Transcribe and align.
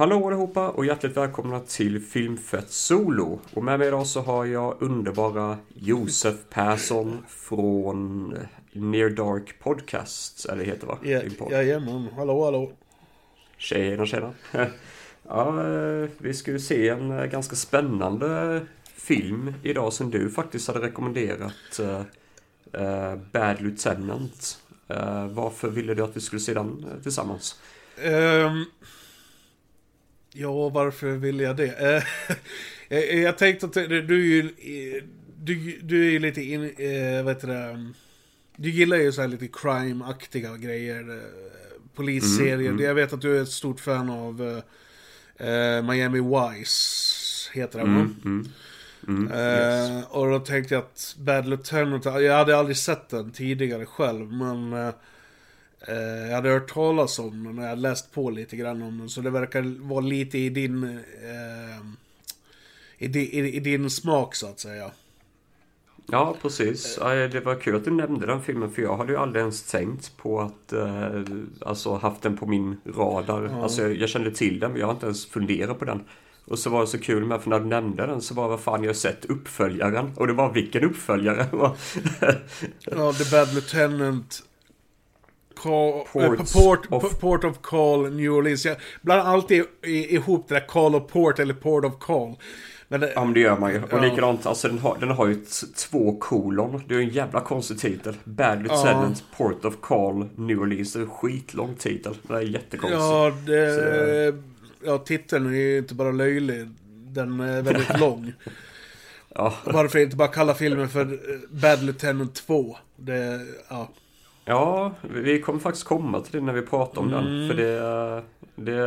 Hallå 0.00 0.26
allihopa 0.26 0.68
och 0.68 0.86
hjärtligt 0.86 1.16
välkomna 1.16 1.60
till 1.60 2.00
Filmfett 2.00 2.70
Solo. 2.70 3.40
Och 3.54 3.64
med 3.64 3.78
mig 3.78 3.88
idag 3.88 4.06
så 4.06 4.20
har 4.20 4.44
jag 4.44 4.76
underbara 4.82 5.58
Josef 5.74 6.34
Persson 6.50 7.24
från 7.28 8.28
Near 8.72 9.10
Dark 9.10 9.58
Podcast, 9.58 10.46
eller 10.46 10.64
heter 10.64 10.86
va? 10.86 10.98
Ja, 11.02 11.22
jajamän, 11.50 12.08
hallå 12.16 12.44
hallå. 12.44 12.72
Tjena 13.58 14.06
tjena. 14.06 14.34
Ja, 15.28 15.48
eh, 15.48 16.08
vi 16.18 16.34
ska 16.34 16.50
ju 16.50 16.60
se 16.60 16.88
en 16.88 17.10
eh, 17.10 17.24
ganska 17.24 17.56
spännande 17.56 18.60
film 18.94 19.54
idag 19.62 19.92
som 19.92 20.10
du 20.10 20.30
faktiskt 20.30 20.68
hade 20.68 20.80
rekommenderat. 20.80 21.80
Uh, 21.80 23.16
Bad 23.32 23.62
Lieutenant. 23.62 24.58
Uh, 24.90 25.26
varför 25.26 25.68
ville 25.68 25.94
du 25.94 26.02
att 26.02 26.16
vi 26.16 26.20
skulle 26.20 26.40
se 26.40 26.54
den 26.54 26.86
tillsammans? 27.02 27.60
Um, 28.04 28.64
ja, 30.32 30.68
varför 30.68 31.10
ville 31.10 31.42
jag 31.42 31.56
det? 31.56 32.02
Uh, 32.90 32.98
jag 33.22 33.38
tänkte 33.38 33.66
att 33.66 33.72
du 33.72 33.98
är 33.98 34.42
ju... 34.42 34.50
Du, 35.42 35.78
du 35.82 36.06
är 36.06 36.10
ju 36.10 36.18
lite 36.18 36.42
in... 36.42 36.60
Vad 37.24 37.34
heter 37.34 37.48
det? 37.48 37.92
Du 38.56 38.70
gillar 38.70 38.96
ju 38.96 39.12
så 39.12 39.20
här 39.20 39.28
lite 39.28 39.48
crime-aktiga 39.48 40.56
grejer. 40.56 41.22
Polisserier. 41.94 42.54
Mm, 42.54 42.66
mm. 42.66 42.84
Jag 42.84 42.94
vet 42.94 43.12
att 43.12 43.20
du 43.20 43.38
är 43.38 43.42
ett 43.42 43.48
stort 43.48 43.80
fan 43.80 44.10
av 44.10 44.62
Miami 45.84 46.20
Vice. 46.20 47.50
Heter 47.52 47.78
den 47.78 47.88
mm, 47.88 48.16
mm. 48.24 48.48
Mm, 49.08 49.32
yes. 49.32 50.06
och 50.10 50.30
då 50.30 50.38
tänkte 50.38 50.74
jag 50.74 50.82
att 50.82 51.16
Bad 51.18 51.48
Lieutenant, 51.48 52.04
jag 52.04 52.36
hade 52.36 52.56
aldrig 52.56 52.76
sett 52.76 53.08
den 53.08 53.30
tidigare 53.30 53.86
själv, 53.86 54.32
men 54.32 54.72
uh, 54.72 54.90
jag 55.88 56.34
hade 56.34 56.48
hört 56.48 56.72
talas 56.72 57.18
om 57.18 57.44
den 57.44 57.58
och 57.58 57.64
jag 57.64 57.68
hade 57.68 57.80
läst 57.80 58.12
på 58.12 58.30
lite 58.30 58.56
grann 58.56 58.82
om 58.82 58.98
den. 58.98 59.08
Så 59.08 59.20
det 59.20 59.30
verkar 59.30 59.88
vara 59.88 60.00
lite 60.00 60.38
i 60.38 60.48
din, 60.48 60.84
uh, 60.84 61.00
i, 62.98 63.06
i, 63.06 63.56
i, 63.56 63.60
din 63.60 63.90
smak 63.90 64.34
så 64.34 64.46
att 64.46 64.60
säga. 64.60 64.90
Ja, 66.06 66.36
precis. 66.42 66.98
Det 67.32 67.44
var 67.44 67.60
kul 67.60 67.76
att 67.76 67.84
du 67.84 67.90
nämnde 67.90 68.26
den 68.26 68.42
filmen 68.42 68.70
för 68.70 68.82
jag 68.82 68.96
hade 68.96 69.12
ju 69.12 69.18
aldrig 69.18 69.40
ens 69.40 69.62
tänkt 69.62 70.16
på 70.16 70.40
att, 70.40 70.72
eh, 70.72 71.22
alltså 71.60 71.94
haft 71.94 72.22
den 72.22 72.36
på 72.36 72.46
min 72.46 72.76
radar. 72.96 73.50
Ja. 73.52 73.62
Alltså 73.62 73.82
jag, 73.82 73.96
jag 73.96 74.08
kände 74.08 74.30
till 74.30 74.60
den 74.60 74.70
men 74.70 74.80
jag 74.80 74.86
har 74.86 74.94
inte 74.94 75.06
ens 75.06 75.26
funderat 75.26 75.78
på 75.78 75.84
den. 75.84 76.02
Och 76.44 76.58
så 76.58 76.70
var 76.70 76.80
det 76.80 76.86
så 76.86 76.98
kul 76.98 77.24
med, 77.24 77.42
för 77.42 77.50
när 77.50 77.60
du 77.60 77.66
nämnde 77.66 78.06
den 78.06 78.20
så 78.20 78.34
var 78.34 78.48
vad 78.48 78.60
fan 78.60 78.82
jag 78.82 78.88
har 78.88 78.94
sett 78.94 79.24
uppföljaren. 79.24 80.12
Och 80.16 80.26
det 80.26 80.32
var 80.32 80.52
vilken 80.52 80.84
uppföljare? 80.84 81.46
ja, 82.80 83.12
The 83.12 83.30
Bad 83.30 83.54
Lieutenant. 83.54 84.42
Call, 85.62 86.04
port, 86.12 86.38
äh, 86.38 86.62
port, 86.62 86.86
of... 86.90 87.20
port 87.20 87.44
of 87.44 87.60
Call, 87.62 88.10
New 88.12 88.32
Orleans. 88.32 88.64
Jag 88.64 88.76
blandar 89.02 89.26
alltid 89.26 89.64
ihop 89.82 90.48
det 90.48 90.54
där 90.54 90.66
Call 90.66 90.94
of 90.94 91.12
Port 91.12 91.38
eller 91.38 91.54
Port 91.54 91.84
of 91.84 91.98
Call. 91.98 92.36
Men 92.88 93.00
det, 93.00 93.12
ja 93.14 93.24
men 93.24 93.34
det 93.34 93.40
gör 93.40 93.58
man 93.58 93.72
ju. 93.72 93.82
Och 93.82 93.88
ja. 93.92 94.00
likadant, 94.00 94.46
alltså 94.46 94.68
den 94.68 94.78
har, 94.78 94.96
den 95.00 95.10
har 95.10 95.26
ju 95.26 95.36
två 95.76 96.16
kolon. 96.20 96.82
Det 96.88 96.94
är 96.94 96.98
ju 96.98 97.04
en 97.04 97.14
jävla 97.14 97.40
konstig 97.40 97.78
titel. 97.78 98.14
Bad 98.24 98.62
Lieutenant, 98.62 99.24
ja. 99.30 99.36
Port 99.36 99.64
of 99.64 99.74
Call, 99.80 100.28
New 100.36 100.60
Orleans. 100.60 100.92
Det 100.92 100.98
är 100.98 101.02
en 101.02 101.10
skitlång 101.10 101.74
titel. 101.74 102.14
Det 102.22 102.34
är 102.34 102.40
jättekonstigt. 102.40 103.00
Ja, 103.00 103.32
det... 103.46 103.74
Så, 103.74 104.38
ja, 104.86 104.98
titeln 104.98 105.46
är 105.46 105.58
ju 105.58 105.78
inte 105.78 105.94
bara 105.94 106.12
löjlig. 106.12 106.68
Den 106.88 107.40
är 107.40 107.62
väldigt 107.62 107.98
lång. 108.00 108.32
ja. 109.34 109.54
Varför 109.64 109.98
inte 109.98 110.16
bara 110.16 110.28
kalla 110.28 110.54
filmen 110.54 110.88
för 110.88 111.00
eh, 111.00 111.38
Bad 111.50 111.82
Lieutenant 111.82 112.34
2? 112.34 112.76
Det, 112.96 113.40
ja. 113.68 113.88
Ja, 114.50 114.94
vi 115.02 115.40
kommer 115.40 115.58
faktiskt 115.58 115.86
komma 115.86 116.20
till 116.20 116.32
det 116.32 116.40
när 116.40 116.52
vi 116.52 116.62
pratar 116.62 117.00
om 117.00 117.12
mm. 117.12 117.24
den. 117.24 117.48
För 117.48 117.56
det, 117.56 118.22
det, 118.54 118.80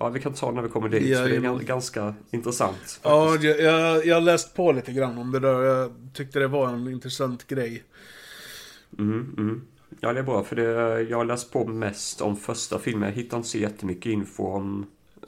ja 0.00 0.08
vi 0.08 0.20
kan 0.20 0.32
ta 0.32 0.48
det 0.48 0.54
när 0.54 0.62
vi 0.62 0.68
kommer 0.68 0.88
dit. 0.88 1.02
Ja, 1.02 1.18
för 1.18 1.28
det 1.28 1.36
är 1.36 1.42
ja. 1.42 1.54
ganska 1.54 2.14
intressant. 2.30 2.76
Faktiskt. 2.76 3.00
Ja, 3.02 3.36
jag, 3.36 4.06
jag 4.06 4.16
har 4.16 4.20
läst 4.20 4.54
på 4.54 4.72
lite 4.72 4.92
grann 4.92 5.18
om 5.18 5.32
det 5.32 5.40
där. 5.40 5.62
Jag 5.62 5.92
tyckte 6.14 6.38
det 6.38 6.48
var 6.48 6.68
en 6.68 6.88
intressant 6.88 7.46
grej. 7.46 7.82
Mm, 8.98 9.34
mm. 9.38 9.62
Ja, 10.00 10.12
det 10.12 10.18
är 10.18 10.24
bra. 10.24 10.44
För 10.44 10.56
det, 10.56 11.02
jag 11.02 11.16
har 11.16 11.24
läst 11.24 11.52
på 11.52 11.64
mest 11.64 12.20
om 12.20 12.36
första 12.36 12.78
filmen. 12.78 13.08
Jag 13.08 13.16
hittar 13.16 13.36
inte 13.36 13.48
så 13.48 13.58
jättemycket 13.58 14.12
info 14.12 14.46
om 14.46 14.86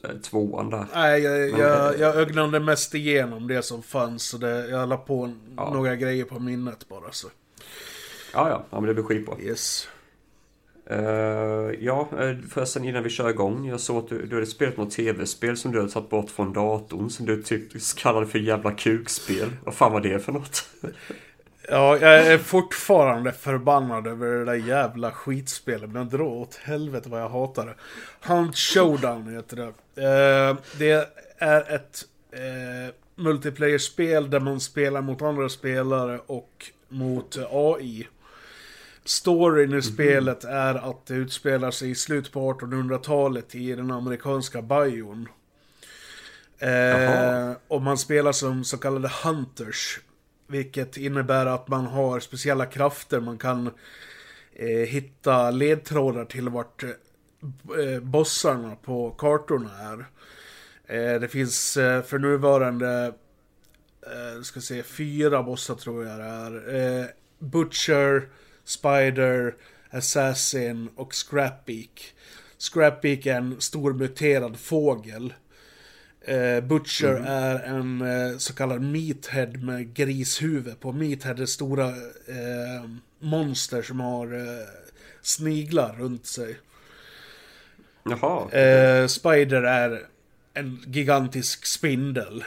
Eh, 0.09 0.17
tvåan 0.17 0.71
där. 0.71 0.87
Nej, 0.95 1.23
jag, 1.23 1.51
jag, 1.51 1.99
jag 1.99 2.17
ögnade 2.17 2.61
mest 2.61 2.95
igenom 2.95 3.49
det 3.49 3.63
som 3.63 3.83
fanns. 3.83 4.23
Så 4.23 4.39
det, 4.39 4.69
jag 4.69 4.89
la 4.89 4.97
på 4.97 5.33
ja. 5.57 5.71
några 5.75 5.97
grejer 5.97 6.25
på 6.25 6.39
minnet 6.39 6.89
bara. 6.89 7.13
Så. 7.13 7.29
Ja, 8.37 8.49
ja, 8.49 8.65
ja 8.71 8.81
men 8.81 8.89
det 8.89 8.95
blir 8.95 9.05
skitbra. 9.05 9.41
Yes. 9.41 9.89
Uh, 10.91 11.75
ja, 11.81 12.09
eh, 12.21 12.37
förresten 12.51 12.85
innan 12.85 13.03
vi 13.03 13.11
kör 13.11 13.31
igång. 13.31 13.69
Jag 13.69 13.81
såg 13.81 14.05
att 14.05 14.09
du, 14.09 14.27
du 14.27 14.35
hade 14.37 14.47
spelat 14.47 14.77
något 14.77 14.91
tv-spel 14.91 15.57
som 15.57 15.73
du 15.73 15.79
hade 15.79 15.91
tagit 15.91 16.11
bort 16.11 16.31
från 16.31 16.53
datorn. 16.53 17.11
Som 17.11 17.27
du 17.27 17.43
tyckte 17.43 17.79
kallade 17.97 18.27
för 18.27 18.39
jävla 18.39 18.73
kukspel. 18.73 19.51
Vad 19.65 19.75
fan 19.75 19.93
var 19.93 20.01
det 20.01 20.19
för 20.19 20.33
något? 20.33 20.69
Ja, 21.69 21.99
jag 21.99 22.27
är 22.27 22.39
fortfarande 22.39 23.33
förbannad 23.33 24.07
över 24.07 24.27
det 24.27 24.45
där 24.45 24.55
jävla 24.55 25.11
skitspelet. 25.11 25.91
Men 25.91 26.09
dra 26.09 26.25
åt 26.25 26.55
helvete 26.55 27.09
vad 27.09 27.21
jag 27.21 27.29
hatar 27.29 27.67
det. 27.67 27.75
Hunt 28.21 28.57
Showdown 28.57 29.35
heter 29.35 29.57
det. 29.57 29.67
Eh, 30.03 30.57
det 30.79 31.09
är 31.39 31.75
ett 31.75 32.05
eh, 32.33 32.95
multiplayer-spel 33.15 34.31
där 34.31 34.41
man 34.41 34.61
spelar 34.61 35.03
mot 35.03 35.23
andra 35.23 35.49
spelare 35.49 36.21
och 36.27 36.71
mot 36.89 37.39
AI. 37.51 38.07
Storyn 39.07 39.73
i 39.73 39.77
-hmm. 39.77 39.81
spelet 39.81 40.45
är 40.45 40.75
att 40.91 41.07
det 41.07 41.15
utspelar 41.15 41.71
sig 41.71 41.91
i 41.91 41.95
slutet 41.95 42.33
på 42.33 42.53
1800-talet 42.53 43.55
i 43.55 43.75
den 43.75 43.91
amerikanska 43.91 44.63
bion. 44.63 45.29
Eh, 46.59 47.53
och 47.69 47.83
man 47.83 47.99
spelar 47.99 48.33
som 48.33 48.65
så 48.65 48.79
kallade 48.79 49.11
hunters. 49.25 50.01
Vilket 50.47 50.97
innebär 50.97 51.47
att 51.47 51.69
man 51.69 51.87
har 51.87 52.21
speciella 52.21 52.67
krafter. 52.67 53.21
Man 53.21 53.39
kan 53.39 53.71
eh, 54.53 54.69
hitta 54.69 55.51
ledtrådar 55.51 56.25
till 56.25 56.49
vart 56.49 56.83
eh, 56.83 58.01
bossarna 58.03 58.77
på 58.77 59.11
kartorna 59.11 59.71
är. 59.79 60.07
Eh, 60.87 61.21
det 61.21 61.29
finns 61.29 61.77
eh, 61.77 62.03
för 62.03 62.19
nuvarande, 62.19 63.13
eh, 64.03 64.43
ska 64.43 64.61
se, 64.61 64.83
fyra 64.83 65.43
bossar 65.43 65.75
tror 65.75 66.07
jag 66.07 66.19
det 66.19 66.25
är. 66.25 67.13
Butcher, 67.39 68.29
Spider, 68.67 69.55
Assassin 69.91 70.89
och 70.97 71.15
Scrapbeak. 71.15 72.15
Scrapbeak 72.59 73.27
är 73.27 73.35
en 73.35 73.61
stor 73.61 73.93
muterad 73.93 74.59
fågel. 74.59 75.35
Eh, 76.21 76.61
Butcher 76.61 77.17
mm. 77.17 77.25
är 77.27 77.59
en 77.61 78.01
eh, 78.01 78.39
så 78.39 78.55
kallad 78.55 78.83
meathead 78.83 79.63
med 79.63 79.95
grishuvud 79.95 80.81
på. 80.81 80.93
Meathead 80.93 81.41
är 81.41 81.47
stora 81.47 81.89
eh, 81.89 82.91
monster 83.19 83.83
som 83.83 84.01
har 84.01 84.35
eh, 84.35 84.67
sniglar 85.23 85.97
runt 85.99 86.27
sig. 86.27 86.57
Jaha. 88.03 88.51
Eh, 88.51 89.07
Spider 89.07 89.63
är 89.63 90.07
en 90.55 90.85
gigantisk 90.87 91.67
spindel. 91.67 92.45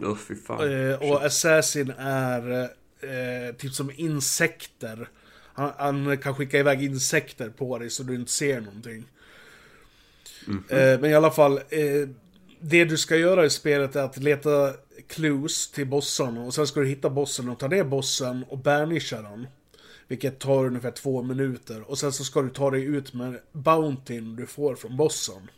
Oh, 0.00 0.18
och 1.00 1.24
Assassin 1.24 1.90
är 1.98 2.70
typ 3.52 3.72
som 3.72 3.90
insekter. 3.96 5.08
Han, 5.54 5.72
han, 5.78 6.18
kan 6.18 6.34
skicka 6.34 6.58
iväg 6.58 6.82
insekter 6.82 7.50
på 7.50 7.78
dig 7.78 7.90
så 7.90 8.02
du 8.02 8.14
inte 8.14 8.32
ser 8.32 8.60
någonting. 8.60 9.04
Mm 10.46 10.64
-hmm. 10.68 11.00
men 11.00 11.10
i 11.10 11.14
alla 11.14 11.30
fall 11.30 11.60
det 12.60 12.84
du 12.84 12.98
ska 12.98 13.16
göra 13.16 13.44
i 13.44 13.50
spelet 13.50 13.96
är 13.96 14.02
att 14.02 14.16
leta 14.16 14.72
clues 15.08 15.70
till 15.70 15.86
bossarna 15.86 16.40
och 16.40 16.54
sen 16.54 16.66
ska 16.66 16.80
du 16.80 16.86
hitta 16.86 17.10
bossen 17.10 17.48
och 17.48 17.58
ta 17.58 17.68
ner 17.68 17.84
bossen 17.84 18.44
och 18.48 18.58
banisha 18.58 19.22
den. 19.22 19.46
Vilket 20.08 20.38
tar 20.38 20.66
ungefär 20.66 20.90
två 20.90 21.22
minuter. 21.22 21.90
Och 21.90 21.98
sen 21.98 22.12
så 22.12 22.24
ska 22.24 22.42
du 22.42 22.50
ta 22.50 22.70
dig 22.70 22.84
ut 22.84 23.14
med 23.14 23.40
bountyn 23.52 24.36
du 24.36 24.46
får 24.46 24.74
från 24.74 24.96
bossen. 24.96 25.50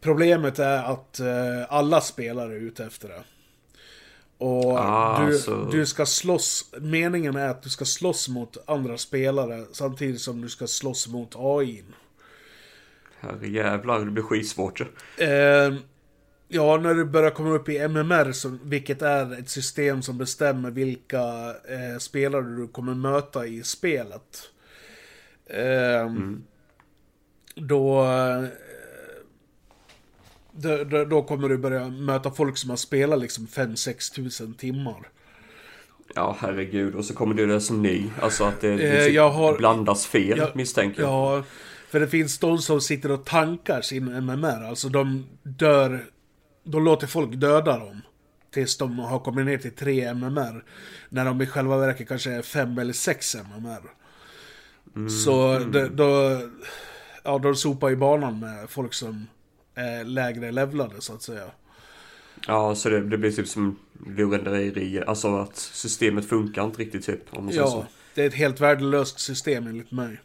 Problemet 0.00 0.58
är 0.58 0.82
att 0.82 1.20
eh, 1.20 1.26
alla 1.68 2.00
spelare 2.00 2.54
är 2.54 2.60
ute 2.60 2.84
efter 2.84 3.08
det. 3.08 3.24
Och 4.44 4.78
ah, 4.78 5.26
du, 5.26 5.38
så... 5.38 5.64
du 5.64 5.86
ska 5.86 6.06
slåss, 6.06 6.70
meningen 6.80 7.36
är 7.36 7.48
att 7.48 7.62
du 7.62 7.70
ska 7.70 7.84
slåss 7.84 8.28
mot 8.28 8.56
andra 8.66 8.98
spelare 8.98 9.64
samtidigt 9.72 10.20
som 10.20 10.40
du 10.40 10.48
ska 10.48 10.66
slåss 10.66 11.08
mot 11.08 11.34
AI. 11.36 11.84
Herrejävlar, 13.20 14.04
det 14.04 14.10
blir 14.10 14.22
skitsvårt. 14.22 14.80
Eh, 15.18 15.74
ja, 16.48 16.76
när 16.76 16.94
du 16.94 17.04
börjar 17.04 17.30
komma 17.30 17.50
upp 17.50 17.68
i 17.68 17.78
MMR, 17.78 18.32
så, 18.32 18.58
vilket 18.62 19.02
är 19.02 19.38
ett 19.38 19.48
system 19.48 20.02
som 20.02 20.18
bestämmer 20.18 20.70
vilka 20.70 21.22
eh, 21.48 21.98
spelare 21.98 22.56
du 22.56 22.68
kommer 22.68 22.94
möta 22.94 23.46
i 23.46 23.62
spelet. 23.62 24.50
Eh, 25.46 26.00
mm. 26.00 26.44
Då... 27.54 28.06
Då, 30.56 31.04
då, 31.04 31.22
kommer 31.22 31.48
du 31.48 31.58
börja 31.58 31.88
möta 31.88 32.30
folk 32.30 32.56
som 32.56 32.70
har 32.70 32.76
spelat 32.76 33.20
liksom 33.20 33.46
5-6 33.46 34.14
tusen 34.14 34.54
timmar. 34.54 35.08
Ja, 36.14 36.36
herregud. 36.40 36.94
Och 36.94 37.04
så 37.04 37.14
kommer 37.14 37.34
du 37.34 37.46
där 37.46 37.58
som 37.58 37.82
ny. 37.82 38.10
Alltså 38.20 38.44
att 38.44 38.60
det, 38.60 38.76
det 38.76 39.16
eh, 39.16 39.32
har, 39.32 39.56
blandas 39.56 40.06
fel, 40.06 40.38
jag, 40.38 40.56
misstänker 40.56 41.02
jag. 41.02 41.10
Ja, 41.10 41.44
För 41.88 42.00
det 42.00 42.08
finns 42.08 42.38
de 42.38 42.58
som 42.58 42.80
sitter 42.80 43.10
och 43.10 43.24
tankar 43.24 43.80
sin 43.80 44.08
MMR, 44.08 44.64
alltså 44.68 44.88
de 44.88 45.26
dör... 45.42 46.04
De 46.64 46.84
låter 46.84 47.06
folk 47.06 47.34
döda 47.34 47.78
dem. 47.78 48.00
Tills 48.50 48.76
de 48.76 48.98
har 48.98 49.18
kommit 49.18 49.46
ner 49.46 49.58
till 49.58 49.74
3 49.76 50.14
MMR. 50.14 50.64
När 51.08 51.24
de 51.24 51.42
i 51.42 51.46
själva 51.46 51.76
verket 51.76 52.08
kanske 52.08 52.30
är 52.30 52.42
5 52.42 52.78
eller 52.78 52.92
6 52.92 53.34
MMR. 53.34 53.82
Mm, 54.96 55.10
så 55.10 55.48
mm. 55.48 55.72
De, 55.72 55.88
då... 55.88 56.40
Ja, 57.22 57.38
de 57.38 57.56
sopar 57.56 57.88
ju 57.88 57.96
banan 57.96 58.40
med 58.40 58.70
folk 58.70 58.94
som 58.94 59.26
är 59.74 60.04
lägre 60.04 60.52
levlade 60.52 60.94
så 61.00 61.12
att 61.12 61.22
säga. 61.22 61.46
Ja, 62.46 62.74
så 62.74 62.88
det, 62.88 63.00
det 63.00 63.18
blir 63.18 63.32
typ 63.32 63.48
som 63.48 63.78
lurendrejeri. 64.06 65.02
Alltså 65.06 65.36
att 65.36 65.56
systemet 65.56 66.28
funkar 66.28 66.64
inte 66.64 66.80
riktigt 66.80 67.06
typ. 67.06 67.20
Om 67.30 67.44
man 67.44 67.54
ja, 67.54 67.66
så. 67.66 67.86
det 68.14 68.22
är 68.22 68.26
ett 68.26 68.34
helt 68.34 68.60
värdelöst 68.60 69.20
system 69.20 69.66
enligt 69.66 69.90
mig. 69.90 70.20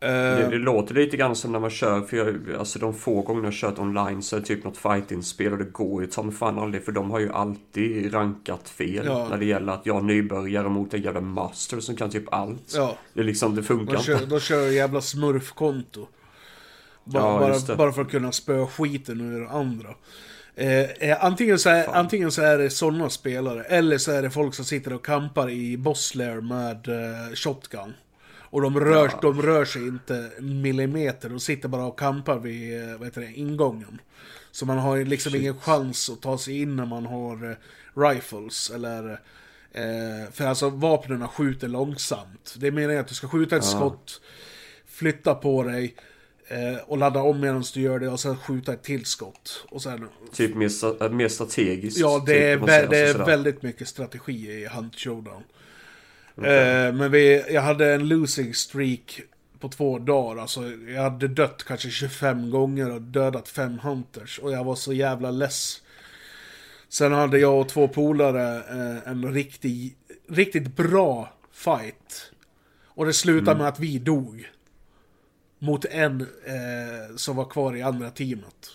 Det, 0.00 0.48
det, 0.50 0.58
låter 0.58 0.94
lite 0.94 1.16
grann 1.16 1.36
som 1.36 1.52
när 1.52 1.58
man 1.58 1.70
kör, 1.70 2.00
för 2.00 2.16
jag, 2.16 2.36
alltså 2.58 2.78
de 2.78 2.94
få 2.94 3.22
gånger 3.22 3.44
jag 3.44 3.52
kört 3.52 3.78
online 3.78 4.22
så 4.22 4.36
är 4.36 4.40
det 4.40 4.46
typ 4.46 4.64
något 4.64 4.76
fighting-spel 4.76 5.52
och 5.52 5.58
det 5.58 5.64
går 5.64 6.02
ju 6.02 6.08
ta 6.08 6.22
mig 6.22 6.34
fan 6.34 6.58
aldrig 6.58 6.84
för 6.84 6.92
de 6.92 7.10
har 7.10 7.18
ju 7.18 7.32
alltid 7.32 8.14
rankat 8.14 8.68
fel 8.68 9.06
ja. 9.06 9.28
när 9.28 9.38
det 9.38 9.44
gäller 9.44 9.72
att 9.72 9.86
jag 9.86 10.04
nybörjare 10.04 10.68
mot 10.68 10.94
en 10.94 11.02
jävla 11.02 11.20
master 11.20 11.80
som 11.80 11.96
kan 11.96 12.10
typ 12.10 12.34
allt. 12.34 12.72
Ja. 12.74 12.96
Det 13.14 13.22
liksom, 13.22 13.54
det 13.54 13.62
funkar 13.62 13.94
de 13.94 14.02
kör, 14.02 14.14
inte. 14.14 14.26
De 14.26 14.40
kör 14.40 14.70
jävla 14.70 15.00
smurfkonto. 15.00 16.08
Bara, 17.12 17.58
ja, 17.68 17.76
bara, 17.76 17.92
för 17.92 18.02
att 18.02 18.10
kunna 18.10 18.32
spöa 18.32 18.66
skiten 18.66 19.20
ur 19.20 19.46
andra. 19.46 19.88
Eh, 20.54 20.90
eh, 20.90 21.24
antingen, 21.24 21.58
så 21.58 21.70
är, 21.70 21.96
antingen 21.96 22.32
så 22.32 22.42
är 22.42 22.58
det 22.58 22.70
sådana 22.70 23.10
spelare, 23.10 23.64
eller 23.64 23.98
så 23.98 24.12
är 24.12 24.22
det 24.22 24.30
folk 24.30 24.54
som 24.54 24.64
sitter 24.64 24.92
och 24.92 25.04
kampar 25.04 25.50
i 25.50 25.76
Bosslair 25.76 26.40
med 26.40 26.88
eh, 26.88 27.34
shotgun. 27.34 27.94
Och 28.38 28.62
de 28.62 28.80
rör, 28.80 29.10
ja. 29.12 29.18
de 29.22 29.42
rör 29.42 29.64
sig 29.64 29.88
inte 29.88 30.30
millimeter, 30.38 31.28
de 31.28 31.40
sitter 31.40 31.68
bara 31.68 31.84
och 31.84 31.98
kampar 31.98 32.38
vid 32.38 32.82
eh, 32.82 32.96
vad 32.96 33.06
heter 33.06 33.20
det, 33.20 33.32
ingången. 33.32 34.00
Så 34.50 34.66
man 34.66 34.78
har 34.78 35.04
liksom 35.04 35.32
Shit. 35.32 35.40
ingen 35.40 35.58
chans 35.58 36.10
att 36.10 36.20
ta 36.20 36.38
sig 36.38 36.60
in 36.62 36.76
när 36.76 36.86
man 36.86 37.06
har 37.06 37.50
eh, 37.50 37.56
rifles, 38.00 38.70
eller... 38.70 39.20
För 40.32 40.44
alltså 40.44 40.70
vapnen 40.70 41.28
skjuter 41.28 41.68
långsamt. 41.68 42.54
Det 42.56 42.66
är 42.66 42.70
meningen 42.70 43.00
att 43.00 43.08
du 43.08 43.14
ska 43.14 43.28
skjuta 43.28 43.56
ett 43.56 43.64
ja. 43.64 43.70
skott, 43.70 44.20
flytta 44.86 45.34
på 45.34 45.62
dig, 45.62 45.94
och 46.86 46.98
ladda 46.98 47.22
om 47.22 47.40
medan 47.40 47.64
du 47.74 47.80
gör 47.80 47.98
det 47.98 48.08
och 48.08 48.20
sen 48.20 48.36
skjuta 48.36 48.72
ett 48.72 48.82
tillskott. 48.82 49.66
Och 49.70 49.82
sen... 49.82 50.08
Typ 50.32 50.54
mer, 50.54 51.08
mer 51.08 51.28
strategiskt? 51.28 51.98
Ja, 51.98 52.22
det 52.26 52.50
är, 52.50 52.56
typ, 52.58 52.90
det 52.90 52.98
är 52.98 53.26
väldigt 53.26 53.62
mycket 53.62 53.88
strategi 53.88 54.50
i 54.50 54.66
Hunt 54.66 54.96
Showdown. 54.96 55.42
Okay. 56.36 56.86
Eh, 56.86 56.92
men 56.92 57.10
vi, 57.10 57.44
jag 57.50 57.62
hade 57.62 57.94
en 57.94 58.08
losing 58.08 58.54
streak 58.54 59.20
på 59.60 59.68
två 59.68 59.98
dagar. 59.98 60.42
Alltså, 60.42 60.72
jag 60.88 61.02
hade 61.02 61.28
dött 61.28 61.64
kanske 61.64 61.90
25 61.90 62.50
gånger 62.50 62.90
och 62.90 63.02
dödat 63.02 63.48
fem 63.48 63.78
hunters. 63.78 64.38
Och 64.38 64.52
jag 64.52 64.64
var 64.64 64.74
så 64.74 64.92
jävla 64.92 65.30
less. 65.30 65.82
Sen 66.88 67.12
hade 67.12 67.38
jag 67.38 67.60
och 67.60 67.68
två 67.68 67.88
polare 67.88 68.56
eh, 68.56 69.10
en 69.10 69.32
riktig, 69.32 69.96
riktigt 70.28 70.76
bra 70.76 71.32
fight. 71.52 72.32
Och 72.84 73.06
det 73.06 73.12
slutade 73.12 73.50
mm. 73.50 73.58
med 73.58 73.68
att 73.68 73.80
vi 73.80 73.98
dog. 73.98 74.50
Mot 75.62 75.84
en 75.84 76.20
eh, 76.20 77.16
som 77.16 77.36
var 77.36 77.44
kvar 77.44 77.76
i 77.76 77.82
andra 77.82 78.10
teamet. 78.10 78.70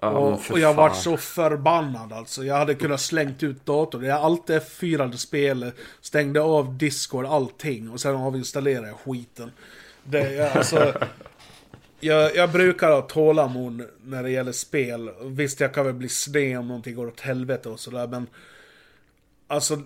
Ja, 0.00 0.08
och, 0.08 0.50
och, 0.50 0.58
jag 0.60 0.74
var 0.74 0.90
så 0.90 1.16
förbannad 1.16 2.12
alltså. 2.12 2.44
Jag 2.44 2.56
hade 2.56 2.74
kunnat 2.74 3.00
slängt 3.00 3.42
ut 3.42 3.66
datorn. 3.66 4.04
Jag 4.04 4.20
alltid 4.20 4.56
F4 4.56 5.16
spel, 5.16 5.72
stängde 6.00 6.40
av 6.40 6.78
Discord, 6.78 7.26
allting. 7.26 7.90
Och 7.90 8.00
sen 8.00 8.16
avinstallerade 8.16 8.88
jag 8.88 8.96
skiten. 8.96 9.52
Det, 10.04 10.56
alltså, 10.56 10.92
jag, 12.00 12.36
jag, 12.36 12.52
brukar 12.52 12.90
ha 12.90 13.02
tålamod 13.02 13.82
när 14.04 14.22
det 14.22 14.30
gäller 14.30 14.52
spel. 14.52 15.10
Visst, 15.22 15.60
jag 15.60 15.74
kan 15.74 15.84
väl 15.84 15.94
bli 15.94 16.08
sned 16.08 16.58
om 16.58 16.68
någonting 16.68 16.94
går 16.94 17.06
åt 17.06 17.20
helvete 17.20 17.68
och 17.68 17.80
sådär, 17.80 18.06
men... 18.06 18.26
Alltså, 19.48 19.82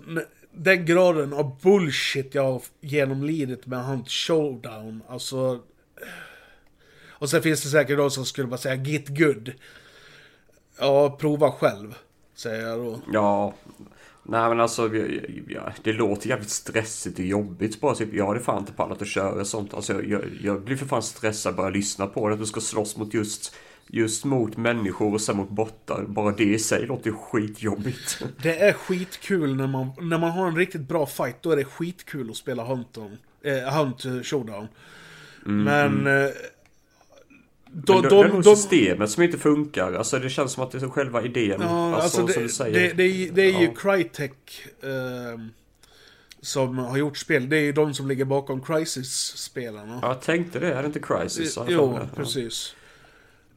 den 0.51 0.85
graden 0.85 1.33
av 1.33 1.59
bullshit 1.61 2.35
jag 2.35 2.43
har 2.43 2.61
genomlidit 2.81 3.65
med 3.65 3.85
Hunt 3.85 4.09
Showdown, 4.09 5.03
alltså... 5.07 5.59
Och 7.09 7.29
sen 7.29 7.41
finns 7.41 7.63
det 7.63 7.69
säkert 7.69 7.97
de 7.97 8.11
som 8.11 8.25
skulle 8.25 8.47
bara 8.47 8.57
säga 8.57 8.75
git 8.75 9.07
good. 9.07 9.51
Ja, 10.79 11.17
prova 11.19 11.51
själv. 11.51 11.95
Säger 12.35 12.67
jag 12.67 12.79
då. 12.79 12.99
Ja. 13.13 13.53
Nej 14.23 14.49
men 14.49 14.59
alltså, 14.59 14.87
det 15.83 15.93
låter 15.93 16.29
jävligt 16.29 16.49
stressigt 16.49 17.19
och 17.19 17.25
jobbigt 17.25 17.81
bara. 17.81 17.95
Typ, 17.95 18.13
jag 18.13 18.27
hade 18.27 18.39
fan 18.39 18.59
inte 18.59 18.73
pallat 18.73 19.01
att 19.01 19.07
köra 19.07 19.45
sånt. 19.45 19.73
Alltså, 19.73 19.93
jag, 19.93 20.05
jag, 20.05 20.21
jag 20.41 20.61
blir 20.61 20.77
för 20.77 20.85
fan 20.85 21.03
stressad 21.03 21.55
bara 21.55 21.69
lyssna 21.69 22.07
på 22.07 22.27
det. 22.27 22.33
Att 22.33 22.39
du 22.39 22.45
ska 22.45 22.61
slåss 22.61 22.97
mot 22.97 23.13
just, 23.13 23.55
just 23.87 24.25
mot 24.25 24.57
människor 24.57 25.13
och 25.13 25.21
sen 25.21 25.37
mot 25.37 25.49
bottar. 25.49 26.03
Bara 26.03 26.31
det 26.31 26.43
i 26.43 26.59
sig 26.59 26.85
låter 26.85 27.11
skitjobbigt. 27.11 28.23
Det 28.43 28.59
är 28.59 28.73
skitkul 28.73 29.55
när 29.55 29.67
man, 29.67 29.91
när 30.01 30.17
man 30.17 30.31
har 30.31 30.47
en 30.47 30.55
riktigt 30.55 30.87
bra 30.87 31.05
fight. 31.05 31.41
Då 31.41 31.51
är 31.51 31.55
det 31.55 31.65
skitkul 31.65 32.29
att 32.29 32.37
spela 32.37 32.63
Hunt, 32.63 32.97
eh, 33.43 33.73
Hunt 33.73 34.25
Showdown. 34.25 34.67
Mm, 35.45 35.63
Men... 35.63 35.99
Mm. 35.99 36.25
Eh, 36.25 36.31
de, 37.73 38.01
Men 38.01 38.09
de, 38.09 38.21
det 38.21 38.29
är 38.29 38.33
nog 38.33 38.45
systemet 38.45 39.09
som 39.09 39.23
inte 39.23 39.37
funkar. 39.37 39.93
Alltså 39.93 40.19
det 40.19 40.29
känns 40.29 40.51
som 40.51 40.63
att 40.63 40.71
det 40.71 40.77
är 40.77 40.89
själva 40.89 41.23
idén. 41.23 41.61
Ja, 41.61 41.95
alltså, 41.95 42.21
alltså 42.21 42.41
det, 42.41 42.49
säger. 42.49 42.73
Det, 42.73 42.93
det, 42.93 43.29
det 43.29 43.41
är 43.41 43.59
ju 43.59 43.65
ja. 43.65 43.73
Crytek 43.75 44.63
eh, 44.81 45.39
som 46.41 46.77
har 46.77 46.97
gjort 46.97 47.17
spel. 47.17 47.49
Det 47.49 47.57
är 47.57 47.61
ju 47.61 47.71
de 47.71 47.93
som 47.93 48.07
ligger 48.07 48.25
bakom 48.25 48.61
Crisis-spelarna. 48.61 49.99
Ja, 50.01 50.07
jag 50.07 50.21
tänkte 50.21 50.59
det. 50.59 50.73
Är 50.73 50.81
det 50.81 50.85
inte 50.85 50.99
Crisis? 50.99 51.57
Jo, 51.67 51.99
precis. 52.15 52.75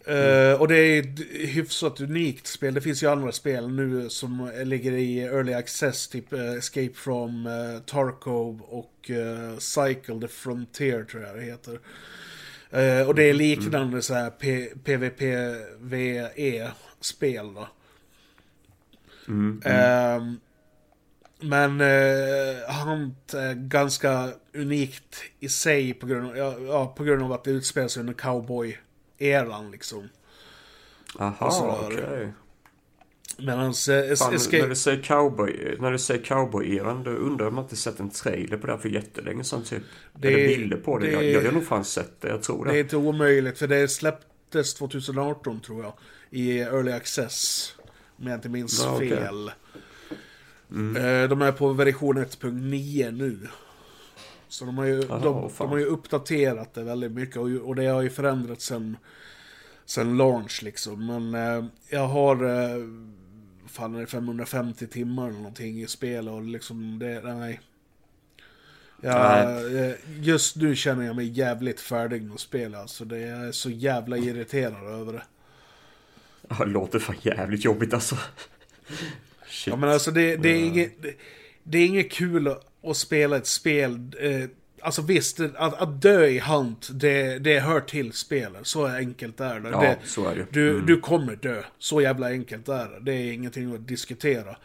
Mm. 0.07 0.53
Uh, 0.53 0.61
och 0.61 0.69
det 0.69 0.77
är 0.77 1.01
ett 1.01 1.21
hyfsat 1.31 2.01
unikt 2.01 2.47
spel. 2.47 2.75
Det 2.75 2.81
finns 2.81 3.03
ju 3.03 3.11
andra 3.11 3.33
spel 3.33 3.69
nu 3.69 4.09
som 4.09 4.51
ligger 4.65 4.93
i 4.93 5.21
Early 5.21 5.53
Access, 5.53 6.09
typ 6.09 6.33
Escape 6.33 6.93
from 6.95 7.47
uh, 7.47 7.81
Tarkov 7.81 8.61
och 8.61 8.94
uh, 9.11 9.59
Cycle 9.59 10.21
the 10.21 10.29
Frontier 10.29 11.05
tror 11.05 11.23
jag 11.23 11.37
det 11.37 11.43
heter. 11.43 11.73
Uh, 11.73 13.09
och 13.09 13.15
det 13.15 13.23
är 13.23 13.35
mm. 13.35 13.37
liknande 13.37 13.79
mm. 13.79 14.03
så 14.03 14.15
här 14.15 14.31
PVPVE-spel 14.85 15.95
då. 17.55 17.69
Mm, 19.29 19.63
mm. 19.65 20.23
Uh, 20.23 20.23
men 21.41 21.81
uh, 21.81 22.87
Hunt 22.87 23.35
är 23.35 23.55
ganska 23.55 24.33
unikt 24.55 25.23
i 25.41 25.49
sig 25.49 25.95
på 25.95 26.07
grund 26.07 26.27
av, 26.27 26.37
ja, 26.37 26.59
ja, 26.59 26.95
på 26.97 27.05
grund 27.05 27.23
av 27.23 27.33
att 27.33 27.45
det 27.45 27.51
utspelar 27.51 27.89
sig 27.89 28.01
under 28.01 28.15
cowboy-eran 28.15 29.71
liksom. 29.71 30.09
Aha, 31.19 31.87
okej. 31.87 32.05
Okay. 32.05 32.29
Medans 33.39 33.89
eh, 33.89 34.11
Escape... 34.11 34.59
När 34.59 34.69
du 34.69 34.75
säger 34.75 35.03
cowboy, 35.03 35.77
när 35.81 35.93
du 35.93 35.99
säger 35.99 36.25
cowboy-eran, 36.25 37.05
då 37.05 37.11
undrar 37.11 37.47
om 37.47 37.55
man 37.55 37.65
inte 37.65 37.77
sett 37.77 38.01
en 38.01 38.11
trailer 38.11 38.57
på 38.57 38.67
det 38.67 38.73
här 38.73 38.81
för 38.81 38.89
jättelänge 38.89 39.45
sedan 39.45 39.63
typ. 39.63 39.83
Det, 40.19 40.29
Eller 40.29 40.49
bilder 40.49 40.77
på 40.77 40.99
det. 40.99 41.07
det 41.07 41.13
jag, 41.13 41.25
jag 41.25 41.43
har 41.43 41.53
nog 41.53 41.67
fan 41.67 41.85
sett 41.85 42.21
det, 42.21 42.29
jag 42.29 42.43
tror 42.43 42.65
det. 42.65 42.71
Det 42.71 42.79
är 42.79 42.81
inte 42.81 42.97
omöjligt, 42.97 43.59
för 43.59 43.67
det 43.67 43.89
släpptes 43.89 44.75
2018 44.75 45.61
tror 45.61 45.83
jag. 45.83 45.93
I 46.31 46.59
Early 46.59 46.93
Access. 46.93 47.71
Om 48.17 48.27
jag 48.27 48.35
inte 48.35 48.49
minns 48.49 48.83
ja, 48.85 48.97
okay. 48.97 49.09
fel. 49.09 49.51
Mm. 50.71 50.97
Eh, 50.97 51.29
de 51.29 51.43
är 51.43 51.53
på 51.53 51.73
version 51.73 52.19
1.9 52.19 53.11
nu. 53.13 53.39
Så 54.49 54.65
de 54.65 54.79
har, 54.79 54.85
ju, 54.85 55.11
Aha, 55.11 55.19
de, 55.19 55.51
de, 55.59 55.69
har 55.69 55.79
ju 55.79 55.85
uppdaterat 55.85 56.75
det 56.75 56.83
väldigt 56.83 57.13
mycket 57.13 57.37
och, 57.37 57.49
och 57.49 57.75
det 57.75 57.87
har 57.87 58.03
ju 58.03 58.11
förändrats 58.11 58.65
sen, 58.65 58.97
sen 59.85 60.17
launch 60.17 60.63
liksom. 60.63 61.07
Men 61.07 61.35
eh, 61.35 61.65
jag 61.89 62.09
har 62.09 62.45
eh, 62.45 62.83
fan 63.75 63.95
är 63.95 64.01
det 64.01 64.07
550 64.07 64.87
timmar 64.87 65.29
eller 65.29 65.39
någonting 65.39 65.83
i 65.83 65.87
spel 65.87 66.29
och 66.29 66.43
liksom 66.43 66.99
det, 66.99 67.21
nej. 67.25 67.61
Ja, 69.01 69.45
nej. 69.71 69.99
just 70.21 70.57
nu 70.57 70.77
känner 70.77 71.07
jag 71.07 71.17
mig 71.17 71.27
jävligt 71.27 71.81
färdig 71.81 72.23
med 72.23 72.35
att 72.35 72.41
spela. 72.41 72.79
Alltså 72.79 73.05
det 73.05 73.19
är 73.19 73.53
så 73.53 73.71
jävla 73.71 74.17
irriterad 74.17 75.01
över 75.01 75.13
det. 75.13 75.23
Ja, 76.49 76.65
det 76.65 76.71
låter 76.71 76.99
fan 76.99 77.17
jävligt 77.23 77.65
jobbigt 77.65 77.95
alltså. 77.95 78.17
Shit. 79.47 79.73
Ja 79.73 79.77
men 79.77 79.91
alltså 79.91 80.11
det, 80.11 80.37
det, 80.37 80.49
är 80.49 80.65
inget, 80.65 81.03
det, 81.03 81.15
det 81.63 81.79
är 81.79 81.87
inget 81.87 82.13
kul 82.13 82.49
att, 82.49 82.67
att 82.83 82.97
spela 82.97 83.37
ett 83.37 83.47
spel. 83.47 84.15
Eh, 84.21 84.45
Alltså 84.85 85.03
visst, 85.03 85.41
att, 85.41 85.83
att 85.83 86.03
dö 86.03 86.27
i 86.27 86.39
Hunt, 86.39 86.89
det, 86.93 87.39
det 87.39 87.61
hör 87.61 87.81
till 87.81 88.13
spelet. 88.13 88.67
Så 88.67 88.87
enkelt 88.87 89.41
är 89.41 89.61
det. 89.61 89.69
Ja, 89.69 89.81
det, 89.81 89.99
så 90.05 90.29
är 90.29 90.37
det. 90.37 90.47
Du, 90.51 90.71
mm. 90.71 90.87
du 90.87 91.01
kommer 91.01 91.37
dö. 91.37 91.63
Så 91.79 92.01
jävla 92.01 92.29
enkelt 92.29 92.69
är 92.69 92.89
det. 92.89 92.99
Det 93.01 93.13
är 93.13 93.33
ingenting 93.33 93.75
att 93.75 93.89
diskutera. 93.89 94.57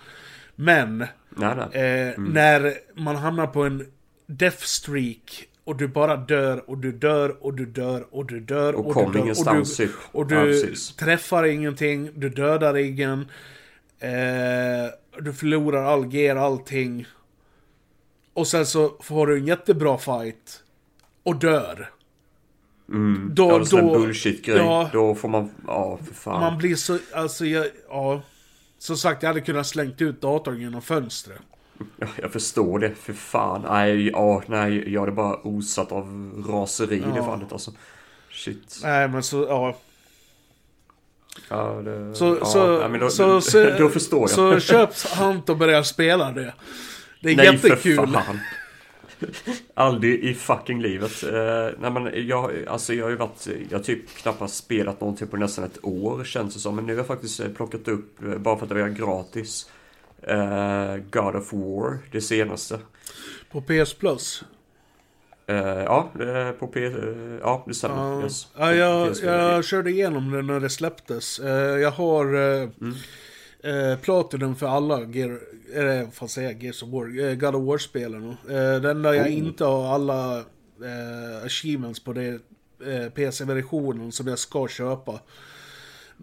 Men, 0.55 0.97
nej, 0.97 1.55
nej. 1.55 1.67
Eh, 1.71 2.07
mm. 2.07 2.33
när 2.33 2.73
man 2.95 3.15
hamnar 3.15 3.47
på 3.47 3.63
en 3.63 3.85
death 4.25 4.63
streak 4.63 5.47
och 5.63 5.75
du 5.75 5.87
bara 5.87 6.17
dör 6.17 6.69
och 6.69 6.77
du 6.77 6.91
dör 6.91 7.43
och 7.43 7.53
du 7.53 7.65
dör 7.65 8.05
och 8.11 8.25
du 8.25 8.39
dör 8.39 8.73
och, 8.73 8.97
och 8.97 9.11
du 9.11 9.19
dör. 9.19 9.33
Och 9.49 9.55
du, 9.77 9.89
och 10.11 10.27
du 10.27 10.59
ja, 10.59 10.75
träffar 10.97 11.43
ingenting, 11.45 12.09
du 12.15 12.29
dödar 12.29 12.77
ingen. 12.77 13.19
Eh, 13.99 14.09
du 15.19 15.33
förlorar 15.33 15.83
all 15.83 16.13
gear, 16.13 16.35
allting. 16.35 17.05
Och 18.33 18.47
sen 18.47 18.65
så 18.65 18.93
får 18.99 19.27
du 19.27 19.37
en 19.37 19.45
jättebra 19.47 19.97
fight. 19.97 20.63
Och 21.23 21.35
dör. 21.35 21.89
Mm. 22.89 23.31
Då- 23.33 23.49
ja, 23.71 23.77
då- 23.81 23.93
bullshit-grej. 23.99 24.57
ja. 24.57 24.89
Då 24.93 25.15
får 25.15 25.29
man... 25.29 25.49
Ja, 25.67 25.99
för 26.07 26.13
fan. 26.13 26.41
Man 26.41 26.57
blir 26.57 26.75
så, 26.75 26.97
alltså 27.13 27.45
jag, 27.45 27.67
ja. 27.89 28.21
Som 28.77 28.97
sagt, 28.97 29.23
jag 29.23 29.29
hade 29.29 29.41
kunnat 29.41 29.67
slängt 29.67 30.01
ut 30.01 30.21
datorn 30.21 30.59
genom 30.61 30.81
fönstret. 30.81 31.39
Ja, 31.97 32.07
jag 32.15 32.31
förstår 32.31 32.79
det. 32.79 32.95
För 32.95 33.13
fan. 33.13 33.61
Nej, 33.69 34.07
ja, 34.09 34.43
nej. 34.47 34.93
Jag 34.93 35.07
är 35.07 35.11
bara 35.11 35.35
osatt 35.47 35.91
av 35.91 36.31
raseri 36.49 36.95
i 36.95 36.99
det 36.99 37.13
Ja. 37.15 37.25
fallet 37.25 37.51
alltså. 37.51 37.71
Shit. 38.31 38.79
Nej 38.83 39.07
men 39.07 39.23
så, 39.23 39.45
ja. 39.49 39.77
Ja, 41.49 41.81
det, 41.85 42.15
Så, 42.15 42.37
ja, 42.39 42.45
så, 42.45 42.87
nej, 42.87 42.99
då, 42.99 43.09
så, 43.09 43.41
så, 43.41 43.63
då 43.79 43.89
förstår 43.89 44.19
jag. 44.19 44.29
Så 44.29 44.59
köp 44.59 44.89
Hunt 45.17 45.49
och 45.49 45.57
börja 45.57 45.83
spela 45.83 46.31
det. 46.31 46.53
Det 47.21 47.31
är 47.31 47.35
Nej 47.35 47.45
jättekul. 47.45 47.95
för 47.95 48.07
fan. 48.07 48.39
Aldrig 49.73 50.23
i 50.23 50.33
fucking 50.33 50.81
livet. 50.81 51.23
Eh, 51.23 51.69
nej 51.79 51.91
men 51.91 52.27
jag, 52.27 52.51
alltså 52.67 52.93
jag 52.93 53.05
har 53.05 53.09
ju 53.09 53.15
varit, 53.15 53.47
jag 53.69 53.77
har 53.77 53.83
typ 53.83 54.09
knappast 54.15 54.55
spelat 54.55 55.01
någonting 55.01 55.27
på 55.27 55.37
nästan 55.37 55.65
ett 55.65 55.79
år 55.85 56.23
känns 56.23 56.53
det 56.53 56.59
som. 56.59 56.75
Men 56.75 56.85
nu 56.85 56.93
har 56.93 56.97
jag 56.97 57.07
faktiskt 57.07 57.39
eh, 57.39 57.49
plockat 57.49 57.87
upp, 57.87 58.23
eh, 58.23 58.37
bara 58.37 58.57
för 58.57 58.63
att 58.63 58.69
det 58.69 58.81
var 58.81 58.89
gratis, 58.89 59.69
eh, 60.21 60.95
God 61.11 61.35
of 61.35 61.53
War, 61.53 61.97
det 62.11 62.21
senaste. 62.21 62.79
På 63.51 63.61
PS 63.61 63.93
Plus. 63.93 64.43
Eh, 65.47 65.57
ja, 65.57 66.11
på 66.59 66.67
P, 66.67 66.91
ja 67.41 67.63
det 67.67 67.73
stämmer. 67.73 68.23
Yes. 68.23 68.47
ja 68.57 68.73
jag, 68.73 69.07
PS4. 69.11 69.25
jag 69.25 69.65
körde 69.65 69.89
igenom 69.91 70.31
det 70.31 70.41
när 70.41 70.59
det 70.59 70.69
släpptes. 70.69 71.39
Jag 71.81 71.91
har 71.91 72.25
Mm. 72.25 72.95
Eh, 73.63 73.97
Platinum 73.99 74.55
för 74.55 74.67
alla 74.67 75.03
Gear, 75.03 75.39
eh, 75.75 76.03
vad 76.03 76.13
fan 76.13 76.29
säger 76.29 76.51
jag, 76.51 76.63
Gears 76.63 76.83
of 76.83 76.89
War, 76.89 77.19
eh, 77.29 77.35
God 77.35 77.55
of 77.55 77.63
War-spelen. 77.67 78.29
Eh, 78.49 78.81
det 78.81 78.91
enda 78.91 79.15
jag 79.15 79.25
Oh. 79.27 79.33
inte 79.37 79.65
har 79.65 79.93
alla 79.93 80.37
eh, 80.39 81.45
achievements 81.45 81.99
på 82.03 82.13
det 82.13 82.27
eh, 82.85 83.09
PC-versionen 83.09 84.11
som 84.11 84.27
jag 84.27 84.39
ska 84.39 84.67
köpa. 84.67 85.11
Eh, 85.11 85.19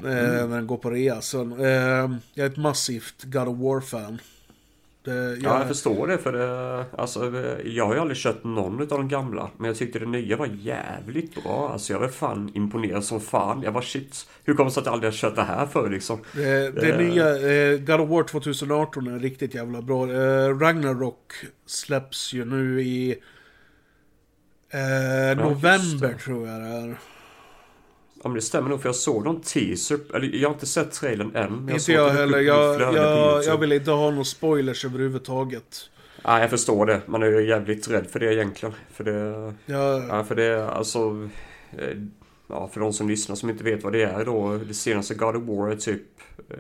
Mm. 0.05 0.51
När 0.51 0.57
den 0.57 0.67
går 0.67 0.77
på 0.77 0.91
rea. 0.91 1.21
Så, 1.21 1.57
jag 2.35 2.47
är 2.47 2.51
ett 2.51 2.57
massivt 2.57 3.23
God 3.25 3.49
of 3.49 3.59
War-fan. 3.59 4.19
Det, 5.07 5.15
jag, 5.15 5.39
Ja, 5.43 5.59
jag 5.59 5.69
förstår 5.69 6.07
det 6.07 6.19
för 6.19 6.33
det, 6.33 6.85
alltså, 6.99 7.37
eh, 7.37 7.67
jag 7.67 7.87
har 7.87 7.95
ju 7.95 8.01
aldrig 8.01 8.19
kört 8.19 8.45
någon 8.45 8.81
av 8.81 8.87
de 8.89 9.09
gamla. 9.09 9.51
Men 9.57 9.67
jag 9.67 9.77
tyckte 9.77 9.99
det 9.99 10.07
nya 10.07 10.37
var 10.37 10.47
jävligt 10.47 11.43
bra. 11.43 11.71
Alltså 11.73 11.93
jag 11.93 12.01
var 12.01 12.09
fan 12.09 12.51
imponerad 12.55 13.05
som 13.05 13.21
fan. 13.21 13.63
Jag 13.63 13.73
var 13.73 13.83
shit, 13.83 14.27
hur 14.45 14.55
kommer 14.55 14.71
det 14.71 14.75
sig 14.75 14.81
att 14.81 14.87
jag 14.87 14.93
aldrig 14.93 15.13
har 15.13 15.17
kört 15.17 15.37
det 15.37 15.43
här 15.43 15.67
för 15.67 15.91
liksom? 15.91 16.19
Det, 16.33 16.71
det 16.71 16.91
Eh. 16.93 16.99
nya 16.99 17.29
eh, 17.73 17.79
God 17.79 18.01
of 18.01 18.09
War 18.11 18.23
2018 18.23 19.07
är 19.07 19.19
riktigt 19.19 19.55
jävla 19.55 19.83
bra. 19.83 20.13
Eh, 20.13 20.59
Ragnarok 20.59 21.33
släpps 21.67 22.33
ju 22.33 22.45
nu 22.45 22.83
i 22.83 23.11
eh, 24.71 25.45
november 25.45 26.09
just 26.13 26.25
tror 26.25 26.49
jag 26.49 26.61
det 26.61 26.67
är. 26.69 26.97
Ja 28.27 28.29
men 28.29 28.35
det 28.35 28.41
stämmer 28.43 28.71
nog 28.71 28.81
för 28.83 28.89
jag 28.89 28.97
såg 28.97 29.25
någon 29.25 29.41
teaser, 29.41 29.99
eller 30.15 30.35
jag 30.37 30.49
har 30.49 30.55
inte 30.55 30.67
sett 30.67 30.93
trailern 30.93 31.37
än. 31.37 31.53
Men 31.65 31.75
Inte 31.75 31.93
jag 31.93 32.09
det 32.09 32.13
heller. 32.13 32.41
Jag, 32.41 32.81
jag, 32.95 33.45
jag 33.45 33.59
vill 33.59 33.73
inte 33.73 33.91
ha 33.91 34.11
några 34.11 34.25
spoilers 34.25 34.85
överhuvudtaget. 34.85 35.91
Nej 36.25 36.41
jag 36.41 36.51
förstår 36.51 36.87
det, 36.87 37.01
man 37.07 37.23
är 37.23 37.27
ju 37.27 37.49
jävligt 37.49 37.89
rädd 37.91 38.07
för 38.11 38.21
det 38.21 38.35
egentligen. 38.35 38.75
För 38.93 39.05
det, 39.05 39.55
Jag, 39.67 40.03
ja 40.09 40.25
för 40.25 40.35
det, 40.35 40.69
alltså... 40.71 41.29
eh, 41.79 41.97
Ja, 42.49 42.71
för 42.73 42.81
de 42.81 42.93
som 42.93 43.09
lyssnar 43.09 43.37
som 43.37 43.51
inte 43.51 43.65
vet 43.65 43.85
vad 43.85 43.93
det 43.93 44.03
är 44.03 44.25
då. 44.25 44.59
Det 44.69 44.75
senaste 44.75 45.15
God 45.15 45.37
of 45.37 45.43
War 45.43 45.71
är 45.71 45.77
typ... 45.77 46.03
eh, 46.51 46.57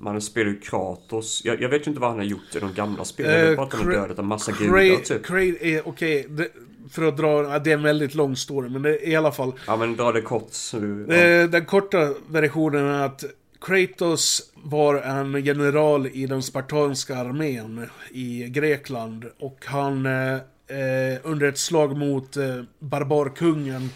Man 0.00 0.20
spelar 0.20 0.50
ju 0.50 0.60
Kratos. 0.60 1.42
Jag, 1.44 1.62
jag 1.62 1.68
vet 1.68 1.86
ju 1.86 1.88
inte 1.90 2.00
vad 2.00 2.10
han 2.10 2.18
har 2.18 2.24
gjort 2.26 2.56
i 2.56 2.58
de 2.60 2.74
gamla 2.74 3.04
spelen. 3.04 3.32
Jag 3.32 3.42
Eh, 3.42 3.48
vet 3.48 3.56
bara 3.56 3.66
att 3.66 3.72
han 3.74 3.84
har 3.86 3.92
Kra- 3.92 4.00
dödat 4.00 4.18
en 4.18 4.26
massa 4.26 4.52
gudar 4.52 4.96
typ. 5.04 5.30
Är, 5.62 5.88
okej, 5.88 6.26
det- 6.28 6.48
för 6.90 7.02
att 7.02 7.16
dra, 7.16 7.52
ja, 7.52 7.58
det 7.58 7.70
är 7.70 7.74
en 7.74 7.82
väldigt 7.82 8.14
lång 8.14 8.36
story, 8.36 8.68
men 8.68 8.82
det 8.82 9.08
i 9.08 9.16
alla 9.16 9.32
fall. 9.32 9.52
Ja 9.66 9.76
men 9.76 9.96
dra 9.96 10.12
det 10.12 10.20
kort. 10.20 10.48
Så, 10.50 11.04
ja. 11.08 11.14
Eh, 11.14 11.48
Den 11.50 11.64
korta 11.64 12.14
versionen 12.28 12.86
är 12.86 13.06
att 13.06 13.24
Kratos 13.60 14.52
var 14.54 14.94
en 14.94 15.44
general 15.44 16.06
i 16.06 16.26
den 16.26 16.42
spartanska 16.42 17.16
armén 17.16 17.86
i 18.10 18.48
Grekland 18.48 19.24
och 19.38 19.58
han 19.64 20.06
eh, 20.06 20.34
eh, 20.34 21.18
under 21.22 21.48
ett 21.48 21.58
slag 21.58 21.96
mot 21.96 22.36
eh, 22.36 22.62
barbarkungen 22.78 23.90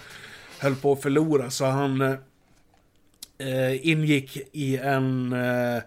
höll 0.59 0.75
på 0.75 0.93
att 0.93 1.03
förlora 1.03 1.51
så 1.51 1.65
han 1.65 2.01
eh, 2.01 3.89
ingick 3.89 4.37
i 4.53 4.77
en 4.77 5.33
eh, 5.33 5.83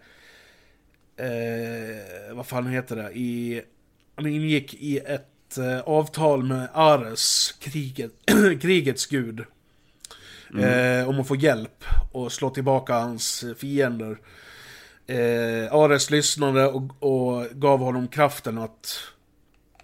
vad 2.34 2.46
fan 2.48 2.68
heter 2.68 2.96
det? 2.96 3.12
I, 3.14 3.62
han 4.16 4.26
ingick 4.26 4.74
i 4.74 4.98
ett 4.98 5.28
eh, 5.58 5.80
avtal 5.80 6.44
med 6.44 6.70
Ares, 6.74 7.56
kriget, 7.60 8.12
krigets 8.62 9.06
gud. 9.06 9.46
Eh, 10.60 11.10
om 11.10 11.20
att 11.20 11.28
få 11.28 11.36
hjälp 11.36 11.84
och 12.12 12.32
slå 12.32 12.50
tillbaka 12.50 12.94
hans 12.94 13.46
fiender. 13.58 14.18
Eh, 15.08 15.74
Ares 15.74 16.10
lyssnade 16.10 16.68
och, 16.68 17.04
och 17.04 17.46
gav 17.52 17.80
honom 17.80 18.08
kraften 18.08 18.58
att 18.58 19.00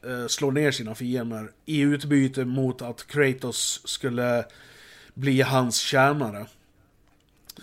eh, 0.06 0.28
slå 0.28 0.51
ner 0.51 0.72
sina 0.72 0.96
fiender 0.96 1.51
i 1.66 1.80
utbyte 1.80 2.46
mot 2.46 2.82
att 2.82 3.08
Kratos 3.08 3.82
skulle 3.86 4.46
bli 5.13 5.42
hans 5.42 5.78
tjänare. 5.78 6.46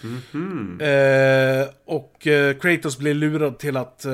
Mhm. 0.03 0.81
Eh, 0.81 1.69
och 1.85 2.27
Kratos 2.61 2.99
blir 2.99 3.15
lurad 3.15 3.59
till 3.59 3.77
att 3.77 4.07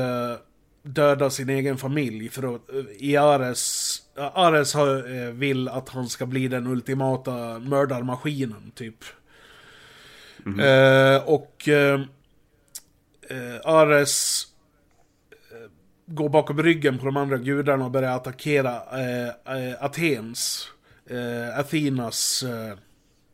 döda 0.85 1.31
sin 1.31 1.51
egen 1.51 1.79
familj 1.79 2.29
för 2.29 2.55
att 2.55 2.73
eh, 2.73 2.85
i 2.99 3.17
Ares, 3.17 3.99
Ares 4.17 4.75
har, 4.75 5.17
eh, 5.17 5.31
vill 5.31 5.69
att 5.69 5.89
han 5.89 6.09
ska 6.09 6.27
bli 6.27 6.49
den 6.49 6.67
ultimata 6.67 7.59
mördarmaskinen 7.59 8.73
typ. 8.75 9.05
Eh, 10.61 11.23
och 11.25 11.69
eh, 11.69 12.01
eh, 13.31 13.61
Ares 13.65 14.47
går 16.07 16.29
bakom 16.29 16.63
ryggen 16.63 16.99
på 16.99 17.07
de 17.07 17.17
andra 17.17 17.37
gudarna 17.37 17.85
och 17.85 17.91
börjar 17.91 18.17
attackera 18.17 18.83
eh, 18.93 19.29
eh, 19.57 19.85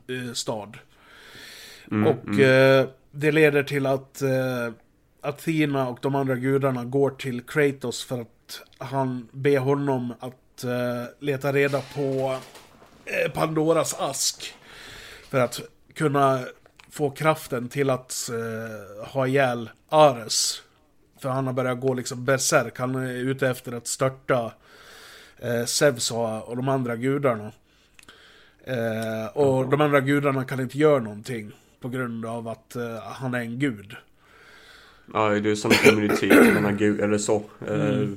eh, 0.09 0.33
stad. 0.33 0.79
Mm, 1.91 2.07
och 2.07 2.25
mm. 2.25 2.89
det 3.11 3.33
leder 3.33 3.63
till 3.63 3.87
att 3.87 4.23
Athena 5.23 5.89
och 5.89 5.99
de 6.03 6.15
andra 6.15 6.37
gudarna 6.37 6.85
går 6.85 7.11
till 7.11 7.43
Kratos 7.43 8.05
för 8.05 8.21
att 8.21 8.63
han 8.79 9.29
ber 9.33 9.59
honom 9.59 10.15
att 10.21 10.65
eh, 10.65 11.05
leta 11.19 11.53
reda 11.53 11.83
på 11.95 12.37
eh, 13.05 13.33
Pandoras 13.33 13.95
ask. 13.95 14.55
För 15.31 15.41
att 15.41 15.61
kunna 15.95 16.41
få 16.91 17.11
kraften 17.11 17.69
till 17.69 17.91
att 17.91 18.31
eh, 18.31 19.09
ha 19.09 19.27
ihjäl 19.27 19.71
Ares. 19.89 20.63
För 21.21 21.29
han 21.29 21.47
har 21.47 21.53
börjat 21.53 21.81
gå 21.81 21.95
liksom 21.95 22.25
berserk. 22.25 22.79
Han 22.79 22.95
är 22.95 23.15
ute 23.15 23.49
efter 23.49 23.73
att 23.73 23.87
störta 23.87 24.53
eh, 25.39 25.65
Zeus 25.65 26.11
och, 26.11 26.57
de 26.57 26.69
andra 26.69 26.97
gudarna. 26.97 27.53
Eh, 28.65 29.27
och 29.35 29.69
de 29.69 29.81
andra 29.81 30.01
gudarna 30.01 30.45
kan 30.45 30.61
inte 30.61 30.79
göra 30.79 30.99
någonting. 30.99 31.53
På 31.81 31.89
grund 31.89 32.27
av 32.27 32.49
att 32.49 32.77
eh, 32.77 32.99
han 33.03 33.35
är 33.35 33.41
en 33.41 33.59
gud. 33.59 33.97
Ja, 35.13 35.29
det 35.29 35.51
är 35.51 35.55
som 35.55 35.71
en 35.71 35.77
kommunitet 35.77 36.55
mellan 36.55 36.77
gud 36.77 37.01
eller 37.01 37.19
så. 37.19 37.45
Eh, 37.69 38.09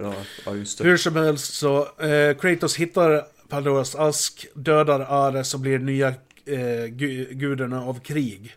ja, 0.00 0.14
Ja, 0.46 0.54
just 0.54 0.78
det. 0.78 0.84
Hur 0.84 0.96
som 0.96 1.16
helst 1.16 1.54
så, 1.54 1.88
eh, 2.00 2.36
Kratos 2.36 2.76
hittar 2.76 3.22
Pandoras 3.48 3.94
ask, 3.94 4.46
dödar 4.54 5.00
Ares 5.00 5.54
och 5.54 5.60
blir 5.60 5.78
nya 5.78 6.08
eh, 6.46 6.86
gu 6.86 7.26
gudarna 7.30 7.82
av 7.82 8.00
krig. 8.00 8.56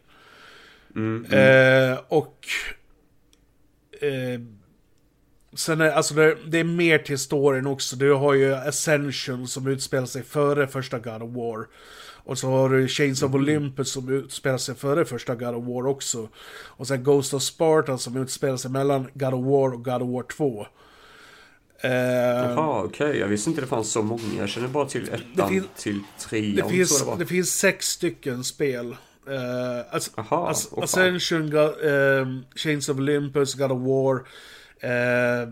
Mm, 0.95 1.25
mm. 1.31 1.91
Eh, 1.93 1.99
och... 2.07 2.47
Eh, 4.01 4.39
sen 5.55 5.81
är, 5.81 5.91
alltså 5.91 6.13
det, 6.13 6.37
det 6.47 6.59
är 6.59 6.63
mer 6.63 6.97
till 6.97 7.19
storyn 7.19 7.67
också. 7.67 7.95
Du 7.95 8.13
har 8.13 8.33
ju 8.33 8.55
Ascension 8.55 9.47
som 9.47 9.67
utspelar 9.67 10.05
sig 10.05 10.23
före 10.23 10.67
första 10.67 10.99
God 10.99 11.21
of 11.21 11.35
War. 11.35 11.67
Och 12.25 12.37
så 12.37 12.49
har 12.49 12.69
du 12.69 12.87
Chains 12.87 13.23
of 13.23 13.33
Olympus 13.33 13.91
som 13.91 14.09
utspelar 14.13 14.57
sig 14.57 14.75
före 14.75 15.05
första 15.05 15.35
God 15.35 15.55
of 15.55 15.65
War 15.65 15.87
också. 15.87 16.29
Och 16.55 16.87
sen 16.87 17.03
Ghost 17.03 17.33
of 17.33 17.43
Sparta 17.43 17.97
som 17.97 18.17
utspelar 18.17 18.57
sig 18.57 18.71
mellan 18.71 19.07
God 19.13 19.33
of 19.33 19.45
War 19.45 19.73
och 19.73 19.85
God 19.85 20.01
of 20.01 20.09
War 20.09 20.23
2. 20.23 20.65
Eh, 21.81 21.91
Jaha, 21.91 22.83
okej. 22.83 23.17
Jag 23.17 23.27
visste 23.27 23.49
inte 23.49 23.61
det 23.61 23.67
fanns 23.67 23.91
så 23.91 24.01
många. 24.01 24.21
Jag 24.37 24.49
känner 24.49 24.67
bara 24.67 24.85
till 24.85 25.09
ettan 25.13 25.49
fin- 25.49 25.63
till 25.77 26.01
trean. 26.19 26.55
det, 26.55 26.69
finns, 26.69 27.05
det 27.05 27.15
det 27.19 27.25
finst 27.25 27.59
sex 27.59 27.87
stycken 27.89 28.43
spel. 28.43 28.95
Uh, 29.27 29.95
As- 29.95 30.11
åh 30.17 30.23
fan. 30.23 30.83
Ascension, 30.83 31.49
God, 31.49 31.73
ehm, 31.83 32.41
Chains 32.55 32.89
of 32.89 32.97
Olympus, 32.97 33.53
God 33.53 33.71
of 33.71 33.79
War, 33.81 34.15
eh, 34.79 35.49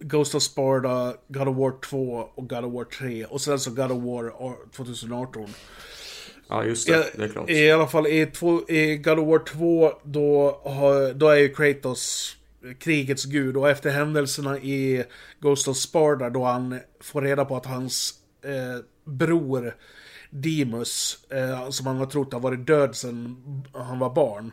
Ghost 0.00 0.34
of 0.34 0.42
Sparta, 0.42 1.14
God 1.28 1.48
of 1.48 1.56
War 1.56 1.80
2 1.80 2.28
och 2.34 2.48
God 2.48 2.64
of 2.64 2.72
War 2.72 2.84
3. 2.84 3.24
Och 3.24 3.40
sen 3.40 3.58
så 3.60 3.70
God 3.70 3.90
of 3.92 4.02
War 4.02 4.24
ar- 4.24 4.72
2018. 4.76 5.48
Ja, 6.52 6.64
just 6.64 6.86
det. 6.86 7.06
det 7.16 7.24
är 7.24 7.28
klart. 7.28 7.50
I 7.50 7.70
alla 7.70 7.86
fall 7.86 8.06
i, 8.06 8.26
två, 8.26 8.70
i 8.70 8.96
God 8.96 9.18
of 9.18 9.28
War 9.28 9.38
2, 9.38 9.92
då, 10.02 10.60
har, 10.64 11.14
då 11.14 11.28
är 11.28 11.36
ju 11.36 11.54
Kratos 11.54 12.36
krigets 12.78 13.24
gud. 13.24 13.56
Och 13.56 13.70
efter 13.70 13.90
händelserna 13.90 14.58
i 14.58 15.04
Ghost 15.40 15.68
of 15.68 15.76
Sparta, 15.76 16.30
då 16.30 16.44
han 16.44 16.80
får 17.00 17.22
reda 17.22 17.44
på 17.44 17.56
att 17.56 17.66
hans 17.66 18.14
eh, 18.44 18.84
bror 19.04 19.74
Demus, 20.30 21.24
eh, 21.30 21.70
som 21.70 21.86
han 21.86 21.96
har 21.96 22.06
trott 22.06 22.32
har 22.32 22.40
varit 22.40 22.66
död 22.66 22.96
sedan 22.96 23.36
han 23.74 23.98
var 23.98 24.14
barn. 24.14 24.52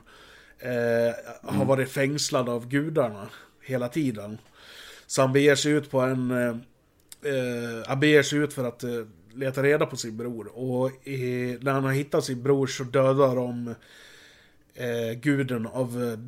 Eh, 0.60 1.53
har 1.56 1.65
varit 1.65 1.89
fängslad 1.89 2.50
av 2.50 2.68
gudarna 2.68 3.27
hela 3.63 3.89
tiden. 3.89 4.38
Så 5.08 5.22
han 5.22 5.34
beger 5.34 5.56
sig 5.56 5.72
ut 5.72 5.91
på 5.91 6.00
en... 6.00 6.32
Eh, 6.32 6.56
eh, 7.34 7.88
han 7.88 8.00
beger 8.00 8.24
sig 8.24 8.39
ut 8.39 8.53
för 8.53 8.63
att 8.63 8.84
eh, 9.41 9.46
leta 9.46 9.63
reda 9.63 9.86
på 9.86 9.98
sin 9.98 10.17
bror. 10.17 10.48
Och 10.53 11.08
i, 11.08 11.58
när 11.62 11.72
han 11.72 11.84
har 11.84 11.91
hittat 11.91 12.25
sin 12.25 12.43
bror 12.43 12.67
så 12.67 12.84
dödar 12.84 13.36
de 13.36 13.75
eh, 14.74 15.19
guden 15.22 15.67
av... 15.67 16.03
Eh, 16.03 16.19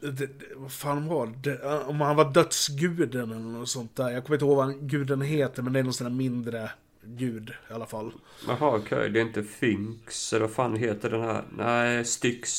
det, 0.00 0.10
det, 0.10 0.44
vad 0.56 0.72
fan 0.72 1.08
var 1.08 1.26
det? 1.26 1.62
Om 1.86 2.00
han 2.00 2.16
var 2.16 2.32
dödsguden 2.32 3.30
eller 3.30 3.40
något 3.40 3.68
sånt 3.68 3.96
där. 3.96 4.10
Jag 4.10 4.24
kommer 4.24 4.36
inte 4.36 4.44
ihåg 4.44 4.56
vad 4.56 4.88
guden 4.90 5.20
heter, 5.20 5.62
men 5.62 5.72
det 5.72 5.78
är 5.78 5.82
någon 5.82 5.92
sån 5.92 6.04
där 6.04 6.14
mindre 6.14 6.70
gud 7.02 7.50
i 7.70 7.72
alla 7.72 7.86
fall. 7.86 8.12
Jaha, 8.46 8.76
okej. 8.76 8.98
Okay. 8.98 9.08
Det 9.08 9.20
är 9.20 9.22
inte 9.22 9.42
Finks, 9.42 10.32
eller 10.32 10.46
vad 10.46 10.54
fan 10.54 10.76
heter 10.76 11.10
den 11.10 11.20
här? 11.20 11.44
Nej, 11.56 12.04
Styx. 12.04 12.50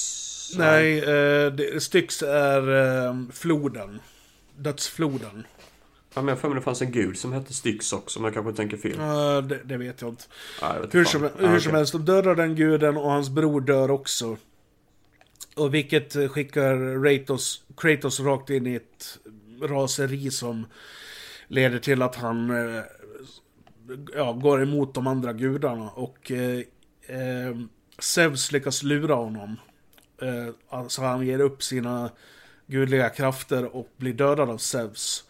Nej, 0.58 1.00
eh, 1.00 1.54
det, 1.54 1.84
Styx 1.84 2.24
är 2.24 2.70
eh, 3.08 3.16
floden. 3.34 4.00
Dödsfloden. 4.56 5.44
Ja, 6.14 6.22
men 6.22 6.28
jag 6.28 6.40
för 6.40 6.50
mig 6.50 6.56
det 6.56 6.62
fanns 6.62 6.82
en 6.82 6.92
gud 6.92 7.18
som 7.18 7.34
hette 7.34 7.54
Styx 7.54 7.94
också, 7.94 8.20
men 8.20 8.26
jag 8.26 8.34
kanske 8.34 8.54
tänker 8.54 8.78
fel. 8.78 9.00
Uh, 9.00 9.48
det, 9.48 9.60
det, 9.64 9.78
vet 9.78 10.02
jag 10.02 10.10
inte. 10.10 10.24
Ah, 10.62 10.74
jag 10.74 10.82
vet 10.82 10.96
hur 10.96 11.06
som, 11.06 11.30
hur 11.38 11.56
ah, 11.56 11.60
som 11.60 11.74
helst, 11.74 11.94
de 11.94 12.06
dödar 12.06 12.36
den 12.36 12.56
guden 12.56 12.98
och 12.98 13.12
hans 13.12 13.30
bror 13.30 13.62
dör 13.62 13.92
också. 13.92 14.38
Och 15.56 15.74
vilket 15.74 16.32
skickar 16.32 17.04
Kratos, 17.04 17.64
Kratos 17.78 18.20
rakt 18.20 18.50
in 18.50 18.68
i 18.68 18.76
ett 18.76 19.20
raseri 19.62 20.32
som 20.32 20.66
leder 21.48 21.80
till 21.80 22.02
att 22.02 22.16
han 22.16 22.50
eh, 22.50 22.84
ja, 24.16 24.32
går 24.32 24.64
emot 24.64 24.94
de 24.94 25.08
andra 25.08 25.34
gudarna. 25.34 25.90
Och 25.90 26.32
eh, 26.32 26.60
eh, 27.08 27.58
Zeus 28.00 28.52
lyckas 28.52 28.84
lura 28.84 29.16
honom. 29.16 29.58
Eh, 30.22 30.54
alltså 30.70 31.02
han 31.02 31.28
ger 31.28 31.42
upp 31.42 31.64
sina 31.64 32.10
gudliga 32.68 33.10
krafter 33.10 33.76
och 33.76 33.90
blir 33.98 34.14
dödad 34.14 34.50
av 34.50 34.58
Zeus. 34.58 35.24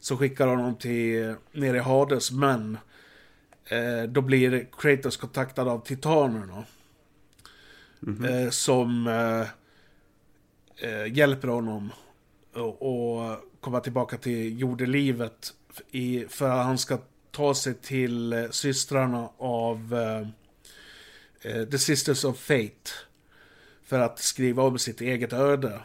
Så 0.00 0.16
skickar 0.16 0.46
honom 0.46 0.76
till 0.76 1.34
ner 1.52 1.74
i 1.74 1.78
Hades, 1.78 2.32
men 2.32 2.78
eh, 3.64 4.02
då 4.02 4.20
blir 4.20 4.68
Kratos 4.78 5.16
kontaktad 5.16 5.68
av 5.68 5.84
titanerna. 5.84 6.64
Mm 8.02 8.16
-hmm. 8.18 8.44
eh, 8.44 8.50
som 8.50 9.06
eh, 9.06 9.46
eh, 10.90 11.12
hjälper 11.12 11.48
honom 11.48 11.92
att 12.54 13.60
komma 13.60 13.80
tillbaka 13.80 14.16
till 14.16 14.60
jordelivet 14.60 15.54
i, 15.90 16.24
för 16.28 16.50
att 16.50 16.64
han 16.64 16.78
ska 16.78 16.98
ta 17.30 17.54
sig 17.54 17.74
till 17.74 18.32
eh, 18.32 18.50
systrarna 18.50 19.28
av 19.38 19.94
eh, 21.42 21.64
The 21.64 21.78
Sisters 21.78 22.24
of 22.24 22.38
Fate. 22.38 22.90
För 23.84 23.98
att 23.98 24.18
skriva 24.18 24.62
om 24.62 24.78
sitt 24.78 25.00
eget 25.00 25.32
öde. 25.32 25.80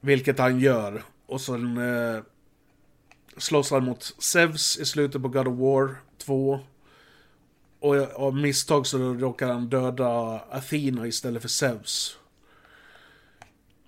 Vilket 0.00 0.38
han 0.38 0.60
gör. 0.60 1.02
Och 1.26 1.40
sen 1.40 1.76
eh, 1.76 2.22
slåss 3.36 3.70
han 3.70 3.84
mot 3.84 4.14
Zeus 4.18 4.78
i 4.78 4.84
slutet 4.84 5.22
på 5.22 5.28
God 5.28 5.48
of 5.48 5.58
War 5.58 5.96
2. 6.18 6.60
Och 7.80 7.96
av 8.14 8.36
misstag 8.36 8.86
så 8.86 8.98
råkar 8.98 9.48
han 9.48 9.68
döda 9.68 10.40
Athena 10.50 11.06
istället 11.06 11.42
för 11.42 11.48
Zeus. 11.48 12.16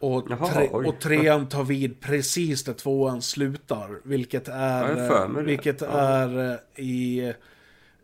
Och, 0.01 0.29
tre, 0.53 0.69
och 0.69 1.01
trean 1.01 1.49
tar 1.49 1.65
vid 1.65 2.01
precis 2.01 2.65
där 2.65 2.73
tvåan 2.73 3.23
slutar. 3.23 4.01
Vilket 4.03 4.49
är, 4.49 5.43
vilket 5.43 5.81
ja. 5.81 5.87
är 5.87 6.51
eh, 6.53 6.85
i 6.85 7.35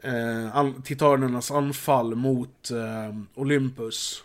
eh, 0.02 0.72
titanernas 0.84 1.50
anfall 1.50 2.14
mot 2.14 2.70
eh, 2.70 3.16
Olympus. 3.34 4.24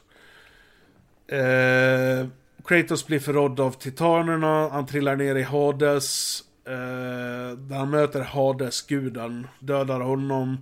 Eh, 1.27 2.27
Kratos 2.65 3.07
blir 3.07 3.19
förrådd 3.19 3.59
av 3.59 3.71
titanerna, 3.71 4.69
han 4.69 4.85
trillar 4.85 5.15
ner 5.15 5.35
i 5.35 5.43
Hades. 5.43 6.43
Eh, 6.65 7.57
där 7.57 7.75
han 7.75 7.89
möter 7.89 8.21
Hades, 8.21 8.81
guden, 8.81 9.47
dödar 9.59 9.99
honom. 9.99 10.57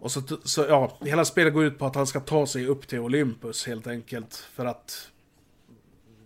Och 0.00 0.12
så, 0.12 0.22
så, 0.44 0.66
ja, 0.68 0.98
hela 1.00 1.24
spelet 1.24 1.54
går 1.54 1.64
ut 1.64 1.78
på 1.78 1.86
att 1.86 1.94
han 1.94 2.06
ska 2.06 2.20
ta 2.20 2.46
sig 2.46 2.66
upp 2.66 2.88
till 2.88 2.98
Olympus 2.98 3.66
helt 3.66 3.86
enkelt. 3.86 4.34
För 4.54 4.64
att, 4.64 5.10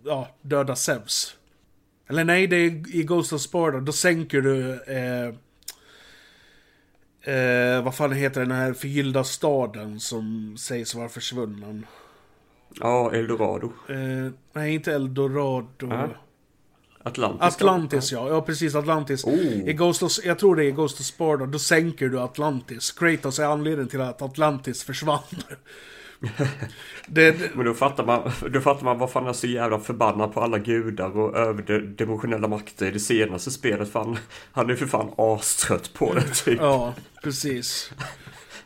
ja, 0.05 0.27
döda 0.41 0.75
Zeus. 0.75 1.35
Eller 2.07 2.23
nej, 2.23 2.47
det 2.47 2.55
är 2.55 2.95
i 2.95 3.03
Ghost 3.03 3.33
of 3.33 3.41
Sparta, 3.41 3.79
då 3.79 3.91
sänker 3.91 4.41
du, 4.41 4.83
eh, 4.83 5.27
eh, 7.35 7.83
vad 7.83 7.95
fan 7.95 8.11
heter 8.11 8.41
den 8.41 8.51
här 8.51 8.73
förgyllda 8.73 9.23
staden 9.23 9.99
som 9.99 10.55
sägs 10.57 10.95
vara 10.95 11.09
försvunnen? 11.09 11.85
Ja, 12.79 13.11
Eldorado. 13.13 13.71
Eh, 13.89 14.31
nej, 14.53 14.73
inte 14.73 14.93
Eldorado. 14.93 15.91
Äh. 15.91 16.09
Atlantis. 17.03 17.41
Atlantis 17.41 18.11
ja. 18.11 18.29
ja, 18.29 18.41
precis 18.41 18.75
Atlantis. 18.75 19.25
Oh. 19.25 19.69
I 19.69 19.73
Ghost 19.73 20.03
of, 20.03 20.11
jag 20.23 20.39
tror 20.39 20.55
det 20.55 20.65
är 20.65 20.71
Ghost 20.71 20.99
of 20.99 21.05
Sparta, 21.05 21.45
då 21.45 21.59
sänker 21.59 22.09
du 22.09 22.19
Atlantis. 22.19 22.91
Kratos 22.91 23.39
är 23.39 23.45
anledningen 23.45 23.89
till 23.89 24.01
att 24.01 24.21
Atlantis 24.21 24.83
försvann. 24.83 25.19
det, 26.19 26.29
det... 27.07 27.55
Men 27.55 27.65
då 27.65 27.73
fattar, 27.73 28.05
man, 28.05 28.31
då 28.53 28.61
fattar 28.61 28.83
man 28.83 28.97
vad 28.97 29.11
fan 29.11 29.27
är 29.27 29.33
så 29.33 29.47
jävla 29.47 29.79
förbannad 29.79 30.33
på 30.33 30.41
alla 30.41 30.57
gudar 30.57 31.17
och 31.17 31.37
överdimensionella 31.37 32.47
makter 32.47 32.85
i 32.85 32.91
det 32.91 32.99
senaste 32.99 33.51
spelet. 33.51 33.91
Fan, 33.91 34.17
han 34.51 34.69
är 34.69 34.75
för 34.75 34.85
fan 34.85 35.11
astrött 35.17 35.93
på 35.93 36.13
det 36.13 36.21
typ. 36.45 36.59
Ja, 36.61 36.93
precis. 37.23 37.91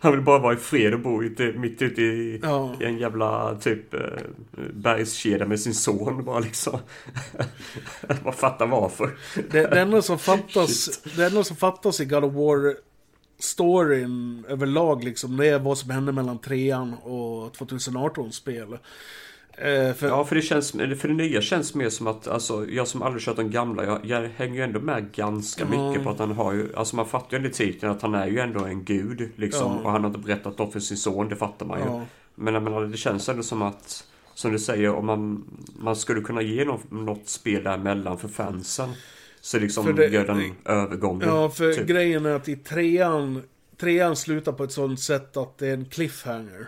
Han 0.04 0.12
vill 0.12 0.22
bara 0.22 0.40
vara 0.40 0.54
i 0.54 0.58
fred 0.58 0.94
och 0.94 1.00
bo 1.00 1.24
ute, 1.24 1.44
mitt 1.44 1.82
ute 1.82 2.02
i, 2.02 2.40
ja. 2.44 2.76
i 2.80 2.84
en 2.84 2.98
jävla 2.98 3.56
typ 3.56 3.94
eh, 3.94 4.00
bergskedja 4.74 5.46
med 5.46 5.60
sin 5.60 5.74
son 5.74 6.26
bara 6.26 6.40
liksom. 6.40 6.80
Vad 8.24 8.36
fattar 8.36 8.68
varför. 8.68 9.18
Det, 9.36 9.68
det 9.68 9.82
enda 9.82 10.02
som 10.02 10.20
fattas, 10.20 11.02
det 11.16 11.26
enda 11.26 11.44
som 11.44 11.56
fattas 11.56 12.00
i 12.00 12.06
God 12.06 12.24
of 12.24 12.34
War 12.34 12.76
storyn 13.40 14.46
överlag 14.48 15.04
liksom, 15.04 15.38
det 15.38 15.48
är 15.48 15.60
vad 15.60 15.78
som 15.78 15.90
hände 15.90 16.12
mellan 16.12 16.40
trean 16.40 16.94
och 16.94 17.54
2018 17.54 18.32
spel. 18.32 18.78
Eh, 19.58 19.94
för... 19.94 20.08
Ja, 20.08 20.26
för 20.26 20.36
det, 20.36 20.42
känns, 20.42 20.72
för 20.72 21.08
det 21.08 21.14
nya 21.14 21.42
känns 21.42 21.76
mer 21.76 21.90
som 21.90 22.08
att, 22.08 22.28
alltså, 22.28 22.70
jag 22.70 22.88
som 22.88 23.02
aldrig 23.02 23.24
kört 23.24 23.36
de 23.36 23.52
gamla, 23.52 23.86
jag, 23.86 24.06
jag 24.06 24.30
hänger 24.36 24.56
ju 24.56 24.62
ändå 24.62 24.80
med 24.80 25.12
ganska 25.12 25.64
mm. 25.64 25.88
mycket 25.88 26.04
på 26.04 26.10
att 26.10 26.20
han 26.20 26.32
har 26.32 26.54
ju, 26.54 26.76
alltså 26.76 26.96
man 26.96 27.06
fattar 27.06 27.32
ju 27.32 27.38
under 27.38 27.50
titeln 27.50 27.92
att 27.92 28.02
han 28.02 28.16
är 28.16 28.28
ju 28.28 28.40
ändå 28.40 28.60
en 28.60 28.84
gud, 28.84 29.32
liksom. 29.36 29.72
Mm. 29.72 29.86
Och 29.86 29.92
han 29.92 30.02
har 30.02 30.08
inte 30.08 30.20
berättat 30.20 30.58
något 30.58 30.74
för 30.74 30.80
sin 30.80 30.98
son, 30.98 31.30
det 31.30 31.36
fattar 31.36 31.66
man 31.66 31.80
ju. 31.80 31.86
Mm. 31.86 32.02
Men 32.36 32.54
jag 32.54 32.64
menar, 32.64 32.82
det 32.82 32.98
känns 32.98 33.30
ändå 33.30 33.44
som 33.44 33.62
att, 33.62 34.08
som 34.34 34.52
du 34.52 34.60
säger, 34.60 34.90
om 34.90 35.06
man, 35.06 35.44
man 35.80 35.96
skulle 35.96 36.22
kunna 36.22 36.42
ge 36.42 36.66
något, 36.66 36.92
något 36.92 37.30
spel 37.30 37.64
däremellan 37.64 38.18
för 38.18 38.28
fansen. 38.28 38.90
Så 39.42 39.60
liksom 39.60 39.96
det, 39.96 40.08
gör 40.08 40.28
den 40.28 40.52
övergången. 40.66 41.30
Ja, 41.30 41.50
för 41.50 41.74
typ. 41.74 41.88
grejen 41.88 42.26
är 42.26 42.36
att 42.36 42.50
i 42.50 42.56
trean, 42.56 43.44
trean 43.78 44.16
slutar 44.16 44.52
på 44.52 44.64
ett 44.64 44.72
sånt 44.72 45.00
sätt 45.00 45.38
att 45.38 45.58
det 45.58 45.68
är 45.68 45.74
en 45.74 45.86
cliffhanger. 45.86 46.68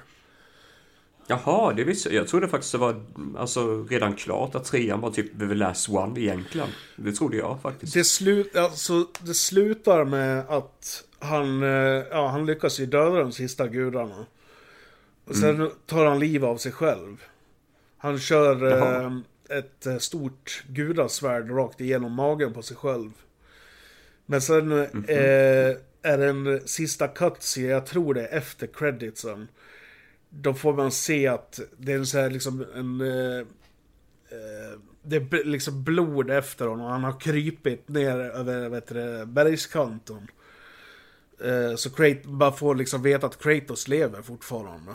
Jaha, 1.27 1.73
det 1.73 1.83
visste 1.83 2.09
jag. 2.09 2.21
Jag 2.21 2.27
trodde 2.27 2.47
faktiskt 2.47 2.71
det 2.71 2.77
var 2.77 3.03
alltså, 3.37 3.83
redan 3.83 4.15
klart 4.15 4.55
att 4.55 4.65
trean 4.65 5.01
var 5.01 5.11
typ 5.11 5.39
the 5.39 5.45
last 5.45 5.89
one 5.89 6.19
egentligen. 6.19 6.67
Det 6.95 7.11
trodde 7.11 7.37
jag 7.37 7.61
faktiskt. 7.61 7.93
Det, 7.93 8.03
slut, 8.03 8.55
alltså, 8.55 9.07
det 9.21 9.33
slutar 9.33 10.05
med 10.05 10.39
att 10.49 11.03
han, 11.19 11.63
eh, 11.63 11.69
ja, 12.11 12.27
han 12.27 12.45
lyckas 12.45 12.79
ju 12.79 12.85
döda 12.85 13.19
de 13.19 13.31
sista 13.31 13.67
gudarna. 13.67 14.25
Och 15.25 15.35
sen 15.35 15.55
mm. 15.55 15.69
tar 15.85 16.05
han 16.05 16.19
liv 16.19 16.45
av 16.45 16.57
sig 16.57 16.71
själv. 16.71 17.23
Han 17.97 18.19
kör 18.19 18.71
eh, 18.71 19.11
ett 19.57 19.85
eh, 19.85 19.97
stort 19.97 20.63
gudasvärd 20.67 21.51
rakt 21.51 21.81
igenom 21.81 22.11
magen 22.11 22.53
på 22.53 22.61
sig 22.61 22.77
själv. 22.77 23.11
Men 24.25 24.41
sen 24.41 24.71
mm 24.71 24.85
-hmm. 24.85 25.09
eh, 25.09 25.77
är 26.01 26.17
det 26.17 26.25
en 26.25 26.67
sista 26.67 27.07
cutscene, 27.07 27.67
jag 27.67 27.85
tror 27.85 28.13
det 28.13 28.27
är 28.27 28.37
efter 28.37 28.67
creditsen 28.67 29.47
då 30.41 30.53
får 30.53 30.73
man 30.73 30.91
se 30.91 31.27
att 31.27 31.59
det 31.77 31.91
är 31.91 32.03
så 32.03 32.17
här 32.17 32.29
liksom 32.29 32.65
en... 32.75 33.01
Eh, 33.01 33.39
eh, 34.29 34.79
det 35.07 35.15
är 35.15 35.43
liksom 35.43 35.83
blod 35.83 36.29
efter 36.29 36.67
honom. 36.67 36.91
Han 36.91 37.03
har 37.03 37.19
krypit 37.19 37.87
ner 37.89 38.17
över 38.17 38.69
vet 38.69 38.87
du, 38.87 39.25
bergskanten. 39.25 40.27
Eh, 41.43 41.75
så 41.75 41.89
Kratos, 41.89 42.25
bara 42.25 42.51
får 42.51 42.75
liksom 42.75 43.01
veta 43.01 43.27
att 43.27 43.43
Kratos 43.43 43.87
lever 43.87 44.21
fortfarande. 44.21 44.91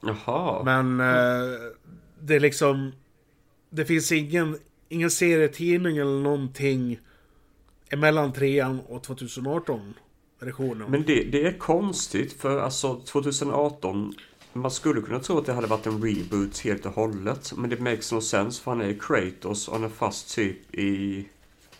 Jaha. 0.00 0.62
Men 0.64 1.00
eh, 1.00 1.58
det 2.20 2.34
är 2.34 2.40
liksom... 2.40 2.92
Det 3.70 3.84
finns 3.84 4.12
ingen, 4.12 4.58
ingen 4.88 5.10
serietidning 5.10 5.96
eller 5.96 6.20
någonting 6.20 7.00
emellan 7.90 8.32
trean 8.32 8.80
och 8.80 9.02
2018 9.02 9.94
versionen. 10.44 10.90
Men 10.90 11.02
det, 11.02 11.24
det 11.24 11.46
är 11.46 11.58
konstigt 11.58 12.32
för 12.32 12.60
alltså 12.60 13.00
2018 13.00 14.14
man 14.54 14.70
skulle 14.70 15.00
kunna 15.00 15.20
tro 15.20 15.38
att 15.38 15.46
det 15.46 15.52
hade 15.52 15.66
varit 15.66 15.86
en 15.86 16.02
reboot 16.02 16.58
helt 16.58 16.86
och 16.86 16.92
hållet. 16.92 17.52
Men 17.56 17.70
det 17.70 17.80
makes 17.80 18.12
no 18.12 18.20
sense 18.20 18.62
för 18.62 18.70
han 18.70 18.80
är 18.80 18.94
Kratos 19.00 19.68
och 19.68 19.74
han 19.74 19.84
är 19.84 19.88
fast 19.88 20.34
typ 20.34 20.74
i 20.74 21.28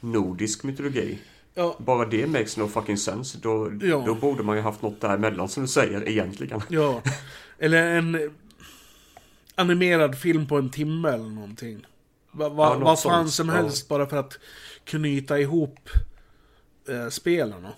nordisk 0.01 0.63
mytologi. 0.63 1.19
Ja, 1.55 1.77
Bara 1.79 2.05
det 2.07 2.27
makes 2.27 2.57
no 2.57 2.69
fucking 2.69 2.97
sense. 2.99 3.39
Då, 3.43 3.73
Ja. 3.83 4.03
då 4.07 4.15
borde 4.15 4.43
man 4.43 4.57
ju 4.57 4.63
haft 4.63 4.83
något 4.83 5.01
däremellan 5.01 5.49
som 5.49 5.63
du 5.63 5.69
säger 5.69 6.09
egentligen. 6.09 6.61
ja. 6.69 7.03
Eller 7.59 7.87
en 7.97 8.31
animerad 9.55 10.19
film 10.19 10.47
på 10.49 10.57
en 10.57 10.71
timme 10.71 11.09
eller 11.09 11.31
någonting. 11.31 11.87
Va, 12.31 12.49
va, 12.49 12.67
Ja, 12.69 12.75
något 12.75 12.85
vad 12.85 13.03
fan 13.03 13.29
som 13.31 13.49
helst 13.49 13.89
bara 13.89 14.07
för 14.07 14.17
att 14.17 14.39
knyta 14.85 15.39
ihop 15.39 15.91
eh, 16.89 17.09
spelarna. 17.09 17.73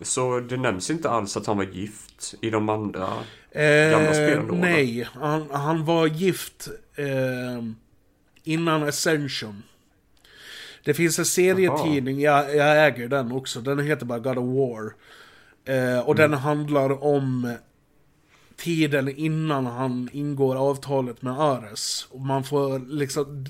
Så 0.00 0.40
det 0.40 0.56
nämns 0.56 0.90
inte 0.90 1.10
alls 1.10 1.36
att 1.36 1.46
han 1.46 1.56
var 1.56 1.64
gift 1.64 2.34
i 2.40 2.50
de 2.50 2.68
andra. 2.68 3.12
Eh, 3.50 3.90
Gamla 3.90 4.12
då, 4.12 4.18
eller? 4.18 4.52
nej, 4.52 5.08
han, 5.14 5.50
han 5.50 5.84
var 5.84 6.06
gift 6.06 6.68
eh, 6.96 7.64
innan 8.44 8.82
Ascension. 8.82 9.62
Det 10.84 10.94
finns 10.94 11.18
en 11.18 11.24
serietidning, 11.24 12.20
jag, 12.20 12.56
jag 12.56 12.86
äger 12.86 13.08
den 13.08 13.32
också, 13.32 13.60
den 13.60 13.78
heter 13.78 14.06
bara 14.06 14.18
God 14.18 14.38
of 14.38 14.56
War. 14.56 14.94
Eh, 15.64 16.00
och 16.00 16.14
den 16.14 16.32
handlar 16.32 17.04
om 17.04 17.56
tiden 18.56 19.08
innan 19.08 19.66
han 19.66 20.08
ingår 20.12 20.56
avtalet 20.56 21.22
med 21.22 21.40
Ares. 21.40 22.06
Och 22.10 22.20
man 22.20 22.44
får 22.44 22.78
liksom, 22.78 23.46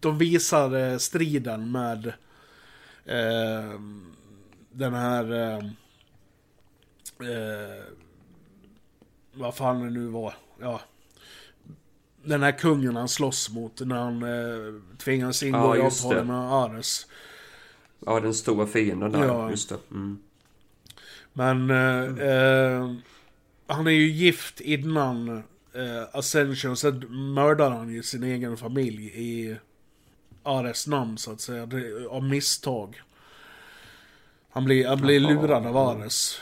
de 0.00 0.18
visar 0.18 0.76
eh, 0.76 0.98
striden 0.98 1.72
med 1.72 2.06
eh, 3.04 3.80
den 4.72 4.94
här 4.94 5.32
eh, 5.32 5.58
eh, 7.28 7.84
vad 9.32 9.54
fan 9.54 9.80
det 9.84 9.90
nu 9.90 10.06
var. 10.06 10.34
Ja. 10.60 10.80
Den 12.24 12.42
här 12.42 12.58
kungen 12.58 12.96
han 12.96 13.08
slåss 13.08 13.50
mot 13.50 13.80
när 13.80 13.96
han 13.96 14.22
eh, 14.22 14.80
tvingades 14.98 15.42
ingå 15.42 15.58
Ja, 15.58 15.76
i 15.76 15.80
avtalet 15.80 16.26
med 16.26 16.52
Ares. 16.52 17.06
Ja, 18.06 18.20
den 18.20 18.34
stora 18.34 18.66
fienden 18.66 19.12
där. 19.12 19.24
Ja. 19.24 19.50
Just 19.50 19.68
det. 19.68 19.78
Mm. 19.90 20.18
Men 21.32 21.70
eh, 21.70 22.26
eh, 22.28 22.94
han 23.66 23.86
är 23.86 23.90
ju 23.90 24.08
gift 24.08 24.60
innan 24.60 25.28
eh, 25.74 26.02
Ascension. 26.12 26.76
Sen 26.76 26.98
mördar 27.34 27.70
han 27.70 27.92
ju 27.92 28.02
sin 28.02 28.22
egen 28.22 28.56
familj 28.56 29.06
i 29.06 29.56
Ares 30.42 30.86
namn 30.86 31.18
så 31.18 31.32
att 31.32 31.40
säga. 31.40 31.66
Det, 31.66 32.06
av 32.06 32.22
misstag. 32.22 33.02
Han 34.50 34.64
blir, 34.64 34.88
han 34.88 35.00
blir 35.00 35.20
lurad 35.20 35.66
av 35.66 35.76
Ares. 35.76 36.40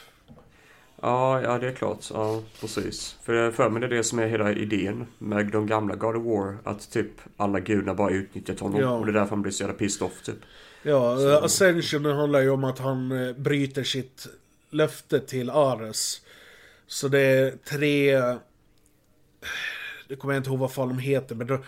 Ja, 1.03 1.43
ja, 1.43 1.59
det 1.59 1.69
är 1.69 1.73
klart. 1.73 2.05
Ja, 2.15 2.43
precis. 2.61 3.17
För 3.23 3.33
jag 3.33 3.55
för 3.55 3.71
mig 3.71 3.81
det 3.81 3.87
är 3.87 3.91
det 3.91 4.05
som 4.05 4.19
är 4.19 4.27
hela 4.27 4.53
idén 4.53 5.07
med 5.19 5.47
de 5.47 5.67
gamla 5.67 5.95
God 5.95 6.17
of 6.17 6.25
War. 6.25 6.59
Att 6.65 6.91
typ 6.91 7.11
alla 7.37 7.61
gudar 7.61 7.95
bara 7.95 8.11
utnyttjat 8.11 8.61
honom. 8.61 8.81
Ja. 8.81 8.91
Och 8.91 9.07
det 9.07 9.13
är 9.13 9.15
därför 9.15 9.31
han 9.31 9.43
blir 9.43 9.53
så 9.53 9.63
jävla 9.63 9.79
pissed 9.79 10.07
off 10.07 10.23
typ. 10.23 10.39
Ja, 10.83 11.17
Så- 11.17 11.45
Ascension 11.45 12.05
handlar 12.05 12.41
ju 12.41 12.51
om 12.51 12.65
att 12.65 12.79
han 12.79 13.13
eh, 13.27 13.33
bryter 13.37 13.85
sitt 13.85 14.27
löfte 14.71 15.21
till 15.21 15.51
Ares. 15.51 16.21
Så 16.87 17.09
det 17.09 17.21
är 17.21 17.51
tre... 17.69 18.17
Det 20.09 20.17
kommer 20.17 20.35
jag 20.35 20.41
inte 20.41 20.51
ihåg 20.51 20.59
vad 20.59 20.73
fan 20.73 20.89
de 20.89 20.99
heter, 20.99 21.35
men 21.35 21.47
de, 21.47 21.59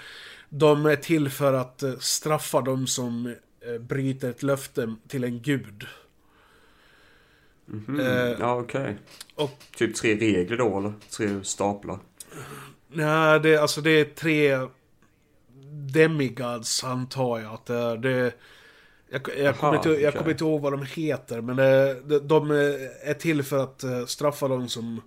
de 0.49 0.87
är 0.87 0.97
till 0.97 1.29
för 1.31 1.53
att 1.53 1.83
eh, 1.83 1.93
straffa 1.99 2.61
de 2.61 2.87
som 2.87 3.27
eh, 3.67 3.79
bryter 3.81 4.31
ett 4.31 4.43
löfte 4.43 4.95
till 5.09 5.25
en 5.25 5.43
gud. 5.43 5.87
Mhm. 7.71 8.01
Eh, 8.01 8.07
ja, 8.41 8.55
okej. 8.61 8.97
och- 9.35 9.59
Typ 9.77 9.95
tre 9.95 10.17
regler 10.17 10.57
då, 10.57 10.79
eller? 10.79 10.93
Tre 11.17 11.45
staplar. 11.45 11.99
Nej, 12.89 13.41
det, 13.41 13.57
alltså 13.57 13.81
det 13.81 13.91
är 13.91 14.05
tre 14.05 14.59
demigods 15.95 16.85
antar 16.85 17.39
jag 17.39 17.55
att 17.55 17.67
det 17.67 17.75
är. 17.77 17.97
Det, 17.97 18.33
jag, 19.11 19.23
jag, 19.39 19.57
kommer 19.59 19.77
inte, 19.77 19.89
jag 19.89 19.99
okej. 19.99 20.13
kommer 20.19 20.31
inte 20.31 20.45
ihåg 20.45 20.61
vad 20.61 20.73
de 20.73 20.83
heter, 20.83 21.41
men 21.41 21.57
det, 21.57 22.01
de, 22.01 22.19
de 22.29 22.51
är 23.05 23.15
till 23.15 23.43
för 23.43 23.59
att 23.63 23.85
eh, 23.85 24.07
straffa 24.07 24.49
de 24.49 24.69
som 24.69 25.01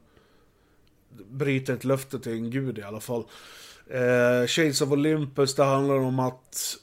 bryter 1.29 1.73
ett 1.73 1.83
löfte 1.83 2.19
till 2.19 2.31
en 2.31 2.51
gud 2.51 2.77
i 2.77 2.81
alla 2.83 2.99
fall. 2.99 3.25
Eh, 3.89 4.47
Shades 4.47 4.81
of 4.81 4.91
Olympus, 4.91 5.55
det 5.55 5.63
handlar 5.63 5.95
om 5.95 6.19
att 6.19 6.75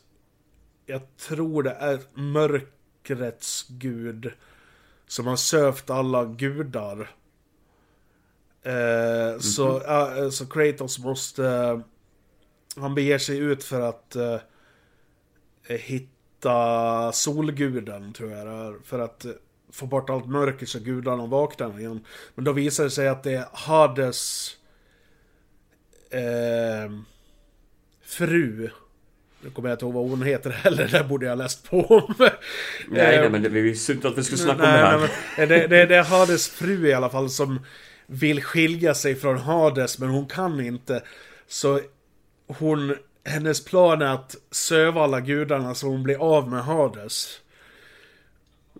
jag 0.87 1.01
tror 1.17 1.63
det 1.63 1.71
är 1.71 1.99
mörkrets 2.15 3.67
gud 3.69 4.33
som 5.11 5.27
har 5.27 5.37
sövt 5.37 5.91
alla 5.91 6.25
gudar. 6.25 7.11
Eh, 8.63 9.39
så, 9.41 9.83
ja, 9.87 10.31
så 10.31 10.47
Kratos 10.47 10.99
måste... 10.99 11.47
eh, 11.47 11.81
han 12.77 12.95
beger 12.95 13.19
sig 13.19 13.39
ut 13.39 13.65
för 13.65 13.81
att 13.81 14.17
eh, 14.17 14.41
hitta 15.69 17.13
solguden, 17.13 18.13
tror 18.13 18.31
jag 18.31 18.47
det 18.47 18.53
är. 18.53 18.79
För 18.85 18.99
att 18.99 19.25
eh, 19.25 19.33
få 19.73 19.87
bort 19.87 20.11
allt 20.11 20.27
mörker 20.27 20.67
så 20.67 20.79
gudarna 20.79 21.27
vaknar 21.27 21.79
igen. 21.79 22.05
Men 22.35 22.45
då 22.45 22.53
visar 22.53 22.85
det 22.85 22.91
sig 22.91 23.09
att 23.09 23.23
det 23.23 23.33
är 23.33 23.49
Hades 23.53 24.51
eh, 26.11 26.93
fru. 28.03 28.71
Nu 29.41 29.51
kommer 29.51 29.69
jag 29.69 29.75
inte 29.77 29.85
ihåg 29.85 29.95
vad 29.95 30.09
hon 30.11 30.23
heter 30.23 30.51
heller, 30.51 30.89
det 30.89 31.05
borde 31.05 31.27
jag 31.27 31.39
läst 31.39 31.71
på 31.71 31.81
om. 31.87 32.15
Nej, 32.19 33.17
Eh, 33.17 33.21
nej, 33.21 33.31
men 33.31 33.43
det, 33.43 33.49
vi 33.49 33.61
visste 33.61 33.93
inte 33.93 34.09
att 34.09 34.19
vi 34.19 34.25
skulle 34.25 34.39
snacka 34.39 34.63
Nej, 34.63 34.73
om 34.75 34.81
det 34.81 34.87
här. 34.87 34.99
nej, 34.99 35.09
men 35.37 35.49
det, 35.49 35.67
det, 35.67 35.87
det 35.87 35.97
är 35.97 36.03
Hades 36.03 36.49
fru 36.49 36.89
i 36.89 36.93
alla 36.95 37.11
fall 37.11 37.31
som 37.31 37.61
vill 38.07 38.43
skilja 38.43 38.95
sig 38.95 39.15
från 39.15 39.39
Hades 39.39 39.99
men 39.99 40.09
hon 40.09 40.27
kan 40.27 40.61
inte. 40.61 41.03
Så 41.49 41.81
hon, 42.47 42.97
hennes 43.25 43.65
plan 43.65 44.03
är 44.03 44.15
att 44.15 44.37
söva 44.51 45.03
alla 45.05 45.21
gudarna 45.21 45.75
så 45.75 45.87
hon 45.87 46.03
blir 46.03 46.37
av 46.37 46.49
med 46.51 46.65
Hades. 46.65 47.41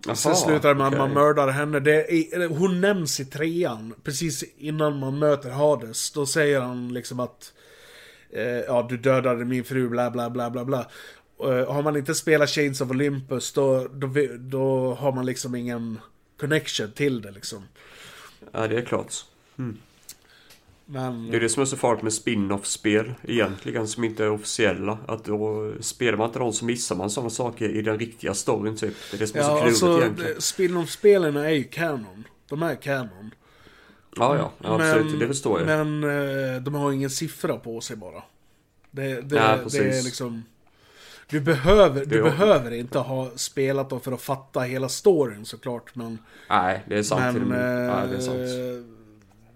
Jaha, 0.05 0.15
Sen 0.15 0.35
slutar 0.35 0.69
det 0.69 0.75
med 0.75 0.87
att 0.87 0.97
man 0.97 1.13
mördar 1.13 1.47
henne. 1.47 1.79
Det 1.79 2.13
är, 2.13 2.47
hon 2.47 2.81
nämns 2.81 3.19
i 3.19 3.25
trean, 3.25 3.93
precis 4.03 4.43
innan 4.57 4.99
man 4.99 5.19
möter 5.19 5.49
Hades. 5.49 6.11
Då 6.11 6.25
säger 6.25 6.59
han 6.61 6.93
liksom 6.93 7.19
att 7.19 7.53
eh, 8.33 8.43
ja, 8.43 8.87
du 8.89 8.97
dödade 8.97 9.45
min 9.45 9.63
fru, 9.63 9.89
bla 9.89 10.11
bla 10.11 10.29
bla 10.29 10.49
bla 10.49 10.65
bla. 10.65 10.87
Eh, 11.43 11.73
har 11.73 11.83
man 11.83 11.97
inte 11.97 12.15
spelat 12.15 12.49
Chains 12.49 12.81
of 12.81 12.89
Olympus, 12.89 13.53
då, 13.53 13.87
då, 13.93 14.09
då 14.39 14.93
har 14.93 15.11
man 15.11 15.25
liksom 15.25 15.55
ingen 15.55 15.99
connection 16.39 16.91
till 16.91 17.21
det 17.21 17.31
liksom. 17.31 17.63
Ja, 18.51 18.67
det 18.67 18.77
är 18.77 18.85
klart. 18.85 19.13
Men... 20.85 21.31
Det 21.31 21.37
är 21.37 21.41
det 21.41 21.49
som 21.49 21.61
är 21.61 21.65
så 21.65 21.77
farligt 21.77 22.03
med 22.03 22.13
spin-off-spel 22.13 23.13
egentligen 23.23 23.87
som 23.87 24.03
inte 24.03 24.23
är 24.23 24.29
officiella. 24.29 24.97
Att 25.07 25.25
då 25.25 25.73
spelar 25.79 26.17
man 26.17 26.27
inte 26.27 26.39
dem 26.39 26.53
så 26.53 26.65
missar 26.65 26.95
man 26.95 27.09
sådana 27.09 27.29
saker 27.29 27.69
i 27.69 27.81
den 27.81 27.99
riktiga 27.99 28.33
storyn 28.33 28.77
typ. 28.77 28.93
Det 29.11 29.17
är 29.17 29.19
det 29.19 29.27
som 29.27 29.39
är 29.39 29.43
så 29.43 29.49
klurigt 29.49 29.67
alltså, 29.67 30.01
egentligen. 30.01 30.41
spin-off-spelen 30.41 31.37
är 31.37 31.49
ju 31.49 31.63
canon. 31.63 32.27
De 32.49 32.63
är 32.63 32.75
canon. 32.75 33.31
Ja, 34.15 34.37
ja, 34.37 34.51
ja 34.63 34.75
absolut. 34.75 35.19
det 35.19 35.27
förstår 35.27 35.59
jag. 35.59 35.85
Men 35.85 36.03
eh, 36.55 36.61
de 36.61 36.73
har 36.75 36.91
ingen 36.91 37.09
siffra 37.09 37.57
på 37.57 37.81
sig 37.81 37.95
bara. 37.95 38.23
Det, 38.91 39.21
det, 39.21 39.35
Ja, 39.35 39.57
det 39.71 39.77
är 39.77 40.03
liksom... 40.03 40.43
Du 41.29 41.39
behöver, 41.39 42.05
du 42.05 42.21
behöver 42.23 42.71
inte 42.71 42.99
ha 42.99 43.29
spelat 43.35 43.89
dem 43.89 44.01
för 44.01 44.11
att 44.11 44.21
fatta 44.21 44.59
hela 44.59 44.89
storyn 44.89 45.45
såklart, 45.45 45.95
men... 45.95 46.17
Nej, 46.49 46.83
det 46.87 46.97
är 46.97 47.03
sant. 47.03 47.37
men 47.37 47.47
Men, 47.47 47.85
ja, 47.85 48.05
det 48.05 48.15
är 48.15 48.19
sant. 48.19 48.37
eh, 48.37 48.91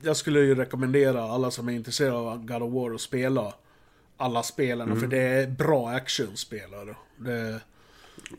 jag 0.02 0.18
skulle 0.18 0.40
ju 0.40 0.56
rekommendera 0.56 1.24
alla 1.24 1.52
som 1.52 1.70
är 1.70 1.74
intresserade 1.74 2.18
av 2.18 2.46
God 2.46 2.62
of 2.64 2.74
War 2.74 2.94
att 2.96 3.02
spela 3.02 3.54
alla 4.18 4.44
spelen, 4.44 4.88
Mm. 4.88 5.00
för 5.00 5.08
det 5.08 5.22
är 5.22 5.48
bra 5.48 5.90
actionspelare. 5.90 6.96
Det, 7.18 7.60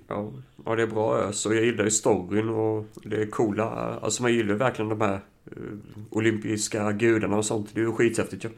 Ja, 0.08 0.32
ja, 0.64 0.74
det 0.74 0.82
är 0.82 0.86
bra 0.86 1.18
ös 1.18 1.46
och 1.46 1.54
jag 1.54 1.64
gillar 1.64 1.84
ju 1.84 1.90
storyn 1.90 2.48
och 2.48 2.84
det 2.94 3.22
är 3.22 3.26
coola. 3.26 3.64
Alltså 4.02 4.22
man 4.22 4.32
gillar 4.32 4.54
verkligen 4.54 4.88
de 4.88 5.00
här 5.00 5.20
olympiska 6.10 6.92
gudarna 6.92 7.36
och 7.36 7.44
sånt. 7.44 7.70
Det 7.74 7.80
är 7.80 7.84
ju 7.84 7.92
skithäftigt 7.92 8.44
ju. 8.44 8.50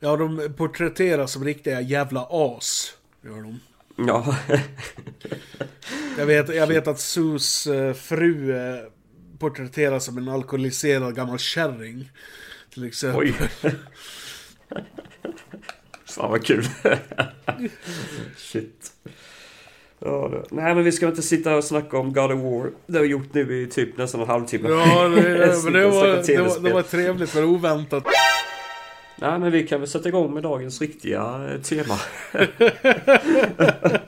ja, 0.00 0.16
de 0.16 0.54
porträtteras 0.56 1.32
som 1.32 1.44
riktiga 1.44 1.80
jävla 1.80 2.26
as. 2.30 2.94
Gör 3.24 3.42
de. 3.42 3.60
Ja, 3.96 4.36
Jag 6.18 6.26
vet, 6.26 6.54
jag 6.54 6.66
vet 6.66 6.86
att 6.86 7.00
Sus 7.00 7.66
eh, 7.66 7.94
fru 7.94 8.56
eh, 8.56 8.80
porträtteras 9.38 10.04
som 10.04 10.18
en 10.18 10.28
alkoholiserad 10.28 11.14
gammal 11.16 11.38
kärring. 11.38 12.10
Till 12.70 12.84
exempel. 12.84 13.20
oj. 13.20 13.34
Fan 16.06 16.30
vad 16.30 16.44
kul. 16.44 16.64
Shit. 18.36 18.92
Ja. 20.04 20.44
Nej 20.50 20.74
men 20.74 20.84
vi 20.84 20.92
ska 20.92 21.08
inte 21.08 21.22
sitta 21.22 21.56
och 21.56 21.64
snacka 21.64 21.98
om 21.98 22.12
God 22.12 22.32
of 22.32 22.40
War. 22.40 22.70
Det 22.86 22.98
har 22.98 23.02
vi 23.02 23.08
gjort 23.08 23.34
nu 23.34 23.62
i 23.62 23.66
typ 23.66 23.96
nästan 23.96 24.20
en 24.20 24.26
halvtimme. 24.26 24.68
Ja, 24.68 25.08
det, 25.08 25.12
men 25.64 25.72
det 25.72 25.86
var, 25.86 26.06
det, 26.26 26.42
var, 26.42 26.60
det 26.60 26.72
var 26.72 26.82
trevligt 26.82 27.34
men 27.34 27.44
oväntat. 27.44 28.04
Nej 29.16 29.38
men 29.38 29.52
vi 29.52 29.66
kan 29.66 29.80
väl 29.80 29.88
sätta 29.88 30.08
igång 30.08 30.34
med 30.34 30.42
dagens 30.42 30.80
riktiga 30.80 31.50
eh, 31.52 31.60
tema. 31.60 31.94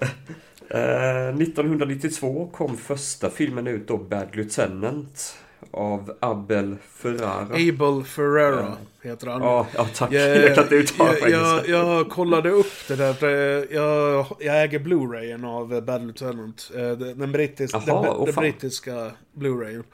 Eh, 0.74 1.28
1992 1.28 2.50
kom 2.52 2.76
första 2.76 3.30
filmen 3.30 3.66
ut 3.66 3.88
då, 3.88 3.96
Bad 3.96 4.36
Lieutenant. 4.36 5.36
Av 5.70 6.16
Abel 6.20 6.76
Ferrara. 6.92 7.54
Abel 7.54 8.04
Ferrera 8.04 8.76
heter 9.02 9.26
han. 9.26 9.42
Ja, 9.42 9.66
ja 9.74 9.86
tack. 9.94 10.12
Jag, 10.12 10.54
kan 10.54 10.64
inte 10.64 10.74
uttala 10.74 11.18
jag, 11.18 11.30
jag, 11.30 11.68
jag 11.68 12.10
kollade 12.10 12.50
upp 12.50 12.88
det 12.88 12.96
där. 12.96 13.74
Jag, 13.74 14.26
jag 14.38 14.62
äger 14.62 14.78
Blu-rayen 14.78 15.44
av 15.44 15.68
Battle 15.68 16.06
Lieutenant. 16.06 16.70
Eh, 16.76 16.90
den, 16.90 17.32
brittis, 17.32 17.74
Aha, 17.74 18.02
den, 18.02 18.12
oh, 18.12 18.26
den 18.26 18.34
brittiska 18.34 19.10
Blu-rayen. 19.32 19.84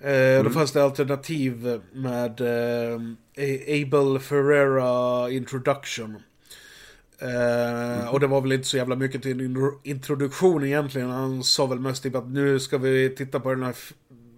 Mm. 0.00 0.44
Då 0.44 0.50
fanns 0.50 0.72
det 0.72 0.84
alternativ 0.84 1.80
med 1.92 2.40
eh, 2.40 3.00
Abel 3.82 4.18
Ferrera 4.18 5.30
Introduction. 5.30 6.22
Mm. 7.20 8.08
Och 8.08 8.20
det 8.20 8.26
var 8.26 8.40
väl 8.40 8.52
inte 8.52 8.68
så 8.68 8.76
jävla 8.76 8.96
mycket 8.96 9.22
till 9.22 9.40
en 9.40 9.72
introduktion 9.82 10.64
egentligen. 10.64 11.10
Han 11.10 11.44
sa 11.44 11.66
väl 11.66 11.80
mest 11.80 12.02
typ 12.02 12.14
att 12.14 12.28
nu 12.28 12.60
ska 12.60 12.78
vi 12.78 13.14
titta 13.16 13.40
på 13.40 13.50
den 13.50 13.62
här 13.62 13.74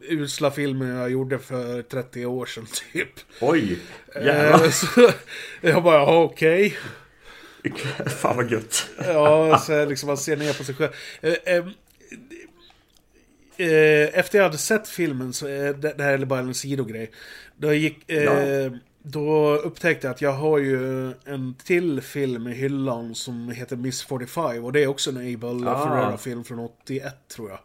usla 0.08 0.50
filmen 0.50 0.88
jag 0.88 1.10
gjorde 1.10 1.38
för 1.38 1.82
30 1.82 2.26
år 2.26 2.46
sedan 2.46 2.66
typ. 2.92 3.08
Oj, 3.40 3.78
jävlar. 4.14 4.70
Så 4.70 5.10
jag 5.60 5.82
bara, 5.82 6.16
okej. 6.16 6.76
Okay. 7.64 8.08
Fan 8.18 8.36
vad 8.36 8.50
gött. 8.50 8.88
ja, 8.98 9.58
så 9.58 9.84
liksom 9.84 10.06
man 10.06 10.16
ser 10.16 10.36
ner 10.36 10.52
på 10.52 10.64
sig 10.64 10.74
själv. 10.74 10.92
Efter 14.14 14.38
jag 14.38 14.44
hade 14.44 14.58
sett 14.58 14.88
filmen, 14.88 15.32
så 15.32 15.46
det 15.46 15.94
här 15.98 16.12
är 16.12 16.24
bara 16.24 16.40
en 16.40 16.54
sidogrej. 16.54 17.10
Då 17.56 17.72
gick... 17.72 18.04
Ja 18.06 18.70
då 19.02 19.54
upptäckte 19.54 20.06
jag 20.06 20.14
att 20.14 20.22
jag 20.22 20.32
har 20.32 20.58
ju 20.58 21.06
en 21.24 21.54
till 21.64 22.00
film 22.00 22.48
i 22.48 22.52
hyllan 22.52 23.14
som 23.14 23.48
heter 23.48 23.76
Miss 23.76 24.02
45 24.02 24.64
och 24.64 24.72
det 24.72 24.82
är 24.82 24.86
också 24.86 25.10
en 25.10 25.16
Abel 25.16 25.68
ah. 25.68 25.84
Ferrera-film 25.84 26.44
från 26.44 26.58
81 26.58 27.14
tror 27.28 27.50
jag. 27.50 27.58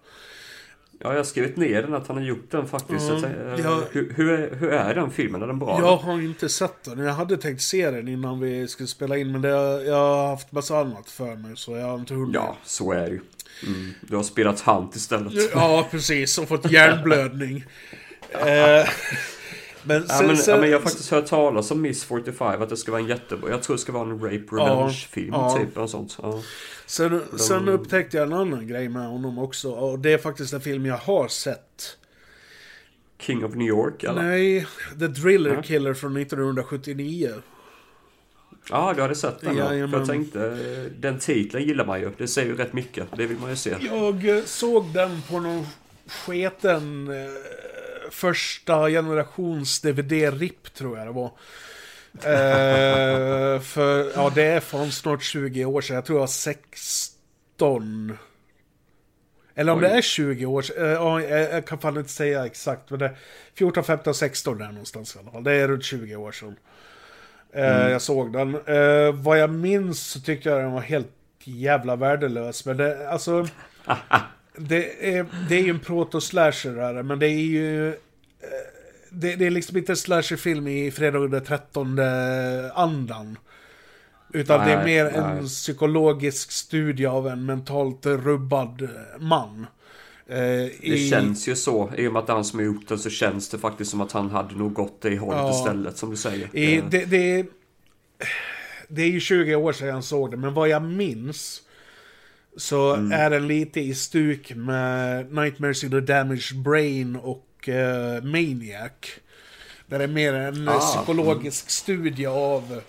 Ja, 0.99 1.09
jag 1.09 1.19
har 1.19 1.23
skrivit 1.23 1.57
ner 1.57 1.81
den 1.81 1.93
att 1.93 2.07
han 2.07 2.17
har 2.17 2.23
gjort 2.23 2.51
den 2.51 2.67
faktiskt. 2.67 3.09
Mm, 3.09 3.49
jag, 3.49 3.59
jag, 3.59 3.81
hur, 3.91 4.13
hur, 4.15 4.31
är, 4.31 4.55
hur 4.55 4.69
är 4.69 4.95
den 4.95 5.11
filmen? 5.11 5.41
Är 5.41 5.47
den 5.47 5.59
bra? 5.59 5.79
Jag 5.79 5.97
har 5.97 6.13
inte 6.13 6.49
sett 6.49 6.83
den. 6.83 6.99
Jag 6.99 7.13
hade 7.13 7.37
tänkt 7.37 7.61
se 7.61 7.91
den 7.91 8.07
innan 8.07 8.39
vi 8.39 8.67
skulle 8.67 8.87
spela 8.87 9.17
in 9.17 9.31
men 9.31 9.41
det, 9.41 9.49
jag 9.85 9.95
har 9.95 10.27
haft 10.27 10.51
massa 10.51 10.79
annat 10.79 11.09
för 11.09 11.35
mig 11.35 11.51
så 11.55 11.77
jag 11.77 11.85
har 11.85 11.95
inte 11.95 12.13
hunnit. 12.13 12.35
Ja, 12.35 12.57
så 12.63 12.91
är 12.91 13.01
det 13.01 13.11
ju. 13.11 13.21
Mm, 13.65 13.93
du 14.01 14.15
har 14.15 14.23
spelat 14.23 14.59
Hunt 14.59 14.95
istället. 14.95 15.33
Ja, 15.53 15.87
precis. 15.91 16.37
Och 16.37 16.47
fått 16.47 16.71
hjärnblödning. 16.71 17.65
eh, 18.31 18.89
men, 19.83 20.07
sen, 20.07 20.17
ja, 20.19 20.27
men, 20.27 20.37
sen, 20.37 20.53
ja, 20.53 20.61
men 20.61 20.69
jag 20.69 20.77
har 20.77 20.83
faktiskt 20.83 21.11
hört 21.11 21.25
talas 21.25 21.71
om 21.71 21.81
Miss 21.81 22.03
45, 22.03 22.61
att 22.61 22.69
det 22.69 22.77
ska 22.77 22.91
vara 22.91 23.01
en 23.01 23.07
jättebra. 23.07 23.49
Jag 23.49 23.63
tror 23.63 23.75
det 23.75 23.81
ska 23.81 23.91
vara 23.91 24.03
en 24.03 24.19
Rape 24.19 24.55
Revenge-film, 24.55 25.33
ja, 25.33 25.57
typ. 25.57 25.77
Och 25.77 25.89
sånt. 25.89 26.17
Sen, 26.85 27.21
De... 27.31 27.39
sen 27.39 27.69
upptäckte 27.69 28.17
jag 28.17 28.27
en 28.27 28.33
annan 28.33 28.67
grej 28.67 28.89
med 28.89 29.07
honom 29.07 29.39
också. 29.39 29.71
Och 29.71 29.99
det 29.99 30.13
är 30.13 30.17
faktiskt 30.17 30.53
en 30.53 30.61
film 30.61 30.85
jag 30.85 30.97
har 30.97 31.27
sett. 31.27 31.97
King 33.19 33.45
of 33.45 33.55
New 33.55 33.67
York, 33.67 34.03
eller? 34.03 34.21
Nej, 34.21 34.67
The 34.99 35.07
Driller 35.07 35.61
Killer 35.61 35.93
från 35.93 36.17
1979. 36.17 37.33
Ja, 38.69 38.93
du 38.95 39.01
hade 39.01 39.15
sett 39.15 39.41
den. 39.41 39.57
Ja, 39.57 39.67
för 39.67 39.97
jag 39.97 40.07
tänkte, 40.07 40.39
den 40.99 41.19
titeln 41.19 41.63
gillar 41.63 41.85
man 41.85 41.99
ju. 41.99 42.11
Det 42.17 42.27
säger 42.27 42.47
ju 42.47 42.57
rätt 42.57 42.73
mycket. 42.73 43.07
Det 43.17 43.25
vill 43.25 43.37
man 43.37 43.49
ju 43.49 43.55
se. 43.55 43.75
Jag 43.79 44.43
såg 44.45 44.93
den 44.93 45.21
på 45.29 45.39
någon 45.39 45.67
sketen 46.07 47.07
eh, 47.07 47.31
första 48.11 48.89
generations 48.89 49.81
DVD-RIP 49.83 50.73
tror 50.73 50.97
jag 50.97 51.07
det 51.07 51.11
var. 51.11 51.31
eh, 52.13 53.59
för, 53.61 54.11
ja 54.15 54.31
det 54.35 54.43
är 54.43 54.59
från 54.59 54.91
snart 54.91 55.23
20 55.23 55.65
år 55.65 55.81
sedan. 55.81 55.95
Jag 55.95 56.05
tror 56.05 56.15
jag 56.15 56.21
var 56.21 56.27
16. 56.27 58.17
Eller 59.55 59.71
om 59.71 59.79
Oj. 59.79 59.83
det 59.83 59.89
är 59.89 60.01
20 60.01 60.45
år 60.45 60.61
sedan. 60.61 60.85
Eh, 60.85 60.91
ja, 60.91 61.21
jag 61.21 61.67
kan 61.67 61.79
fan 61.79 61.97
inte 61.97 62.09
säga 62.09 62.45
exakt. 62.45 62.89
Men 62.89 62.99
det 62.99 63.05
är 63.05 63.17
14, 63.53 63.83
15, 63.83 64.13
16 64.13 64.57
där 64.57 64.67
någonstans 64.67 65.15
i 65.15 65.19
alla 65.19 65.31
fall. 65.31 65.43
Det 65.43 65.53
är 65.53 65.67
runt 65.67 65.83
20 65.83 66.15
år 66.15 66.31
sedan. 66.31 66.55
Eh, 67.53 67.77
mm. 67.79 67.91
Jag 67.91 68.01
såg 68.01 68.33
den. 68.33 68.55
Eh, 68.55 69.13
vad 69.13 69.39
jag 69.39 69.49
minns 69.49 69.99
så 69.99 70.19
tyckte 70.19 70.49
jag 70.49 70.59
den 70.59 70.71
var 70.71 70.81
helt 70.81 71.11
jävla 71.43 71.95
värdelös. 71.95 72.65
Men 72.65 72.77
det, 72.77 73.09
alltså... 73.09 73.47
det, 74.57 75.15
är, 75.17 75.25
det 75.49 75.55
är 75.55 75.63
ju 75.63 75.69
en 75.69 75.79
proto-slasher 75.79 77.03
men 77.03 77.19
det 77.19 77.27
är 77.27 77.41
ju... 77.41 77.87
Eh, 77.87 77.95
det, 79.09 79.35
det 79.35 79.45
är 79.45 79.49
liksom 79.51 79.77
inte 79.77 79.91
en 79.91 79.97
slasherfilm 79.97 80.67
i 80.67 80.91
Fredag 80.91 81.27
den 81.27 81.45
13 81.45 81.99
andan. 82.73 83.37
Utan 84.33 84.59
nej, 84.59 84.67
det 84.67 84.81
är 84.81 84.85
mer 84.85 85.03
nej. 85.03 85.37
en 85.37 85.47
psykologisk 85.47 86.51
studie 86.51 87.05
av 87.05 87.27
en 87.27 87.45
mentalt 87.45 88.05
rubbad 88.05 88.89
man. 89.19 89.67
Eh, 90.27 90.37
det 90.37 90.77
i... 90.81 91.09
känns 91.09 91.47
ju 91.47 91.55
så. 91.55 91.91
I 91.97 92.07
och 92.07 92.13
med 92.13 92.19
att 92.19 92.27
det 92.27 92.33
är 92.33 92.35
han 92.35 92.45
som 92.45 92.59
har 92.59 92.65
gjort 92.65 92.87
det 92.87 92.97
så 92.97 93.09
känns 93.09 93.49
det 93.49 93.57
faktiskt 93.57 93.91
som 93.91 94.01
att 94.01 94.11
han 94.11 94.29
hade 94.29 94.55
nog 94.55 94.73
gått 94.73 95.01
det 95.01 95.09
i 95.09 95.15
hållet 95.15 95.39
ja. 95.39 95.59
istället 95.59 95.97
som 95.97 96.09
du 96.09 96.15
säger. 96.15 96.55
I, 96.55 96.83
det, 96.89 97.05
det, 97.05 97.45
det 98.87 99.01
är 99.01 99.09
ju 99.09 99.19
20 99.19 99.55
år 99.55 99.73
sedan 99.73 99.87
jag 99.87 100.03
såg 100.03 100.31
det, 100.31 100.37
men 100.37 100.53
vad 100.53 100.69
jag 100.69 100.83
minns 100.83 101.61
så 102.57 102.93
mm. 102.93 103.11
är 103.11 103.29
den 103.29 103.47
lite 103.47 103.79
i 103.79 103.95
stuk 103.95 104.55
med 104.55 105.31
Nightmares 105.33 105.83
in 105.83 105.91
the 105.91 105.99
Damaged 105.99 106.61
Brain 106.63 107.15
och 107.15 107.69
uh, 107.69 108.23
Maniac. 108.23 108.91
Där 109.87 109.97
det 109.97 110.03
är 110.03 110.07
mer 110.07 110.33
en 110.33 110.67
ah, 110.67 110.79
psykologisk 110.79 111.63
mm. 111.63 111.69
studie 111.69 112.25
av 112.25 112.81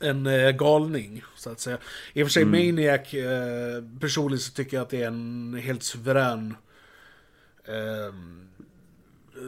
en 0.00 0.26
uh, 0.26 0.50
galning, 0.50 1.22
så 1.36 1.50
att 1.50 1.60
säga. 1.60 1.78
I 2.12 2.22
och 2.22 2.26
för 2.26 2.32
sig 2.32 2.42
mm. 2.42 2.66
Maniac, 2.66 3.14
uh, 3.14 3.98
personligen 4.00 4.40
så 4.40 4.52
tycker 4.52 4.76
jag 4.76 4.84
att 4.84 4.90
det 4.90 5.02
är 5.02 5.06
en 5.06 5.60
helt 5.64 5.82
suverän 5.82 6.54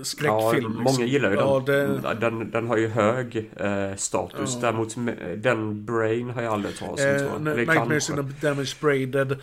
skräckfilm. 0.02 0.74
Ja, 0.76 0.82
många 0.82 1.04
gillar 1.06 1.30
ju 1.30 1.36
ja, 1.36 1.62
den. 1.66 2.02
Det... 2.02 2.14
den. 2.14 2.50
Den 2.50 2.66
har 2.66 2.76
ju 2.76 2.88
hög 2.88 3.50
eh, 3.56 3.96
status. 3.96 4.50
Ja. 4.54 4.60
Däremot 4.60 4.94
den 5.36 5.84
Brain 5.84 6.30
har 6.30 6.42
jag 6.42 6.52
aldrig 6.52 6.76
talat 6.76 7.00
om. 7.36 7.46
Eh, 7.46 7.54
Nightmares 7.54 8.10
in 8.10 8.16
the 8.16 8.46
Damaged 8.46 8.76
Brain. 8.80 9.36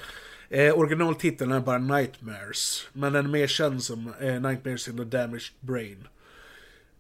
Eh, 0.50 0.80
originaltiteln 0.80 1.52
är 1.52 1.60
bara 1.60 1.78
Nightmares. 1.78 2.88
Men 2.94 3.14
den 3.14 3.26
är 3.26 3.30
mer 3.30 3.48
känd 3.48 3.84
som 3.84 4.14
eh, 4.20 4.42
Nightmares 4.42 4.88
in 4.88 4.98
the 4.98 5.04
Damaged 5.04 5.52
Brain. 5.60 6.08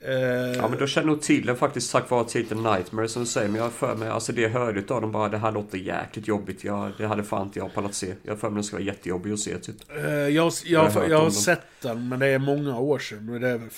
Eh, 0.01 0.13
ja 0.55 0.67
men 0.67 0.79
då 0.79 0.87
känner 0.87 1.07
nog 1.07 1.21
titeln 1.21 1.57
faktiskt 1.57 1.91
tack 1.91 2.09
vare 2.09 2.25
titeln 2.25 2.63
Nightmare 2.63 3.07
som 3.07 3.21
du 3.21 3.27
säger. 3.27 3.47
Men 3.47 3.57
jag 3.57 3.63
har 3.63 3.71
för 3.71 3.95
mig, 3.95 4.09
alltså 4.09 4.33
det 4.33 4.41
jag 4.41 4.49
hörde 4.49 4.93
av 4.93 5.01
dem 5.01 5.11
bara 5.11 5.29
det 5.29 5.37
här 5.37 5.51
låter 5.51 5.77
jäkligt 5.77 6.27
jobbigt. 6.27 6.63
Jag, 6.63 6.91
det 6.97 7.07
hade 7.07 7.23
fan 7.23 7.47
inte 7.47 7.59
jag 7.59 7.73
pallat 7.73 7.93
se. 7.93 8.13
Jag 8.23 8.31
har 8.31 8.37
för 8.37 8.49
mig 8.49 8.55
den 8.55 8.63
ska 8.63 8.75
vara 8.75 8.85
jättejobbig 8.85 9.31
att 9.31 9.39
se 9.39 9.57
typ. 9.57 9.75
Jag, 9.87 10.31
jag, 10.31 10.53
jag, 10.65 10.91
jag, 10.93 11.09
jag 11.09 11.21
har 11.21 11.29
sett 11.29 11.65
den 11.81 12.09
men 12.09 12.19
det 12.19 12.27
är 12.27 12.39
många 12.39 12.79
år 12.79 12.99
sedan. 12.99 13.25
Men 13.25 13.41
det 13.41 13.49
är 13.49 13.57
väl, 13.57 13.69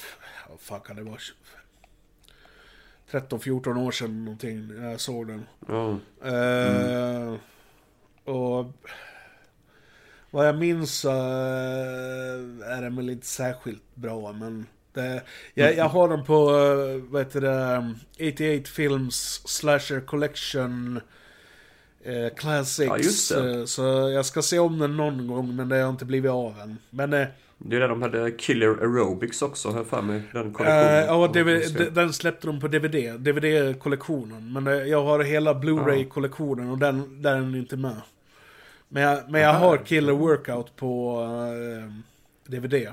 fan 0.59 0.79
kan 0.79 0.95
det 0.95 1.03
vara? 1.03 1.17
13-14 3.11 3.77
år 3.77 3.91
sedan 3.91 4.25
någonting 4.25 4.71
jag 4.81 4.99
såg 4.99 5.27
den. 5.27 5.45
Mm. 5.69 5.99
Uh, 6.33 7.37
och 8.23 8.65
vad 10.29 10.47
jag 10.47 10.57
minns 10.57 10.99
så 10.99 11.09
är 12.65 12.81
den 12.81 12.95
väl 12.95 13.09
inte 13.09 13.27
särskilt 13.27 13.95
bra 13.95 14.31
men 14.31 14.65
det, 14.93 15.21
jag, 15.53 15.75
jag 15.75 15.89
har 15.89 16.09
dem 16.09 16.25
på, 16.25 16.45
vad 17.09 17.21
heter 17.21 17.41
det, 17.41 17.93
88 18.33 18.69
Films 18.69 19.41
Slasher 19.45 19.99
Collection 19.99 21.01
eh, 22.03 22.35
Classics. 22.37 23.31
Ja, 23.31 23.65
så 23.67 23.83
jag 24.13 24.25
ska 24.25 24.41
se 24.41 24.59
om 24.59 24.79
den 24.79 24.97
någon 24.97 25.27
gång, 25.27 25.55
men 25.55 25.69
det 25.69 25.77
har 25.77 25.89
inte 25.89 26.05
blivit 26.05 26.31
av 26.31 26.59
än. 26.59 26.77
Men... 26.89 27.13
Eh, 27.13 27.27
det 27.63 27.75
är 27.75 27.79
där 27.79 27.87
de 27.87 28.01
hade 28.01 28.31
Killer 28.31 28.67
Aerobics 28.67 29.41
också, 29.41 29.69
har 29.69 29.83
för 29.83 30.01
mig. 30.01 30.21
Den 30.33 30.53
kollektionen. 30.53 31.05
Ja, 31.05 31.27
DVD, 31.27 31.93
den 31.93 32.13
släppte 32.13 32.47
de 32.47 32.59
på 32.59 32.67
DVD. 32.67 33.19
DVD-kollektionen. 33.19 34.53
Men 34.53 34.89
jag 34.89 35.03
har 35.03 35.23
hela 35.23 35.53
Blu-ray-kollektionen 35.53 36.69
och 36.69 36.77
den, 36.77 37.21
där 37.21 37.35
är 37.35 37.39
den 37.39 37.55
inte 37.55 37.77
med. 37.77 38.01
Men 38.89 39.03
jag, 39.03 39.29
men 39.29 39.41
jag 39.41 39.53
har 39.53 39.77
Killer 39.77 40.13
Workout 40.13 40.75
på 40.75 41.21
uh, 41.21 41.91
DVD. 42.45 42.87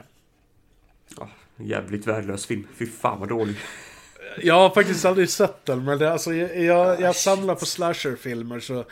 Jävligt 1.60 2.06
värdelös 2.06 2.46
film. 2.46 2.66
Fy 2.76 2.86
fan 2.86 3.20
vad 3.20 3.28
dålig. 3.28 3.56
Jag 4.42 4.54
har 4.54 4.70
faktiskt 4.70 5.04
aldrig 5.04 5.30
sett 5.30 5.66
den, 5.66 5.84
men 5.84 5.98
det, 5.98 6.12
alltså, 6.12 6.34
jag, 6.34 6.62
jag, 6.64 7.00
jag 7.00 7.16
samlar 7.16 7.54
på 7.54 7.66
slasherfilmer 7.66 8.60
så... 8.60 8.84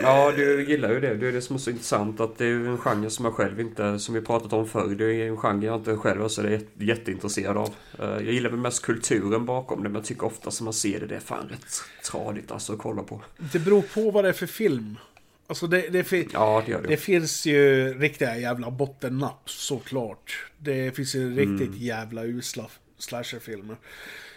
Ja, 0.00 0.32
du 0.36 0.64
gillar 0.68 0.92
ju 0.92 1.00
det. 1.00 1.14
Det 1.14 1.28
är 1.28 1.32
det 1.32 1.42
som 1.42 1.56
är 1.56 1.60
så 1.60 1.70
intressant. 1.70 2.20
Att 2.20 2.38
det 2.38 2.46
är 2.46 2.50
en 2.50 2.78
genre 2.78 3.10
som 3.10 3.24
jag 3.24 3.34
själv 3.34 3.60
inte, 3.60 3.98
som 3.98 4.14
vi 4.14 4.20
pratat 4.20 4.52
om 4.52 4.68
förr, 4.68 4.94
det 4.94 5.04
är 5.04 5.28
en 5.28 5.36
genre 5.36 5.66
jag 5.66 5.76
inte 5.76 5.96
själv 5.96 6.22
alltså, 6.22 6.42
är 6.42 6.60
jätteintresserad 6.74 7.56
av. 7.56 7.74
Eh, 7.98 8.08
jag 8.08 8.32
gillar 8.32 8.50
väl 8.50 8.58
mest 8.58 8.82
kulturen 8.82 9.46
bakom 9.46 9.82
det, 9.82 9.88
men 9.88 9.94
jag 9.94 10.04
tycker 10.04 10.26
ofta 10.26 10.50
som 10.50 10.64
man 10.64 10.74
ser 10.74 11.00
det, 11.00 11.06
det 11.06 11.16
är 11.16 11.20
fan 11.20 11.48
rätt 11.48 11.82
tradigt 12.10 12.50
alltså 12.50 12.72
att 12.72 12.78
kolla 12.78 13.02
på. 13.02 13.22
Det 13.52 13.58
beror 13.58 13.82
på 13.82 14.10
vad 14.10 14.24
det 14.24 14.28
är 14.28 14.32
för 14.32 14.46
film. 14.46 14.98
Alltså 15.46 15.66
det, 15.66 15.88
det, 15.88 16.32
ja, 16.32 16.62
det, 16.66 16.72
det. 16.72 16.88
det, 16.88 16.96
finns 16.96 17.46
ju 17.46 17.94
riktiga 17.98 18.36
jävla 18.38 18.70
bottennapp 18.70 19.50
såklart. 19.50 20.46
Det 20.58 20.96
finns 20.96 21.14
ju 21.14 21.30
riktigt 21.30 21.68
mm. 21.68 21.78
jävla 21.78 22.24
usla 22.24 22.66
slasherfilmer. 22.98 23.76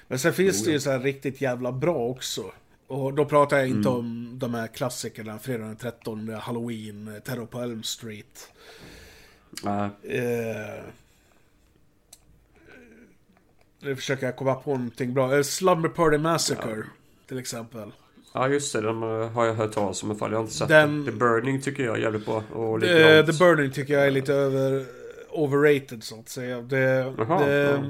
Men 0.07 0.19
sen 0.19 0.33
finns 0.33 0.61
oh, 0.61 0.65
det 0.65 0.71
ju 0.71 0.79
så 0.79 0.91
här 0.91 0.99
riktigt 0.99 1.41
jävla 1.41 1.71
bra 1.71 1.97
också. 1.97 2.51
Och 2.87 3.13
då 3.13 3.25
pratar 3.25 3.57
jag 3.57 3.67
inte 3.67 3.89
mm. 3.89 3.99
om 3.99 4.31
de 4.39 4.53
här 4.53 4.67
klassikerna, 4.67 5.39
Fredag 5.39 5.65
den 5.65 5.75
13, 5.75 6.29
Halloween, 6.29 7.21
Terror 7.25 7.45
på 7.45 7.59
Elm 7.59 7.83
Street. 7.83 8.51
Uh. 9.65 9.87
Eh, 10.15 10.83
Nu 13.81 13.95
försöker 13.95 14.25
jag 14.25 14.35
komma 14.35 14.55
på 14.55 14.71
någonting 14.71 15.13
bra. 15.13 15.37
Eh, 15.37 15.43
Slumber 15.43 15.89
Party 15.89 16.17
Massacre. 16.17 16.83
Till 17.27 17.39
exempel. 17.39 17.91
Ja 18.33 18.47
just 18.47 18.73
det, 18.73 18.81
den 18.81 19.03
eh, 19.03 19.29
har 19.31 19.45
jag 19.45 19.53
hört 19.53 19.71
talas 19.71 20.03
om. 20.03 20.11
Ifall 20.11 20.31
jag 20.31 20.37
har 20.37 20.43
inte 20.43 20.53
sett 20.55 20.67
Den-. 20.67 21.05
The 21.05 21.11
Burning 21.11 21.61
tycker 21.61 21.83
jag 21.83 21.97
är 21.97 22.01
jävligt 22.01 22.25
bra. 22.25 22.43
Och 22.53 22.81
The, 22.81 22.87
likadant. 22.87 23.27
The 23.39 23.45
Burning 23.45 23.71
tycker 23.71 23.93
jag 23.93 24.07
är 24.07 24.11
lite 24.11 24.33
över, 24.33 24.85
overrated 25.29 26.03
så 26.03 26.19
att 26.19 26.29
säga. 26.29 26.61
Det, 26.61 27.13
Jaha, 27.17 27.45
det, 27.45 27.53
ja. 27.55 27.83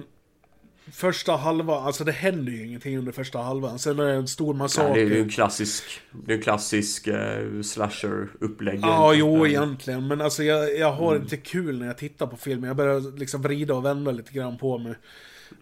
Första 0.94 1.36
halvan, 1.36 1.84
alltså 1.86 2.04
det 2.04 2.12
händer 2.12 2.52
ju 2.52 2.66
ingenting 2.66 2.98
under 2.98 3.12
första 3.12 3.40
halvan. 3.40 3.80
Sen 3.80 4.00
är 4.00 4.06
det 4.06 4.14
en 4.14 4.28
stor 4.28 4.56
Ja, 4.56 4.58
massaker. 4.58 4.94
det 4.94 5.02
är 5.02 5.06
ju 5.06 5.22
en 5.22 5.30
klassisk, 5.30 5.84
det 6.26 6.34
är 6.34 6.38
en 6.38 6.44
klassisk 6.44 7.08
eh, 7.08 7.62
slasher-upplägg. 7.64 8.80
Ja, 8.82 9.14
jo 9.14 9.36
Mm. 9.36 9.48
egentligen. 9.48 10.08
Men 10.08 10.22
alltså 10.22 10.44
jag, 10.44 10.78
jag 10.78 10.92
har 10.92 11.16
inte 11.16 11.38
kul 11.38 11.80
när 11.80 11.88
jag 11.88 11.98
tittar 11.98 12.28
på 12.28 12.38
filmen. 12.38 12.68
Jag 12.68 12.78
börjar 12.78 13.18
liksom 13.18 13.42
vrida 13.42 13.74
och 13.74 13.86
vända 13.86 14.12
lite 14.12 14.34
grann 14.34 14.58
på 14.58 14.78
mig. 14.78 14.94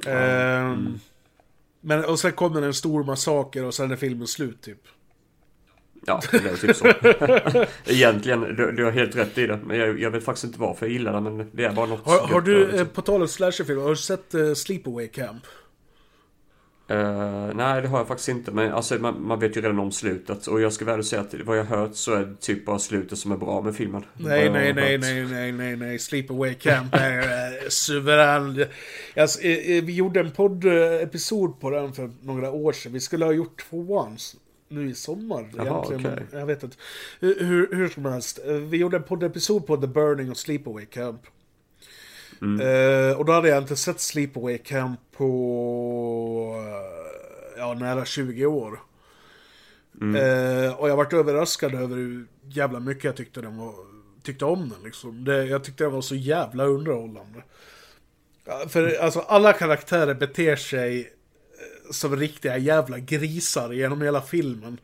Ehm, 0.05 0.99
Men, 1.87 2.05
och 2.05 2.19
sen 2.19 2.31
kommer 2.31 2.61
det 2.61 2.67
en 2.67 2.73
stor 2.73 3.03
massaker 3.03 3.65
och 3.65 3.73
sen 3.73 3.91
är 3.91 3.95
filmen 3.95 4.27
slut 4.27 4.61
typ. 4.61 4.81
Ja, 6.05 6.21
det 6.31 6.37
är 6.37 6.55
typ 6.55 6.75
så. 6.75 6.85
Egentligen, 7.91 8.41
du, 8.41 8.71
du 8.71 8.83
har 8.83 8.91
helt 8.91 9.15
rätt 9.15 9.37
i 9.37 9.47
det. 9.47 9.59
Men 9.65 9.77
jag, 9.77 9.99
jag 9.99 10.11
vet 10.11 10.23
faktiskt 10.23 10.43
inte 10.43 10.59
varför 10.59 10.85
jag 10.85 10.93
gillar 10.93 11.13
det, 11.13 11.21
men 11.21 11.49
det 11.53 11.65
är 11.65 11.71
bara 11.71 11.85
något 11.85 12.05
Har, 12.05 12.27
har 12.27 12.41
du, 12.41 12.71
det, 12.71 12.79
eh, 12.79 12.87
på 12.87 13.01
tal 13.01 13.21
om 13.21 13.27
slasherfilmer, 13.27 13.81
har 13.81 13.89
du 13.89 13.95
sett 13.95 14.35
uh, 14.35 14.53
Sleepaway 14.53 15.07
Camp? 15.07 15.43
Eh, 16.89 17.55
nej, 17.55 17.81
det 17.81 17.87
har 17.87 17.97
jag 17.97 18.07
faktiskt 18.07 18.29
inte. 18.29 18.51
Men 18.51 18.71
alltså, 18.71 18.95
man, 18.95 19.27
man 19.27 19.39
vet 19.39 19.57
ju 19.57 19.61
redan 19.61 19.79
om 19.79 19.91
slutet. 19.91 20.47
Och 20.47 20.61
jag 20.61 20.73
ska 20.73 20.85
väl 20.85 21.03
säga 21.03 21.21
att 21.21 21.33
vad 21.45 21.57
jag 21.57 21.63
har 21.63 21.77
hört 21.77 21.95
så 21.95 22.13
är 22.13 22.25
det 22.25 22.35
typ 22.35 22.65
bara 22.65 22.79
slutet 22.79 23.17
som 23.17 23.31
är 23.31 23.37
bra 23.37 23.61
med 23.61 23.75
filmen. 23.75 24.05
Nej, 24.13 24.49
nej, 24.49 24.73
nej, 24.73 24.97
nej, 24.97 25.25
nej, 25.25 25.51
nej, 25.51 25.75
nej. 25.75 25.99
Sleepaway 25.99 26.53
Camp 26.53 26.93
är 26.93 27.17
uh, 27.19 27.69
suverän. 27.69 28.65
Alltså, 29.15 29.41
eh, 29.41 29.83
vi 29.83 29.95
gjorde 29.95 30.19
en 30.19 30.31
poddepisod 30.31 31.59
på 31.59 31.69
den 31.69 31.93
för 31.93 32.09
några 32.21 32.51
år 32.51 32.73
sedan. 32.73 32.93
Vi 32.93 32.99
skulle 32.99 33.25
ha 33.25 33.31
gjort 33.31 33.69
tvåan 33.69 34.17
nu 34.69 34.89
i 34.89 34.93
sommar 34.93 35.49
Jaha, 35.55 35.65
egentligen. 35.65 36.27
men 36.31 36.39
Jag 36.39 36.45
vet 36.45 36.63
inte. 36.63 36.77
Hur, 37.19 37.75
hur, 37.75 37.89
som 37.89 38.05
helst. 38.05 38.39
Vi 38.45 38.77
gjorde 38.77 38.97
en 38.97 39.03
poddepisod 39.03 39.67
på 39.67 39.77
The 39.77 39.87
Burning 39.87 40.31
och 40.31 40.37
Sleepaway 40.37 40.85
Camp. 40.85 41.21
Mm. 42.41 42.61
Eh, 42.61 43.17
och 43.17 43.25
då 43.25 43.33
hade 43.33 43.49
jag 43.49 43.57
inte 43.57 43.75
sett 43.75 43.99
Sleepaway 43.99 44.57
Camp 44.57 44.99
på 45.11 46.55
eh, 46.57 47.59
ja, 47.59 47.73
nära 47.73 48.05
20 48.05 48.45
år. 48.45 48.79
Mm. 50.01 50.15
Eh, 50.15 50.73
och 50.73 50.89
jag 50.89 50.97
vart 50.97 51.13
överraskad 51.13 51.73
över 51.75 51.95
hur 51.95 52.27
jävla 52.43 52.79
mycket 52.79 53.03
jag 53.03 53.15
tyckte, 53.15 53.41
den 53.41 53.57
var, 53.57 53.73
tyckte 54.23 54.45
om 54.45 54.69
den. 54.69 54.83
Liksom. 54.83 55.23
Det, 55.23 55.45
jag 55.45 55.63
tyckte 55.63 55.83
den 55.83 55.93
var 55.93 56.01
så 56.01 56.15
jävla 56.15 56.63
underhållande. 56.63 57.43
För 58.67 58.97
alltså 59.01 59.19
alla 59.19 59.53
karaktärer 59.53 60.13
beter 60.13 60.55
sig 60.55 61.13
som 61.91 62.15
riktiga 62.15 62.57
jävla 62.57 62.99
grisar 62.99 63.71
genom 63.71 64.01
hela 64.01 64.21
filmen. 64.21 64.79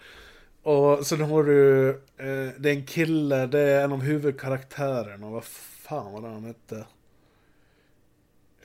Och 0.63 1.07
sen 1.07 1.21
har 1.21 1.43
du, 1.43 1.89
eh, 2.17 2.49
det 2.57 2.69
är 2.69 2.73
en 2.73 2.85
kille, 2.85 3.47
det 3.47 3.59
är 3.59 3.83
en 3.83 3.91
av 3.91 4.01
huvudkaraktärerna, 4.01 5.29
vad 5.29 5.43
fan 5.43 6.13
var 6.13 6.21
det 6.21 6.27
han 6.27 6.43
hette? 6.43 6.85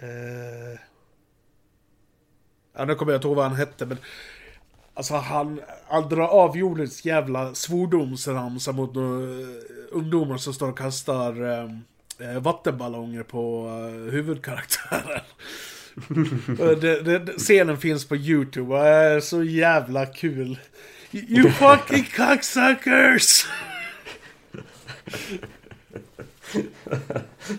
Eh, 0.00 0.78
ja, 2.76 2.84
nu 2.84 2.94
kommer 2.94 3.12
jag 3.12 3.18
inte 3.18 3.28
ihåg 3.28 3.37
vad 3.37 3.46
han 3.46 3.56
hette, 3.56 3.87
men 3.87 3.98
Alltså 4.98 5.14
han, 5.14 5.61
han 5.88 6.08
drar 6.08 6.26
av 6.26 6.56
jordens 6.56 7.04
jävla 7.04 7.54
svordomsramsa 7.54 8.72
mot 8.72 8.96
uh, 8.96 9.02
ungdomar 9.90 10.37
som 10.37 10.54
står 10.54 10.68
och 10.68 10.78
kastar 10.78 11.42
eh, 12.18 12.40
vattenballonger 12.40 13.22
på 13.22 13.66
uh, 13.66 14.11
huvudkaraktären. 14.12 15.20
Det, 16.80 17.00
det, 17.00 17.32
scenen 17.38 17.78
finns 17.78 18.08
på 18.08 18.16
YouTube 18.16 18.74
och 18.74 18.87
är 18.87 19.20
så 19.20 19.42
jävla 19.42 20.06
kul. 20.06 20.58
You 21.11 21.50
fucking 21.50 22.06
cocksuckers! 22.16 23.46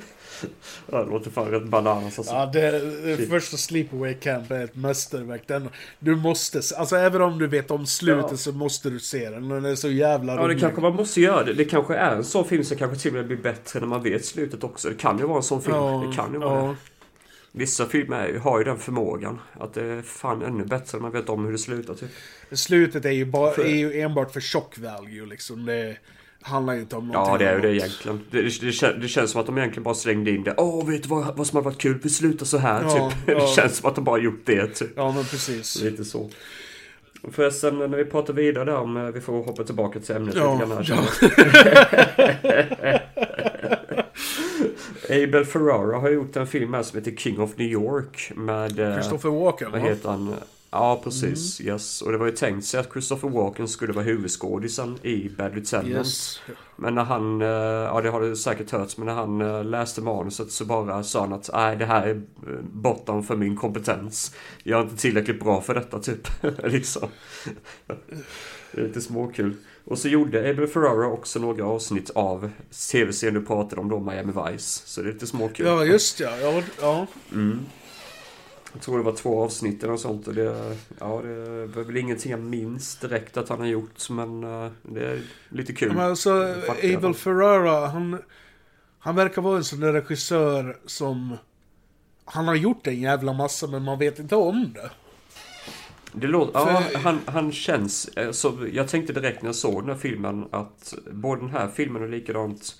Ja, 0.91 1.03
det 1.03 1.11
låter 1.11 1.31
fan 1.31 1.51
rätt 1.51 1.63
bananas 1.63 2.19
alltså. 2.19 2.33
Ja, 2.33 2.45
det, 2.45 2.71
det 3.17 3.27
första 3.27 3.57
Sleepaway 3.57 4.13
Camp 4.13 4.51
är 4.51 4.63
ett 4.63 4.75
mästerverk. 4.75 5.43
Den, 5.47 5.69
du 5.99 6.15
måste, 6.15 6.61
alltså 6.77 6.95
även 6.95 7.21
om 7.21 7.39
du 7.39 7.47
vet 7.47 7.71
om 7.71 7.85
slutet 7.85 8.25
Ja. 8.31 8.37
så 8.37 8.51
måste 8.51 8.89
du 8.89 8.99
se 8.99 9.29
den. 9.29 9.49
Den 9.49 9.65
är 9.65 9.75
så 9.75 9.89
jävla 9.89 10.33
Ja, 10.33 10.41
det 10.41 10.45
rolig. 10.47 10.59
kanske 10.59 10.81
man 10.81 10.95
måste 10.95 11.21
göra. 11.21 11.43
Det, 11.43 11.53
det 11.53 11.65
kanske 11.65 11.95
är 11.95 12.15
en 12.15 12.23
sån 12.23 12.45
film 12.45 12.63
som 12.63 12.77
kanske 12.77 12.97
till 12.97 13.11
och 13.11 13.15
med 13.17 13.27
blir 13.27 13.37
bättre 13.37 13.79
när 13.79 13.87
man 13.87 14.03
vet 14.03 14.25
slutet 14.25 14.63
också. 14.63 14.89
Det 14.89 14.95
kan 14.95 15.17
ju 15.19 15.25
vara 15.25 15.37
en 15.37 15.43
sån 15.43 15.61
film. 15.61 15.77
det 16.09 16.15
kan 16.15 16.33
ju 16.33 16.39
vara 16.39 16.61
det. 16.61 16.67
ja. 16.67 16.75
Vissa 17.51 17.85
filmer 17.85 18.33
har 18.43 18.57
ju 18.59 18.63
den 18.65 18.77
förmågan. 18.77 19.39
Att 19.59 19.73
det 19.73 19.83
är 19.85 20.01
fan 20.01 20.41
ännu 20.41 20.63
bättre 20.65 20.97
när 20.97 21.01
man 21.01 21.11
vet 21.11 21.29
om 21.29 21.45
hur 21.45 21.51
det 21.51 21.57
slutar 21.57 21.93
typ. 21.93 22.09
Slutet 22.51 23.05
är 23.05 23.11
ju, 23.11 23.25
bara, 23.25 23.51
För- 23.51 23.65
är 23.65 23.75
ju 23.75 23.99
enbart 24.01 24.33
för 24.33 24.41
shock 24.41 24.77
value 24.77 25.25
liksom. 25.25 25.65
Det 25.65 25.97
handlar 26.41 26.73
ju 26.73 26.79
inte 26.79 26.95
om 26.95 27.07
någonting 27.07 27.31
Ja, 27.33 27.37
det 27.37 27.45
är 27.49 27.55
ju 27.55 27.61
det 27.61 27.75
egentligen. 27.75 28.21
Det, 28.31 28.37
det, 28.41 28.43
det, 28.61 28.69
kän- 28.71 28.99
det 29.01 29.07
känns 29.07 29.31
som 29.31 29.41
att 29.41 29.45
de 29.47 29.57
egentligen 29.57 29.83
bara 29.83 29.93
slängde 29.95 30.31
in 30.31 30.43
det. 30.43 30.53
Åh, 30.57 30.87
vet 30.89 31.03
du 31.03 31.09
vad, 31.09 31.37
vad 31.37 31.47
som 31.47 31.55
hade 31.55 31.65
varit 31.65 31.77
kul? 31.81 31.99
Vi 32.03 32.09
slutar 32.09 32.45
så 32.45 32.57
här, 32.57 32.81
Ja, 32.83 32.89
typ. 33.11 33.17
ja. 33.27 33.39
Det 33.41 33.47
känns 33.47 33.77
som 33.77 33.89
att 33.89 33.95
de 33.95 34.03
bara 34.03 34.17
gjort 34.19 34.41
det, 34.45 34.67
typ. 34.67 34.91
Ja, 34.95 35.11
men 35.11 35.23
precis. 35.23 35.81
Lite 35.81 36.05
så. 36.05 36.29
Förresten, 37.31 37.77
när 37.79 37.87
vi 37.87 38.05
pratar 38.05 38.33
vidare 38.33 38.65
där 38.65 38.75
om, 38.75 38.97
eh, 38.97 39.03
vi 39.03 39.21
får 39.21 39.43
hoppa 39.43 39.63
tillbaka 39.63 39.99
till 39.99 40.15
ämnet 40.15 40.35
Ja, 40.35 40.53
lite 40.53 40.65
grann 40.65 40.77
här. 40.77 41.05
ja. 42.83 42.99
Abel 45.23 45.45
Ferrara 45.45 45.97
har 45.99 46.09
gjort 46.09 46.35
en 46.35 46.47
film 46.47 46.73
här 46.73 46.83
som 46.83 46.99
heter 46.99 47.11
King 47.11 47.39
of 47.39 47.57
New 47.57 47.67
York 47.67 48.31
med... 48.35 48.79
eh, 48.79 48.93
Christopher 48.93 49.29
Walken, 49.29 49.71
Vad 49.71 49.81
va? 49.81 49.87
heter 49.87 50.09
han? 50.09 50.35
Ja, 50.71 51.01
precis. 51.03 51.59
Mm. 51.59 51.73
Yes. 51.73 52.01
Och 52.01 52.11
det 52.11 52.17
var 52.17 52.25
ju 52.25 52.31
tänkt 52.31 52.65
sig 52.65 52.79
att 52.79 52.91
Christopher 52.91 53.29
Walken 53.29 53.67
skulle 53.67 53.93
vara 53.93 54.05
huvudskådisen 54.05 54.97
i 55.03 55.29
Bad 55.29 55.53
Lieutenant. 55.53 55.87
Yes. 55.87 56.39
Men 56.75 56.95
när 56.95 57.03
han, 57.03 57.41
eh, 57.41 57.47
ja 57.47 58.01
det 58.01 58.09
har 58.09 58.21
du 58.21 58.35
säkert 58.35 58.71
hört, 58.71 58.97
men 58.97 59.05
när 59.05 59.13
han 59.13 59.41
eh, 59.41 59.63
läste 59.63 60.01
manuset 60.01 60.51
så 60.51 60.65
bara 60.65 61.03
sa 61.03 61.19
han 61.19 61.33
att 61.33 61.49
nej 61.53 61.75
det 61.75 61.85
här 61.85 62.07
är 62.07 62.15
eh, 62.15 62.59
bortom 62.61 63.23
för 63.23 63.35
min 63.35 63.55
kompetens. 63.55 64.35
Jag 64.63 64.79
är 64.79 64.83
inte 64.83 64.97
tillräckligt 64.97 65.39
bra 65.39 65.61
för 65.61 65.75
detta 65.75 65.99
typ. 65.99 66.27
liksom. 66.63 67.09
Det 68.71 68.81
är 68.81 68.87
lite 68.87 69.01
småkul. 69.01 69.55
Och 69.83 69.97
så 69.97 70.07
gjorde 70.07 70.49
Abel 70.49 70.67
Ferrara 70.67 71.07
också 71.07 71.39
några 71.39 71.65
avsnitt 71.65 72.09
av 72.09 72.51
tv-serien 72.91 73.33
du 73.33 73.45
pratade 73.45 73.81
om 73.81 73.89
då, 73.89 73.99
Miami 73.99 74.33
Vice. 74.45 74.81
Så 74.85 75.01
det 75.01 75.09
är 75.09 75.13
lite 75.13 75.27
småkul. 75.27 75.65
Ja, 75.65 75.85
just 75.85 76.19
ja. 76.19 76.37
ja, 76.41 76.63
ja. 76.81 77.07
Mm. 77.31 77.59
Jag 78.73 78.81
tror 78.81 78.97
det 78.97 79.03
var 79.03 79.15
två 79.15 79.43
avsnitt 79.43 79.83
eller 79.83 79.97
sånt. 79.97 80.27
Och 80.27 80.33
det, 80.33 80.75
ja, 80.99 81.21
det 81.21 81.65
var 81.65 81.83
väl 81.83 81.97
ingenting 81.97 82.31
jag 82.31 82.39
minns 82.39 82.95
direkt 82.95 83.37
att 83.37 83.49
han 83.49 83.59
har 83.59 83.67
gjort. 83.67 84.09
Men 84.09 84.43
eh, 84.43 84.71
det 84.83 85.05
är 85.05 85.21
lite 85.49 85.73
kul. 85.73 85.93
Men 85.93 86.05
alltså, 86.05 86.55
Abel. 86.83 87.13
Ferrara, 87.13 87.87
han, 87.87 88.21
han 88.99 89.15
verkar 89.15 89.41
vara 89.41 89.57
en 89.57 89.63
sån 89.63 89.79
där 89.79 89.93
regissör 89.93 90.77
som... 90.85 91.37
Han 92.25 92.47
har 92.47 92.55
gjort 92.55 92.87
en 92.87 93.01
jävla 93.01 93.33
massa, 93.33 93.67
men 93.67 93.83
man 93.83 93.99
vet 93.99 94.19
inte 94.19 94.35
om 94.35 94.73
det. 94.73 94.89
Det 96.13 96.27
låter, 96.27 96.59
ja, 96.59 96.81
För- 96.81 96.99
han, 96.99 97.19
han 97.25 97.51
känns, 97.51 98.07
eh, 98.07 98.31
så 98.31 98.67
jag 98.73 98.87
tänkte 98.87 99.13
direkt 99.13 99.41
när 99.41 99.47
jag 99.47 99.55
såg 99.55 99.81
den 99.81 99.89
här 99.89 99.97
filmen 99.97 100.47
att 100.51 100.93
både 101.11 101.41
den 101.41 101.49
här 101.49 101.67
filmen 101.67 102.03
och 102.03 102.09
likadant 102.09 102.75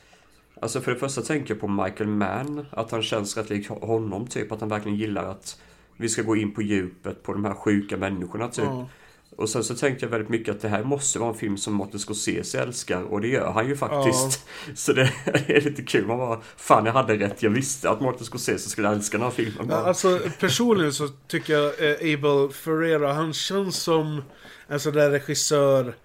Alltså 0.61 0.81
för 0.81 0.93
det 0.93 0.99
första 0.99 1.21
tänker 1.21 1.53
jag 1.53 1.61
på 1.61 1.67
Michael 1.67 2.09
Mann, 2.09 2.65
att 2.71 2.91
han 2.91 3.03
känns 3.03 3.37
rätt 3.37 3.49
lik 3.49 3.69
honom 3.69 4.27
typ, 4.27 4.51
att 4.51 4.59
han 4.59 4.69
verkligen 4.69 4.97
gillar 4.97 5.23
att 5.23 5.59
vi 5.99 6.09
ska 6.09 6.21
gå 6.21 6.35
in 6.35 6.51
på 6.51 6.61
djupet 6.61 7.23
på 7.23 7.33
de 7.33 7.45
här 7.45 7.53
sjuka 7.53 7.97
människorna 7.97 8.47
typ. 8.47 8.65
Ja. 8.65 8.89
Och 9.35 9.49
sen 9.49 9.63
så 9.63 9.75
tänkte 9.75 10.05
jag 10.05 10.11
väldigt 10.11 10.29
mycket 10.29 10.55
att 10.55 10.61
det 10.61 10.67
här 10.67 10.83
måste 10.83 11.19
vara 11.19 11.29
en 11.29 11.35
film 11.35 11.57
som 11.57 11.75
Martin 11.75 11.99
Scorsese 11.99 12.59
älskar 12.59 13.01
och 13.01 13.21
det 13.21 13.27
gör 13.27 13.51
han 13.51 13.67
ju 13.67 13.75
faktiskt. 13.75 14.47
Så 14.75 14.93
det, 14.93 15.13
det 15.25 15.57
är 15.57 15.61
lite 15.61 15.81
kul, 15.81 16.07
man 16.07 16.17
bara 16.17 16.41
Fan 16.57 16.85
jag 16.85 16.93
hade 16.93 17.17
rätt, 17.17 17.43
jag 17.43 17.49
visste 17.49 17.89
att 17.89 18.01
Martin 18.01 18.25
Scorsese 18.25 18.69
skulle 18.69 18.89
älska 18.89 19.17
den 19.17 19.23
här 19.23 19.31
filmen. 19.31 19.67
Ja. 19.69 19.75
Alltså 19.75 20.19
personligen 20.39 20.93
så 20.93 21.07
tycker 21.07 21.53
jag 21.53 21.65
eh, 21.65 22.13
Abel 22.13 22.53
Ferreira, 22.53 23.13
han 23.13 23.33
känns 23.33 23.75
som 23.75 24.21
en 24.67 24.79
sån 24.79 24.93
där 24.93 25.09
regissör 25.09 25.95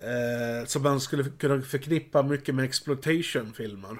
eh, 0.00 0.66
som 0.66 0.82
man 0.82 1.00
skulle 1.00 1.24
kunna 1.24 1.62
förknippa 1.62 2.22
mycket 2.22 2.54
med 2.54 2.64
exploitation-filmer. 2.64 3.98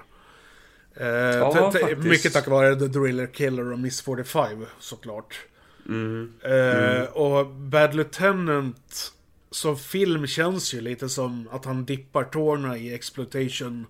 Eh, 0.95 1.07
Ja, 1.07 1.71
mycket 1.97 2.33
tack 2.33 2.47
vare 2.47 2.75
The 2.75 2.87
Driller 2.87 3.27
Killer 3.27 3.71
och 3.71 3.79
Miss 3.79 4.01
45 4.01 4.65
såklart. 4.79 5.39
Mm. 5.87 6.33
Eh, 6.43 7.03
Och 7.03 7.45
Bad 7.47 7.95
Lieutenant 7.95 9.11
som 9.51 9.77
film 9.77 10.27
känns 10.27 10.73
ju 10.73 10.81
lite 10.81 11.09
som 11.09 11.49
att 11.51 11.65
han 11.65 11.85
dippar 11.85 12.23
tårna 12.23 12.77
i 12.77 12.93
exploitation 12.93 13.85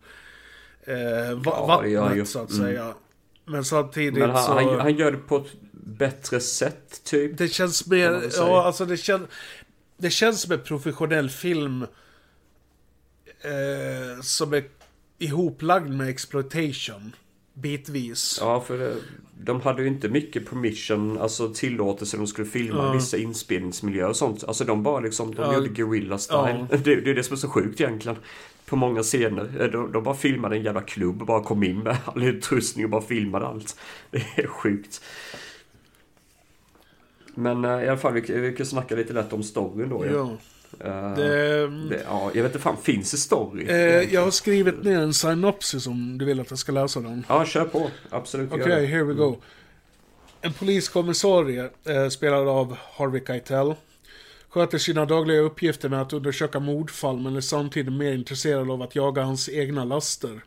eh, 0.84 0.95
va- 1.36 1.41
Ja, 1.45 1.66
vattnet 1.66 2.18
ju. 2.18 2.26
så 2.26 2.39
att 2.41 2.52
Mm. 2.52 2.66
säga. 2.66 2.93
Men 3.45 3.66
samtidigt 3.66 4.14
Men 4.20 4.30
han, 4.30 4.43
så... 4.43 4.54
han, 4.54 4.80
han 4.80 4.95
gör 4.97 5.12
det 5.12 5.18
på 5.18 5.38
ett 5.38 5.52
bättre 5.72 6.39
sätt 6.39 7.02
typ. 7.04 7.38
Det 7.38 7.47
känns 7.47 7.88
mer, 7.88 8.22
ja 8.38 8.64
alltså 8.66 8.86
det 8.86 8.97
känns, 8.97 9.28
det 9.97 10.10
känns 10.10 10.41
som 10.41 10.52
en 10.52 10.60
professionell 10.64 11.30
film 11.30 11.86
eh, 13.41 14.22
som 14.22 14.54
är 14.54 14.64
ihoplagd 15.20 15.89
med 15.89 16.09
exploitation. 16.09 17.15
bitvis. 17.53 18.38
Ja, 18.41 18.61
för 18.61 18.78
det, 18.78 18.95
de 19.43 19.61
hade 19.61 19.82
ju 19.82 19.88
inte 19.88 20.09
mycket 20.09 20.49
permission, 20.49 21.17
alltså 21.17 21.53
tillåtelse 21.53 22.17
de 22.17 22.28
skulle 22.28 22.47
filma 22.47 22.86
Ja. 22.86 22.91
vissa 22.93 23.17
inspelningsmiljöer 23.17 24.09
och 24.09 24.15
sånt. 24.15 24.43
Alltså 24.43 24.63
de 24.65 24.84
bara 24.84 24.99
liksom, 24.99 25.36
de 25.36 25.41
Ja. 25.41 25.53
gjorde 25.53 25.70
guerrilla 25.70 26.17
style. 26.17 26.67
Det, 26.84 26.95
det 26.95 27.09
är 27.11 27.15
det 27.15 27.24
som 27.24 27.34
är 27.34 27.38
så 27.38 27.49
sjukt 27.49 27.82
egentligen. 27.82 28.17
På 28.65 28.76
många 28.76 29.03
scener. 29.03 29.61
Eh, 29.61 29.67
De, 29.67 29.91
de 29.91 30.03
bara 30.03 30.15
filmade 30.15 30.55
en 30.55 30.63
jävla 30.63 30.82
klubb 30.82 31.22
och 31.22 31.28
bara 31.28 31.43
kom 31.43 31.63
in 31.63 31.80
med 31.80 31.97
all 32.05 32.24
utrustning 32.24 32.86
och 32.86 32.91
bara 32.91 33.01
filmade 33.01 33.47
allt. 33.47 33.80
Det 34.11 34.17
är 34.36 34.47
sjukt. 34.47 35.01
Men 37.36 37.65
eh, 37.65 37.84
i 37.84 37.88
alla 37.88 37.97
fall, 37.97 38.13
vi, 38.13 38.22
vi 38.39 38.55
kan 38.55 38.65
snacka 38.65 38.95
lite 38.95 39.13
lätt 39.13 39.34
om 39.34 39.43
storyn 39.43 39.89
då. 39.89 40.05
Ja. 40.05 40.11
Ja. 40.11 40.38
Eh, 40.80 41.13
Det, 41.15 41.67
det, 41.89 42.01
ja, 42.05 42.32
jag 42.34 42.43
vet 42.43 42.51
inte 42.51 42.63
fan, 42.63 42.78
finns 42.78 43.11
det 43.11 43.17
story? 43.17 43.65
eh, 43.70 44.13
jag 44.13 44.22
har 44.24 44.32
skrivit 44.32 44.84
ner 44.84 44.99
en 44.99 45.13
synopsis 45.13 45.88
om 45.88 46.17
du 46.17 46.26
vill 46.26 46.39
att 46.39 46.49
jag 46.49 46.59
ska 46.59 46.72
läsa 46.72 46.99
den. 46.99 47.26
Ja, 47.30 47.45
kör 47.45 47.65
på. 47.65 47.91
Absolut. 48.09 48.51
Okej, 48.51 48.82
det. 48.82 48.86
here 48.88 49.03
we 49.03 49.13
go. 49.13 49.38
En 50.41 50.53
poliskommissarie, 50.53 51.70
eh, 51.86 52.09
spelad 52.09 52.47
av 52.47 52.78
Harvey 52.97 53.22
Keitel, 53.28 53.74
sköter 54.49 54.78
sina 54.78 55.05
dagliga 55.05 55.39
uppgifter 55.39 55.89
med 55.89 56.01
att 56.01 56.13
undersöka 56.13 56.59
mordfall 56.59 57.20
men 57.20 57.36
är 57.36 57.41
samtidigt 57.41 57.93
mer 57.93 58.13
intresserad 58.13 58.72
av 58.72 58.82
att 58.82 58.95
jaga 58.95 59.24
hans 59.24 59.49
egna 59.49 59.84
laster. 59.86 60.41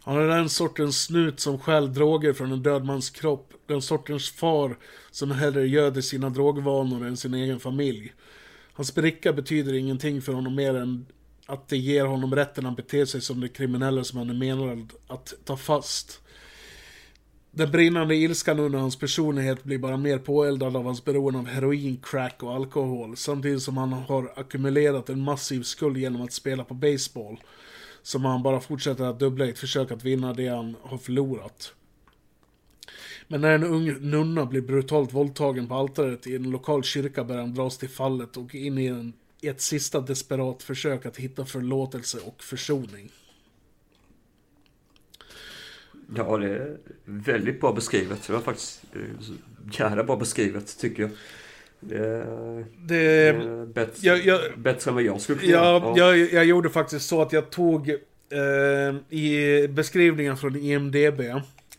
Han 0.00 0.16
är 0.16 0.28
den 0.28 0.48
sortens 0.48 1.02
snut 1.02 1.40
som 1.40 1.58
stjäl 1.58 1.94
droger 1.94 2.32
från 2.32 2.52
en 2.52 2.62
död 2.62 2.84
mans 2.84 3.10
kropp. 3.10 3.52
Den 3.66 3.82
sortens 3.82 4.30
far 4.30 4.76
som 5.10 5.30
hellre 5.30 5.66
göder 5.68 6.00
sina 6.00 6.30
drogvanor 6.30 7.06
än 7.06 7.16
sin 7.16 7.34
egen 7.34 7.60
familj. 7.60 8.12
Hans 8.76 8.94
bricka 8.94 9.32
betyder 9.32 9.74
ingenting 9.74 10.22
för 10.22 10.32
honom 10.32 10.54
mer 10.54 10.74
än 10.74 11.06
att 11.46 11.68
det 11.68 11.76
ger 11.76 12.04
honom 12.04 12.34
rätten 12.34 12.66
att 12.66 12.76
bete 12.76 13.06
sig 13.06 13.20
som 13.20 13.40
de 13.40 13.48
kriminella 13.48 14.04
som 14.04 14.18
han 14.18 14.30
är 14.30 14.34
menad 14.34 14.92
att 15.06 15.34
ta 15.44 15.56
fast. 15.56 16.20
Den 17.50 17.70
brinnande 17.70 18.16
ilskan 18.16 18.60
under 18.60 18.78
hans 18.78 18.98
personlighet 18.98 19.64
blir 19.64 19.78
bara 19.78 19.96
mer 19.96 20.18
påeldad 20.18 20.76
av 20.76 20.84
hans 20.84 21.04
beroende 21.04 21.38
av 21.38 21.46
heroin, 21.46 22.00
crack 22.02 22.42
och 22.42 22.54
alkohol. 22.54 23.16
Samtidigt 23.16 23.62
som 23.62 23.76
han 23.76 23.92
har 23.92 24.32
ackumulerat 24.36 25.08
en 25.08 25.20
massiv 25.20 25.62
skuld 25.62 25.96
genom 25.96 26.22
att 26.22 26.32
spela 26.32 26.64
på 26.64 26.74
baseball. 26.74 27.40
Som 28.02 28.24
han 28.24 28.42
bara 28.42 28.60
fortsätter 28.60 29.04
att 29.04 29.20
dubbla 29.20 29.46
i 29.46 29.50
ett 29.50 29.58
försök 29.58 29.90
att 29.90 30.04
vinna 30.04 30.32
det 30.32 30.48
han 30.48 30.76
har 30.82 30.98
förlorat. 30.98 31.72
Men 33.28 33.40
när 33.40 33.50
en 33.54 33.64
ung 33.64 34.10
nunna 34.10 34.46
blir 34.46 34.60
brutalt 34.60 35.12
våldtagen 35.14 35.68
på 35.68 35.74
altaret 35.74 36.26
i 36.26 36.36
en 36.36 36.50
lokal 36.50 36.82
kyrka 36.84 37.24
börjar 37.24 37.40
han 37.40 37.54
dras 37.54 37.78
till 37.78 37.88
fallet 37.88 38.36
och 38.36 38.54
in 38.54 38.78
i, 38.78 38.86
en, 38.86 39.12
ett 39.42 39.60
sista 39.60 40.00
desperat 40.00 40.62
försök 40.62 41.06
att 41.06 41.16
hitta 41.16 41.44
förlåtelse 41.44 42.18
och 42.24 42.42
försoning. 42.42 43.10
Ja, 46.16 46.36
det 46.38 46.48
är 46.48 46.76
väldigt 47.04 47.60
bra 47.60 47.72
beskrivet. 47.72 48.26
Det 48.26 48.32
var 48.32 48.40
faktiskt 48.40 48.82
eh, 48.94 49.00
jävla 49.80 50.04
bra 50.04 50.16
beskrivet, 50.16 50.78
tycker 50.78 51.02
jag. 51.02 51.10
Det 51.80 51.96
är, 52.06 52.64
Det... 52.86 53.28
eh, 53.28 53.64
bättre, 53.66 53.92
jag- 54.06 54.24
jag- 54.26 54.58
bättre 54.58 54.88
än 54.90 54.94
vad 54.94 55.04
jag 55.04 55.20
skulle 55.20 55.38
kunna 55.38 55.52
Ja, 55.52 55.94
jag, 55.96 56.18
jag 56.32 56.44
gjorde 56.44 56.70
faktiskt 56.70 57.06
så 57.08 57.22
att 57.22 57.32
jag 57.32 57.50
tog 57.50 57.90
eh, 57.90 59.18
i 59.18 59.68
beskrivningen 59.68 60.36
från 60.36 60.56
IMDB 60.56 61.20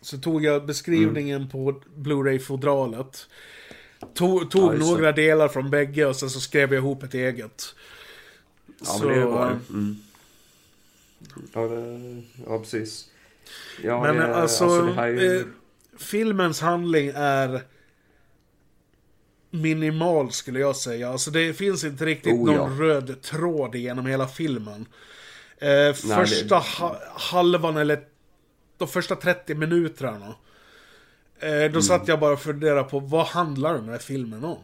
så 0.08 0.18
tog 0.18 0.44
jag 0.46 0.66
beskrivningen 0.66 1.50
på 1.50 1.82
Blu-ray-fodralet. 1.96 3.28
Tog, 4.14 4.52
tog 4.52 4.64
Ja, 4.64 4.74
just 4.74 4.86
det. 4.88 4.92
några 4.92 5.12
delar 5.12 5.48
från 5.48 5.70
bägge 5.70 6.06
och 6.06 6.16
sen 6.16 6.30
så 6.30 6.40
skrev 6.40 6.74
jag 6.74 6.82
ihop 6.84 7.04
ett 7.04 7.14
eget. 7.14 7.76
Ja, 8.86 8.98
men 9.00 9.08
det 9.20 9.26
bra. 9.26 9.60
Mm. 9.70 9.98
Ja, 11.54 11.62
det, 11.62 12.22
ja, 12.48 12.60
precis. 12.60 13.10
Ja, 13.84 14.02
Men 14.04 14.16
det, 14.16 14.36
alltså, 14.36 14.82
det 14.82 15.02
är 15.02 15.08
ju... 15.08 15.40
eh, 15.40 15.46
filmens 15.98 16.62
handling 16.62 17.12
är 17.16 17.62
minimal 19.52 20.32
skulle 20.32 20.60
jag 20.60 20.76
säga. 20.76 21.10
Alltså 21.10 21.32
det 21.32 21.54
finns 21.54 21.84
inte 21.84 22.06
riktigt 22.06 22.34
Oh, 22.34 22.54
ja. 22.54 22.58
någon 22.58 22.80
röd 22.80 23.22
tråd 23.22 23.76
genom 23.76 24.06
hela 24.06 24.28
filmen. 24.28 24.86
Eh, 25.58 25.68
det- 25.70 25.94
första 25.94 26.56
ha 26.56 26.98
halvan 27.16 27.78
eller 27.78 28.04
de 28.78 28.88
första 28.88 29.16
30 29.16 29.56
minuterna. 29.56 30.36
Eh, 31.40 31.50
Mm. 31.52 31.72
då 31.72 31.82
satt 31.82 32.08
jag 32.08 32.20
bara 32.20 32.34
och 32.34 32.40
funderade 32.40 32.84
på 32.84 33.00
vad 33.00 33.26
handlar 33.28 33.74
den 33.74 33.90
här 33.90 33.98
filmen 33.98 34.46
om? 34.46 34.64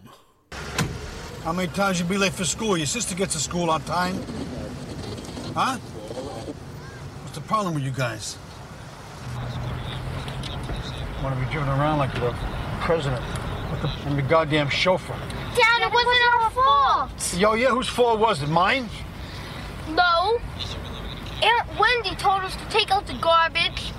How 1.43 1.53
many 1.53 1.67
times 1.67 1.99
you 1.99 2.09
be 2.09 2.17
late 2.17 2.31
for 2.31 2.43
school? 2.57 2.77
Your 2.77 2.85
sister 2.87 3.15
gets 3.15 3.33
to 3.33 3.51
school 3.51 3.69
on 3.69 3.81
time. 3.81 4.15
Huh? 5.55 5.75
What's 7.23 7.35
the 7.35 7.41
problem 7.47 7.75
with 7.75 7.83
you 7.85 7.93
guys? 8.09 8.37
Want 11.23 11.35
to 11.35 11.45
be 11.45 11.51
driven 11.51 11.69
around 11.69 11.99
like 12.01 12.13
the 12.19 12.33
president? 12.85 13.21
I'm 14.05 14.15
the 14.15 14.21
goddamn 14.21 14.69
chauffeur. 14.69 15.15
Dad, 15.55 15.81
it 15.87 15.91
wasn't 15.93 16.23
our 16.33 16.49
fault. 16.51 17.33
Yo, 17.37 17.53
yeah, 17.55 17.69
whose 17.71 17.89
fault 17.89 18.19
was 18.19 18.41
it? 18.41 18.49
Mine? 18.49 18.87
No. 19.89 20.39
Aunt 21.41 21.67
Wendy 21.79 22.15
told 22.15 22.43
us 22.43 22.55
to 22.55 22.65
take 22.69 22.91
out 22.91 23.05
the 23.07 23.13
garbage. 23.21 23.91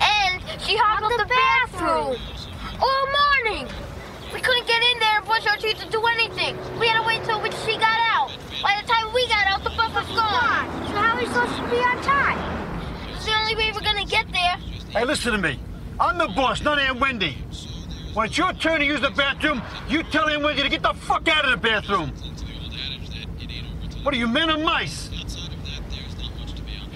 And 0.00 0.42
she 0.60 0.76
hogged 0.76 1.04
up 1.04 1.12
the 1.18 1.28
bathroom. 1.28 2.16
All 2.80 3.06
morning. 3.12 3.68
We 4.32 4.40
couldn't 4.40 4.66
get 4.66 4.82
in 4.82 4.98
there 4.98 5.18
and 5.18 5.24
brush 5.26 5.46
our 5.46 5.56
teeth 5.56 5.78
to 5.80 5.88
do 5.90 6.02
anything. 6.06 6.56
We 6.80 6.88
had 6.88 7.02
to 7.02 7.06
wait 7.06 7.22
till 7.24 7.40
she 7.66 7.78
got 7.78 7.98
out. 8.10 8.30
By 8.62 8.80
the 8.80 8.86
time 8.88 9.12
we 9.14 9.28
got 9.28 9.46
out, 9.46 9.62
the 9.62 9.70
bus 9.70 9.94
was 9.94 10.08
gone. 10.16 10.66
So 10.88 10.94
how 10.96 11.14
are 11.14 11.20
we 11.20 11.26
supposed 11.26 11.56
to 11.56 11.70
be 11.70 11.78
on 11.78 12.02
time? 12.02 12.38
It's 13.14 13.24
the 13.24 13.34
only 13.34 13.54
way 13.54 13.72
we're 13.72 13.80
gonna 13.80 14.04
get 14.06 14.26
there. 14.32 14.56
Hey, 14.90 15.04
listen 15.04 15.32
to 15.32 15.38
me. 15.38 15.58
I'm 16.00 16.18
the 16.18 16.28
boss, 16.28 16.62
not 16.62 16.78
Aunt 16.78 16.98
Wendy. 16.98 17.38
When 18.14 18.26
it's 18.26 18.36
your 18.36 18.52
turn 18.52 18.80
to 18.80 18.86
use 18.86 19.00
the 19.00 19.10
bathroom, 19.10 19.62
you 19.88 20.02
tell 20.04 20.28
Aunt 20.28 20.42
Wendy 20.42 20.62
to 20.62 20.68
get 20.68 20.82
the 20.82 20.94
fuck 20.94 21.28
out 21.28 21.44
of 21.44 21.50
the 21.50 21.56
bathroom. 21.56 22.10
What 24.02 24.14
are 24.14 24.18
you, 24.18 24.26
men 24.26 24.50
or 24.50 24.58
mice? 24.58 25.10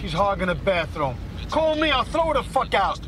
She's 0.01 0.13
hogging 0.13 0.49
the 0.49 0.55
bathroom. 0.55 1.17
Call 1.51 1.79
me, 1.79 1.93
I'll 1.93 2.05
throw 2.05 2.35
the 2.35 2.49
fuck 2.49 2.75
out. 2.75 3.01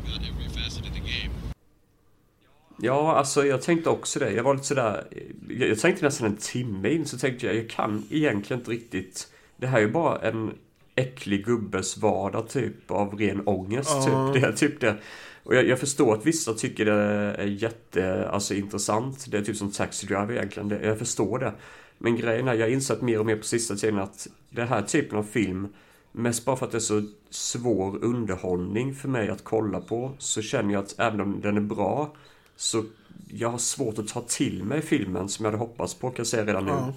Ja, 2.83 3.15
alltså 3.15 3.45
jag 3.45 3.61
tänkte 3.61 3.89
också 3.89 4.19
det. 4.19 4.31
Jag 4.31 4.43
var 4.43 4.53
lite 4.53 4.67
sådär... 4.67 5.07
Jag, 5.49 5.69
jag 5.69 5.79
tänkte 5.79 6.05
nästan 6.05 6.27
en 6.27 6.37
timme 6.37 6.89
in 6.89 7.05
så 7.05 7.17
tänkte 7.17 7.45
jag, 7.45 7.55
jag 7.55 7.69
kan 7.69 8.03
egentligen 8.09 8.59
inte 8.59 8.71
riktigt... 8.71 9.27
Det 9.57 9.67
här 9.67 9.77
är 9.77 9.81
ju 9.81 9.91
bara 9.91 10.19
en 10.19 10.51
äcklig 10.95 11.45
gubbes 11.45 11.97
vardag 11.97 12.49
typ 12.49 12.91
av 12.91 13.19
ren 13.19 13.47
ångest. 13.47 13.89
Ja. 13.89 14.31
Typ. 14.33 14.41
Det 14.41 14.47
är 14.47 14.53
typ 14.53 14.79
det. 14.79 14.97
Och 15.43 15.55
jag, 15.55 15.67
jag 15.67 15.79
förstår 15.79 16.13
att 16.13 16.25
vissa 16.25 16.53
tycker 16.53 16.85
det 16.85 16.93
är 16.93 17.45
jätte, 17.45 18.29
alltså 18.29 18.53
intressant. 18.53 19.25
Det 19.31 19.37
är 19.37 19.41
typ 19.41 19.57
som 19.57 19.71
Taxi 19.71 20.07
Driver 20.07 20.31
egentligen. 20.31 20.69
Det, 20.69 20.85
jag 20.85 20.99
förstår 20.99 21.39
det. 21.39 21.53
Men 21.97 22.17
grejen 22.17 22.47
är, 22.47 22.53
jag 22.53 22.65
har 22.65 22.71
insett 22.71 23.01
mer 23.01 23.19
och 23.19 23.25
mer 23.25 23.35
på 23.35 23.43
sista 23.43 23.75
tiden 23.75 23.99
att 23.99 24.27
det 24.49 24.63
här 24.63 24.81
typen 24.81 25.17
av 25.17 25.23
film 25.23 25.67
Mest 26.11 26.45
bara 26.45 26.55
för 26.55 26.65
att 26.65 26.71
det 26.71 26.77
är 26.77 26.79
så 26.79 27.03
svår 27.29 28.03
underhållning 28.03 28.95
för 28.95 29.07
mig 29.09 29.29
att 29.29 29.43
kolla 29.43 29.81
på 29.81 30.11
Så 30.17 30.41
känner 30.41 30.73
jag 30.73 30.83
att 30.83 30.99
även 30.99 31.21
om 31.21 31.41
den 31.41 31.57
är 31.57 31.61
bra 31.61 32.15
Så 32.55 32.83
jag 33.27 33.49
har 33.49 33.57
svårt 33.57 33.99
att 33.99 34.07
ta 34.07 34.21
till 34.21 34.63
mig 34.63 34.81
filmen 34.81 35.29
som 35.29 35.45
jag 35.45 35.51
hade 35.51 35.63
hoppats 35.63 35.93
på 35.93 36.09
kan 36.09 36.15
jag 36.17 36.27
säga 36.27 36.45
redan 36.45 36.65
nu 36.65 36.71
Ja. 36.71 36.93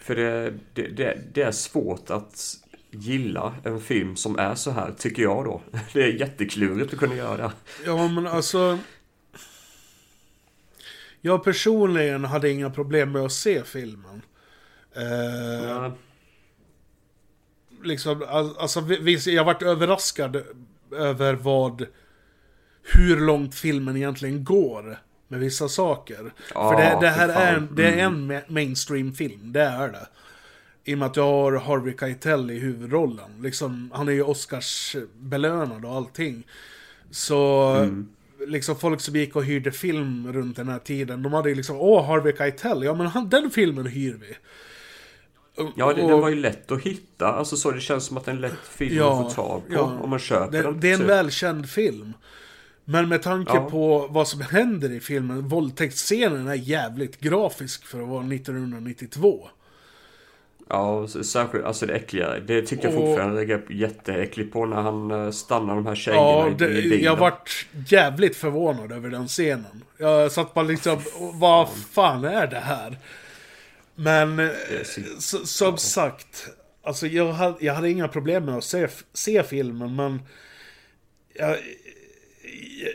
För 0.00 0.14
det, 0.16 0.54
det, 0.74 0.88
det, 0.88 1.22
det 1.32 1.42
är 1.42 1.52
svårt 1.52 2.10
att 2.10 2.56
gilla 2.90 3.54
en 3.64 3.80
film 3.80 4.16
som 4.16 4.38
är 4.38 4.54
så 4.54 4.70
här, 4.70 4.92
tycker 4.98 5.22
jag 5.22 5.44
då. 5.44 5.60
Det 5.92 6.02
är 6.02 6.12
jätteklurigt 6.20 6.92
att 6.92 6.98
kunna 6.98 7.14
göra 7.16 7.36
det. 7.36 7.52
Ja, 7.86 8.08
men 8.08 8.26
alltså... 8.26 8.78
Jag 11.20 11.44
personligen 11.44 12.24
hade 12.24 12.50
inga 12.50 12.70
problem 12.70 13.12
med 13.12 13.22
att 13.22 13.32
se 13.32 13.62
filmen. 13.64 14.22
Eh, 14.96 15.64
Ja, 15.68 15.92
liksom, 17.84 18.22
al- 18.28 18.56
alltså 18.58 18.80
vi- 18.80 18.98
visst, 19.00 19.26
jag 19.26 19.44
varit 19.44 19.62
överraskad 19.62 20.42
över 20.96 21.34
vad... 21.34 21.86
Hur 22.82 23.20
långt 23.20 23.54
filmen 23.54 23.96
egentligen 23.96 24.44
går 24.44 24.98
med 25.28 25.40
vissa 25.40 25.68
saker. 25.68 26.32
Ja, 26.54 26.70
För 26.72 26.80
det, 26.82 26.98
det 27.00 27.08
här 27.10 27.28
är, 27.28 27.56
en, 27.56 27.68
det 27.74 27.86
är 27.88 27.92
Mm. 28.06 28.30
en 28.30 28.32
ma- 28.32 28.44
mainstream-film, 28.52 29.52
det 29.52 29.62
är 29.62 29.88
det. 29.88 30.06
I 30.84 30.94
och 30.94 30.98
med 30.98 31.06
att 31.06 31.16
jag 31.16 31.24
har 31.24 31.52
Harvey 31.52 31.94
Keitel 32.00 32.50
i 32.50 32.58
huvudrollen. 32.58 33.30
Liksom, 33.42 33.90
han 33.94 34.08
är 34.08 34.12
ju 34.12 34.22
Oscars 34.22 34.96
belönad 35.18 35.84
och 35.84 35.94
allting. 35.94 36.46
Så, 37.10 37.66
Mm. 37.76 38.08
liksom 38.46 38.76
folk 38.76 39.00
som 39.00 39.16
gick 39.16 39.36
och 39.36 39.44
hyrde 39.44 39.72
film 39.72 40.32
runt 40.32 40.56
den 40.56 40.68
här 40.68 40.78
tiden, 40.78 41.22
de 41.22 41.32
hade 41.32 41.48
ju 41.48 41.54
liksom, 41.54 41.76
åh, 41.80 42.06
Harvey 42.06 42.36
Keitel, 42.36 42.82
ja 42.82 42.94
men 42.94 43.06
han, 43.06 43.28
den 43.28 43.50
filmen 43.50 43.86
hyr 43.86 44.14
vi. 44.20 44.36
Ja 45.76 45.92
det, 45.92 46.02
Och- 46.02 46.08
den 46.10 46.20
var 46.20 46.28
ju 46.28 46.34
lätt 46.34 46.70
att 46.72 46.82
hitta. 46.82 47.26
Alltså 47.32 47.56
så, 47.56 47.70
det 47.70 47.80
känns 47.80 48.04
som 48.06 48.16
att 48.16 48.24
det 48.24 48.30
är 48.30 48.34
en 48.34 48.40
lätt 48.40 48.66
film 48.70 48.96
Ja, 48.96 49.26
att 49.26 49.32
få 49.34 49.42
tag 49.42 49.68
på. 49.68 49.74
ja. 49.74 49.98
Om 50.02 50.10
man 50.10 50.18
köper 50.18 50.50
Det, 50.52 50.62
den. 50.62 50.80
det 50.80 50.88
är 50.88 50.92
en 50.94 50.98
typ. 51.00 51.08
välkänd 51.08 51.68
film. 51.70 52.12
Men 52.84 53.08
med 53.08 53.22
tanke 53.22 53.52
Ja. 53.54 53.70
på 53.70 54.06
vad 54.10 54.28
som 54.28 54.40
händer 54.40 54.92
i 54.92 55.00
filmen, 55.00 55.48
våldtäktsscenen 55.48 56.48
är 56.48 56.54
jävligt 56.54 57.20
grafisk 57.20 57.86
för 57.86 58.02
att 58.02 58.08
vara 58.08 58.22
1992. 58.22 59.48
Ja, 60.68 61.06
särskilt 61.08 61.64
alltså 61.64 61.86
det 61.86 61.92
äckliga. 61.94 62.38
Det 62.46 62.62
tycker 62.62 62.84
jag 62.88 62.94
Och- 62.98 63.06
fortfarande 63.06 63.40
är 63.42 63.72
jätteäckligt 63.72 64.52
på 64.52 64.66
när 64.66 64.76
han 64.82 65.10
eh, 65.10 65.30
stannar 65.30 65.74
de 65.74 65.86
här 65.86 65.94
tjejerna 65.94 66.22
Ja, 66.22 66.50
det, 66.58 66.68
i 66.68 66.82
bilen. 66.82 67.04
jag 67.04 67.16
vart 67.16 67.66
jävligt 67.88 68.36
förvånad 68.36 68.92
över 68.92 69.08
den 69.10 69.28
scenen. 69.28 69.84
Jag 69.98 70.32
satt 70.32 70.54
bara 70.54 70.64
liksom, 70.64 70.98
vad 71.40 71.68
fan 71.92 72.24
är 72.24 72.46
det 72.46 72.60
här? 72.60 72.98
Men, 73.94 74.38
eh, 74.38 74.48
så- 75.18 75.46
som 75.46 75.78
sagt, 75.78 76.48
alltså 76.82 77.06
jag 77.06 77.32
hade, 77.32 77.64
jag 77.64 77.74
hade 77.74 77.90
inga 77.90 78.08
problem 78.08 78.44
med 78.44 78.54
att 78.56 78.64
se, 78.64 78.88
se 79.12 79.42
filmen, 79.42 79.96
men 79.96 80.22
jag, 81.34 81.50
jag, 81.50 82.92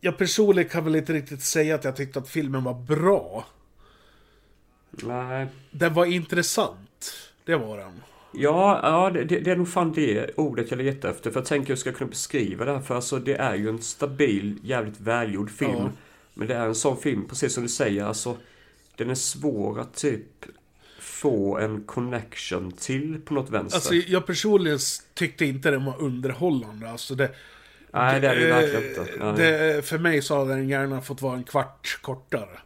jag 0.00 0.18
personligen 0.18 0.70
kan 0.70 0.84
väl 0.84 0.96
inte 0.96 1.12
riktigt 1.12 1.42
säga 1.42 1.74
att 1.74 1.84
jag 1.84 1.96
tyckte 1.96 2.18
att 2.18 2.28
filmen 2.28 2.64
var 2.64 2.74
bra. 2.74 3.46
Nej. 4.90 5.46
Den 5.70 5.94
var 5.94 6.06
intressant. 6.06 7.12
Det 7.44 7.56
var 7.56 7.78
den. 7.78 8.02
Ja, 8.32 8.80
ja 8.82 9.10
det, 9.10 9.24
det, 9.24 9.50
är 9.50 9.56
nog 9.56 9.68
fan 9.68 9.92
det 9.92 10.30
ordet 10.36 10.70
jag 10.70 10.78
letar 10.78 11.10
efter. 11.10 11.30
För 11.30 11.40
jag 11.40 11.46
tänker 11.46 11.70
jag 11.70 11.78
ska 11.78 11.92
kunna 11.92 12.10
beskriva 12.10 12.64
det 12.64 12.72
här. 12.72 12.80
För 12.80 12.94
alltså 12.94 13.18
det 13.18 13.34
är 13.34 13.54
ju 13.54 13.68
en 13.68 13.82
stabil, 13.82 14.58
jävligt 14.62 15.00
välgjord 15.00 15.50
film. 15.50 15.70
Ja. 15.78 15.90
Men 16.34 16.48
det 16.48 16.54
är 16.54 16.66
en 16.66 16.74
sån 16.74 16.96
film, 16.96 17.28
precis 17.28 17.52
som 17.54 17.62
du 17.62 17.68
säger, 17.68 18.04
alltså. 18.04 18.36
Den 18.96 19.10
är 19.10 19.14
svår 19.14 19.80
att 19.80 19.94
typ 19.94 20.46
få 20.98 21.58
en 21.58 21.82
connection 21.84 22.72
till 22.72 23.20
på 23.24 23.34
något 23.34 23.50
vänster. 23.50 23.76
Alltså 23.76 23.94
jag 23.94 24.26
personligen 24.26 24.78
tyckte 25.14 25.44
inte 25.44 25.70
den 25.70 25.84
var 25.84 26.02
underhållande. 26.02 26.90
Alltså 26.90 27.14
det, 27.14 27.30
Nej, 27.92 28.20
det 28.20 28.28
är 28.28 28.36
det 28.36 28.46
verkligen 28.46 28.88
inte. 28.88 29.06
Nej. 29.18 29.34
Det, 29.36 29.86
för 29.86 29.98
mig 29.98 30.22
så 30.22 30.38
hade 30.38 30.54
den 30.54 30.68
gärna 30.68 31.00
fått 31.00 31.22
vara 31.22 31.36
en 31.36 31.44
kvart 31.44 31.98
kortare. 32.02 32.58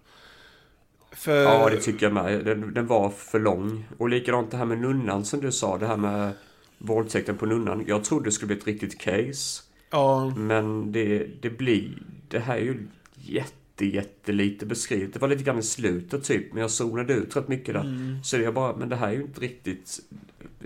För, 1.13 1.43
Ja, 1.43 1.69
det 1.71 1.77
tycker 1.77 2.07
jag 2.07 2.13
med. 2.13 2.45
Den, 2.45 2.75
den 2.75 2.87
var 2.87 3.11
för 3.11 3.41
lång. 3.41 3.85
Och 3.99 4.09
likadant 4.09 4.51
det 4.51 4.57
här 4.57 4.65
med 4.65 4.79
nunnan 4.79 5.25
som 5.25 5.41
du 5.41 5.53
sa, 5.53 5.79
det 5.79 5.87
här 5.87 5.97
med 5.97 6.33
våldtäkten 6.79 7.37
på 7.37 7.47
nunnan. 7.47 7.85
Jag 7.87 8.05
trodde 8.05 8.25
det 8.25 8.33
skulle 8.33 8.47
bli 8.47 8.57
ett 8.57 8.67
riktigt 8.67 9.01
case. 9.01 9.63
ja, 9.91 10.33
Men 10.37 10.93
det, 10.93 11.27
det 11.41 11.51
blir... 11.51 12.03
Det 12.29 12.39
här 12.39 12.57
är 12.57 12.61
ju 12.61 12.87
jätte, 13.15 13.53
jättelite 13.87 14.67
beskrivet. 14.67 15.13
Det 15.13 15.19
var 15.19 15.29
lite 15.29 15.43
grann 15.45 15.59
i 15.59 15.63
slutet 15.63 16.25
typ, 16.25 16.53
men 16.53 16.61
jag 16.61 16.71
zonade 16.71 17.13
ut 17.15 17.37
rätt 17.37 17.49
mycket 17.49 17.75
där. 17.75 17.81
Mm. 17.81 18.23
Så 18.25 18.37
jag 18.39 18.55
bara, 18.55 18.77
men 18.77 18.89
det 18.89 18.97
här 18.97 19.09
är 19.09 19.13
ju 19.13 19.23
inte 19.23 19.41
riktigt... 19.41 19.99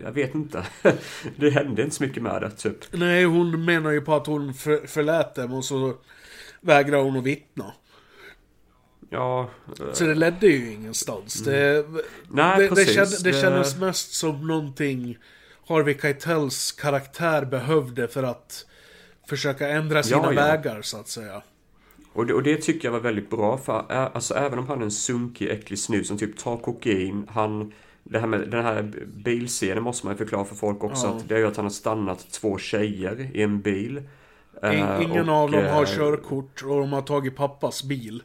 Jag 0.04 0.12
vet 0.12 0.34
inte. 0.34 0.66
det 1.36 1.50
hände 1.50 1.82
inte 1.82 1.96
så 1.96 2.02
mycket 2.02 2.22
med 2.22 2.42
det, 2.42 2.50
typ. 2.50 2.76
nej 2.90 3.24
hon 3.24 3.64
menar 3.64 3.90
ju 3.90 4.00
på 4.00 4.14
att 4.14 4.26
hon 4.26 4.54
för, 4.54 4.86
förlät 4.86 5.34
dem 5.34 5.52
och 5.52 5.64
så 5.64 5.94
vägrar 6.60 6.98
hon 7.02 7.16
att 7.16 7.24
vittna. 7.24 7.72
Ja... 9.10 9.50
eh, 9.80 9.92
Så 9.92 10.04
det 10.04 10.14
ledde 10.14 10.46
ju 10.46 10.72
ingenstans. 10.72 11.34
Det, 11.44 11.86
Nej, 12.30 12.58
det, 12.58 12.62
det, 12.62 12.68
precis. 12.68 12.94
känd, 12.94 13.08
det 13.24 13.30
Det- 13.32 13.40
kändes 13.40 13.76
mest 13.78 14.12
som 14.12 14.46
någonting 14.46 15.18
Harvey 15.68 15.98
Keitels 15.98 16.72
karaktär 16.72 17.44
behövde 17.44 18.08
för 18.08 18.22
att 18.22 18.66
försöka 19.28 19.68
ändra 19.68 20.02
sina 20.02 20.16
Ja, 20.18 20.32
ja. 20.32 20.42
vägar 20.46 20.82
så 20.82 20.96
att 21.00 21.08
säga. 21.08 21.42
Och 22.12 22.26
det, 22.26 22.34
och 22.34 22.42
det 22.42 22.56
tycker 22.56 22.88
jag 22.88 22.92
var 22.92 23.00
väldigt 23.00 23.30
bra 23.30 23.58
för 23.58 23.84
ä- 23.90 24.10
alltså 24.14 24.34
även 24.34 24.58
om 24.58 24.66
han 24.66 24.78
är 24.80 24.84
en 24.84 24.90
sunkig, 24.90 25.48
äcklig 25.50 25.78
snus 25.78 26.08
som 26.08 26.18
typ 26.18 26.36
tar 26.38 26.56
kokain, 26.56 27.26
han 27.28 27.72
det 28.04 28.18
här 28.18 28.26
med 28.26 28.50
den 28.50 28.64
här 28.64 28.92
bilscenen 29.24 29.82
måste 29.82 30.06
man 30.06 30.14
ju 30.14 30.18
förklara 30.18 30.44
för 30.44 30.54
folk 30.54 30.84
också 30.84 31.06
Ja. 31.06 31.12
att 31.16 31.28
det 31.28 31.34
är 31.34 31.38
ju 31.38 31.46
att 31.46 31.56
han 31.56 31.64
har 31.64 31.70
stannat 31.70 32.30
två 32.32 32.58
tjejer 32.58 33.30
i 33.34 33.42
en 33.42 33.60
bil. 33.60 34.02
In, 34.64 34.86
ingen 35.02 35.28
och, 35.28 35.34
av 35.36 35.50
dem 35.50 35.64
har 35.64 35.82
eh, 35.82 35.88
körkort 35.88 36.62
och 36.64 36.78
de 36.80 36.92
har 36.92 37.02
tagit 37.02 37.36
pappas 37.36 37.84
bil. 37.84 38.22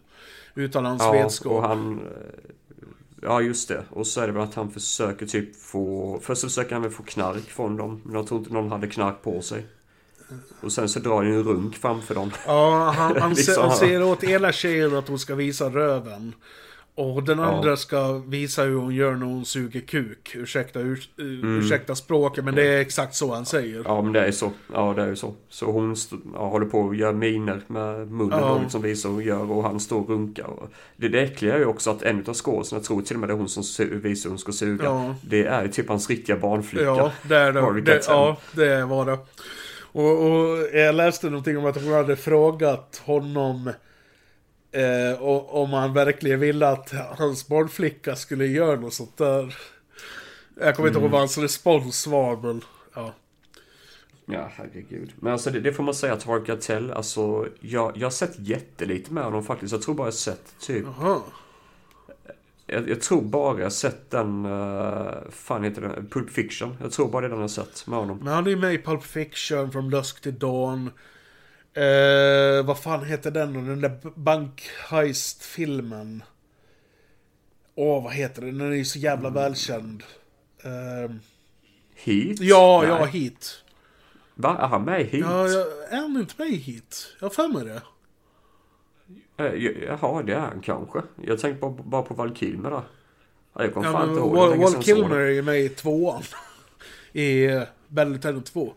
Utan 0.55 0.85
hans 0.85 1.01
Ja, 1.03 1.11
vetskap. 1.11 1.51
och 1.51 1.63
han... 1.63 1.99
eh, 1.99 2.05
Ja, 3.21 3.41
just 3.41 3.67
det. 3.67 3.83
Och 3.89 4.07
så 4.07 4.21
är 4.21 4.27
det 4.27 4.33
väl 4.33 4.43
att 4.43 4.55
han 4.55 4.71
försöker 4.71 5.25
typ 5.25 5.55
få... 5.55 6.19
Först 6.21 6.41
försöker 6.41 6.73
han 6.73 6.81
väl 6.81 6.91
få 6.91 7.03
knark 7.03 7.43
från 7.43 7.77
dem. 7.77 8.01
Men 8.05 8.15
jag 8.15 8.27
tror 8.27 8.39
inte 8.39 8.53
någon 8.53 8.71
hade 8.71 8.87
knark 8.87 9.21
på 9.23 9.41
sig. 9.41 9.65
Och 10.61 10.71
sen 10.71 10.89
så 10.89 10.99
drar 10.99 11.23
ju 11.23 11.35
en 11.35 11.43
runk 11.43 11.75
framför 11.75 12.15
dem. 12.15 12.31
Ja, 12.45 12.93
han, 12.97 13.21
han, 13.21 13.29
Liksom, 13.33 13.61
han 13.63 13.69
ja. 13.71 13.77
säger 13.77 14.03
åt 14.03 14.23
ena 14.23 14.51
tjejen 14.51 14.95
att 14.95 15.07
hon 15.07 15.19
ska 15.19 15.35
visa 15.35 15.69
röven. 15.69 16.33
Och 16.95 17.23
den 17.23 17.39
andra 17.39 17.77
ska 17.77 18.13
visa 18.13 18.63
hur 18.63 18.75
hon 18.75 18.95
gör 18.95 19.15
när 19.15 19.25
hon 19.25 19.45
suger 19.45 19.79
kuk. 19.79 20.35
Ursäkta, 20.35 20.79
ur, 20.79 21.03
Mm. 21.19 21.59
ursäkta 21.59 21.95
språket, 21.95 22.45
men 22.45 22.55
det 22.55 22.67
är 22.67 22.81
exakt 22.81 23.15
så 23.15 23.33
han 23.33 23.45
säger. 23.45 23.81
Ja, 23.85 24.01
men 24.01 24.13
det 24.13 24.25
är 24.27 24.31
så. 24.31 24.51
Ja, 24.73 24.93
det 24.95 25.01
är 25.01 25.07
ju 25.07 25.15
så. 25.15 25.33
Så 25.49 25.71
hon 25.71 25.95
ja, 26.33 26.47
håller 26.47 26.65
på 26.65 26.79
och 26.79 26.95
gör 26.95 27.13
miner 27.13 27.61
med 27.67 28.11
munnen 28.11 28.39
Ja. 28.39 28.49
och 28.51 28.61
liksom 28.61 28.81
visar 28.81 29.09
hur 29.09 29.15
hon 29.15 29.23
gör 29.25 29.51
och 29.51 29.63
han 29.63 29.79
står 29.79 29.99
och 30.01 30.09
runkar. 30.09 30.45
Och 30.45 30.69
det, 30.95 31.07
det 31.07 31.21
äckliga 31.21 31.53
är 31.55 31.59
ju 31.59 31.65
också 31.65 31.91
att 31.91 32.01
en 32.01 32.25
av 32.27 32.33
skådespelarna, 32.33 32.79
jag 32.81 32.83
tror 32.87 33.01
till 33.01 33.15
och 33.15 33.19
med 33.19 33.29
det 33.29 33.33
är 33.33 33.37
hon 33.37 33.49
som 33.49 33.63
visar 34.01 34.23
hur 34.23 34.29
hon 34.29 34.39
ska 34.39 34.51
suga. 34.51 34.83
Ja. 34.85 35.15
Det 35.21 35.45
är 35.45 35.63
ju 35.63 35.67
typ 35.69 35.89
hans 35.89 36.09
riktiga 36.09 36.37
barnflicka. 36.37 36.85
Ja, 36.85 37.11
det, 37.23 37.35
är 37.37 37.51
det, 37.51 37.81
det, 37.81 38.01
ja, 38.07 38.37
det 38.51 38.85
var 38.85 39.05
det. 39.05 39.17
Och, 39.97 40.25
och 40.25 40.57
jag 40.73 40.95
läste 40.95 41.29
någonting 41.29 41.57
om 41.57 41.65
att 41.65 41.75
hon 41.75 41.93
hade 41.93 42.15
frågat 42.15 43.01
honom 43.05 43.71
eh, 44.71 45.21
om 45.47 45.69
han 45.73 45.93
verkligen 45.93 46.39
ville 46.39 46.67
att 46.67 46.93
hans 47.17 47.47
barnflicka 47.47 48.15
skulle 48.15 48.45
göra 48.45 48.79
något 48.79 48.93
sånt 48.93 49.17
där. 49.17 49.55
Jag 50.59 50.75
kommer 50.75 50.89
inte 50.89 50.99
ihåg 50.99 51.11
vad 51.11 51.19
hans 51.21 51.37
respons 51.37 52.07
var, 52.07 52.37
men 52.37 52.61
ja. 52.93 53.13
Ja, 54.25 54.51
herregud. 54.55 55.13
Men 55.15 55.33
alltså 55.33 55.49
det, 55.49 55.59
det 55.59 55.73
får 55.73 55.83
man 55.83 55.93
säga 55.93 56.17
Harvey 56.25 56.45
Keitel, 56.45 56.91
alltså 56.91 57.47
jag, 57.59 57.97
jag 57.97 58.05
har 58.05 58.11
sett 58.11 58.39
jättelite 58.39 59.13
med 59.13 59.23
honom 59.23 59.43
faktiskt. 59.43 59.71
Jag 59.71 59.81
tror 59.81 59.95
bara 59.95 60.03
jag 60.03 60.11
har 60.11 60.11
sett 60.11 60.59
typ, 60.59 60.85
Jaha. 60.97 61.21
Jag, 62.67 62.89
jag 62.89 63.01
tror 63.01 63.21
bara 63.21 63.59
jag 63.59 63.73
sett 63.73 64.11
den, 64.11 64.45
uh, 64.45 65.11
fan 65.29 65.63
heter 65.63 65.81
den, 65.81 66.07
Pulp 66.07 66.29
Fiction. 66.29 66.77
Jag 66.81 66.91
tror 66.91 67.09
bara 67.09 67.21
det 67.21 67.27
är 67.27 67.29
den 67.29 67.37
jag 67.37 67.43
har 67.43 67.47
sett 67.47 67.87
med 67.87 67.99
honom. 67.99 68.19
Men 68.23 68.33
han 68.33 68.45
är 68.45 68.49
ju 68.49 68.55
med 68.55 68.73
i 68.73 68.77
Pulp 68.77 69.03
Fiction, 69.03 69.71
From 69.71 69.89
Dusk 69.89 70.21
to 70.21 70.31
Dawn. 70.31 70.91
Eh, 71.73 72.65
vad 72.65 72.79
fan 72.79 73.05
heter 73.05 73.31
den 73.31 73.53
då? 73.53 73.61
Den 73.61 73.81
där 73.81 73.99
bank-heist-filmen. 74.15 76.23
Åh, 77.75 78.03
vad 78.03 78.13
heter 78.13 78.41
den? 78.41 78.57
Den 78.57 78.71
är 78.71 78.75
ju 78.75 78.85
så 78.85 78.99
jävla 78.99 79.29
välkänd. 79.29 80.03
Eh, 80.63 81.11
Heat? 81.95 82.39
ja, 82.39 82.79
Nej. 82.81 82.89
ja, 82.89 83.05
Heat. 83.05 83.63
Va? 84.35 84.57
Är 84.59 84.67
han 84.67 84.85
med 84.85 85.01
i 85.01 85.03
Heat? 85.03 85.25
Ja, 85.31 85.47
jag, 85.47 85.67
är 85.89 85.97
han 85.97 86.17
inte 86.17 86.33
med 86.37 86.47
i 86.47 86.55
Heat? 86.57 87.07
Jag 87.19 87.25
har 87.25 87.29
för 87.33 87.47
mig 87.47 87.65
det. 87.65 87.81
Eh, 89.37 89.53
Jaha, 89.87 90.23
det 90.23 90.33
är 90.33 90.39
han 90.39 90.61
kanske. 90.63 91.01
Jag 91.21 91.39
tänkte 91.39 91.61
bara, 91.61 91.71
bara 91.83 92.01
på 92.01 92.13
Val 92.13 92.35
Kilmer 92.35 92.69
där. 92.69 92.81
Ja, 93.53 93.63
jag 93.63 93.73
kommer 93.73 93.87
Ja, 93.87 93.93
fan 93.93 94.09
inte 94.09 94.19
ihåg. 94.21 94.57
Wal, 94.57 94.83
Kilmer 94.83 95.15
är 95.19 95.29
ju 95.29 95.41
med 95.41 95.59
i 95.61 95.69
tvåan. 95.69 96.21
I 97.13 97.47
uh, 97.47 97.61
Battle 97.87 98.09
Lieutenant 98.09 98.45
2. 98.53 98.73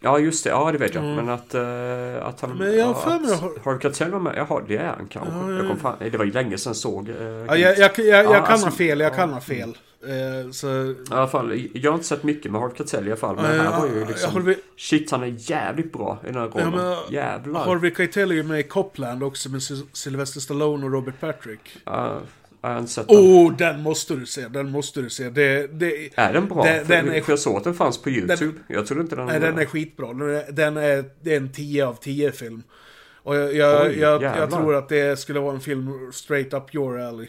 Ja, 0.00 0.18
just 0.18 0.44
det. 0.44 0.50
Ja, 0.50 0.72
det 0.72 0.78
vet 0.78 0.94
jag. 0.94 1.04
Men 1.04 1.28
att, 1.28 1.54
eh, 1.54 2.26
att 2.26 2.40
han... 2.40 2.50
Mm. 2.50 2.58
Men 2.58 2.76
jag 2.78 2.86
har 2.86 2.92
ja, 2.94 3.00
för 3.00 3.18
mig- 3.18 3.58
Harvey 3.64 3.80
Keitel 3.80 4.10
var 4.10 4.20
med. 4.20 4.34
Jaha, 4.36 4.62
det 4.68 4.76
är 4.76 4.86
han 4.86 5.06
kanske. 5.08 5.52
Jag 5.52 5.68
kom 5.68 5.76
fan, 5.78 5.96
det 6.10 6.18
var 6.18 6.24
ju 6.24 6.32
länge 6.32 6.58
sedan 6.58 6.74
såg 6.74 7.08
eh, 7.08 7.16
Ja, 7.22 7.56
jag, 7.56 7.78
jag, 7.78 7.90
jag, 7.98 8.06
jag 8.06 8.24
Ja, 8.24 8.32
kan 8.32 8.44
alltså- 8.44 8.66
ha 8.66 8.72
fel, 8.72 9.00
jag 9.00 9.12
ja. 9.12 9.16
kan 9.16 9.32
ha 9.32 9.40
fel. 9.40 9.76
Eh, 10.06 10.50
så... 10.50 10.68
I 10.90 10.94
alla 11.10 11.28
fall, 11.28 11.66
jag 11.74 11.90
har 11.90 11.94
inte 11.96 12.06
sett 12.08 12.22
mycket 12.22 12.52
med 12.52 12.60
Harvey 12.60 12.76
Keitel 12.76 13.04
i 13.08 13.10
alla 13.10 13.16
fall. 13.16 13.36
Men 13.36 13.44
Eh, 13.44 13.62
här 13.72 13.80
var 13.80 13.86
ju 13.88 14.04
liksom... 14.06 14.44
med- 14.44 14.56
Shit, 14.76 15.10
han 15.10 15.22
är 15.22 15.34
jävligt 15.50 15.92
bra 15.92 16.18
i 16.22 16.26
den 16.26 16.34
här 16.34 16.48
rollen. 16.48 16.70
men- 16.70 16.96
Jävlar. 17.14 17.64
Harvey 17.64 17.94
Keitel 17.94 18.30
är 18.30 18.34
ju 18.34 18.42
med 18.42 18.60
i 18.60 18.62
Copland 18.62 19.22
också 19.22 19.48
med 19.48 19.62
Sy- 19.62 19.86
Sylvester 19.92 20.40
Stallone 20.40 20.86
och 20.86 20.92
Robert 20.92 21.20
Patrick. 21.20 21.60
Ja, 21.84 22.20
jag 22.62 22.68
har 22.70 22.78
inte 22.78 22.92
sett 22.92 23.08
den. 23.08 23.16
Oh, 23.16 23.56
den 23.56 23.82
måste 23.82 24.14
du 24.14 24.26
se, 24.26 24.48
den 24.48 24.70
måste 24.70 25.00
du 25.02 25.10
se. 25.10 25.28
Det, 25.30 25.66
det, 25.66 26.10
Är 26.14 26.32
den 26.32 26.48
bra? 26.48 26.64
Den, 26.64 26.86
den 26.86 27.08
är, 27.08 27.22
jag 27.28 27.38
såg 27.38 27.56
att 27.56 27.64
den 27.64 27.74
fanns 27.74 28.02
på 28.02 28.10
YouTube. 28.10 28.52
jag 28.68 28.86
trodde 28.86 29.02
inte 29.02 29.16
den... 29.16 29.26
nej, 29.26 29.40
den 29.40 29.58
är 29.58 29.64
skitbra. 29.64 30.06
Den 30.12 30.20
är, 30.36 30.52
den 30.52 30.76
är, 30.76 31.04
det 31.20 31.32
är 31.32 31.36
en 31.36 31.52
10 31.52 31.86
av 31.86 31.94
10 31.94 32.32
film. 32.32 32.62
Och 33.24 33.36
jag, 33.36 33.54
jag, 33.54 33.86
Oj, 33.86 33.98
jag, 33.98 34.22
jag 34.22 34.50
tror 34.50 34.74
att 34.74 34.88
det 34.88 35.18
skulle 35.18 35.40
vara 35.40 35.54
en 35.54 35.60
film 35.60 36.12
straight 36.12 36.54
up 36.54 36.74
your 36.74 37.00
alley. 37.00 37.28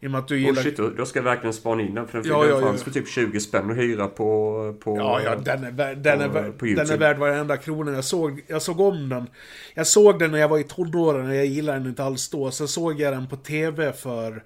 I 0.00 0.06
och 0.06 0.10
med 0.10 0.18
att 0.20 0.28
du 0.28 0.34
Oh 0.34 0.40
gillar... 0.40 0.62
shit, 0.62 0.76
då, 0.76 1.06
ska 1.06 1.18
jag 1.18 1.24
verkligen 1.24 1.52
spana 1.54 1.82
in 1.82 1.94
den. 1.94 2.08
För 2.08 2.18
den, 2.18 2.28
Ja, 2.30 2.46
ja, 2.46 2.60
fanns 2.60 2.80
ja. 2.80 2.84
för 2.84 2.90
typ 2.90 3.08
20 3.08 3.40
spänn 3.40 3.70
att 3.70 3.76
hyra 3.76 4.06
på... 4.08 4.74
på 4.80 4.96
Ja, 4.96 5.20
ja, 5.24 5.36
den 5.36 5.64
är, 5.64 5.70
värd, 5.70 5.98
den, 5.98 6.20
är 6.20 6.28
på- 6.28 6.34
värd, 6.34 6.58
på 6.58 6.64
den 6.64 6.90
är 6.90 6.96
värd 6.98 7.18
varenda 7.18 7.56
krona. 7.56 7.92
Jag 7.92 8.04
såg, 8.04 8.42
jag 8.46 8.62
såg 8.62 8.80
om 8.80 9.08
den. 9.08 9.26
Jag 9.74 9.86
såg 9.86 10.18
den 10.18 10.30
när 10.30 10.38
jag 10.38 10.48
var 10.48 10.58
i 10.58 10.64
tonåren 10.64 11.28
och 11.28 11.34
jag 11.34 11.46
gillade 11.46 11.78
den 11.78 11.88
inte 11.88 12.04
alls 12.04 12.28
då. 12.28 12.50
Sen 12.50 12.68
såg 12.68 13.00
jag 13.00 13.12
den 13.12 13.28
på 13.28 13.36
TV 13.36 13.92
för 13.92 14.42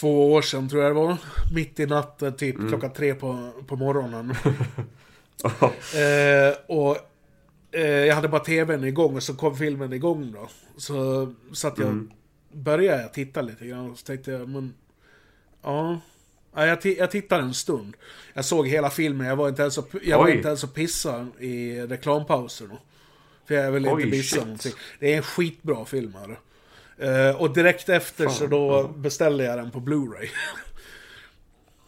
två 0.00 0.32
år 0.32 0.42
sedan 0.42 0.68
tror 0.68 0.82
jag 0.82 0.90
det 0.90 0.94
var. 1.00 1.16
Mitt 1.54 1.80
i 1.80 1.86
natten, 1.86 2.36
typ 2.36 2.56
Mm. 2.56 2.68
klockan 2.68 2.92
tre 2.92 3.14
på, 3.14 3.50
på 3.66 3.76
morgonen. 3.76 4.30
eh, 5.94 6.54
och 6.66 6.96
eh, 7.72 7.86
jag 7.86 8.14
hade 8.14 8.28
bara 8.28 8.40
TVn 8.44 8.84
igång 8.84 9.16
och 9.16 9.22
så 9.22 9.34
kom 9.34 9.56
filmen 9.56 9.92
igång 9.92 10.32
då. 10.32 10.48
Så 10.76 11.32
satt 11.52 11.78
jag, 11.78 11.86
Mm. 11.88 12.10
Började 12.52 13.02
jag 13.02 13.12
titta 13.12 13.42
lite 13.42 13.66
grann 13.66 13.90
och 13.90 13.98
så 13.98 14.06
tänkte 14.06 14.30
jag, 14.30 14.48
men 14.48 14.74
ja. 15.62 16.00
Ja, 16.54 16.66
jag, 16.66 16.78
jag 16.84 17.10
tittade 17.10 17.42
en 17.42 17.54
stund. 17.54 17.96
Jag 18.34 18.44
såg 18.44 18.68
hela 18.68 18.90
filmen, 18.90 19.26
jag 19.26 19.36
var 19.36 19.48
inte 19.48 19.62
ens 19.62 19.78
och, 19.78 19.88
jag 20.02 20.18
var 20.18 20.28
inte 20.28 20.48
ens 20.48 20.64
och 20.64 20.74
pissa 20.74 21.26
i 21.38 21.80
reklampauserna. 21.80 22.78
För 23.48 23.54
jag 23.54 23.72
ville 23.72 23.90
inte 23.90 24.06
missa 24.06 24.36
shit. 24.36 24.44
någonting. 24.44 24.72
Det 24.98 25.12
är 25.12 25.16
en 25.16 25.22
skitbra 25.22 25.84
film 25.84 26.14
här. 26.14 26.38
Eh, 26.98 27.36
och 27.36 27.54
direkt 27.54 27.88
efter 27.88 28.24
Fan, 28.24 28.34
så 28.34 28.46
då 28.46 28.88
beställde 28.88 29.44
jag 29.44 29.58
den 29.58 29.70
på 29.70 29.80
Blu-ray. 29.80 30.28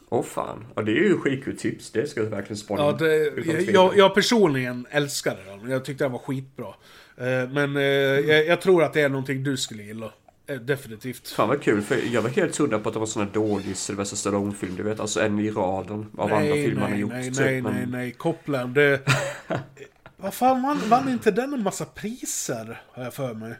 Åh 0.09 0.23
fan. 0.23 0.67
Ja, 0.77 0.83
det 0.83 0.93
är 0.93 1.03
ju 1.03 1.19
skitkul 1.19 1.59
tips. 1.59 1.91
Det 1.91 2.07
ska 2.07 2.21
jag 2.21 2.31
verkligen 2.31 2.57
spana 2.57 2.83
Ja, 2.83 2.93
det, 2.93 3.17
jag, 3.47 3.63
jag, 3.63 3.97
jag 3.97 4.15
personligen 4.15 4.87
älskade 4.91 5.45
den. 5.45 5.71
Jag 5.71 5.85
tyckte 5.85 6.05
den 6.05 6.13
var 6.13 6.19
skitbra. 6.19 6.75
Eh, 7.17 7.49
men 7.49 7.77
eh, 7.77 7.83
jag, 7.83 8.47
jag 8.47 8.61
tror 8.61 8.83
att 8.83 8.93
det 8.93 9.01
är 9.01 9.09
någonting 9.09 9.45
du 9.45 9.57
skulle 9.57 9.83
gilla. 9.83 10.13
Eh, 10.47 10.57
definitivt. 10.57 11.29
Fan 11.29 11.49
vad 11.49 11.63
kul, 11.63 11.83
för 11.83 11.97
jag 12.13 12.23
var 12.23 12.31
helt 12.31 12.57
hundra 12.57 12.79
på 12.79 12.89
att 12.89 12.93
det 12.93 12.99
var 12.99 13.07
sån 13.07 13.23
här 13.23 13.31
dålig 13.33 13.77
Sylvester 13.77 14.17
Stallone-film, 14.17 14.77
du 14.77 14.83
vet. 14.83 15.01
Alltså 15.01 15.21
en 15.21 15.39
i 15.39 15.51
raden 15.51 16.11
av 16.17 16.33
andra 16.33 16.55
filmer 16.55 16.81
han 16.81 16.83
har 16.83 16.89
nej, 16.91 17.01
gjort. 17.01 17.13
nej, 17.13 17.31
typ, 17.31 17.41
nej, 17.41 17.63
men- 17.63 17.75
nej, 17.75 17.87
nej. 17.87 18.13
Copland, 18.13 18.75
det... 18.75 19.01
Vad 20.17 20.35
fan, 20.35 20.63
vann, 20.63 20.81
vann 20.89 21.09
inte 21.09 21.31
den 21.31 21.55
en 21.55 21.63
massa 21.63 21.85
priser? 21.85 22.83
Har 22.93 23.03
jag 23.05 23.15
för 23.15 23.35
mig. 23.35 23.55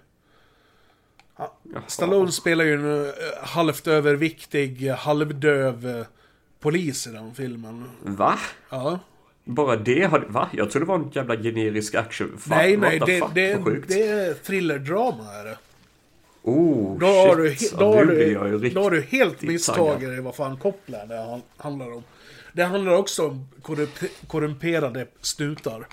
Ja, 1.39 1.59
Jaha. 1.63 1.83
Stallone 1.87 2.33
spelar 2.33 2.65
ju 2.65 2.75
en 2.75 3.07
eh, 3.07 3.13
halvt 3.43 3.87
överviktig, 3.87 4.89
halvdöv 4.89 5.89
eh, 5.89 6.07
polis 6.61 7.07
i 7.07 7.11
den 7.11 7.35
filmen. 7.35 7.85
Va? 8.03 8.39
Ja. 8.71 8.99
Bara 9.45 9.77
det 9.77 10.05
hade... 10.05 10.27
Va? 10.27 10.49
Jag 10.53 10.71
trodde 10.71 10.85
det 10.87 10.89
var 10.89 10.99
en 10.99 11.11
jävla 11.11 11.37
generisk 11.37 11.95
action. 11.95 12.39
Fan, 12.39 12.59
nej, 12.59 12.77
nej, 12.77 13.01
det, 13.07 13.21
fuck, 13.21 13.35
det, 13.35 13.81
det 13.87 14.09
är 14.09 14.35
thrillerdrama 14.35 15.33
är 15.33 15.45
det. 15.45 15.59
Oh, 16.47 16.99
Då 16.99 17.07
har, 17.07 17.37
du, 17.37 17.57
shit. 17.57 17.73
då, 17.79 17.85
Ja, 17.85 17.95
har 17.95 18.05
du, 18.05 18.25
ju 18.29 18.59
riktigt 18.59 18.75
då 18.75 18.83
har 18.83 18.91
du 18.91 19.01
helt 19.01 19.43
misstagit 19.43 20.23
vad 20.25 20.35
fan 20.35 20.57
Copland 20.57 21.13
handlar 21.57 21.93
om. 21.93 22.03
Det 22.53 22.65
handlar 22.65 22.93
också 22.93 23.27
om 23.29 23.49
korrumperade 24.27 25.07
snutar. 25.21 25.87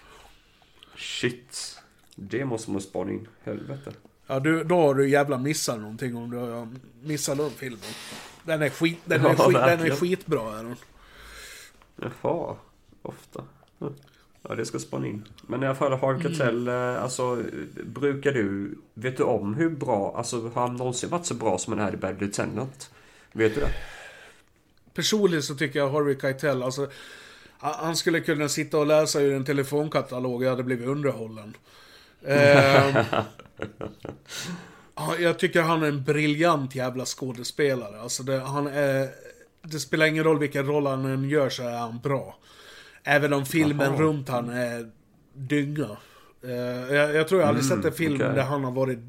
Shit. 0.96 1.80
Det 2.16 2.46
måste 2.46 2.72
man 2.72 2.82
spana 2.82 3.12
in. 3.12 3.28
Helvete. 3.44 3.92
Ja, 4.28 4.40
du, 4.40 4.64
då 4.64 4.76
har 4.76 4.96
du 4.96 5.10
jävla 5.10 5.38
missat 5.38 5.80
någonting 5.80 6.16
om 6.16 6.32
du 6.32 6.38
har 6.38 6.68
missat 7.04 7.38
den 7.38 7.50
filmen. 7.52 7.80
Den 8.44 8.62
är, 8.62 8.70
skit, 8.70 9.00
den 9.06 9.26
är, 9.26 9.30
Ja, 9.30 9.36
skit, 9.36 9.54
den 9.58 9.80
är 9.82 9.96
skitbra 9.96 10.60
är 10.60 10.64
den. 10.64 10.76
Jaha. 12.22 12.56
Ofta. 13.02 13.44
Hm. 13.80 13.94
Ja, 14.50 14.56
det 14.56 14.66
ska 14.66 14.80
spana 14.80 15.08
in. 15.08 15.28
Men 15.48 15.64
i 15.64 15.66
alla 15.66 15.76
fall, 15.76 15.92
Harv 15.94 16.22
Keitel, 16.22 16.68
eh, 16.68 17.04
alltså 17.04 17.44
brukar 17.84 18.32
du... 18.32 18.78
Vet 18.94 19.18
du 19.18 19.24
om 19.24 19.54
hur 19.54 19.70
bra... 19.70 20.14
Alltså 20.18 20.50
har 20.50 20.68
han 20.68 20.76
någonsin 20.76 21.10
varit 21.10 21.26
så 21.26 21.34
bra 21.34 21.58
som 21.58 21.78
han 21.80 21.88
är 21.88 21.94
i 21.94 21.98
Bad 21.98 22.20
Lieutenant? 22.22 22.92
Vet 23.32 23.56
du 23.56 23.62
det? 23.62 23.72
Personligen 24.94 25.44
så 25.44 25.56
tycker 25.56 25.80
jag 25.80 25.90
Harvey 25.92 26.18
Keitel, 26.22 26.64
alltså... 26.64 26.90
han- 27.60 27.96
skulle 27.96 28.20
kunna 28.20 28.50
sitta 28.50 28.78
och 28.78 28.86
läsa 28.88 29.22
ur 29.22 29.34
en 29.36 29.46
telefonkatalog 29.46 30.36
och 30.36 30.44
jag 30.44 30.50
hade 30.50 30.64
blivit 30.64 30.88
underhållen. 30.88 31.54
Ja, 34.96 35.16
jag 35.20 35.40
tycker 35.40 35.62
han 35.62 35.84
är 35.84 35.88
en 35.88 36.04
briljant 36.04 36.76
jävla 36.76 37.06
skådespelare. 37.06 38.02
Alltså 38.02 38.24
det, 38.24 38.40
han 38.40 38.68
är... 38.68 39.10
Det 39.62 39.80
spelar 39.80 40.06
ingen 40.06 40.24
roll 40.24 40.40
vilken 40.40 40.66
roll 40.66 40.86
han 40.86 41.06
än 41.06 41.30
gör 41.30 41.50
så 41.50 41.64
är 41.64 41.78
han 41.78 42.00
bra. 42.04 42.38
Även 43.04 43.34
om 43.34 43.46
filmen 43.46 43.92
Jaha. 43.94 44.02
runt 44.02 44.30
han 44.30 44.50
är 44.50 44.92
dynga. 45.34 45.98
Eh, 46.44 46.52
jag, 46.96 47.16
jag 47.16 47.28
tror 47.28 47.42
jag 47.42 47.48
aldrig 47.50 47.66
Mm, 47.66 47.78
sett 47.78 47.86
en 47.92 47.98
film 47.98 48.16
okej. 48.16 48.36
där 48.36 48.44
han 48.44 48.64
har 48.64 48.72
varit... 48.72 49.00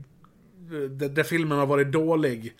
Där, 0.90 1.08
där 1.08 1.22
filmen 1.22 1.58
har 1.58 1.66
varit 1.66 1.92
dålig. 1.92 2.54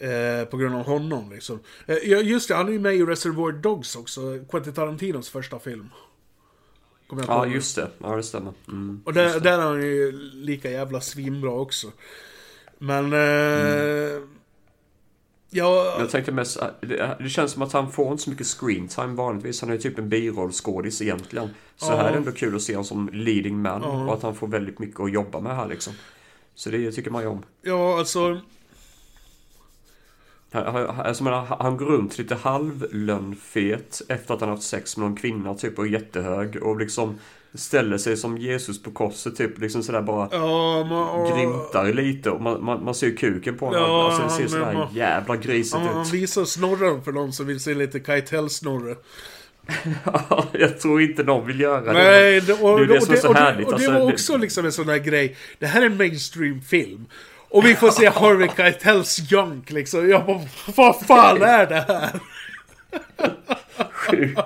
Eh, 0.00 0.44
på 0.48 0.56
grund 0.56 0.74
av 0.74 0.86
honom 0.86 1.30
liksom. 1.32 1.60
Ja, 1.86 1.94
just 2.16 2.48
det, 2.48 2.54
han 2.54 2.68
är 2.68 2.72
ju 2.72 2.78
med 2.80 2.94
i 2.96 3.02
Reservoir 3.02 3.52
Dogs 3.52 3.96
också. 3.96 4.20
Quentin 4.50 4.72
Tarantinos 4.72 5.28
första 5.30 5.58
film. 5.58 5.88
Kommer 7.06 7.22
jag 7.22 7.30
Ja, 7.30 7.46
just 7.46 7.76
det. 7.76 7.90
Ja, 7.98 8.16
det 8.16 8.22
stämmer. 8.22 8.52
Mm, 8.68 9.02
Och 9.04 9.12
där, 9.14 9.40
där 9.40 9.58
är 9.58 9.62
han 9.62 9.82
ju 9.82 10.12
lika 10.32 10.70
jävla 10.70 11.00
svinbra 11.00 11.50
också. 11.50 11.86
Men... 12.78 13.12
Eh, 13.12 14.22
Ja, 15.50 15.96
Jag 15.98 16.10
tänkte 16.10 16.32
mest, 16.32 16.56
äh, 16.62 16.66
det, 16.80 17.16
det 17.20 17.28
känns 17.28 17.52
som 17.52 17.62
att 17.62 17.72
han 17.72 17.92
får 17.92 18.10
inte 18.12 18.22
så 18.22 18.30
mycket 18.30 18.46
screen 18.46 18.88
time 18.88 19.14
vanligtvis. 19.14 19.60
Han 19.60 19.70
är 19.70 19.74
ju 19.74 19.80
typ 19.80 19.98
en 19.98 20.08
birollskådis 20.08 21.02
egentligen. 21.02 21.48
Så 21.76 21.92
Ja. 21.92 21.96
här 21.96 22.04
är 22.08 22.12
det 22.12 22.18
ändå 22.18 22.32
kul 22.32 22.56
att 22.56 22.62
se 22.62 22.72
honom 22.72 22.84
som 22.84 23.08
leading 23.12 23.62
man 23.62 23.82
Ja. 23.82 24.04
och 24.06 24.14
att 24.14 24.22
han 24.22 24.34
får 24.34 24.46
väldigt 24.48 24.78
mycket 24.78 25.00
att 25.00 25.12
jobba 25.12 25.40
med 25.40 25.56
här 25.56 25.68
liksom. 25.68 25.92
Så 26.54 26.70
det 26.70 26.92
tycker 26.92 27.10
man 27.10 27.22
ju 27.22 27.28
om. 27.28 27.42
ja 27.62 27.98
alltså... 27.98 28.40
Alltså, 30.52 31.24
men 31.24 31.32
han, 31.32 31.76
går 31.76 31.86
runt 31.86 32.18
lite 32.18 32.34
halvlönnfet 32.34 34.02
efter 34.08 34.34
att 34.34 34.40
han 34.40 34.48
haft 34.50 34.62
sex 34.62 34.96
med 34.96 35.08
någon 35.08 35.16
kvinna 35.16 35.54
typ 35.54 35.78
och 35.78 35.84
är 35.86 35.88
jättehög 35.90 36.62
och 36.62 36.78
liksom 36.78 37.18
ställer 37.54 37.98
sig 37.98 38.16
som 38.16 38.38
Jesus 38.38 38.82
på 38.82 38.90
korset 38.90 39.36
typ 39.36 39.58
liksom 39.58 39.82
sådär 39.82 40.02
bara 40.02 40.28
Ja, 40.32 40.84
man, 40.84 41.08
och, 41.08 41.36
grymtar 41.38 41.92
lite 41.92 42.30
och 42.30 42.40
man, 42.42 42.64
man, 42.64 42.84
man 42.84 42.94
ser 42.94 43.16
kuken 43.16 43.58
på 43.58 43.66
honom. 43.66 43.80
Ja, 43.82 44.04
alltså 44.06 44.22
det 44.22 44.30
ser 44.30 44.40
han- 44.58 44.66
sådär 44.66 44.72
man- 44.78 44.94
jävla 44.94 45.36
grisigt 45.36 45.76
han, 45.76 45.86
han 45.88 46.02
ut. 46.06 46.12
visar 46.12 46.44
snorren 46.44 47.02
för 47.04 47.12
de 47.12 47.32
som 47.32 47.46
vill 47.46 47.60
se 47.60 47.74
lite 47.74 48.00
Keitel-snorre. 48.00 48.96
jag 50.52 50.80
tror 50.80 51.02
inte 51.02 51.22
någon 51.22 51.46
vill 51.46 51.60
göra. 51.60 51.92
Nej, 51.92 52.40
det, 52.40 52.52
och, 52.52 52.78
det 52.78 52.84
är 52.84 52.88
det 52.88 52.96
och 52.98 53.02
som 53.02 53.14
är 53.14 53.18
så 53.18 53.28
och 53.28 53.34
härligt, 53.34 53.66
Och 53.66 53.72
det 53.72 53.76
alltså, 53.76 53.92
var 53.92 53.98
det- 54.06 54.12
också 54.12 54.36
liksom 54.36 54.64
en 54.66 54.72
sån 54.72 54.86
där 54.86 54.98
grej. 54.98 55.36
Det 55.58 55.66
här 55.66 55.82
är 55.82 55.86
en 55.86 55.96
mainstream-film. 55.96 57.06
Och 57.50 57.66
vi 57.66 57.74
får 57.74 57.90
se 57.90 58.06
Harvey 58.14 58.48
Keitels 58.56 59.18
junk 59.32 59.70
liksom. 59.70 60.08
Jag 60.10 60.26
bara, 60.26 60.40
vad 60.76 61.00
fan 61.00 61.42
är 61.42 61.66
det 61.66 61.84
här? 61.88 62.10
Sjukt. 63.92 64.40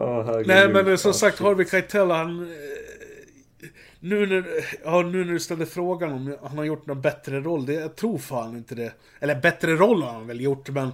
Herregud. 0.00 0.46
Nej 0.46 0.68
men 0.84 0.98
som 0.98 1.08
Ja, 1.08 1.12
sagt. 1.12 1.38
Harvey 1.38 1.66
Keitel 1.66 2.10
han... 2.10 2.42
eh, 2.42 3.68
Nu 4.00 4.26
när, 4.26 4.44
ja, 4.84 5.02
nu 5.02 5.24
när 5.24 5.32
du 5.32 5.40
ställer 5.40 5.64
frågan 5.66 6.12
om 6.12 6.36
han 6.42 6.58
har 6.58 6.64
gjort 6.64 6.86
någon 6.86 7.00
bättre 7.00 7.40
roll, 7.40 7.66
det, 7.66 7.72
jag 7.72 7.96
tror 7.96 8.18
fan 8.18 8.56
inte 8.56 8.74
det. 8.74 8.92
Eller 9.20 9.34
bättre 9.40 9.74
roll 9.76 10.02
har 10.02 10.12
han 10.12 10.26
väl 10.26 10.40
gjort, 10.40 10.68
men... 10.70 10.90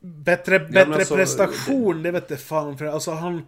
Bättre, 0.00 0.58
bättre 0.58 0.94
alltså, 0.94 1.14
prestation, 1.16 2.02
det 2.02 2.10
vet 2.10 2.30
jag 2.30 2.40
fan 2.40 2.78
för 2.78 2.84
alltså 2.86 3.10
han... 3.10 3.42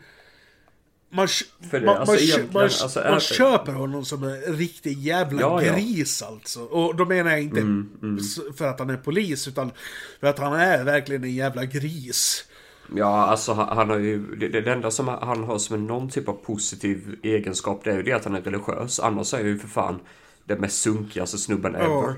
Man, 1.11 1.29
det, 1.71 1.81
man, 1.81 1.97
alltså, 1.97 2.39
man, 2.39 2.49
man, 2.53 2.63
alltså, 2.63 3.01
man 3.11 3.21
köper 3.21 3.73
honom 3.73 4.05
som 4.05 4.23
en 4.25 4.41
riktig 4.43 4.99
jävla 4.99 5.41
Ja, 5.41 5.63
ja. 5.63 5.73
gris 5.75 6.23
alltså. 6.23 6.61
Och 6.61 6.97
då 6.97 7.05
menar 7.05 7.31
jag 7.31 7.43
inte 7.43 7.61
Mm, 7.61 8.19
s- 8.21 8.39
för 8.59 8.67
att 8.67 8.79
han 8.79 8.91
är 8.91 8.97
polis, 8.97 9.49
utan 9.49 9.71
för 10.21 10.27
att 10.27 10.39
han 10.39 10.53
är 10.61 10.85
verkligen 10.85 11.25
en 11.25 11.35
jävla 11.35 11.65
gris. 11.65 12.45
Ja, 12.95 13.27
alltså 13.27 13.53
han, 13.53 13.77
han 13.77 13.91
har 13.91 13.99
ju... 13.99 14.37
Det, 14.37 14.49
det 14.49 14.73
enda 14.73 14.91
som 14.91 15.09
han 15.09 15.45
har 15.45 15.59
som 15.59 15.77
en 15.77 15.87
någon 15.87 16.11
typ 16.11 16.29
av 16.29 16.33
positiv 16.33 17.17
egenskap 17.23 17.81
det 17.85 17.91
är 17.91 17.97
ju 17.97 18.03
det 18.03 18.13
att 18.13 18.25
han 18.25 18.35
är 18.35 18.41
religiös. 18.41 19.01
Annars 19.01 19.35
är 19.35 19.39
han 19.39 19.47
ju 19.47 19.59
för 19.59 19.69
fan 19.69 20.01
den 20.45 20.61
mest 20.61 20.83
sunkigaste 20.83 21.39
snubben 21.39 21.75
ever. 21.75 22.15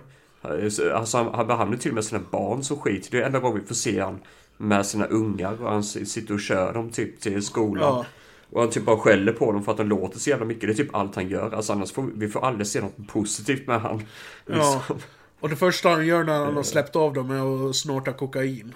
Alltså 0.95 1.19
han, 1.19 1.35
han 1.35 1.47
behandlar 1.47 1.79
till 1.79 1.91
och 1.91 1.95
med 1.95 2.05
sina 2.05 2.23
barn 2.31 2.65
som 2.65 2.79
skit. 2.79 3.09
Det 3.11 3.21
är 3.21 3.27
enda 3.27 3.39
gången 3.39 3.61
vi 3.61 3.67
får 3.67 3.75
se 3.75 4.01
han 4.01 4.19
med 4.57 4.87
sina 4.87 5.07
ungar 5.07 5.63
och 5.63 5.71
han 5.71 5.85
sitter 5.85 6.35
och 6.35 6.41
kör 6.41 6.73
dem 6.73 6.91
typ 6.91 7.21
till 7.21 7.43
skolan. 7.43 7.95
Ja. 7.95 8.05
Och 8.51 8.61
han 8.61 8.71
typ 8.71 8.85
bara 8.85 8.99
skäller 8.99 9.33
på 9.33 9.53
dem 9.53 9.65
för 9.65 9.73
att 9.73 9.79
de 9.79 9.89
låter 9.89 10.19
så 10.19 10.31
jävla 10.31 10.47
mycket. 10.47 10.63
Det 10.63 10.73
är 10.73 10.85
typ 10.85 10.95
allt 10.95 11.15
han 11.15 11.29
gör. 11.29 11.55
Alltså 11.55 11.73
annars 11.73 11.93
får 11.93 12.11
vi, 12.15 12.29
får 12.29 12.45
aldrig 12.45 12.67
se 12.67 12.81
något 12.81 13.09
positivt 13.09 13.67
med 13.67 13.81
han. 13.81 14.03
Ja. 14.47 14.55
Liksom. 14.55 14.97
Och 15.41 15.49
det 15.49 15.57
första 15.57 15.89
han 15.89 16.07
gör 16.07 16.25
när 16.25 16.45
han 16.45 16.57
har 16.57 16.63
släppt 16.63 16.97
av 16.97 17.15
dem 17.15 17.31
är 17.31 17.69
att 17.69 17.77
snorta 17.77 18.13
kokain. 18.13 18.75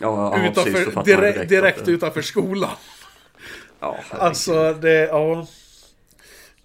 Ja, 0.00 0.38
ja, 0.44 0.52
precis, 0.54 0.66
utanför, 0.74 0.92
man 0.94 1.04
direkt, 1.04 1.48
direkt 1.48 1.84
det- 1.84 1.90
utanför 1.90 2.22
skolan. 2.22 2.70
Ja. 3.80 3.98
Alltså, 4.10 4.72
det, 4.74 5.06
ja. 5.06 5.46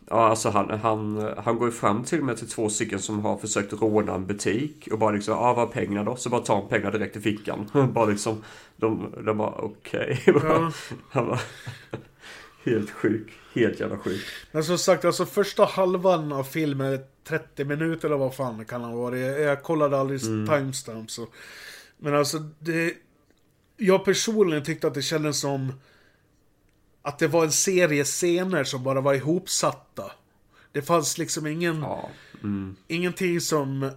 Ja, 0.10 0.28
alltså 0.30 0.50
han, 0.50 0.70
han, 0.80 1.34
han 1.38 1.58
går 1.58 1.68
ju 1.68 1.72
fram 1.72 2.04
till 2.04 2.20
och 2.20 2.26
med 2.26 2.38
till 2.38 2.50
två 2.50 2.70
stycken 2.70 3.00
som 3.00 3.26
har 3.26 3.38
försökt 3.38 3.74
råna 3.74 4.14
en 4.16 4.26
butik 4.26 4.88
och 4.92 5.00
bara 5.00 5.12
liksom, 5.12 5.34
ja 5.34 5.54
vad 5.54 5.68
är 5.68 5.72
pengarna 5.72 6.04
då? 6.04 6.16
Så 6.16 6.30
bara 6.30 6.42
tar 6.42 6.56
han 6.56 6.68
pengarna 6.70 6.92
direkt 6.92 7.16
i 7.16 7.22
fickan. 7.22 7.70
bara 7.94 8.06
liksom, 8.06 8.44
de, 8.76 9.14
de 9.26 9.38
bara 9.38 9.50
okej. 9.52 10.22
Han 11.12 11.28
var 11.28 11.40
helt 12.66 12.90
sjuk, 12.92 13.28
helt 13.56 13.80
jävla 13.80 13.98
sjuk. 13.98 14.22
Men 14.52 14.64
som 14.64 14.78
sagt, 14.78 15.06
alltså 15.06 15.26
första 15.26 15.66
halvan 15.66 16.32
av 16.32 16.44
filmen, 16.44 17.00
30 17.28 17.66
minuter 17.66 18.08
eller 18.08 18.18
vad 18.18 18.36
fan 18.36 18.66
kan 18.66 18.84
ha 18.84 18.96
varit. 18.96 19.40
Jag, 19.42 19.64
kollade 19.64 19.98
aldrig 20.00 20.22
timestamps. 20.22 21.20
och- 21.20 21.34
Men 21.98 22.16
alltså, 22.16 22.38
det... 22.60 22.94
Jag 23.86 24.06
personligen 24.06 24.64
tyckte 24.64 24.88
att 24.88 24.94
det 24.94 25.02
kändes 25.02 25.40
som... 25.40 25.74
Att 27.02 27.20
det 27.20 27.28
var 27.28 27.44
en 27.44 27.52
serie 27.52 28.04
scener 28.04 28.64
som 28.64 28.84
bara 28.84 29.02
var 29.02 29.14
ihopsatta. 29.14 30.12
Det 30.72 30.82
fanns 30.82 31.18
liksom 31.18 31.48
ingen... 31.48 31.80
Ja. 31.82 32.10
Mm. 32.44 32.76
Ingenting 32.88 33.42
som... 33.42 33.92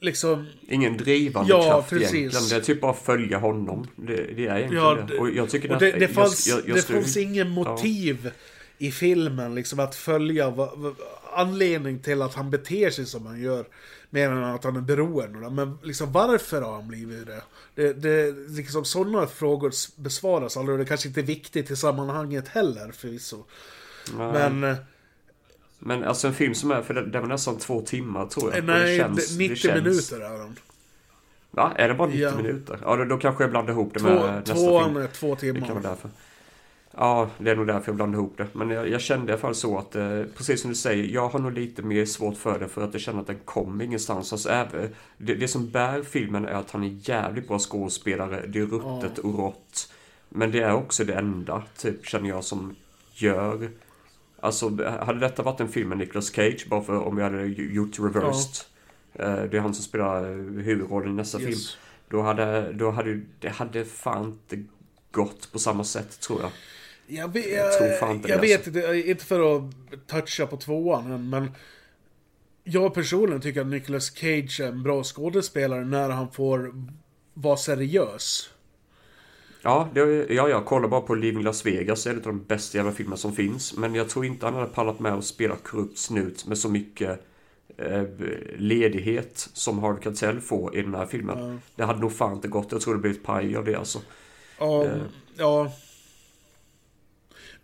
Liksom... 0.00 0.46
Ingen 0.68 0.96
drivande 0.96 1.50
Ja, 1.50 1.62
kraft 1.62 1.90
precis. 1.90 2.14
egentligen. 2.14 2.48
Det 2.48 2.56
är 2.56 2.60
typ 2.60 2.80
bara 2.80 2.94
följa 2.94 3.38
honom. 3.38 3.86
Det, 3.96 4.16
det 4.16 4.46
är 4.46 4.56
egentligen 4.56 4.84
Ja, 4.84 4.94
det. 5.08 5.18
Och 5.18 5.30
jag 5.30 5.50
tycker 5.50 5.68
och 5.68 5.74
att- 5.74 5.80
det, 5.80 5.92
det, 5.92 5.98
jag- 6.00 6.10
fanns, 6.10 6.48
jag- 6.48 6.62
jag 6.68 6.76
det 6.76 6.82
fanns 6.82 7.16
ingen 7.16 7.50
motiv 7.50 8.30
i 8.78 8.90
filmen 8.90 9.54
liksom 9.54 9.80
att 9.80 9.94
följa 9.94 10.50
vad, 10.50 10.96
anledning 11.34 11.98
till 11.98 12.22
att 12.22 12.34
han 12.34 12.50
beter 12.50 12.90
sig 12.90 13.06
som 13.06 13.26
han 13.26 13.40
gör. 13.40 13.66
Mer 14.10 14.30
än 14.30 14.44
att 14.44 14.64
han 14.64 14.76
är 14.76 14.80
beroende. 14.80 15.50
Men 15.50 15.78
liksom 15.82 16.12
varför 16.12 16.62
har 16.62 16.72
han 16.72 16.88
blivit 16.88 17.26
det? 17.26 17.42
det, 17.74 17.92
det 17.92 18.32
liksom 18.48 18.84
sådana 18.84 19.26
frågor 19.26 19.72
besvaras 19.96 20.56
aldrig. 20.56 20.78
Det 20.78 20.84
kanske 20.84 21.08
inte 21.08 21.20
är 21.20 21.24
viktigt 21.24 21.70
i 21.70 21.76
sammanhanget 21.76 22.48
heller 22.48 22.92
förvisso. 22.92 23.44
Nej. 24.16 24.32
Men 24.32 24.64
eh, 24.64 24.76
Men 25.78 26.04
alltså 26.04 26.28
en 26.28 26.34
film 26.34 26.54
som 26.54 26.70
är, 26.70 26.82
för 26.82 26.94
den, 26.94 27.20
var 27.20 27.28
nästan 27.28 27.58
två 27.58 27.80
timmar 27.80 28.26
tror 28.26 28.50
jag. 28.50 28.58
Eh, 28.58 28.64
Och 28.64 28.66
det 28.66 28.78
Nej, 28.78 28.98
känns- 28.98 29.28
det- 29.28 29.34
det 29.34 29.38
90 29.48 29.56
känns- 29.56 29.84
minuter 29.84 30.20
är 30.20 30.38
den. 30.38 30.56
Va? 31.50 31.72
Är 31.76 31.88
det 31.88 31.94
bara 31.94 32.08
90 32.08 32.20
Ja. 32.22 32.36
minuter? 32.36 32.78
Ja, 32.84 32.96
då, 32.96 33.04
då 33.04 33.18
kanske 33.18 33.44
jag 33.44 33.50
blandar 33.50 33.72
ihop 33.72 33.90
det 33.94 34.00
Två, 34.00 34.08
med 34.08 34.34
nästa 34.38 34.54
tvåan 34.54 34.84
film. 34.84 34.96
är 35.04 35.06
två 35.08 35.34
Det 35.40 35.40
kan 35.52 35.60
vara 35.60 35.66
timmar. 35.66 35.82
därför. 35.82 36.10
Ja, 36.96 37.30
det 37.38 37.50
är 37.50 37.56
nog 37.56 37.66
därför 37.66 37.88
jag 37.88 37.96
blandade 37.96 38.22
ihop 38.22 38.34
det. 38.36 38.46
Men 38.52 38.70
jag, 38.70 38.88
jag 38.88 39.00
kände 39.00 39.26
i 39.26 39.32
alla 39.32 39.40
fall 39.40 39.54
så 39.54 39.78
att, 39.78 39.96
eh, 39.96 40.22
precis 40.36 40.60
som 40.60 40.70
du 40.70 40.76
säger, 40.76 41.04
jag 41.04 41.28
har 41.28 41.38
nog 41.38 41.52
lite 41.52 41.82
mer 41.82 42.04
svårt 42.06 42.36
för 42.36 42.58
det 42.58 42.68
för 42.68 42.84
att 42.84 42.92
jag 42.92 43.00
känner 43.02 43.20
att 43.20 43.26
den 43.26 43.38
kommer 43.44 43.84
ingenstans. 43.84 44.32
Alltså, 44.32 44.48
även, 44.48 44.94
det, 45.18 45.34
det 45.34 45.48
som 45.48 45.70
bär 45.70 46.02
filmen 46.02 46.44
är 46.44 46.52
att 46.54 46.70
han 46.70 46.84
är 46.84 46.98
jävligt 47.08 47.48
bra 47.48 47.58
skådespelare. 47.58 48.46
Det 48.46 48.58
är 48.58 48.66
ruttet 48.66 49.18
och 49.18 49.38
rått. 49.38 49.92
Men 50.28 50.50
det 50.50 50.60
är 50.60 50.72
också 50.74 51.04
det 51.04 51.14
enda, 51.14 51.62
typ, 51.78 52.06
känner 52.06 52.28
jag, 52.28 52.44
som 52.44 52.74
gör... 53.14 53.70
Alltså, 54.40 54.84
hade 55.00 55.20
detta 55.20 55.42
varit 55.42 55.60
en 55.60 55.68
film 55.68 55.88
med 55.88 55.98
Nicolas 55.98 56.32
Cage, 56.32 56.66
bara 56.70 56.82
för 56.82 56.98
om 56.98 57.16
vi 57.16 57.22
hade 57.22 57.44
gjort 57.46 57.98
reversed. 57.98 58.66
eh, 59.14 59.42
Det 59.50 59.56
är 59.56 59.60
han 59.60 59.74
som 59.74 59.84
spelar 59.84 60.24
eh, 60.24 60.36
huvudrollen 60.64 61.10
i 61.10 61.14
nästa 61.14 61.40
Yes. 61.40 61.48
film. 61.48 61.60
Då 62.08 62.22
hade, 62.22 62.72
då 62.72 62.90
hade 62.90 63.20
det 63.40 63.48
hade 63.48 63.84
fan 63.84 64.24
inte 64.24 64.64
gått 65.10 65.52
på 65.52 65.58
samma 65.58 65.84
sätt 65.84 66.20
tror 66.20 66.40
jag. 66.40 66.50
Jag, 67.16 67.32
vet, 67.32 67.50
Jag 67.52 67.78
tror 67.78 67.88
fan 67.88 68.16
inte 68.16 68.28
jag 68.28 68.38
det, 68.40 68.46
vet 68.46 68.66
inte, 68.66 69.02
inte 69.06 69.24
för 69.24 69.56
att 69.56 69.62
toucha 70.06 70.46
på 70.46 70.56
tvåan 70.56 71.12
än, 71.12 71.30
men 71.30 71.50
jag 72.64 72.94
personligen 72.94 73.40
tycker 73.40 73.60
att 73.60 73.66
Nicolas 73.66 74.10
Cage 74.14 74.60
är 74.60 74.68
en 74.68 74.82
bra 74.82 75.02
skådespelare 75.04 75.84
när 75.84 76.08
han 76.10 76.32
får 76.32 76.74
vara 77.34 77.56
seriös. 77.56 78.50
Ja, 79.62 79.88
det, 79.94 80.00
ja, 80.34 80.48
jag 80.48 80.64
kollar 80.64 80.88
bara 80.88 81.00
på 81.00 81.14
Living 81.14 81.42
Las 81.42 81.66
Vegas. 81.66 82.04
Det 82.04 82.10
är 82.10 82.14
en 82.14 82.18
av 82.20 82.24
de 82.26 82.44
bästa 82.44 82.78
jävla 82.78 82.92
filmer 82.92 83.16
som 83.16 83.32
finns. 83.32 83.76
Men 83.76 83.94
jag 83.94 84.08
tror 84.08 84.24
inte 84.26 84.46
han 84.46 84.54
hade 84.54 84.66
pallat 84.66 85.00
med 85.00 85.12
att 85.12 85.24
spela 85.24 85.56
korrupt 85.56 85.98
snut 85.98 86.46
med 86.46 86.58
så 86.58 86.68
mycket 86.68 87.20
eh, 87.76 88.02
ledighet 88.56 89.48
som 89.52 89.78
Harvey 89.78 90.02
Keitel 90.02 90.40
får 90.40 90.76
i 90.76 90.82
den 90.82 90.94
här 90.94 91.06
filmen. 91.06 91.60
Det 91.76 91.84
hade 91.84 92.00
nog 92.00 92.12
fan 92.12 92.32
inte 92.32 92.48
gått. 92.48 92.72
Jag 92.72 92.80
tror 92.80 92.94
det 92.94 93.00
blivit 93.00 93.22
paj 93.24 93.56
av 93.56 93.64
det 93.64 93.74
alltså. 93.74 93.98
Ja, 94.58 94.84
Eh. 94.84 95.02
ja. 95.36 95.72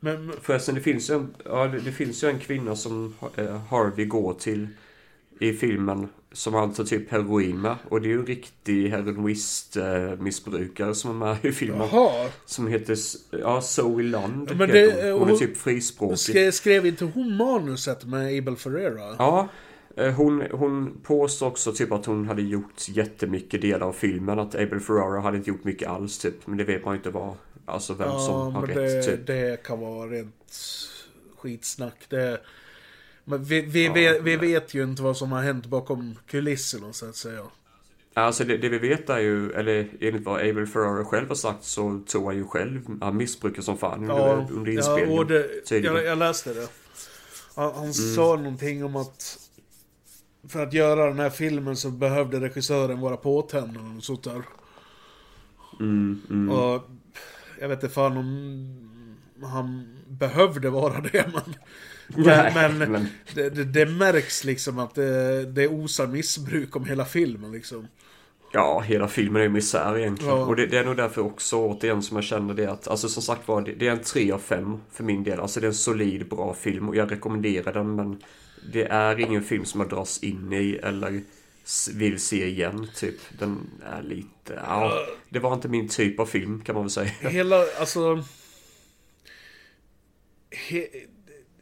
Men, 0.01 0.33
Förresten, 0.43 0.75
det 0.75 0.81
finns 0.81 1.11
en, 1.11 1.35
ja, 1.45 1.67
det, 1.85 1.93
finns 1.93 2.25
ju 2.25 2.29
en 2.29 2.39
kvinna 2.39 2.77
som 2.77 3.15
eh, 3.37 3.61
Harvey 3.71 4.05
går 4.07 4.35
till 4.35 4.69
i 5.39 5.53
filmen 5.53 6.09
som 6.33 6.55
han 6.55 6.73
tar 6.73 6.85
typ 6.85 7.11
heroin 7.11 7.61
med. 7.61 7.75
Och 7.89 8.01
det 8.01 8.07
är 8.07 8.11
ju 8.11 8.19
en 8.21 8.27
riktig 8.27 8.91
heroinist-missbrukare 8.91 10.95
som 10.95 11.11
är 11.11 11.15
med 11.27 11.37
i 11.45 11.53
filmen. 11.53 11.89
jaha. 11.93 12.29
Som 12.47 12.67
heter, 12.67 12.97
ja, 13.31 13.61
Zoe 13.61 14.03
Lund 14.03 14.49
Ja, 14.51 14.55
men 14.57 14.69
heter 14.71 15.03
det- 15.05 15.11
hon. 15.11 15.21
Hon 15.21 15.31
är 15.31 15.37
typ 15.37 15.57
frispråkig. 15.57 16.15
Sk- 16.17 16.51
skrev 16.51 16.87
inte 16.87 17.05
hon 17.05 17.37
manuset 17.37 18.05
med 18.05 18.39
Abel 18.39 18.57
Ferreira? 18.57 19.15
Ja, 19.19 19.49
eh, 19.97 20.13
hon, 20.13 20.43
hon 20.53 21.01
påstår 21.03 21.47
också 21.47 21.73
typ 21.73 21.93
att 21.93 22.07
hon 22.07 22.27
hade 22.27 22.43
gjort 22.43 22.89
jättemycket 22.89 23.61
delar 23.63 23.87
av 23.87 23.93
filmen. 23.93 24.39
Att 24.39 24.55
Abel 24.55 24.81
Ferrara 24.81 25.21
hade 25.21 25.37
inte 25.37 25.51
gjort 25.51 25.65
mycket 25.65 25.89
alls 25.89 26.19
typ. 26.19 26.47
Men 26.47 26.59
det 26.59 26.65
vet 26.65 26.85
man 26.85 26.95
ju 26.95 26.99
inte 26.99 27.11
vad, 27.11 27.35
alltså 27.69 27.95
vem 27.95 28.09
Ja, 28.09 28.19
som 28.19 28.55
har 28.55 28.67
rätt 28.67 28.77
det, 28.77 29.03
typ. 29.03 29.27
det 29.27 29.63
kan 29.63 29.81
vara 29.81 30.11
rent 30.11 30.57
skitsnack. 31.37 31.95
Det, 32.09 32.41
men 33.25 33.45
vi, 33.45 33.61
vi, 33.61 33.85
Ja, 33.87 33.93
vi 34.23 34.37
men- 34.37 34.41
vet 34.41 34.75
ju 34.75 34.83
inte 34.85 35.03
vad 35.03 35.17
som 35.17 35.33
har 35.33 35.43
hänt 35.43 35.67
bakom 35.67 36.19
kulisserna 36.27 36.93
så 36.93 37.09
att 37.09 37.17
säga. 37.17 37.43
Alltså 38.15 38.45
det, 38.45 38.57
det 38.59 38.69
vi 38.69 38.79
vet 38.79 39.11
är 39.11 39.19
ju, 39.19 39.53
eller 39.53 39.89
enligt 40.01 40.25
vad 40.25 40.41
Abel 40.41 40.67
Ferrara 40.67 41.05
själv 41.05 41.29
har 41.29 41.35
sagt 41.35 41.65
så 41.65 42.03
tror 42.09 42.25
han 42.27 42.37
ju 42.37 42.45
själv, 42.45 42.81
han 43.01 43.17
missbrukar 43.17 43.63
som 43.63 43.79
fan 43.79 44.01
under, 44.01 44.15
Ja, 44.17 44.47
under 44.51 44.73
ja 44.73 44.79
inspelningen. 44.79 45.19
och 45.19 45.27
det, 45.27 45.71
jag, 45.71 46.05
jag 46.05 46.19
läste 46.19 46.55
det. 46.55 46.69
Han, 47.55 47.73
han 47.75 47.83
Mm. 47.83 47.93
sa 47.93 48.37
någonting 48.37 48.85
om 48.85 48.97
att 48.97 49.39
för 50.49 50.63
att 50.63 50.73
göra 50.73 51.07
den 51.07 51.19
här 51.19 51.31
filmen 51.31 51.77
så 51.77 51.91
behövde 51.91 52.41
regissören 52.41 53.01
vara 53.01 53.17
påtänd 53.17 53.77
och 53.99 54.05
sånt 54.05 54.25
där. 54.25 54.43
Mm, 55.81 56.21
mm. 56.31 56.51
Och 56.51 56.83
jag 57.61 57.69
vet 57.69 57.83
inte 57.83 57.95
fan 57.95 58.17
om 58.17 59.47
han 59.47 59.99
behövde 60.09 60.71
vara 60.71 61.01
det 61.01 61.27
men... 61.33 61.55
Nej, 62.25 62.53
men, 62.55 62.79
men 62.79 62.93
men- 62.93 63.07
det, 63.35 63.51
det, 63.51 63.65
det 63.65 63.87
märks 63.87 64.45
liksom 64.45 64.79
att 64.79 64.95
det, 64.95 65.45
det 65.47 65.69
osar 65.69 66.07
missbruk 66.07 66.77
om 66.77 66.85
hela 66.85 67.05
filmen 67.05 67.53
liksom. 67.53 67.89
Ja, 68.53 68.81
hela 68.81 69.09
filmen 69.09 69.37
är 69.37 69.45
ju 69.45 69.49
misär 69.51 69.99
egentligen. 69.99 70.37
Ja. 70.37 70.47
Och 70.47 70.57
det, 70.57 70.67
det 70.67 70.79
är 70.79 70.85
nog 70.85 70.97
därför 70.97 71.23
också 71.23 71.57
återigen 71.57 72.03
som 72.03 72.17
jag 72.17 72.25
känner 72.25 72.55
det 72.55 72.67
att, 72.67 72.89
alltså 72.89 73.09
som 73.09 73.23
sagt 73.23 73.49
var, 73.49 73.63
det, 73.63 73.73
det 73.73 73.89
är 73.89 73.93
en 73.93 74.03
3 74.03 74.33
av 74.33 74.39
5 74.39 74.77
för 74.93 75.05
min 75.05 75.25
del. 75.25 75.41
Alltså 75.41 75.61
det 75.61 75.67
är 75.67 75.69
en 75.69 75.75
solid, 75.75 76.29
bra 76.29 76.55
film 76.55 76.89
och 76.89 76.97
jag 76.97 77.13
rekommenderar 77.13 77.73
den 77.73 77.95
men 77.95 78.21
det 78.73 78.85
är 78.85 79.21
ingen 79.21 79.43
film 79.43 79.65
som 79.65 79.81
jag 79.81 79.91
dras 79.91 80.23
in 80.23 80.53
i 80.53 80.81
eller 80.83 81.23
vill 81.95 82.19
se 82.21 82.47
igen 82.49 82.89
typ. 82.97 83.15
Den 83.39 83.71
är 83.87 84.03
lite, 84.03 84.63
ja, 84.67 85.07
det 85.29 85.39
var 85.39 85.55
inte 85.55 85.69
min 85.69 85.89
typ 85.89 86.21
av 86.21 86.27
film 86.27 86.61
kan 86.65 86.75
man 86.75 86.85
väl 86.85 86.91
säga. 86.91 87.11
Hela, 87.21 87.65
alltså... 87.81 88.25
He, 90.51 90.87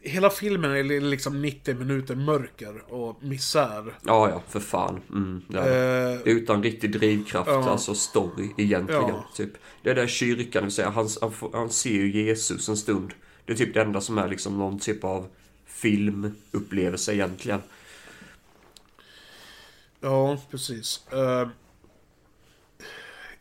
hela 0.01 0.31
filmen 0.31 0.71
är 0.71 0.83
li- 0.85 1.01
liksom 1.01 1.43
90 1.43 1.75
minuter 1.75 2.15
mörker 2.15 2.93
och 2.95 3.23
misär. 3.25 3.99
Ja, 4.05 4.31
ja, 4.31 4.43
för 4.49 4.61
fan. 4.61 5.01
Mm, 5.11 5.43
det. 5.49 6.21
Eh, 6.25 6.33
Utan 6.35 6.63
riktig 6.63 6.93
drivkraft, 6.93 7.49
Ja. 7.51 7.71
alltså 7.71 7.95
story 7.95 8.49
egentligen. 8.57 9.03
Ja. 9.09 9.29
Typ. 9.37 9.51
Det 9.83 9.91
är 9.91 9.95
där 9.95 10.07
kyrkan, 10.07 10.63
vill 10.65 10.73
säga, 10.73 10.91
han, 10.91 11.09
han, 11.21 11.33
han 11.53 11.71
ser 11.71 11.91
ju 11.91 12.11
Jesus 12.25 12.69
en 12.69 12.77
stund. 12.77 13.15
Det 13.45 13.53
är 13.53 13.57
typ 13.57 13.75
det 13.75 13.83
enda 13.83 14.01
som 14.01 14.19
är 14.19 14.29
liksom 14.29 14.59
någon 14.59 14.79
typ 14.79 15.05
av 15.05 15.27
filmupplevelse 15.67 17.15
egentligen. 17.15 17.61
Ja, 20.01 20.39
precis. 20.51 21.07
Eh, 21.13 21.49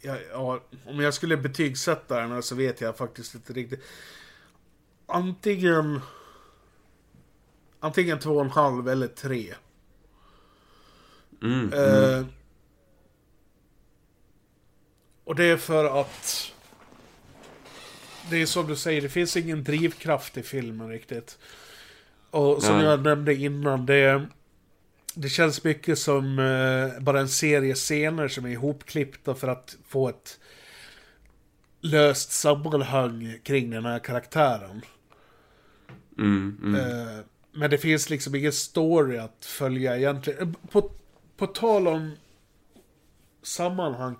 ja, 0.01 0.17
ja, 0.31 0.59
om 0.85 0.99
jag 0.99 1.13
skulle 1.13 1.37
betygsätta 1.37 2.19
den 2.19 2.43
så 2.43 2.55
vet 2.55 2.81
jag 2.81 2.97
faktiskt 2.97 3.35
inte 3.35 3.53
riktigt. 3.53 3.83
Antingen... 5.05 6.01
Antingen 7.79 8.19
två 8.19 8.35
och 8.35 8.45
en 8.45 8.51
halv 8.51 8.89
eller 8.89 9.07
tre. 9.07 9.53
Mm, 11.41 11.73
Eh, 11.73 12.25
och 15.23 15.35
det 15.35 15.43
är 15.43 15.57
för 15.57 16.01
att... 16.01 16.51
Det 18.29 18.41
är 18.41 18.45
som 18.45 18.67
du 18.67 18.75
säger, 18.75 19.01
det 19.01 19.09
finns 19.09 19.37
ingen 19.37 19.63
drivkraft 19.63 20.37
i 20.37 20.43
filmen 20.43 20.89
riktigt. 20.89 21.37
Och 22.29 22.63
som 22.63 22.77
Nej. 22.77 22.85
jag 22.85 23.01
nämnde 23.01 23.35
innan, 23.35 23.85
det... 23.85 24.25
Det 25.15 25.29
känns 25.29 25.63
mycket 25.63 25.99
som 25.99 26.39
eh, 26.39 27.03
bara 27.03 27.19
en 27.19 27.29
serie 27.29 27.73
scener 27.73 28.27
som 28.27 28.45
är 28.45 28.49
ihopklippta 28.49 29.35
för 29.35 29.47
att 29.47 29.77
få 29.87 30.09
ett 30.09 30.39
löst 31.81 32.31
sammanhang 32.31 33.39
kring 33.43 33.69
den 33.69 33.85
här 33.85 33.99
karaktären. 33.99 34.81
mm, 36.17 36.57
mm. 36.63 36.75
Eh, 36.75 37.19
men 37.51 37.69
det 37.69 37.77
finns 37.77 38.09
liksom 38.09 38.35
ingen 38.35 38.51
story 38.51 39.17
att 39.17 39.45
följa 39.45 39.97
egentligen. 39.97 40.41
Eh, 40.41 40.69
På, 40.71 40.91
på 41.37 41.47
tal 41.47 41.87
om 41.87 42.11
sammanhang. 43.43 44.15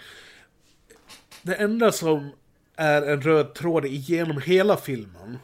Det 1.42 1.56
enda 1.56 1.92
som 1.92 2.30
är 2.76 3.02
en 3.02 3.22
röd 3.22 3.54
tråd 3.56 3.86
igenom 3.86 4.42
hela 4.42 4.78
filmen. 4.78 5.38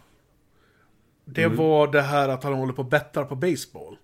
Det 1.25 1.43
Mm. 1.43 1.57
var 1.57 1.87
det 1.91 2.01
här 2.01 2.29
att 2.29 2.43
han 2.43 2.53
håller 2.53 2.73
på 2.73 2.81
och 2.81 2.89
bettar 2.89 3.23
på 3.25 3.35
baseball. 3.35 3.97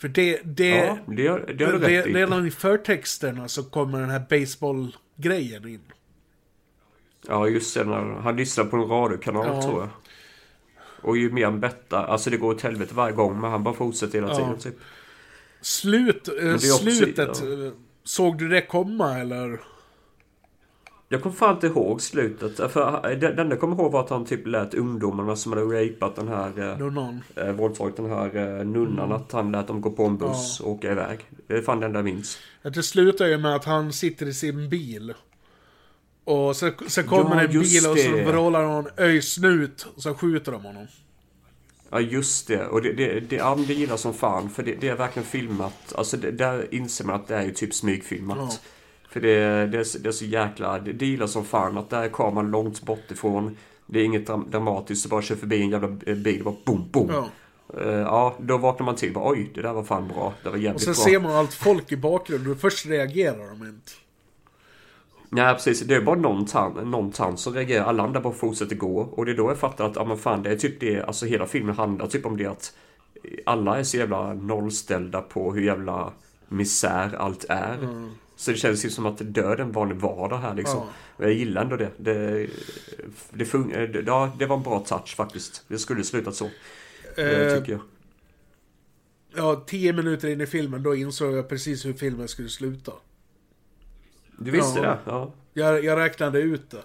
För 0.00 0.08
det, 0.08 0.40
det, 0.44 0.68
Ja, 0.68 0.98
det 1.06 1.26
har, 1.26 1.38
det 1.40 1.52
du 1.66 1.78
det, 1.78 1.90
i. 1.92 2.14
redan 2.14 2.46
i 2.46 2.50
förtexterna 2.50 3.48
så 3.48 3.62
kommer 3.64 4.00
den 4.00 4.10
här 4.10 4.22
baseball-grejen 4.30 5.68
in. 5.68 5.80
Ja, 7.28 7.48
just 7.48 7.74
det. 7.74 7.84
Han 8.22 8.36
lyssnar 8.36 8.64
på 8.64 8.76
en 8.76 8.88
radiokanal 8.88 9.46
Ja. 9.46 9.62
tror 9.62 9.80
jag. 9.80 9.88
Och 11.02 11.16
ju 11.16 11.32
mer 11.32 11.44
han 11.44 11.60
bettar, 11.60 12.04
alltså 12.04 12.30
det 12.30 12.36
går 12.36 12.54
åt 12.54 12.62
helvete 12.62 12.94
varje 12.94 13.14
gång 13.14 13.40
men 13.40 13.50
han 13.50 13.64
bara 13.64 13.74
fortsätter 13.74 14.14
hela 14.20 14.28
Ja. 14.32 14.36
tiden 14.36 14.58
typ. 14.58 14.74
Slut, 15.60 16.28
eh, 16.28 16.34
det 16.34 16.40
är 16.50 16.54
också- 16.54 16.76
slutet, 16.78 17.42
ja. 17.42 17.66
eh, 17.66 17.72
såg 18.04 18.38
du 18.38 18.48
det 18.48 18.60
komma 18.60 19.18
eller? 19.18 19.60
Jag 21.12 21.22
kommer 21.22 21.36
fan 21.36 21.54
inte 21.54 21.66
ihåg 21.66 22.02
slutet. 22.02 22.56
För 22.72 23.02
det 23.08 23.16
det 23.16 23.26
enda 23.28 23.44
jag 23.54 23.60
kommer 23.60 23.76
ihåg 23.76 23.92
var 23.92 24.00
att 24.00 24.10
han 24.10 24.24
typ 24.24 24.46
lät 24.46 24.74
ungdomarna 24.74 25.36
som 25.36 25.52
hade 25.52 25.64
rapat 25.64 26.16
den 26.16 26.28
här... 26.28 26.70
eh, 26.72 26.78
Nunnan? 26.78 27.20
eh, 27.36 27.52
våldtagit 27.52 27.96
den 27.96 28.10
här 28.10 28.36
eh, 28.36 28.64
nunnan 28.66 29.04
Mm. 29.04 29.12
att 29.12 29.32
han 29.32 29.52
lät 29.52 29.66
dem 29.66 29.80
gå 29.80 29.90
på 29.90 30.04
en 30.04 30.16
buss 30.18 30.60
och 30.60 30.70
åka 30.70 30.92
iväg. 30.92 31.18
Det 31.46 31.54
är 31.54 31.62
fan 31.62 31.80
det 31.80 31.86
enda 31.86 31.98
jag 31.98 32.04
minns. 32.04 32.38
Det 32.62 32.82
slutar 32.82 33.26
ju 33.26 33.38
med 33.38 33.54
att 33.56 33.64
han 33.64 33.92
sitter 33.92 34.26
i 34.26 34.34
sin 34.34 34.68
bil. 34.68 35.14
Och 36.24 36.56
sen, 36.56 36.72
sen 36.86 37.06
kommer 37.06 37.36
Ja, 37.36 37.40
en 37.42 37.48
bil 37.60 37.86
och 37.86 37.98
så 37.98 38.30
vrålar 38.32 38.62
någon 38.62 38.86
öjsnut 38.98 39.86
och 39.96 40.02
så 40.02 40.14
skjuter 40.14 40.52
de 40.52 40.64
honom. 40.64 40.86
Ja 41.90 42.00
just 42.00 42.48
det. 42.48 42.66
Och 42.66 42.82
det, 42.82 42.92
det, 42.92 43.20
det, 43.20 43.36
ja, 43.36 43.58
det 43.66 43.74
gillar 43.74 43.96
som 43.96 44.14
fan. 44.14 44.50
För 44.50 44.62
det, 44.62 44.74
det 44.80 44.88
är 44.88 44.96
verkligen 44.96 45.26
filmat. 45.28 45.92
Alltså 45.94 46.16
det, 46.16 46.30
där 46.30 46.74
inser 46.74 47.04
man 47.04 47.14
att 47.14 47.28
det 47.28 47.34
är 47.36 47.42
ju 47.44 47.52
typ 47.52 47.74
smygfilmat. 47.74 48.38
Ja. 48.40 48.50
För 49.10 49.20
det, 49.20 49.66
det, 49.66 49.78
är, 49.78 49.84
så- 49.84 49.98
det 49.98 50.08
är 50.08 50.12
så 50.12 50.24
jäkla... 50.24 50.78
Det, 50.78 51.06
gillar 51.06 51.26
som 51.26 51.44
fan 51.44 51.78
att 51.78 51.90
där 51.90 52.02
är 52.02 52.08
kameran 52.08 52.50
långt 52.50 52.82
bort 52.82 53.10
ifrån. 53.10 53.56
Det 53.86 54.00
är 54.00 54.04
inget 54.04 54.26
dram- 54.26 54.50
dramatiskt. 54.50 55.02
Så 55.02 55.08
bara 55.08 55.22
kör 55.22 55.36
förbi 55.36 55.62
en 55.62 55.70
jävla 55.70 55.88
bil 56.14 56.42
och 56.42 56.44
bara 56.52 56.56
boom, 56.64 56.88
boom. 56.92 57.10
Ja. 57.12 57.28
Eh, 57.80 57.88
ja, 57.90 58.34
då 58.40 58.58
vaknar 58.58 58.86
man 58.86 58.96
till 58.96 59.16
och 59.16 59.30
oj, 59.30 59.50
det 59.54 59.62
där 59.62 59.72
var 59.72 59.82
fan 59.84 60.08
bra. 60.08 60.32
Det 60.42 60.48
var 60.48 60.56
Och 60.56 60.62
jävligt 60.62 60.82
sen 60.82 60.92
bra. 60.94 61.04
ser 61.04 61.20
man 61.20 61.32
allt 61.32 61.54
folk 61.54 61.92
i 61.92 61.96
bakgrunden 61.96 62.52
och 62.52 62.58
först 62.60 62.86
reagerar 62.86 63.48
de 63.48 63.66
inte. 63.68 63.92
Nej 65.28 65.54
precis, 65.54 65.80
det 65.80 65.94
är 65.94 66.00
bara 66.00 66.16
någon 66.18 66.46
tant, 66.46 66.86
någon 66.86 67.12
tant 67.12 67.40
som 67.40 67.54
reagerar. 67.54 67.84
Alla 67.84 68.02
andra 68.02 68.20
bara 68.20 68.32
fortsätter 68.32 68.76
gå. 68.76 69.00
Och 69.00 69.24
det 69.26 69.32
är 69.32 69.36
då 69.36 69.50
jag 69.50 69.58
fattar 69.58 69.84
att, 69.86 69.96
ja 69.96 70.04
men 70.04 70.18
fan 70.18 70.42
det 70.42 70.50
är 70.50 70.56
typ 70.56 70.80
det, 70.80 71.02
alltså 71.02 71.26
hela 71.26 71.46
filmen 71.46 71.74
handlar 71.76 72.06
typ 72.06 72.26
om 72.26 72.36
det 72.36 72.46
att 72.46 72.72
alla 73.46 73.78
är 73.78 73.82
så 73.82 73.96
jävla 73.96 74.34
nollställda 74.34 75.20
på 75.20 75.52
hur 75.52 75.62
jävla 75.62 76.12
misär 76.48 77.14
allt 77.18 77.44
är. 77.48 77.78
Så 78.40 78.50
det 78.50 78.56
känns 78.56 78.84
ju 78.84 78.90
som 78.90 79.06
att 79.06 79.18
döden 79.18 79.72
var 79.72 79.86
en 79.86 79.98
vardag 79.98 80.38
här 80.38 80.54
liksom. 80.54 80.78
Ja. 80.78 80.88
Och 81.16 81.24
jag 81.24 81.32
gillar 81.32 81.62
ändå 81.62 81.76
det. 81.76 81.90
Det, 81.96 82.48
det, 83.30 83.44
fun- 83.44 83.76
eh, 83.76 83.88
det, 83.88 84.02
ja, 84.06 84.32
det 84.38 84.46
var 84.46 84.56
en 84.56 84.62
bra 84.62 84.80
touch 84.80 85.16
faktiskt. 85.16 85.64
Det 85.68 85.78
skulle 85.78 86.04
slutat 86.04 86.34
så. 86.34 86.44
Eh, 87.16 87.24
Eh, 87.28 87.58
tycker 87.58 87.72
jag. 87.72 87.80
Ja, 89.36 89.64
tio 89.66 89.92
minuter 89.92 90.28
in 90.28 90.40
i 90.40 90.46
filmen, 90.46 90.82
då 90.82 90.94
insåg 90.94 91.32
jag 91.32 91.48
precis 91.48 91.86
hur 91.86 91.92
filmen 91.92 92.28
skulle 92.28 92.48
sluta. 92.48 92.92
Du 94.38 94.50
visste 94.50 94.80
ja. 94.80 94.84
det? 94.90 94.98
Ja. 95.04 95.32
Jag, 95.52 95.84
jag 95.84 95.98
räknade 95.98 96.40
ut 96.40 96.70
det. 96.70 96.82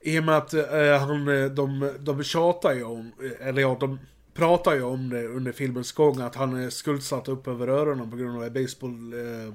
I 0.00 0.18
och 0.20 0.24
med 0.24 0.36
att 0.36 0.54
eh, 0.54 0.98
han, 1.00 1.28
eh, 1.28 1.44
de, 1.50 1.92
de 2.00 2.22
tjatar 2.22 2.74
ju 2.74 2.84
om, 2.84 3.12
eller 3.40 3.62
ja, 3.62 3.76
de 3.80 3.98
pratar 4.34 4.74
ju 4.74 4.82
om 4.82 5.10
det 5.10 5.26
under 5.26 5.52
filmens 5.52 5.92
gång, 5.92 6.20
att 6.20 6.34
han 6.34 6.56
är 6.56 6.70
skuldsatt 6.70 7.28
upp 7.28 7.48
över 7.48 7.68
öronen 7.68 8.10
på 8.10 8.16
grund 8.16 8.42
av 8.42 8.52
baseball, 8.52 9.12
eh, 9.12 9.54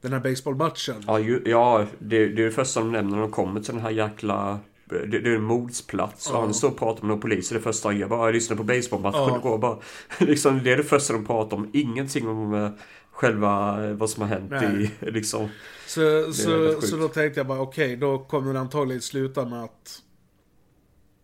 den 0.00 0.12
här 0.12 0.20
baseballmatchen. 0.20 1.04
Ja, 1.06 1.18
ju, 1.18 1.42
ja 1.46 1.86
det, 1.98 2.26
det 2.28 2.42
är 2.42 2.46
det 2.46 2.50
första 2.50 2.80
de 2.80 2.92
nämner 2.92 3.16
när 3.16 3.22
de 3.22 3.30
kommer 3.30 3.60
till 3.60 3.74
den 3.74 3.82
här 3.82 3.90
jäkla... 3.90 4.60
Det, 4.88 5.06
det 5.06 5.30
är 5.30 5.34
en 5.34 5.42
mordsplats. 5.42 6.30
Och 6.30 6.40
han 6.40 6.54
står 6.54 6.68
och 6.68 6.78
pratar 6.78 7.00
med 7.02 7.08
några 7.08 7.20
poliser. 7.20 7.54
Det 7.54 7.60
första 7.62 7.88
han 7.88 7.98
gör 7.98 8.08
bara, 8.08 8.26
jag 8.26 8.34
lyssnar 8.34 8.56
på 8.56 8.64
baseballmatchen 8.64 9.20
Ja. 9.20 9.38
igår. 9.38 9.58
Bara, 9.58 9.78
liksom, 10.18 10.60
det 10.64 10.72
är 10.72 10.76
det 10.76 10.84
första 10.84 11.12
de 11.12 11.26
pratar 11.26 11.56
om. 11.56 11.70
Ingenting 11.72 12.28
om 12.28 12.54
eh, 12.54 12.70
själva 13.10 13.84
eh, 13.86 13.92
vad 13.92 14.10
som 14.10 14.22
har 14.22 14.28
hänt 14.28 14.50
Nej. 14.50 14.92
i 15.00 15.10
liksom... 15.10 15.48
Så, 15.86 16.32
så, 16.32 16.80
så 16.80 16.96
då 16.96 17.08
tänkte 17.08 17.40
jag 17.40 17.46
bara, 17.46 17.60
okej, 17.60 17.96
då 17.96 18.18
kommer 18.18 18.52
det 18.54 18.60
antagligen 18.60 19.02
sluta 19.02 19.44
med 19.44 19.64
att 19.64 20.02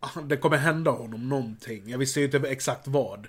ah, 0.01 0.21
det 0.21 0.37
kommer 0.37 0.57
hända 0.57 0.91
honom 0.91 1.29
någonting. 1.29 1.83
Jag 1.87 1.99
visste 1.99 2.21
ju 2.21 2.27
inte 2.27 2.39
exakt 2.39 2.89
vad. 2.89 3.27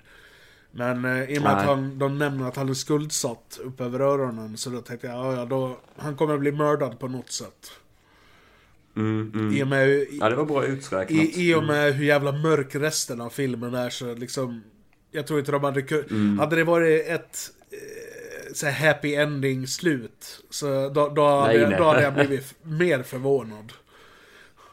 Men 0.76 1.04
eh, 1.04 1.30
i 1.30 1.38
och 1.38 1.42
med 1.42 1.52
att 1.52 1.58
Nej. 1.58 1.66
han, 1.66 1.98
de 1.98 2.18
nämner 2.18 2.48
att 2.48 2.56
han 2.56 2.68
är 2.68 2.74
skuldsatt 2.74 3.60
upp 3.64 3.80
över 3.80 4.00
öronen, 4.00 4.56
så 4.56 4.70
då 4.70 4.80
tänkte 4.80 5.06
jag, 5.06 5.38
ja, 5.38 5.44
då, 5.44 5.78
han 5.96 6.16
kommer 6.16 6.38
bli 6.38 6.52
mördad 6.52 6.98
på 6.98 7.08
något 7.08 7.30
sätt. 7.30 7.70
Mm, 8.96 9.32
mm. 9.34 9.56
I 9.56 9.62
och 9.62 9.68
med, 9.68 9.88
i, 9.88 10.18
Ja, 10.20 10.28
det 10.28 10.36
var 10.36 10.44
bra 10.44 10.64
uträknat. 10.64 11.10
i, 11.10 11.50
I 11.50 11.54
och 11.54 11.64
med 11.64 11.94
hur 11.94 12.04
jävla 12.04 12.32
mörk 12.32 12.74
resten 12.74 13.20
av 13.20 13.30
filmen 13.30 13.74
är 13.74 13.90
så 13.90 14.14
liksom... 14.14 14.62
Jag 15.10 15.26
tror 15.26 15.38
inte 15.38 15.52
de 15.52 15.64
hade 15.64 15.82
kunnat... 15.82 16.10
Mm. 16.10 16.38
Hade 16.38 16.56
det 16.56 16.64
varit 16.64 17.06
ett 17.06 17.38
eh, 17.70 18.52
så 18.54 18.70
happy 18.70 19.14
ending 19.14 19.66
slut 19.66 20.44
så 20.50 20.88
då, 20.88 21.08
då, 21.08 21.26
hade, 21.26 21.68
Nej, 21.68 21.78
då 21.78 21.84
hade 21.84 22.02
jag 22.02 22.14
blivit 22.14 22.54
mer 22.62 23.02
förvånad. 23.02 23.72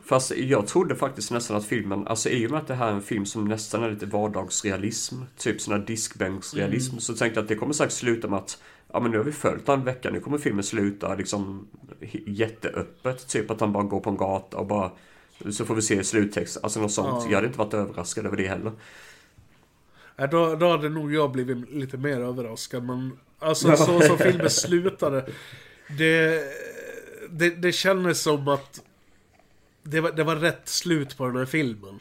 Fast 0.03 0.31
jag 0.35 0.67
trodde 0.67 0.95
faktiskt 0.95 1.31
nästan 1.31 1.57
att 1.57 1.65
filmen, 1.65 2.07
alltså 2.07 2.29
i 2.29 2.47
och 2.47 2.51
med 2.51 2.59
att 2.59 2.67
det 2.67 2.75
här 2.75 2.87
är 2.87 2.93
en 2.93 3.01
film 3.01 3.25
som 3.25 3.45
nästan 3.45 3.83
är 3.83 3.91
lite 3.91 4.05
vardagsrealism, 4.05 5.15
typ 5.37 5.61
sån 5.61 5.73
här 5.73 5.81
diskbänksrealism, 5.81 6.97
så 6.97 7.13
tänkte 7.13 7.37
jag 7.37 7.43
att 7.43 7.49
det 7.49 7.55
kommer 7.55 7.73
säkert 7.73 7.93
sluta 7.93 8.27
med 8.27 8.39
att 8.39 8.61
Ja 8.93 8.99
men 8.99 9.11
nu 9.11 9.17
har 9.17 9.23
vi 9.23 9.31
följt 9.31 9.69
en 9.69 9.83
vecka, 9.83 10.09
nu 10.09 10.19
kommer 10.19 10.37
filmen 10.37 10.63
sluta 10.63 11.15
liksom 11.15 11.67
jätteöppet. 12.25 13.27
Typ 13.27 13.51
att 13.51 13.59
han 13.59 13.73
bara 13.73 13.83
går 13.83 13.99
på 13.99 14.09
en 14.09 14.17
gata 14.17 14.57
och 14.57 14.67
bara 14.67 14.91
Så 15.49 15.65
får 15.65 15.75
vi 15.75 15.81
se 15.81 16.03
sluttext, 16.03 16.63
alltså 16.63 16.81
något 16.81 16.91
sånt. 16.91 17.23
Ja. 17.23 17.29
Jag 17.29 17.35
hade 17.35 17.47
inte 17.47 17.59
varit 17.59 17.73
överraskad 17.73 18.25
över 18.25 18.37
det 18.37 18.47
heller. 18.47 18.71
Nej, 20.15 20.27
Då, 20.31 20.55
då 20.55 20.69
hade 20.69 20.89
nog 20.89 21.13
jag 21.13 21.31
blivit 21.31 21.69
lite 21.71 21.97
mer 21.97 22.21
överraskad 22.21 22.83
men... 22.83 23.11
Alltså 23.39 23.75
så 23.75 24.01
som 24.01 24.17
filmen 24.17 24.49
slutade. 24.49 25.25
Det, 25.97 26.43
det, 27.29 27.49
det 27.49 27.71
kändes 27.71 28.21
som 28.21 28.47
att 28.47 28.81
det 29.83 30.01
var, 30.01 30.11
det 30.11 30.23
var 30.23 30.35
rätt 30.35 30.67
slut 30.69 31.17
på 31.17 31.27
den 31.27 31.35
här 31.37 31.45
filmen. 31.45 31.99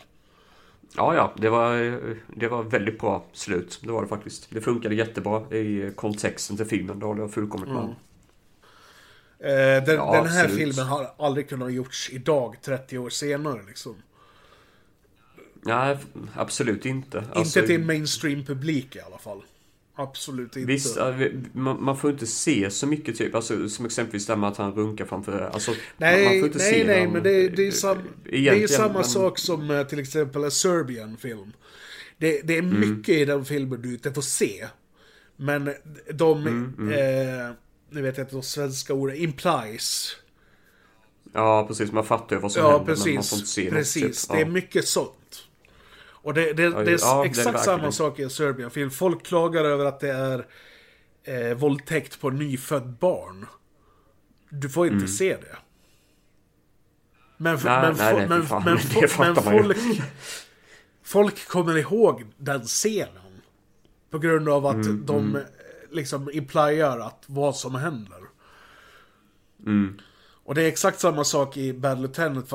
Ja, 0.97 1.15
ja, 1.15 1.35
det 1.37 1.49
var, 1.51 2.01
det 2.37 2.49
var 2.49 2.63
väldigt 2.63 2.99
bra 3.01 3.25
slut. 3.33 3.81
Det 3.83 3.93
var 3.93 4.03
det 4.03 4.09
faktiskt. 4.09 4.47
Det 4.51 4.61
funkade 4.61 4.95
jättebra 4.95 5.55
i 5.57 5.93
kontexten 5.97 6.57
till 6.57 6.67
filmen. 6.67 6.99
Det 6.99 7.07
håller 7.07 7.23
jag 7.23 7.33
fullkomligt 7.33 7.71
med 7.73 7.83
om. 7.83 7.95
Eh, 9.39 9.85
den, 9.85 9.97
Ja, 9.97 10.13
den 10.13 10.27
här 10.27 10.45
absolut. 10.45 10.59
filmen 10.59 10.87
har 10.87 11.15
aldrig 11.19 11.49
kunnat 11.49 11.73
gjorts 11.73 12.11
idag, 12.13 12.57
30 12.63 12.99
år 12.99 13.11
senare 13.11 13.61
liksom. 13.69 13.97
Nej, 15.63 15.99
absolut 16.35 16.87
inte. 16.87 17.25
Alltså, 17.33 17.59
inte 17.59 17.67
till 17.67 17.81
en 17.81 17.87
mainstream-publik 17.87 18.97
i 18.97 19.01
alla 19.01 19.19
fall. 19.19 19.43
Absolut 20.03 20.57
inte. 20.57 20.67
Visst, 20.73 20.97
ja, 20.97 21.11
vi- 21.11 21.41
man, 21.53 21.97
får 21.97 22.11
inte 22.11 22.27
se 22.27 22.71
så 22.71 22.87
mycket 22.87 23.19
typ, 23.19 23.35
alltså, 23.35 23.69
som 23.69 23.87
exempelvis 23.87 24.27
det 24.27 24.33
här 24.33 24.41
med 24.41 24.49
att 24.49 24.57
han 24.57 24.73
runkar 24.75 25.05
framför, 25.05 25.41
alltså, 25.41 25.71
man, 25.71 25.79
man 25.99 26.11
Nej, 26.11 26.41
får 26.41 26.47
inte 26.47 26.59
nej, 26.59 26.73
se 26.75 26.85
nej, 26.87 27.09
men 27.09 27.23
det, 27.23 27.49
det, 27.49 27.67
är, 27.67 27.71
sam, 27.71 27.99
det 28.25 28.49
är 28.49 28.67
samma 28.67 28.93
men- 28.95 29.05
sak 29.05 29.39
som 29.39 29.71
eh, 29.71 29.83
till 29.87 29.99
exempel 29.99 30.45
en 30.45 30.51
Serbian-film. 30.51 31.53
Det, 32.19 32.41
det 32.45 32.55
är 32.55 32.59
Mm. 32.63 32.81
mycket 32.91 33.15
i 33.15 33.25
den 33.25 33.45
filmen 33.45 33.83
du 33.83 33.93
inte 33.93 34.13
får 34.13 34.23
se. 34.23 34.67
Men 35.37 35.71
de, 36.15 36.47
Mm, 36.47 36.93
eh, 36.93 37.51
nu 37.91 38.03
vet 38.03 38.17
jag 38.17 38.25
inte 38.25 38.37
de 38.37 38.43
svenska 38.43 38.95
orden, 38.95 39.17
implies. 39.17 40.17
Ja, 41.33 41.65
precis. 41.69 41.93
Man 41.93 42.05
fattar 42.05 42.37
ju 42.37 42.43
vad 42.43 42.53
som 42.53 42.63
Ja, 42.63 42.69
händer, 42.71 42.87
men 42.87 42.89
man 42.95 43.03
får 43.03 43.09
inte 43.11 43.21
precis. 43.31 43.49
se 43.49 43.71
Precis, 43.71 44.03
något. 44.05 44.13
Typ. 44.13 44.29
det 44.31 44.37
är 44.37 44.47
Ja. 44.47 44.53
mycket 44.53 44.87
sånt. 44.89 45.47
Och 46.23 46.35
det, 46.35 46.53
det, 46.53 46.53
det 46.53 46.67
är 46.67 46.71
ja, 46.71 46.85
det 46.85 46.91
är 46.91 47.25
exakt 47.25 47.53
det 47.53 47.65
samma 47.65 47.93
sak 47.93 48.19
i 48.19 48.23
en 48.23 48.31
Serbian-film. 48.31 48.91
Folk 48.91 49.27
klagar 49.27 49.65
över 49.65 49.85
att 49.85 50.01
det 50.01 50.13
är 50.13 50.47
eh, 51.25 51.55
våldtäkt 51.57 52.21
på 52.21 52.31
nyfödd 52.31 52.97
barn. 53.01 53.47
Du 54.51 54.69
får 54.71 54.87
inte 54.87 55.09
se 55.09 55.37
det. 55.37 55.57
Men, 57.37 57.57
Mm. 57.57 57.65
Nej, 57.65 57.83
men, 57.83 57.97
nej, 57.97 58.29
men, 58.29 58.47
fan. 58.47 58.63
men, 58.65 58.79
men 59.19 59.37
folk, 59.37 59.79
folk 61.03 61.49
kommer 61.49 61.77
ihåg 61.79 62.25
den 62.37 62.63
scenen. 62.63 63.43
På 64.11 64.19
grund 64.19 64.49
av 64.49 64.67
att 64.67 64.75
Mm, 64.75 65.07
de 65.07 65.37
eh, 65.37 65.43
liksom 65.91 66.31
implyar 66.33 66.99
att 66.99 67.25
vad 67.27 67.57
som 67.57 67.75
händer. 67.75 68.21
Mm. 69.67 70.01
Och 70.45 70.55
det 70.55 70.63
är 70.63 70.69
exakt 70.69 71.01
samma 71.01 71.25
sak 71.25 71.57
i 71.57 71.73
Bad 71.73 71.99
Lieutenant. 71.99 72.53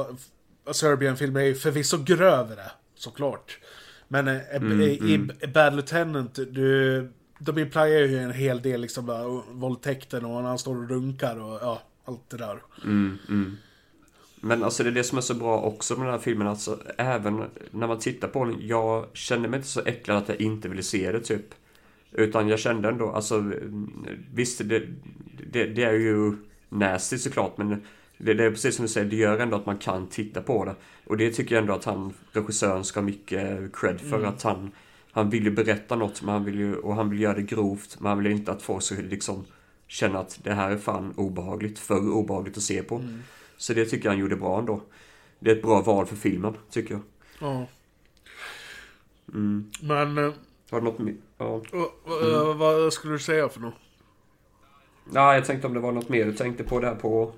Serbian-filmen 0.72 1.42
är 1.44 1.48
ju 1.48 1.56
förvisso 1.56 1.98
grövre, 1.98 2.72
såklart. 2.96 3.60
Men 4.08 4.28
eh, 4.28 4.42
Mm, 4.56 5.32
i 5.42 5.48
Bad 5.48 5.74
Lieutenant, 5.74 6.36
du, 6.36 7.10
de 7.40 7.58
implyar 7.58 7.88
ju 7.88 8.18
en 8.18 8.32
hel 8.32 8.62
del 8.62 8.82
liksom 8.82 9.06
bara, 9.06 9.42
våldtäkten 9.52 10.26
och 10.26 10.42
när 10.42 10.50
han 10.50 10.60
står 10.60 10.76
och 10.78 10.90
runkar 10.90 11.40
och 11.40 11.60
ja, 11.62 11.82
allt 12.06 12.30
det 12.30 12.38
där. 12.38 12.60
Men 14.42 14.64
alltså 14.64 14.84
det 14.84 14.90
är 14.90 14.94
det 14.94 15.04
som 15.04 15.18
är 15.18 15.22
så 15.22 15.34
bra 15.34 15.62
också 15.62 15.96
med 15.96 16.08
den 16.08 16.14
här 16.14 16.22
filmen. 16.22 16.48
Alltså 16.48 16.80
även 16.98 17.44
när 17.72 17.88
man 17.88 18.00
tittar 18.00 18.28
på 18.28 18.46
den. 18.46 18.68
Jag 18.68 19.06
kände 19.14 19.48
mig 19.50 19.58
inte 19.58 19.70
så 19.70 19.82
äcklad 19.86 20.18
att 20.18 20.30
jag 20.30 20.42
inte 20.42 20.70
ville 20.70 20.84
se 20.84 21.12
det 21.12 21.20
typ. 21.20 21.46
Utan 22.12 22.48
jag 22.48 22.60
kände 22.60 22.90
ändå, 22.90 23.12
alltså 23.12 23.52
visst 24.34 24.62
det, 24.70 24.84
det, 25.52 25.66
det 25.66 25.84
är 25.84 25.94
ju 25.94 26.36
nasty 26.70 27.18
såklart. 27.18 27.58
Men 27.58 27.82
det, 28.18 28.34
det 28.34 28.44
är 28.46 28.50
precis 28.52 28.76
som 28.76 28.86
du 28.86 28.90
säger, 28.90 29.10
det 29.10 29.16
gör 29.16 29.40
ändå 29.40 29.56
att 29.58 29.66
man 29.66 29.78
kan 29.78 30.08
titta 30.08 30.42
på 30.42 30.66
det. 30.66 30.76
Och 31.06 31.18
det 31.18 31.32
tycker 31.32 31.56
jag 31.56 31.62
ändå 31.62 31.74
att 31.74 31.86
han, 31.86 32.14
regissören 32.32 32.84
ska 32.84 33.00
ha 33.00 33.06
mycket 33.06 33.76
cred 33.76 34.02
för. 34.02 34.24
Att 34.24 34.44
han, 34.44 34.72
han 35.12 35.30
vill 35.30 35.44
ju 35.44 35.52
berätta 35.52 35.96
något 35.96 36.22
men 36.22 36.34
han 36.34 36.46
vill 36.46 36.56
ju, 36.60 36.76
och 36.76 36.96
han 36.96 37.10
vill 37.10 37.20
göra 37.20 37.34
det 37.34 37.42
grovt. 37.42 37.98
Men 38.00 38.10
han 38.10 38.24
vill 38.24 38.32
inte 38.32 38.52
att 38.52 38.62
folk 38.62 38.84
ska 38.84 38.96
liksom 38.96 39.46
känna 39.88 40.20
att 40.20 40.40
det 40.44 40.54
här 40.54 40.72
är 40.72 40.78
fan 40.78 41.14
obehagligt. 41.18 41.80
För 41.80 42.10
obehagligt 42.14 42.58
att 42.58 42.64
se 42.64 42.84
på. 42.84 43.04
Så 43.58 43.74
det 43.74 43.86
tycker 43.86 44.06
jag 44.06 44.12
han 44.12 44.20
gjorde 44.20 44.36
bra 44.36 44.60
ändå. 44.60 44.82
Det 45.40 45.52
är 45.52 45.56
ett 45.56 45.62
bra 45.62 45.82
val 45.82 46.06
för 46.06 46.16
filmen, 46.16 46.54
tycker 46.70 46.94
jag. 46.94 47.02
Ja. 47.40 47.68
Mm. 49.34 49.72
Men, 49.82 50.18
eh, 50.18 50.34
Har 50.72 50.80
du 50.80 50.86
något 50.86 51.00
mer? 51.00 51.16
Ja. 51.38 51.62
vad- 52.06 52.34
eh, 52.52 52.56
vad 52.58 52.94
skulle 52.94 53.14
du 53.14 53.20
säga 53.20 53.50
för 53.50 53.60
något? 53.60 53.74
ja, 55.14 55.34
jag 55.36 55.46
tänkte 55.46 55.68
om 55.68 55.74
det 55.74 55.80
var 55.80 55.92
något 55.92 56.10
mer 56.10 56.26
du 56.26 56.34
tänkte 56.34 56.64
på 56.64 56.80
där 56.80 56.96
på 56.96 57.32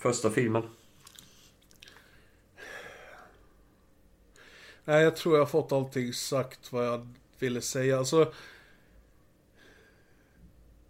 första 0.00 0.30
filmen. 0.30 0.62
Nej, 4.84 5.02
jag 5.02 5.16
tror 5.16 5.34
jag 5.34 5.42
har 5.42 5.50
fått 5.50 5.72
allting 5.72 6.12
sagt 6.12 6.72
vad 6.72 6.86
jag 6.86 7.08
ville 7.38 7.60
säga. 7.60 7.98
Alltså... 7.98 8.32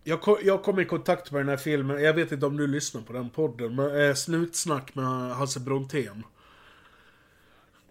Jag 0.04 0.20
kom, 0.20 0.36
jag 0.42 0.62
kom 0.62 0.80
i 0.80 0.84
kontakt 0.84 1.32
med 1.32 1.40
den 1.40 1.48
här 1.48 1.56
filmen, 1.56 2.02
jag 2.02 2.14
vet 2.14 2.32
inte 2.32 2.46
om 2.46 2.56
du 2.56 2.66
lyssnar 2.66 3.02
på 3.02 3.12
den 3.12 3.30
podden, 3.30 3.74
men 3.74 4.00
eh, 4.00 4.14
Snutsnack 4.14 4.94
med 4.94 5.34
Hasse 5.34 5.60
Brontén. 5.60 6.24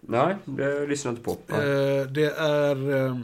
Nej, 0.00 0.36
det 0.44 0.86
lyssnar 0.86 1.12
jag 1.12 1.18
inte 1.18 1.24
på. 1.24 1.54
Eh, 1.54 2.06
det 2.06 2.34
är 2.36 2.90
eh, 2.90 3.16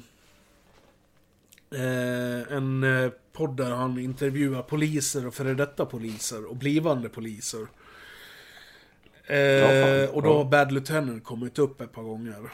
eh, 1.71 2.57
en 2.57 2.83
eh, 2.83 3.11
podd 3.33 3.57
där 3.57 3.71
han 3.71 3.99
intervjuar 3.99 4.63
poliser 4.63 5.27
och 5.27 5.35
före 5.35 5.55
detta 5.55 5.87
poliser 5.87 6.45
och 6.45 6.57
blivande 6.57 7.09
poliser. 7.09 7.67
Eh, 9.27 9.39
Ja, 9.39 10.09
och 10.09 10.23
då 10.23 10.33
har. 10.37 10.45
Bad 10.45 10.73
Lieutenant 10.73 11.25
kommit 11.25 11.59
upp 11.59 11.81
ett 11.81 11.93
par 11.93 12.03
gånger. 12.03 12.51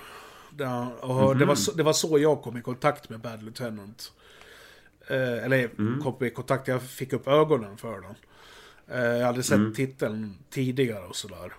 Ja, 0.59 0.93
och 1.01 1.37
det, 1.37 1.45
var 1.45 1.55
så, 1.55 1.73
det 1.73 1.83
var 1.83 1.93
så 1.93 2.19
jag 2.19 2.43
kom 2.43 2.57
i 2.57 2.63
kontakt 2.63 3.09
med 3.09 3.21
Bad 3.21 3.43
Lieutenant. 3.43 4.13
Eh, 5.09 5.45
eller 5.45 5.69
kom 6.03 6.27
i 6.27 6.31
kontakt, 6.31 6.69
jag 6.69 6.83
fick 6.83 7.13
upp 7.13 7.29
ögonen 7.29 7.77
för 7.77 8.01
den. 8.01 8.15
Eh, 8.89 9.17
jag 9.19 9.27
hade 9.27 9.43
sett 9.43 9.75
titeln 9.75 10.35
tidigare 10.51 11.05
och 11.07 11.17
sådär. 11.17 11.53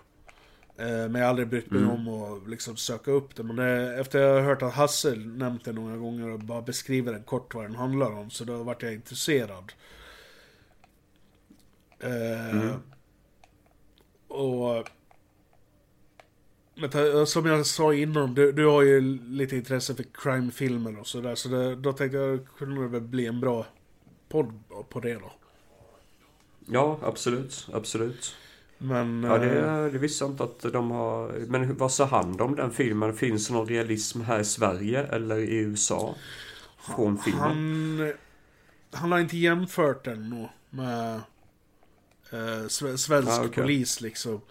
Eh, 0.78 0.86
men 0.88 1.16
jag 1.16 1.22
har 1.22 1.30
aldrig 1.30 1.47
brytt 1.47 1.72
mig 1.72 1.86
om 1.86 2.07
att 2.07 2.49
liksom 2.49 2.78
söka 2.78 3.11
upp 3.11 3.36
den. 3.36 3.47
Men 3.47 3.55
det, 3.55 3.99
efter 3.99 4.20
jag 4.20 4.34
har 4.34 4.41
hört 4.41 4.61
att 4.61 4.74
Hasse 4.74 5.16
nämnt 5.16 5.66
det 5.66 5.72
några 5.74 5.97
gånger 5.97 6.30
och 6.30 6.39
bara 6.39 6.61
beskriver 6.61 7.14
den 7.14 7.24
kort 7.24 7.53
vad 7.55 7.66
den 7.66 7.76
handlar 7.76 8.11
om. 8.11 8.30
Så 8.30 8.43
då 8.43 8.64
vart 8.64 8.84
jag 8.84 8.93
intresserad. 8.93 9.74
Eh, 11.99 12.76
Och... 14.28 14.88
Men 16.76 16.89
ta- 16.89 17.26
som 17.26 17.45
jag 17.45 17.65
sa 17.65 17.93
innan, 17.93 18.34
du, 18.34 18.51
du 18.51 18.65
har 18.65 18.82
ju 18.82 19.01
lite 19.30 19.55
intresse 19.55 19.95
för 19.95 20.03
crime-filmer 20.13 20.99
och 20.99 21.07
sådär. 21.07 21.36
Så 21.36 21.49
det, 21.49 21.76
då 21.76 21.93
tänkte 21.93 22.17
jag, 22.17 22.39
kunde 22.57 22.82
det 22.82 22.88
väl 22.88 23.01
bli 23.01 23.26
en 23.26 23.39
bra 23.39 23.65
podd 24.30 24.59
på 24.89 24.99
det 24.99 25.13
då. 25.13 25.32
Ja, 26.65 26.99
absolut. 27.03 27.67
Absolut. 27.74 28.36
Men... 28.78 29.24
Ja, 29.24 29.38
det, 29.38 29.59
eh, 29.59 29.86
det 29.86 29.97
visste 29.97 30.24
jag 30.24 30.32
inte 30.32 30.43
att 30.43 30.61
de 30.74 30.91
har... 30.91 31.32
Men 31.47 31.78
vad 31.78 31.91
sa 31.91 32.05
han 32.05 32.41
om 32.41 32.55
den 32.55 32.71
filmen? 32.71 33.13
Finns 33.13 33.47
det 33.47 33.53
någon 33.53 33.67
realism 33.67 34.21
här 34.21 34.39
i 34.39 34.45
Sverige 34.45 35.03
eller 35.03 35.38
i 35.38 35.55
USA? 35.55 36.15
Från 36.95 37.17
filmen? 37.17 37.41
Han, 37.41 38.13
han 38.91 39.11
har 39.11 39.19
inte 39.19 39.38
jämfört 39.38 40.05
den 40.05 40.30
nog 40.30 40.49
med 40.69 41.15
eh, 42.32 42.65
sve- 42.67 42.97
svensk 42.97 43.32
Ah, 43.32 43.39
okej. 43.45 43.63
polis 43.63 44.01
liksom. 44.01 44.41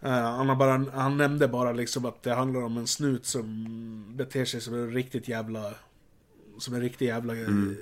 Eh, 0.00 0.10
han, 0.10 0.58
bara, 0.58 0.84
han 0.94 1.16
nämnde 1.16 1.48
bara 1.48 1.72
liksom 1.72 2.04
att 2.04 2.22
det 2.22 2.34
handlar 2.34 2.62
om 2.62 2.76
en 2.76 2.86
snut 2.86 3.26
som 3.26 4.16
beter 4.16 4.44
sig 4.44 4.60
som 4.60 4.74
en 4.74 4.92
riktigt 4.92 5.28
jävla... 5.28 5.74
Som 6.58 6.74
en 6.74 6.80
riktig 6.80 7.06
jävla 7.06 7.34
eh, 7.34 7.40
Mm. 7.48 7.76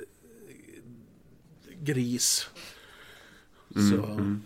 gris. 1.80 2.48
Mm, 3.76 3.90
Så. 3.90 4.36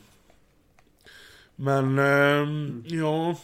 Men, 1.56 1.98
ehm, 1.98 2.84
ja. 2.86 3.36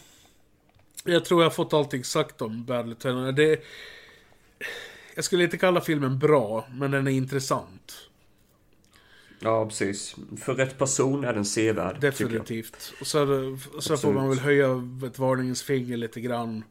Jag 1.03 1.25
tror 1.25 1.41
jag 1.41 1.49
har 1.49 1.53
fått 1.55 1.73
allting 1.73 2.03
sagt 2.03 2.41
om 2.41 2.65
Bad 2.65 2.85
Lieutenant. 2.85 3.35
Det, 3.37 3.63
jag 5.15 5.23
skulle 5.25 5.43
inte 5.43 5.57
kalla 5.57 5.81
filmen 5.81 6.19
bra, 6.19 6.67
men 6.71 6.91
den 6.91 7.07
är 7.07 7.11
intressant. 7.11 8.04
Ja, 9.45 9.65
precis. 9.65 10.15
För 10.37 10.53
rätt 10.55 10.77
person 10.77 11.23
är 11.23 11.33
den 11.33 11.45
sevärd. 11.45 12.01
Definitivt. 12.01 12.93
Och 13.01 13.07
så, 13.07 13.57
så 13.79 13.97
får 13.97 14.13
man 14.13 14.29
väl 14.29 14.39
höja 14.39 14.67
ett 15.07 15.19
varningens 15.19 15.63
finger 15.63 15.97
lite 15.97 16.21
grann. 16.21 16.63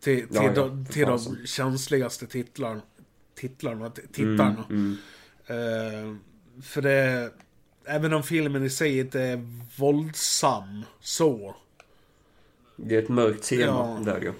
Till, 0.00 0.26
till, 0.28 0.36
Ja, 0.36 0.44
ja, 0.44 0.52
de, 0.52 0.86
till 0.86 1.06
de 1.06 1.36
känsligaste 1.46 2.26
titlar, 2.26 2.80
titlarna, 3.34 3.90
t- 3.90 4.02
tittarna. 4.12 4.64
Mm, 4.70 4.96
Eh, 5.46 6.14
för 6.62 6.82
det... 6.82 7.30
Även 7.84 8.12
om 8.12 8.22
filmen 8.22 8.64
i 8.64 8.70
sig 8.70 8.98
inte 8.98 9.20
är 9.20 9.46
våldsam 9.76 10.82
så. 11.00 11.56
Det 12.76 12.94
är 12.96 13.02
ett 13.02 13.08
mörkt 13.08 13.42
tema 13.44 14.00
Ja. 14.06 14.12
där 14.12 14.20
ju. 14.20 14.32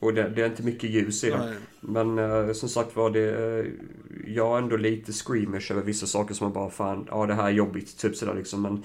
Och 0.00 0.14
det, 0.14 0.28
det 0.28 0.42
är 0.42 0.46
inte 0.46 0.62
mycket 0.62 0.90
ljus 0.90 1.24
i 1.24 1.30
den. 1.30 1.46
Nej. 1.46 1.56
Men 1.80 2.18
eh, 2.18 2.52
som 2.52 2.68
sagt 2.68 2.96
var 2.96 3.10
det... 3.10 3.58
Eh, 3.58 3.66
jag 4.26 4.58
är 4.58 4.62
ändå 4.62 4.76
lite 4.76 5.12
screamers 5.12 5.70
över 5.70 5.82
vissa 5.82 6.06
saker 6.06 6.34
som 6.34 6.44
man 6.44 6.52
bara 6.52 6.70
fan, 6.70 7.08
ja 7.10 7.26
det 7.26 7.34
här 7.34 7.44
är 7.44 7.50
jobbigt, 7.50 7.98
typ 7.98 8.16
sådär 8.16 8.34
liksom. 8.34 8.62
Men 8.62 8.82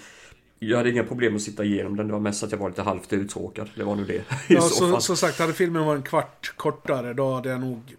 jag 0.60 0.78
hade 0.78 0.90
inga 0.90 1.04
problem 1.04 1.36
att 1.36 1.42
sitta 1.42 1.64
igenom 1.64 1.96
den. 1.96 2.08
Det 2.08 2.14
var 2.14 2.20
mest 2.20 2.44
att 2.44 2.52
jag 2.52 2.60
var 2.60 2.70
lite 2.70 2.82
halvt 2.82 3.14
uttråkad. 3.14 3.70
Det 3.76 3.84
var 3.84 3.96
nog 3.96 4.08
det. 4.08 4.24
Ja, 4.48 4.62
så 4.62 5.00
som 5.00 5.18
sagt, 5.18 5.40
hade 5.40 5.54
filmen 5.54 5.86
varit 5.86 5.98
en 5.98 6.04
kvart 6.04 6.54
kortare, 6.56 7.14
då 7.14 7.34
hade 7.34 7.50
jag 7.50 7.60
nog 7.60 7.96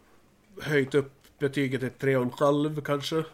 höjt 0.60 0.94
upp 0.94 1.12
betyget 1.38 1.80
till 1.80 1.90
tre 1.90 2.16
och 2.16 2.22
en 2.22 2.30
halv 2.38 2.80
kanske. 2.80 3.24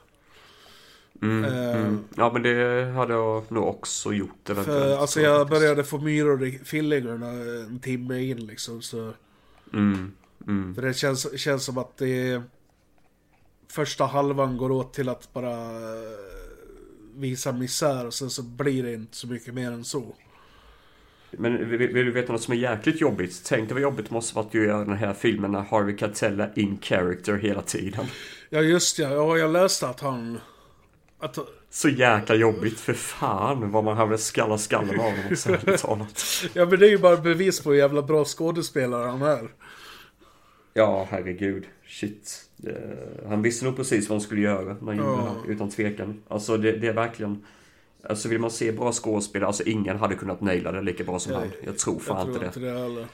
Mm, 1.23 1.45
Eh, 1.45 1.77
mm. 1.77 2.05
Ja 2.17 2.33
men 2.33 2.43
det 2.43 2.85
hade 2.97 3.13
jag 3.13 3.53
nog 3.53 3.69
också 3.69 4.13
gjort 4.13 4.51
eventuellt. 4.51 4.83
För 4.83 4.97
alltså 4.97 5.21
jag 5.21 5.49
började 5.49 5.85
få 5.85 5.99
myror 5.99 6.45
i 6.45 6.61
fillingarna 6.65 7.29
en 7.67 7.81
timme 7.81 8.23
in 8.23 8.47
liksom, 8.47 8.83
så... 8.83 9.13
Mm, 9.73 10.13
mm. 10.47 10.75
För 10.75 10.83
det 10.83 10.95
känns, 10.95 11.41
känns 11.41 11.65
som 11.65 11.79
att 11.79 11.97
det. 11.97 12.43
Första 13.69 14.05
halvan 14.05 14.57
går 14.57 14.71
åt 14.71 14.95
till 14.95 15.09
att 15.09 15.33
bara 15.33 15.53
eh, 15.53 16.19
visa 17.17 17.53
misär 17.53 18.07
och 18.07 18.15
sen 18.15 18.31
så 18.31 18.43
blir 18.43 18.83
det 18.83 18.95
inte 18.95 19.17
så 19.17 19.27
mycket 19.27 19.55
mer 19.55 19.73
än 19.73 19.85
så. 19.85 20.15
Men 21.31 21.71
vill, 21.71 21.79
vill 21.79 22.07
du 22.07 22.11
veta 22.11 22.33
något 22.33 22.43
som 22.43 22.55
är 22.55 22.59
jäkligt 22.59 23.01
jobbigt? 23.01 23.43
Tänk 23.47 23.69
dig 23.69 23.75
vad 23.75 23.83
jobbigt 23.83 24.09
det 24.09 24.15
måste 24.15 24.37
vara 24.37 24.47
att 24.47 24.55
göra 24.55 24.85
den 24.85 24.97
här 24.97 25.15
filmen 25.15 25.53
när 25.53 25.61
Harvey 25.61 25.97
Keitel 25.99 26.41
är 26.41 26.59
in 26.59 26.79
character 26.83 27.37
hela 27.37 27.63
tiden. 27.63 28.07
Ja 28.51 28.61
just 28.61 28.99
ja, 28.99 29.09
ja 29.09 29.39
jag 29.39 29.53
läste 29.53 29.89
att 29.89 30.01
han... 30.01 30.41
Att, 31.19 31.39
Så 31.75 31.89
jäkla 31.89 32.35
jobbigt, 32.35 32.81
för 32.81 32.93
fan 32.93 33.71
vad 33.71 33.85
man 33.85 33.97
hade 33.97 34.19
skalla 34.19 34.59
skallen 34.59 35.01
av 35.01 35.07
honom 35.07 35.37
så 35.37 35.53
ärligt 35.53 35.81
talat. 35.81 36.25
ja 36.55 36.67
men 36.67 36.79
det 36.79 36.87
är 36.87 36.91
ju 36.91 36.99
bara 36.99 37.17
bevis 37.17 37.61
på 37.61 37.71
hur 37.71 37.79
jävla 37.79 38.03
bra 38.03 38.25
skådespelare 38.25 39.11
han 39.11 39.23
är. 39.23 39.49
Ja, 40.75 41.09
herregud. 41.11 41.65
Shit. 41.87 42.45
Eh, 42.67 43.29
han 43.29 43.43
visste 43.43 43.65
nog 43.65 43.77
precis 43.77 44.09
vad 44.09 44.17
han 44.17 44.21
skulle 44.21 44.41
göra 44.41 44.77
när 44.81 44.87
han 44.87 44.97
gjorde 44.97 45.23
det, 45.47 45.53
utan 45.53 45.71
tvekan. 45.71 46.23
Alltså 46.29 46.57
det, 46.57 46.73
det 46.73 46.89
är 46.89 46.93
verkligen... 46.93 47.45
Alltså 48.09 48.29
vill 48.29 48.39
man 48.39 48.51
se 48.51 48.73
bra 48.73 48.93
skådespelare, 48.93 49.47
alltså 49.47 49.63
ingen 49.63 49.99
hade 49.99 50.15
kunnat 50.15 50.41
naila 50.41 50.73
det 50.73 50.83
lika 50.83 51.05
bra 51.05 51.19
som 51.19 51.33
han. 51.33 51.51
Jag 51.65 51.79
tror 51.79 51.99
fan 51.99 52.17
Jag 52.17 52.25
tror 52.25 52.35
inte 52.37 52.47
inte 52.47 52.61
det. 52.61 52.73
det 52.73 52.81
heller. 52.81 53.07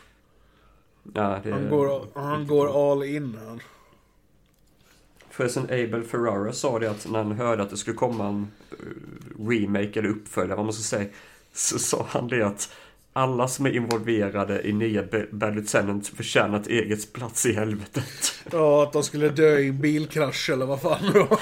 Ja, 1.14 1.40
det 1.42 1.50
Han 1.50 1.70
går, 1.70 2.06
han 2.14 2.46
går 2.46 2.92
all 2.92 3.02
in 3.02 3.38
här. 3.46 3.62
Förresten, 5.38 5.64
Abel 5.64 6.02
Ferrara 6.04 6.52
sa 6.52 6.78
det 6.78 6.90
att 6.90 7.10
när 7.10 7.18
han 7.18 7.32
hörde 7.32 7.62
att 7.62 7.70
det 7.70 7.76
skulle 7.76 7.96
komma 7.96 8.28
en 8.28 8.46
eh, 8.70 9.48
remake 9.48 9.98
eller 9.98 10.08
uppföljare, 10.08 10.56
vad 10.56 10.64
man 10.64 10.72
ska 10.74 10.82
säga, 10.82 11.08
så 11.52 11.78
sa 11.78 12.06
han 12.08 12.28
det 12.28 12.42
att 12.42 12.70
alla 13.12 13.48
som 13.48 13.66
är 13.66 13.70
involverade 13.76 14.68
i 14.68 14.72
nya 14.72 15.02
Ba- 15.02 15.26
Bad 15.32 15.54
Lieutenant 15.54 16.08
förtjänar 16.08 16.60
ett 16.60 16.66
eget 16.66 17.12
plats 17.12 17.46
i 17.46 17.52
helvetet. 17.52 18.34
Ja, 18.52 18.82
att 18.82 18.92
de 18.92 19.02
skulle 19.02 19.28
dö 19.28 19.58
i 19.58 19.68
en 19.68 19.80
bilkrasch 19.80 20.50
eller 20.50 20.66
vad 20.66 20.80
fan 20.80 21.12
det 21.12 21.18
var. 21.18 21.38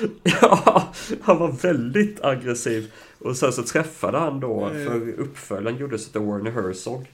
Ja, 0.40 0.92
han 1.22 1.38
var 1.38 1.52
väldigt 1.52 2.24
aggressiv. 2.24 2.92
Och 3.18 3.36
sen 3.36 3.52
så 3.52 3.62
träffade 3.62 4.18
han 4.18 4.40
då, 4.40 4.68
för 4.68 5.12
uppföljaren 5.18 5.78
gjordes 5.78 6.16
av 6.16 6.26
Werner 6.26 6.50
Herzog. 6.50 7.06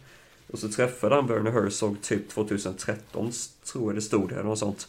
Och 0.50 0.58
så 0.58 0.68
träffade 0.68 1.14
han 1.14 1.26
Werner 1.26 1.50
Herzog 1.50 2.02
typ 2.02 2.28
2013, 2.28 3.32
tror 3.72 3.84
jag 3.86 3.94
det 3.94 4.02
stod 4.02 4.32
eller 4.32 4.42
något 4.42 4.58
sånt. 4.58 4.88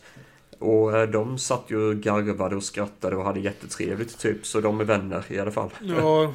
Och 0.60 0.98
eh, 0.98 1.10
de 1.10 1.38
satt 1.38 1.64
ju 1.68 1.78
och 1.78 1.96
garvade 1.96 2.56
och 2.56 2.64
skrattade 2.64 3.16
och 3.16 3.24
hade 3.24 3.40
jättetrevligt 3.40 4.20
typ, 4.20 4.46
så 4.46 4.62
de 4.62 4.80
är 4.80 4.84
vänner 4.84 5.26
i 5.28 5.40
alla 5.40 5.52
fall. 5.52 5.70
Ja, 5.82 6.34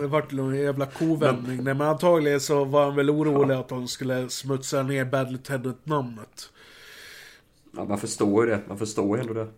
det 0.00 0.06
vart 0.06 0.32
någon 0.32 0.56
jävla 0.56 0.86
kovändning. 0.86 1.64
Nej, 1.64 1.74
men 1.74 1.88
antagligen 1.88 2.40
så 2.40 2.64
var 2.64 2.84
han 2.84 2.96
väl 2.96 3.10
orolig 3.10 3.54
att 3.54 3.68
de 3.68 3.88
skulle 3.88 4.28
smutsa 4.28 4.82
ner 4.82 5.04
Bad 5.04 5.30
Lieutenant-namnet. 5.30 6.50
Ja, 7.76 7.84
man 7.84 7.98
förstår 7.98 8.44
ju 8.44 8.50
det, 8.50 8.60
man 8.68 8.78
förstår 8.78 9.16
ju 9.16 9.20
ändå 9.20 9.34
det. 9.34 9.48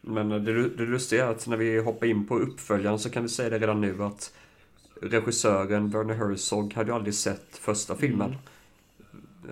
Men 0.00 0.32
eh, 0.32 0.38
det, 0.38 0.68
det 0.68 0.82
lustiga 0.82 1.26
är 1.26 1.30
att 1.30 1.46
när 1.46 1.56
vi 1.56 1.78
hoppar 1.78 2.06
in 2.06 2.26
på 2.26 2.38
uppföljaren 2.38 2.98
så 2.98 3.10
kan 3.10 3.22
vi 3.22 3.28
säga 3.28 3.50
det 3.50 3.58
redan 3.58 3.80
nu 3.80 4.02
att 4.04 4.32
regissören 5.02 5.90
Werner 5.90 6.14
Herzog 6.14 6.74
hade 6.74 6.90
ju 6.90 6.94
aldrig 6.94 7.14
sett 7.14 7.58
första 7.60 7.96
filmen. 7.96 8.36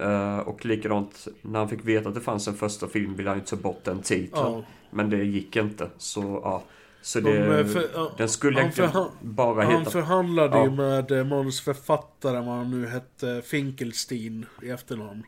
Eh, 0.00 0.38
och 0.38 0.66
likadant, 0.66 1.28
när 1.42 1.58
han 1.58 1.68
fick 1.68 1.84
veta 1.84 2.08
att 2.08 2.14
det 2.14 2.20
fanns 2.20 2.48
en 2.48 2.54
första 2.54 2.88
film 2.88 3.16
ville 3.16 3.30
han 3.30 3.38
ju 3.38 3.44
ta 3.44 3.56
bort 3.56 3.84
den 3.84 4.02
titeln. 4.02 4.30
Ja. 4.52 4.62
Men 4.90 5.10
det 5.10 5.24
gick 5.24 5.56
inte. 5.56 5.90
Så 5.98 6.40
ja. 6.44 6.62
Så 7.02 7.20
De, 7.20 7.30
det, 7.32 7.60
eh, 7.60 7.66
för- 7.66 8.16
den 8.18 8.28
skulle 8.28 8.56
han 8.60 8.62
egentligen 8.70 9.04
bara 9.20 9.64
Han 9.64 9.78
heta... 9.78 9.90
förhandlade 9.90 10.56
Ja. 10.56 10.64
ju 10.64 10.70
med 10.70 11.10
eh, 11.12 11.24
manusförfattaren, 11.24 12.46
vad 12.46 12.56
han 12.56 12.70
nu 12.70 12.86
hette, 12.86 13.42
Finkelstein 13.44 14.46
i 14.62 14.70
efternamn. 14.70 15.22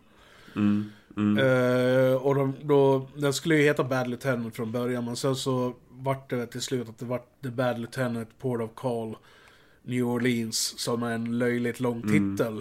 Mm, 0.57 0.91
mm, 1.17 1.39
Eh, 1.39 2.15
och 2.15 2.35
de, 2.35 2.55
då, 2.63 3.09
den 3.17 3.33
skulle 3.33 3.57
ju 3.57 3.63
heta 3.63 3.85
Bad 3.85 4.09
Lieutenant 4.09 4.57
från 4.57 4.73
början, 4.73 5.05
men 5.05 5.17
sen 5.17 5.37
så 5.37 5.73
vart 5.91 6.31
det 6.31 6.47
till 6.47 6.61
slut 6.61 6.89
att 6.89 6.99
det 6.99 7.05
vart 7.05 7.43
The 7.43 7.49
Bad 7.51 7.79
Lieutenant 7.79 8.39
Port 8.39 8.61
of 8.61 8.71
Call 8.75 9.17
New 9.83 10.05
Orleans, 10.07 10.79
som 10.81 11.03
är 11.03 11.11
en 11.11 11.39
löjligt 11.39 11.81
lång 11.81 12.03
titel. 12.03 12.61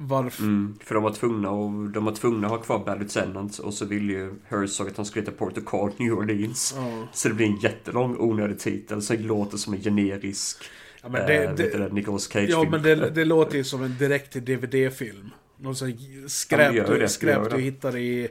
Varför? 0.00 0.42
mm, 0.42 0.78
för 0.84 0.94
de 0.94 1.04
var 1.04 1.12
tvungna 1.12 1.50
och 1.50 1.90
de 1.90 2.04
var 2.04 2.12
tvungna 2.12 2.46
att 2.46 2.52
ha 2.52 2.58
kvar 2.58 2.78
Bad 2.78 2.98
Lieutenant 2.98 3.58
och 3.58 3.74
så 3.74 3.84
ville 3.84 4.12
ju 4.12 4.34
Herzog 4.48 4.88
att 4.88 4.96
han 4.96 5.06
skulle 5.06 5.22
heta 5.22 5.36
Protocol 5.38 5.92
New 5.96 6.12
Orleans. 6.12 6.74
Ja. 6.76 7.08
Så 7.12 7.28
det 7.28 7.34
blir 7.34 7.46
en 7.46 7.56
jättelång 7.56 8.16
onödig 8.18 8.58
titel 8.58 9.02
som 9.02 9.16
låter 9.16 9.56
som 9.56 9.74
en 9.74 9.80
generisk 9.80 10.64
Ja, 11.02 11.08
men 11.08 11.26
det, 11.26 11.54
du 11.56 11.70
det, 11.70 11.78
det, 11.78 11.92
Nicolas 11.92 12.28
Cage 12.28 12.50
ja, 12.50 12.68
men 12.70 12.82
det, 12.82 13.10
det 13.14 13.24
låter 13.24 13.56
ju 13.56 13.64
som 13.64 13.82
en 13.82 13.96
direkt 13.98 14.32
till 14.32 14.44
DVD-film. 14.44 15.30
Någon 15.56 15.76
sån 15.76 15.90
Ja, 15.90 16.28
skräp, 16.28 16.74
ju 16.74 16.98
det, 16.98 17.08
skräp 17.08 17.50
du 17.50 17.58
hittar 17.58 17.96
i 17.96 18.28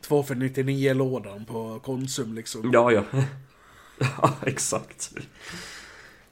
2 0.00 0.22
för 0.22 0.34
99-lådan 0.34 1.44
på 1.44 1.80
Konsum 1.80 2.34
liksom. 2.34 2.70
Ja, 2.72 2.92
ja. 2.92 3.04
ja, 3.98 4.34
exakt. 4.46 5.12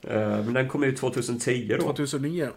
Eh, 0.02 0.44
men 0.44 0.52
den 0.52 0.68
kom 0.68 0.84
ut 0.84 0.96
2010 0.96 1.76
då. 1.80 1.84
2009. 1.84 2.48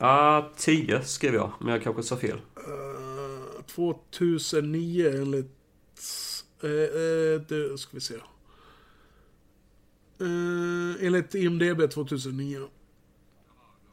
Ja, 0.00 0.06
ah, 0.08 0.52
10 0.56 1.02
skrev 1.02 1.34
jag, 1.34 1.52
men 1.60 1.68
jag 1.68 1.82
kanske 1.82 2.02
sa 2.02 2.16
fel. 2.16 2.40
2009 3.66 5.08
enligt... 5.08 5.46
Eh, 6.62 6.70
eh, 6.70 7.40
det 7.48 7.78
ska 7.78 7.90
vi 7.92 8.00
se. 8.00 8.14
Eh, 10.20 11.06
enligt 11.06 11.34
IMDB 11.34 11.90
2009. 11.90 12.68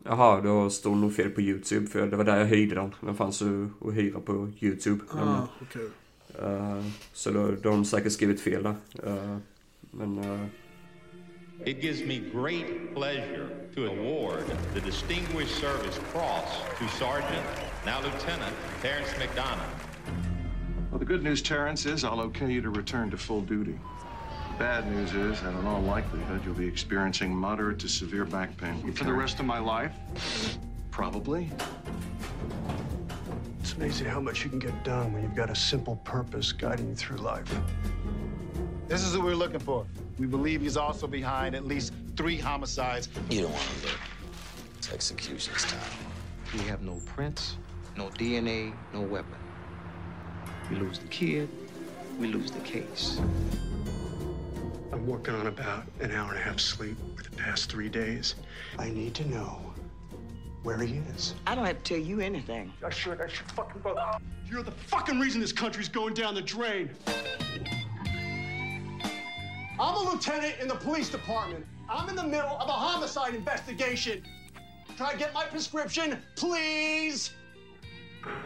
Jaha, 0.03 0.41
då 0.41 0.69
står 0.69 0.95
nog 0.95 1.15
fel 1.15 1.29
på 1.29 1.41
YouTube 1.41 1.87
för 1.87 2.07
det 2.07 2.17
var 2.17 2.23
där 2.23 2.37
jag 2.37 2.45
hyrde 2.45 2.75
den. 2.75 2.95
Den 3.01 3.15
fanns 3.15 3.41
ju 3.41 3.69
att 3.81 3.93
hyra 3.93 4.19
på 4.19 4.51
YouTube. 4.59 5.03
Ah, 5.11 5.47
okej. 5.61 5.89
Eh, 6.39 6.85
så 7.13 7.31
då, 7.31 7.51
då 7.61 7.69
har 7.69 7.75
de 7.75 7.85
säkert 7.85 8.11
skrivit 8.11 8.41
fel 8.41 8.63
där. 8.63 8.75
Eh, 9.03 9.37
men... 9.91 10.49
It 11.63 11.81
gives 11.81 12.03
me 12.03 12.19
great 12.19 12.93
pleasure 12.93 13.49
to 13.75 13.87
award 13.87 14.45
the 14.73 14.81
Distinguished 14.81 15.55
Service 15.55 15.97
Cross 16.11 16.59
to 16.77 16.87
Sergeant, 16.89 17.45
now 17.85 18.01
Lieutenant, 18.01 18.55
Terrence 18.81 19.09
McDonough. 19.13 19.65
Well, 20.91 20.99
the 20.99 21.05
good 21.05 21.23
news, 21.23 21.41
Terrence, 21.41 21.85
is 21.85 22.03
I'll 22.03 22.21
okay 22.21 22.51
you 22.51 22.61
to 22.61 22.69
return 22.69 23.09
to 23.11 23.17
full 23.17 23.41
duty. 23.41 23.79
The 24.51 24.59
bad 24.59 24.91
news 24.91 25.13
is 25.13 25.41
that 25.41 25.53
in 25.57 25.65
all 25.65 25.81
likelihood, 25.81 26.41
you'll 26.45 26.53
be 26.53 26.67
experiencing 26.67 27.35
moderate 27.35 27.79
to 27.79 27.87
severe 27.87 28.25
back 28.25 28.55
pain. 28.57 28.93
For 28.93 29.03
the 29.03 29.13
rest 29.13 29.39
of 29.39 29.45
my 29.45 29.59
life? 29.59 29.93
Probably. 30.91 31.49
It's 33.61 33.73
amazing 33.73 34.07
how 34.07 34.19
much 34.19 34.43
you 34.43 34.49
can 34.49 34.59
get 34.59 34.83
done 34.83 35.11
when 35.13 35.23
you've 35.23 35.35
got 35.35 35.49
a 35.49 35.55
simple 35.55 35.95
purpose 36.03 36.51
guiding 36.51 36.89
you 36.89 36.95
through 36.95 37.17
life. 37.17 37.51
This 38.87 39.03
is 39.03 39.15
who 39.15 39.21
we're 39.21 39.35
looking 39.35 39.59
for. 39.59 39.87
We 40.19 40.27
believe 40.27 40.61
he's 40.61 40.77
also 40.77 41.07
behind 41.07 41.55
at 41.55 41.65
least 41.65 41.91
three 42.15 42.37
homicides. 42.37 43.09
You 43.31 43.41
don't 43.41 43.51
want 43.51 43.63
to 43.63 43.87
look. 43.87 43.99
It's 44.77 44.93
execution's 44.93 45.63
time. 45.63 45.81
We 46.53 46.59
have 46.61 46.83
no 46.83 47.01
prints, 47.07 47.57
no 47.97 48.09
DNA, 48.09 48.73
no 48.93 49.01
weapon. 49.01 49.33
We 50.69 50.77
lose 50.77 50.99
the 50.99 51.07
kid, 51.07 51.49
we 52.19 52.27
lose 52.27 52.51
the 52.51 52.59
case. 52.59 53.19
I'm 54.91 55.07
working 55.07 55.33
on 55.33 55.47
about 55.47 55.85
an 55.99 56.11
hour 56.11 56.29
and 56.29 56.37
a 56.37 56.41
half 56.41 56.59
sleep 56.59 56.95
for 57.17 57.23
the 57.23 57.35
past 57.35 57.71
three 57.71 57.89
days. 57.89 58.35
I 58.77 58.91
need 58.91 59.15
to 59.15 59.27
know 59.27 59.73
where 60.61 60.77
he 60.77 60.97
is. 61.15 61.33
I 61.47 61.55
don't 61.55 61.65
have 61.65 61.81
to 61.81 61.95
tell 61.95 62.03
you 62.03 62.19
anything. 62.19 62.71
I 62.85 62.91
should, 62.91 63.19
I 63.19 63.27
should 63.27 63.51
fucking 63.51 63.81
both. 63.81 63.97
You're 64.47 64.63
the 64.63 64.71
fucking 64.71 65.19
reason 65.19 65.41
this 65.41 65.51
country's 65.51 65.89
going 65.89 66.13
down 66.13 66.35
the 66.35 66.41
drain. 66.41 66.91
I'm 69.77 69.95
a 69.95 70.11
lieutenant 70.11 70.55
in 70.61 70.69
the 70.69 70.75
police 70.75 71.09
department. 71.09 71.65
I'm 71.89 72.07
in 72.07 72.15
the 72.15 72.23
middle 72.23 72.57
of 72.57 72.69
a 72.69 72.71
homicide 72.71 73.35
investigation. 73.35 74.23
Can 74.95 75.05
I 75.05 75.15
get 75.15 75.33
my 75.33 75.43
prescription, 75.43 76.21
please? 76.37 77.31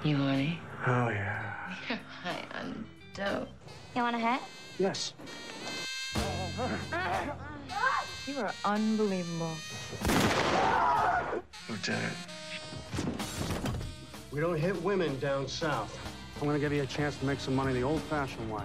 You 0.03 0.17
horny? 0.17 0.59
Oh, 0.87 1.09
yeah. 1.09 1.75
Hi, 2.23 2.45
I'm 2.55 2.83
dope. 3.13 3.47
You 3.95 4.01
want 4.01 4.15
a 4.15 4.19
hat? 4.19 4.41
Yes. 4.79 5.13
You 8.25 8.39
are 8.39 8.51
unbelievable. 8.65 9.53
Lieutenant. 11.69 12.15
We 14.31 14.39
don't 14.39 14.57
hit 14.57 14.81
women 14.81 15.19
down 15.19 15.47
south. 15.47 15.95
I'm 16.41 16.47
gonna 16.47 16.59
give 16.59 16.73
you 16.73 16.81
a 16.81 16.87
chance 16.87 17.17
to 17.17 17.25
make 17.25 17.39
some 17.39 17.55
money 17.55 17.73
the 17.73 17.83
old-fashioned 17.83 18.51
way, 18.51 18.63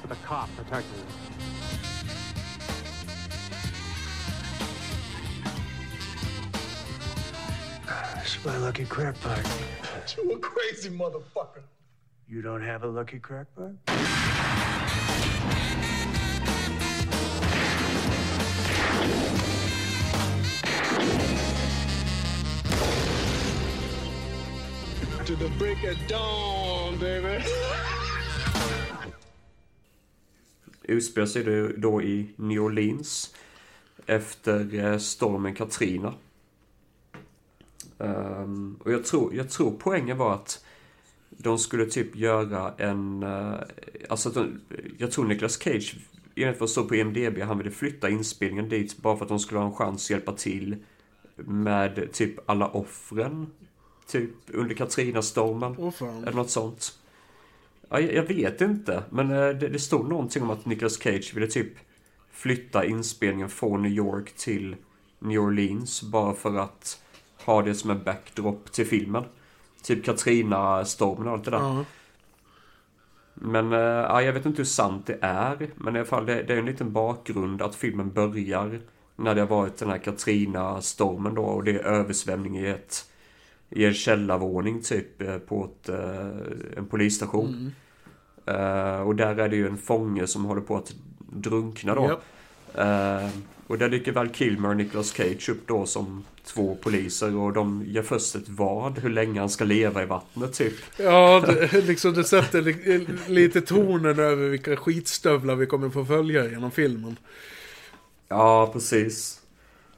with 0.00 0.12
a 0.12 0.16
cop 0.26 0.48
protecting 0.56 0.98
you. 0.98 1.95
This 8.26 8.38
is 8.38 8.44
my 8.44 8.58
lucky 8.58 8.84
crack 8.84 9.14
pipe. 9.20 9.46
You 10.16 10.32
a 10.32 10.38
crazy 10.40 10.90
motherfucker. 10.90 11.62
You 12.26 12.42
don't 12.42 12.62
have 12.62 12.82
a 12.82 12.88
lucky 12.88 13.20
crack 13.20 13.46
pipe? 13.54 13.76
To 25.26 25.36
the 25.36 25.48
break 25.58 25.84
of 25.84 25.96
dawn, 26.08 26.98
baby. 26.98 27.44
utspelar 30.88 31.26
sig 31.26 31.44
det 31.44 31.72
då 31.76 32.02
i 32.02 32.26
New 32.36 32.64
Orleans 32.64 33.34
efter 34.06 34.74
eh, 34.74 34.98
stormen 34.98 35.54
Katrina. 35.54 36.14
Ehm, 37.98 38.76
och 38.84 38.92
jag 38.92 39.04
tror, 39.04 39.34
jag 39.34 39.50
tror 39.50 39.76
poängen 39.78 40.18
var 40.18 40.34
att 40.34 40.64
de 41.30 41.58
skulle 41.58 41.86
typ 41.86 42.16
göra 42.16 42.74
en... 42.78 43.22
eh, 43.22 43.54
alltså 44.08 44.30
de, 44.30 44.60
jag 44.98 45.12
tror 45.12 45.24
Nicolas 45.24 45.58
Cage, 45.62 45.96
enligt 46.34 46.60
vad 46.60 46.70
står 46.70 46.84
på 46.84 46.96
IMDB, 46.96 47.38
han 47.38 47.58
ville 47.58 47.70
flytta 47.70 48.10
inspelningen 48.10 48.68
dit 48.68 48.96
bara 48.96 49.16
för 49.16 49.24
att 49.24 49.28
de 49.28 49.38
skulle 49.38 49.60
ha 49.60 49.66
en 49.66 49.74
chans 49.74 50.06
att 50.06 50.10
hjälpa 50.10 50.32
till 50.32 50.76
med 51.36 52.12
typ 52.12 52.50
alla 52.50 52.68
offren. 52.68 53.46
Typ 54.06 54.30
under 54.46 54.74
Katrina-stormen. 54.74 55.92
Fan. 55.92 56.22
Eller 56.22 56.36
något 56.36 56.50
sånt. 56.50 56.98
Ja, 57.88 58.00
jag, 58.00 58.14
jag 58.14 58.22
vet 58.22 58.60
inte, 58.60 59.02
men 59.10 59.30
eh, 59.30 59.48
det, 59.48 59.68
det 59.68 59.78
stod 59.78 60.08
någonting 60.08 60.42
om 60.42 60.50
att 60.50 60.66
Nicolas 60.66 61.02
Cage 61.02 61.34
ville 61.34 61.46
typ 61.46 61.72
flytta 62.30 62.84
inspelningen 62.84 63.48
från 63.48 63.82
New 63.82 63.92
York 63.92 64.32
till 64.32 64.76
New 65.18 65.40
Orleans 65.40 66.02
bara 66.02 66.34
för 66.34 66.58
att 66.58 67.02
ha 67.46 67.62
det 67.62 67.74
som 67.74 67.90
en 67.90 68.02
backdrop 68.04 68.72
till 68.72 68.86
filmen. 68.86 69.24
Typ 69.82 70.04
Katrina-stormen 70.04 71.26
och 71.26 71.32
allt 71.32 71.44
det 71.44 71.50
där. 71.50 71.58
Ja. 71.58 71.84
Men 73.34 73.72
ja, 73.72 74.22
jag 74.22 74.32
vet 74.32 74.46
inte 74.46 74.58
hur 74.58 74.64
sant 74.64 75.06
det 75.06 75.18
är. 75.20 75.70
Men 75.74 75.96
i 75.96 75.98
alla 75.98 76.08
fall, 76.08 76.26
det, 76.26 76.42
det 76.42 76.54
är 76.54 76.58
en 76.58 76.66
liten 76.66 76.92
bakgrund 76.92 77.62
att 77.62 77.74
filmen 77.74 78.12
börjar 78.12 78.80
när 79.16 79.34
det 79.34 79.40
har 79.40 79.48
varit 79.48 79.76
den 79.76 79.90
här 79.90 79.98
Katrina-stormen 79.98 81.34
då 81.34 81.42
och 81.42 81.64
det 81.64 81.70
är 81.70 81.84
översvämning 81.84 82.58
i 82.58 82.66
ett 82.66 83.04
i 83.70 83.84
en 83.84 83.94
källarvåning 83.94 84.82
typ 84.82 85.22
eh, 85.22 85.38
på 85.38 85.64
ett, 85.64 85.88
eh, 85.88 86.76
en 86.76 86.86
polisstation. 86.90 87.72
Eh, 88.46 89.00
och 89.00 89.16
där 89.16 89.38
är 89.38 89.48
det 89.48 89.56
ju 89.56 89.66
en 89.66 89.76
fånge 89.76 90.26
som 90.26 90.44
håller 90.44 90.60
på 90.60 90.76
att 90.76 90.94
drunkna 91.18 91.94
då. 91.94 92.02
Japp. 92.02 92.22
Eh, 92.74 93.28
och 93.66 93.78
där 93.78 93.88
dyker 93.88 94.12
Val 94.12 94.28
Kilmer 94.28 94.68
och 94.68 94.76
Nicolas 94.76 95.10
Cage 95.10 95.48
upp 95.48 95.66
då 95.66 95.86
som 95.86 96.24
två 96.46 96.74
poliser 96.82 97.36
och 97.36 97.52
de 97.52 97.84
gör 97.86 98.02
först 98.02 98.34
ett 98.34 98.48
vad 98.48 98.98
hur 98.98 99.10
länge 99.10 99.40
han 99.40 99.50
ska 99.50 99.64
leva 99.64 100.02
i 100.02 100.06
vattnet 100.06 100.52
typ. 100.52 100.74
Ja, 100.96 101.44
det, 101.46 101.72
liksom 101.86 102.14
det 102.14 102.24
sätter 102.24 102.62
li, 102.62 103.06
lite 103.28 103.60
tonen 103.60 104.18
över 104.18 104.48
vilka 104.48 104.76
skitstövlar 104.76 105.54
vi 105.54 105.66
kommer 105.66 105.90
få 105.90 106.04
följa 106.04 106.50
genom 106.50 106.70
filmen. 106.70 107.16
Ja, 108.28 108.70
precis. 108.72 109.40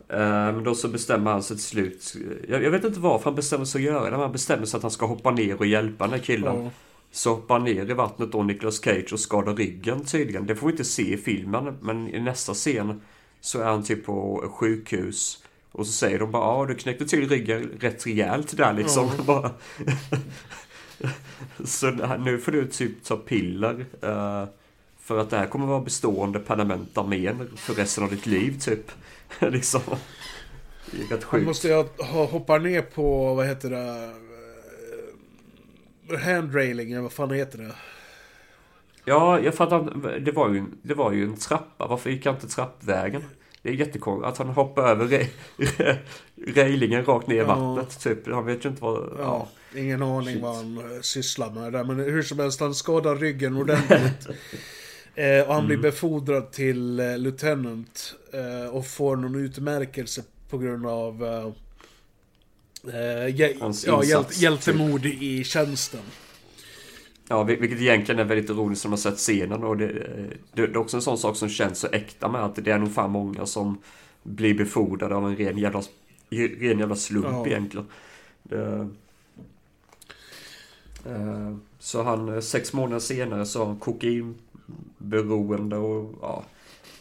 Eh, 0.09 0.19
Men 0.19 0.65
då 0.65 0.75
så 0.75 0.89
bestämmer 0.89 1.31
han 1.31 1.43
sig 1.43 1.57
till 1.57 1.67
slut. 1.67 2.15
Jag, 2.49 2.63
jag 2.63 2.71
vet 2.71 2.85
inte 2.85 3.01
varför 3.01 3.25
han 3.25 3.35
bestämmer 3.35 3.65
sig 3.65 3.79
att 3.79 3.95
göra 3.95 4.05
det. 4.05 4.11
men 4.11 4.21
Han 4.21 4.33
bestämmer 4.33 4.67
sig 4.67 4.77
att 4.77 4.83
han 4.83 4.91
ska 4.91 5.07
hoppa 5.07 5.31
ner 5.31 5.59
och 5.59 5.67
hjälpa 5.67 6.05
den 6.05 6.13
här 6.13 6.21
killen. 6.27 6.65
Ja. 6.65 6.71
Så 7.11 7.31
hoppar 7.35 7.55
han 7.55 7.65
ner 7.65 7.91
i 7.91 7.95
vattnet 7.95 8.33
då, 8.33 8.43
Nicolas 8.43 8.81
Cage, 8.85 9.13
och 9.13 9.21
skadar 9.21 9.55
ryggen 9.55 10.05
tydligen. 10.05 10.47
Det 10.47 10.57
får 10.57 10.67
vi 10.67 10.73
inte 10.73 10.85
se 10.85 11.15
i 11.15 11.17
filmen, 11.17 11.77
men 11.81 12.09
i 12.09 12.21
nästa 12.21 12.55
scen 12.55 13.01
så 13.41 13.61
är 13.61 13.65
han 13.65 13.83
typ 13.85 14.07
på 14.07 14.49
sjukhus. 14.59 15.45
Och 15.79 15.87
så 15.87 15.93
säger 15.93 16.19
de 16.19 16.31
bara 16.31 16.43
ja 16.61 16.67
du 16.67 16.75
knäckte 16.75 17.07
till 17.07 17.29
ryggen 17.29 17.71
rätt 17.81 18.07
rejält 18.07 18.57
där 18.57 18.73
liksom. 18.73 19.11
Bara. 19.27 19.51
så 21.65 21.91
nu 22.19 22.39
får 22.39 22.53
du 22.53 22.67
typ 22.67 23.05
ta 23.05 23.17
piller. 23.17 23.87
eh, 24.03 24.45
för 25.01 25.19
att 25.19 25.31
det 25.31 25.37
här 25.37 25.47
kommer 25.47 25.67
vara 25.67 25.81
bestående 25.81 26.39
permanenta 26.39 27.03
men 27.05 27.57
för 27.57 27.75
resten 27.75 28.05
av 28.05 28.11
ditt 28.11 28.27
liv 28.27 28.59
typ. 28.61 28.91
liksom. 29.41 29.81
Rätt 31.11 31.25
sjukt. 31.25 31.47
måste 31.47 31.73
ha, 31.99 32.25
hoppa 32.25 32.59
ner 32.59 32.83
på, 32.83 33.35
vad 33.35 33.47
heter 33.47 33.71
det? 33.71 34.13
eh, 36.11 36.21
Handrailing, 36.21 36.93
eller 36.93 37.03
vad 37.03 37.13
fan 37.13 37.31
heter 37.31 37.59
det? 37.59 37.75
Ja, 39.05 39.41
jag 39.41 39.55
fattar. 39.55 40.19
Det 40.21 40.33
var 40.33 40.49
ju, 40.49 40.65
det 40.83 40.95
var 40.95 41.13
ju 41.13 41.25
en 41.25 41.37
trappa. 41.37 41.87
Varför 41.87 42.11
gick 42.11 42.27
han 42.27 42.35
inte 42.35 42.49
trappvägen? 42.49 43.25
Det 43.69 43.75
är 43.75 43.77
jättekonstigt 43.87 44.29
att 44.29 44.39
han 44.39 44.49
hoppar 44.49 44.83
över 44.83 45.07
re, 45.07 45.27
re, 45.57 45.99
railingen 46.47 47.05
rakt 47.05 47.27
ner 47.27 47.37
i 47.41 47.45
vattnet. 47.45 48.01
Typ. 48.01 48.27
Han 48.27 48.47
vet 48.47 48.65
ju 48.65 48.69
inte 48.69 48.83
vad... 48.83 49.13
Ja, 49.19 49.49
Ja. 49.73 49.81
ingen 49.81 50.03
aning 50.03 50.35
Shit. 50.35 50.43
vad 50.43 50.57
han 50.57 50.79
eh, 50.79 51.01
sysslar 51.01 51.51
med 51.51 51.73
där. 51.73 51.85
Men 51.85 51.99
hur 51.99 52.23
som 52.23 52.39
helst, 52.39 52.61
han 52.61 52.75
skadar 52.75 53.17
ryggen 53.17 53.57
ordentligt. 53.57 54.27
eh, 55.15 55.41
och 55.49 55.55
han 55.55 55.67
blir 55.67 55.77
befordrad 55.77 56.53
till 56.53 57.01
eh, 57.01 57.19
lieutenant. 57.19 58.15
Eh, 58.33 58.75
och 58.75 58.87
får 58.87 59.17
någon 59.17 59.35
utmärkelse 59.35 60.23
på 60.51 60.59
grund 60.59 60.87
av... 60.87 61.25
Eh, 62.85 62.95
eh, 63.01 63.61
Hans 63.61 63.87
ja, 63.87 64.05
insats, 64.05 64.39
hjältemod 64.39 65.07
i 65.07 65.45
tjänsten. 65.45 66.03
Ja, 67.29 67.45
vil- 67.45 67.61
vilket 67.61 67.81
egentligen 67.81 68.19
är 68.19 68.25
väldigt 68.25 68.51
ironiskt 68.51 68.83
som 68.83 68.93
har 68.93 68.97
sett 68.99 69.17
scenen. 69.17 69.65
Och 69.65 69.77
det, 69.77 69.87
det, 69.87 70.33
det 70.53 70.63
är 70.63 70.77
också 70.77 70.97
en 70.97 71.03
sån 71.03 71.19
sak 71.19 71.37
som 71.37 71.49
känns 71.49 71.79
så 71.79 71.87
äkta 71.93 72.29
med 72.29 72.45
att 72.45 72.55
det 72.65 72.71
är 72.71 72.79
nog 72.79 72.93
fan 72.95 73.11
många 73.11 73.47
som 73.47 73.79
blir 74.23 74.55
befordrade 74.55 75.15
av 75.17 75.27
en 75.29 75.37
ren 75.37 75.59
jävla, 75.59 75.83
ren 76.31 76.79
jävla 76.79 76.97
slump 76.97 77.27
Ja. 77.31 77.47
egentligen. 77.47 77.87
Det, 78.43 78.89
Eh, 81.07 81.55
Så 81.79 82.03
han, 82.03 82.29
eh, 82.29 82.41
sex 82.41 82.73
månader 82.73 83.01
senare 83.01 83.47
så 83.47 83.59
har 83.59 83.67
han 83.67 83.77
kokainberoende 83.79 85.77
och 85.77 86.15
ja. 86.23 86.45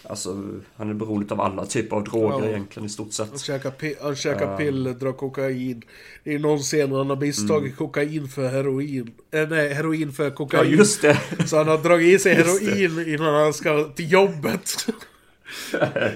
Alltså 0.10 0.44
han 0.76 0.90
är 0.90 0.94
beroende 0.94 1.34
av 1.34 1.42
alla 1.42 1.66
typer 1.66 1.96
av 1.96 2.04
droger 2.04 2.46
Ja. 2.46 2.50
egentligen 2.50 2.86
i 2.86 2.90
stort 2.90 3.14
sett. 3.14 3.30
Han 3.30 3.40
käkar, 3.40 3.72
pi- 3.72 3.96
han 4.02 4.16
käkar 4.16 4.52
Ja. 4.52 4.58
piller, 4.58 4.94
drar 4.94 5.12
kokain. 5.14 5.82
Är 6.24 6.40
någon 6.40 6.60
scen 6.60 6.92
han 6.92 7.10
har 7.10 7.18
misstagit 7.18 7.76
kokain 7.76 8.28
för 8.28 8.48
heroin. 8.50 9.12
Eh, 9.32 9.48
nej, 9.50 9.74
heroin 9.74 10.12
för 10.14 10.30
kokain. 10.30 10.70
Ja, 10.72 10.78
just 10.78 11.02
det. 11.02 11.18
Så 11.48 11.58
han 11.58 11.68
har 11.68 11.78
dragit 11.78 12.16
i 12.16 12.20
sig 12.20 12.34
heroin 12.36 13.14
innan 13.14 13.34
han 13.34 13.54
ska 13.54 13.84
till 13.84 14.12
jobbet. 14.12 14.70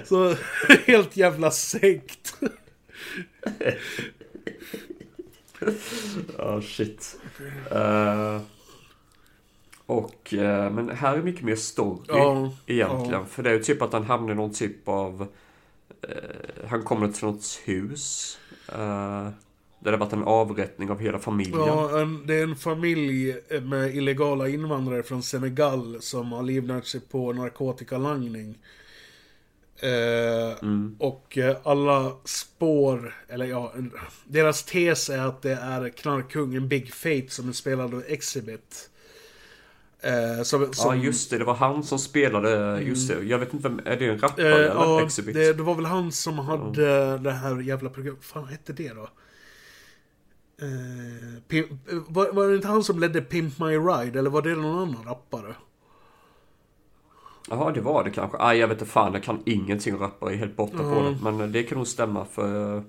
Så 0.04 0.34
helt 0.86 1.16
jävla 1.16 1.50
sänkt. 1.50 2.34
Ja, 6.38 6.60
shit. 6.66 7.16
Eh, 7.70 8.40
och, 9.92 10.34
eh, 10.34 10.70
men 10.72 10.88
här 10.90 11.16
är 11.16 11.22
mycket 11.22 11.42
mer 11.44 11.56
story 11.56 12.00
Ja, 12.08 12.52
egentligen. 12.66 13.20
ja. 13.20 13.24
För 13.24 13.42
det 13.42 13.50
är 13.50 13.54
ju 13.54 13.62
typ 13.62 13.82
att 13.82 13.92
han 13.92 14.04
hamnar 14.04 14.32
i 14.32 14.36
någon 14.36 14.52
typ 14.52 14.88
av... 14.88 15.26
eh, 16.02 16.66
han 16.68 16.82
kommer 16.82 17.08
till 17.08 17.24
något 17.24 17.60
hus. 17.64 18.38
eh, 18.68 19.28
där 19.78 19.90
det 19.90 19.96
har 19.98 19.98
varit 19.98 20.12
en 20.12 20.24
avrättning 20.24 20.90
av 20.90 20.98
hela 21.00 21.18
familjen. 21.18 21.60
Ja, 21.66 22.00
en, 22.00 22.26
det 22.26 22.34
är 22.34 22.42
en 22.42 22.56
familj 22.56 23.36
med 23.62 23.96
illegala 23.96 24.48
invandrare 24.48 25.02
från 25.02 25.22
Senegal 25.22 25.96
som 26.02 26.32
har 26.32 26.42
livnärt 26.42 26.86
sig 26.86 27.00
på 27.00 27.32
narkotikalangning. 27.32 28.58
Eh, 29.76 30.56
Och 30.98 31.38
eh, 31.38 31.56
alla 31.62 32.12
spår, 32.24 33.14
eller 33.28 33.46
ja, 33.46 33.72
deras 34.24 34.64
tes 34.64 35.10
är 35.10 35.18
att 35.18 35.42
det 35.42 35.52
är 35.52 35.88
knarkkungen 35.88 36.68
Big 36.68 36.94
Fate 36.94 37.26
som 37.28 37.48
är 37.48 37.52
spelad 37.52 37.94
av 37.94 38.04
Exhibit. 38.06 38.90
Eh, 40.04 40.42
som, 40.42 40.62
Ja, 40.62 40.72
som, 40.72 41.00
just 41.00 41.30
det. 41.30 41.38
Det 41.38 41.44
var 41.44 41.54
han 41.54 41.82
som 41.82 41.98
spelade. 41.98 42.80
Just 42.82 43.08
det. 43.08 43.22
Jag 43.24 43.38
vet 43.38 43.54
inte 43.54 43.68
vem. 43.68 43.80
Är 43.84 43.96
det 43.96 44.06
en 44.06 44.18
rappare 44.18 44.46
Eh, 44.48 44.54
eller? 44.54 44.64
ja, 44.66 45.02
Exhibit? 45.02 45.34
det, 45.34 45.52
det 45.52 45.62
var 45.62 45.74
väl 45.74 45.84
han 45.84 46.12
som 46.12 46.38
hade 46.38 47.18
det 47.18 47.30
här 47.32 47.60
jävla 47.60 47.90
programmet. 47.90 48.24
fan 48.24 48.48
hette 48.48 48.72
det 48.72 48.88
då? 48.88 49.08
Eh, 50.62 51.42
Pimp, 51.48 51.70
eh, 51.70 51.98
var, 52.08 52.32
var 52.32 52.48
det 52.48 52.54
inte 52.56 52.68
han 52.68 52.84
som 52.84 52.98
ledde 52.98 53.20
Pimp 53.20 53.58
My 53.58 53.76
Ride? 53.76 54.18
Eller 54.18 54.30
var 54.30 54.42
det 54.42 54.54
någon 54.54 54.78
annan 54.88 55.04
rappare? 55.06 55.54
Jaha, 57.50 57.72
det 57.72 57.80
var 57.80 58.04
det 58.04 58.10
kanske. 58.10 58.38
Nej, 58.38 58.58
jag 58.58 58.68
vet 58.68 58.80
inte 58.80 58.92
fan. 58.92 59.12
Jag 59.12 59.22
kan 59.22 59.42
ingenting 59.46 59.98
rappare. 59.98 60.32
Är 60.32 60.36
helt 60.36 60.56
borta 60.56 60.78
på 60.78 60.82
Ja. 60.84 61.02
det. 61.02 61.30
Men 61.32 61.52
det 61.52 61.62
kan 61.62 61.78
nog 61.78 61.86
stämma 61.86 62.24
för... 62.24 62.76
eh, 62.76 62.82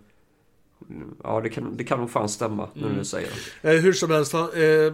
Ja, 1.23 1.41
det 1.41 1.49
kan, 1.49 1.77
det 1.77 1.83
kan 1.83 1.99
nog 1.99 2.11
fan 2.11 2.29
stämma 2.29 2.69
nu 2.73 2.87
när 2.89 2.97
du 2.99 3.05
säger 3.05 3.29
det. 3.61 3.71
Eh, 3.75 3.81
hur 3.81 3.93
som 3.93 4.11
helst, 4.11 4.33
han, 4.33 4.43
eh, 4.53 4.93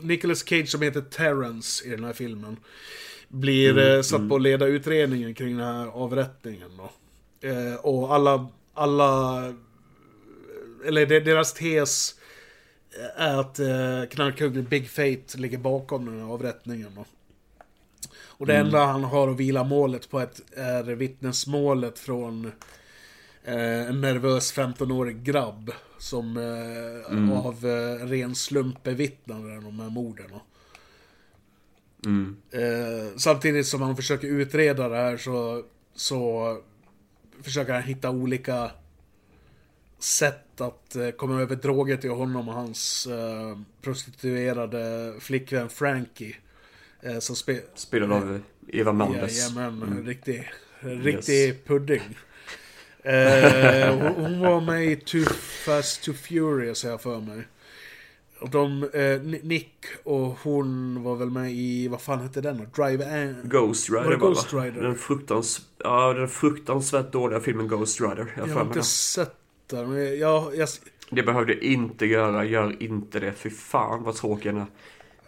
Nicolas 0.00 0.44
Cage 0.48 0.68
som 0.68 0.82
heter 0.82 1.00
Terrence 1.00 1.84
i 1.86 1.90
den 1.90 2.04
här 2.04 2.12
filmen. 2.12 2.56
Blir 3.28 3.70
Mm, 3.70 3.96
eh, 3.96 4.02
satt 4.02 4.28
på 4.28 4.36
att 4.36 4.42
leda 4.42 4.66
utredningen 4.66 5.34
kring 5.34 5.56
den 5.56 5.66
här 5.66 5.86
avrättningen 5.86 6.70
då. 6.76 6.90
Eh, 7.48 7.74
och 7.74 8.14
alla, 8.14 8.48
alla, 8.74 9.42
eller 10.86 11.06
de- 11.06 11.20
deras 11.20 11.52
tes 11.52 12.14
är 13.16 13.36
att 13.40 13.58
eh, 13.58 14.02
knarkkungen 14.10 14.64
Big 14.64 14.90
Fate 14.90 15.38
ligger 15.38 15.58
bakom 15.58 16.04
den 16.06 16.20
här 16.20 16.32
avrättningen 16.32 16.90
då. 16.96 17.04
Och 18.36 18.46
det 18.46 18.54
Mm. 18.54 18.66
enda 18.66 18.84
han 18.84 19.04
har 19.04 19.28
att 19.28 19.36
vila 19.36 19.64
målet 19.64 20.10
på 20.10 20.20
ett, 20.20 20.40
är 20.56 20.82
vittnesmålet 20.82 21.98
från 21.98 22.52
eh, 23.44 23.88
en 23.88 24.00
nervös 24.00 24.52
15-årig 24.54 25.22
grabb 25.22 25.70
som 26.04 26.36
eh, 26.36 27.12
Mm. 27.12 27.32
av 27.32 27.66
eh, 27.66 28.06
ren 28.06 28.34
slump 28.34 28.82
bevittnade 28.82 29.54
de 29.60 29.80
här 29.80 29.90
morden. 29.90 30.30
Mm. 32.04 32.36
Eh, 32.50 33.16
samtidigt 33.16 33.66
som 33.66 33.82
han 33.82 33.96
försöker 33.96 34.28
utreda 34.28 34.88
det 34.88 34.96
här 34.96 35.16
så, 35.16 35.62
så 35.94 36.58
försöker 37.42 37.72
han 37.72 37.82
hitta 37.82 38.10
olika 38.10 38.70
sätt 39.98 40.60
att 40.60 40.96
eh, 40.96 41.10
komma 41.10 41.40
över 41.40 41.56
droger 41.56 41.96
till 41.96 42.10
honom 42.10 42.48
och 42.48 42.54
hans 42.54 43.06
eh, 43.06 43.58
prostituerade 43.82 45.14
flickvän 45.20 45.68
Frankie. 45.68 46.36
Eh, 47.02 47.18
som 47.18 47.34
spe- 47.36 47.62
Spelad 47.74 48.12
av 48.12 48.40
Eva 48.68 48.92
Mendes. 48.92 49.38
Jajamän, 49.38 49.82
Mm. 49.82 50.06
riktig, 50.06 50.50
riktig 50.80 51.64
pudding. 51.66 52.02
Eh, 53.04 53.98
hon, 53.98 54.24
hon 54.24 54.40
var 54.40 54.60
med 54.60 54.84
i 54.84 54.96
Too 54.96 55.24
Fast 55.64 56.02
Too 56.02 56.14
Furious 56.14 56.84
jag 56.84 57.00
för 57.02 57.20
mig. 57.20 57.46
Och 58.40 58.50
de, 58.50 58.82
eh, 58.82 59.20
Ni- 59.22 59.40
Nick 59.42 59.74
och 60.04 60.38
hon 60.42 61.02
var 61.02 61.16
väl 61.16 61.30
med 61.30 61.52
i, 61.52 61.88
vad 61.88 62.00
fan 62.00 62.20
hette 62.20 62.40
den 62.40 62.58
då? 62.58 62.82
Drive 62.82 63.04
An... 63.22 63.36
Ghost 63.44 63.88
Rider 63.90 64.04
Var 64.04 64.10
det? 64.10 64.16
Ghost 64.16 64.52
Rider? 64.52 64.82
Den, 64.82 64.94
fruktans... 64.94 65.60
ja, 65.78 66.12
den 66.12 66.28
fruktansvärt 66.28 67.12
dåliga 67.12 67.40
filmen 67.40 67.68
Ghost 67.68 68.00
Rider. 68.00 68.34
Jag, 68.36 68.48
Jag 68.48 68.54
har 68.54 68.62
inte 68.62 68.82
sett 68.82 69.34
den, 69.66 69.92
men 69.92 70.18
jag, 70.18 70.56
jag, 70.56 70.68
Det 71.10 71.22
behövde 71.22 71.66
inte 71.66 72.06
göra. 72.06 72.44
Gör 72.44 72.82
inte 72.82 73.20
det. 73.20 73.32
Fy 73.32 73.50
fan 73.50 74.02
vad 74.02 74.14
tråkig 74.14 74.54
den 74.54 74.66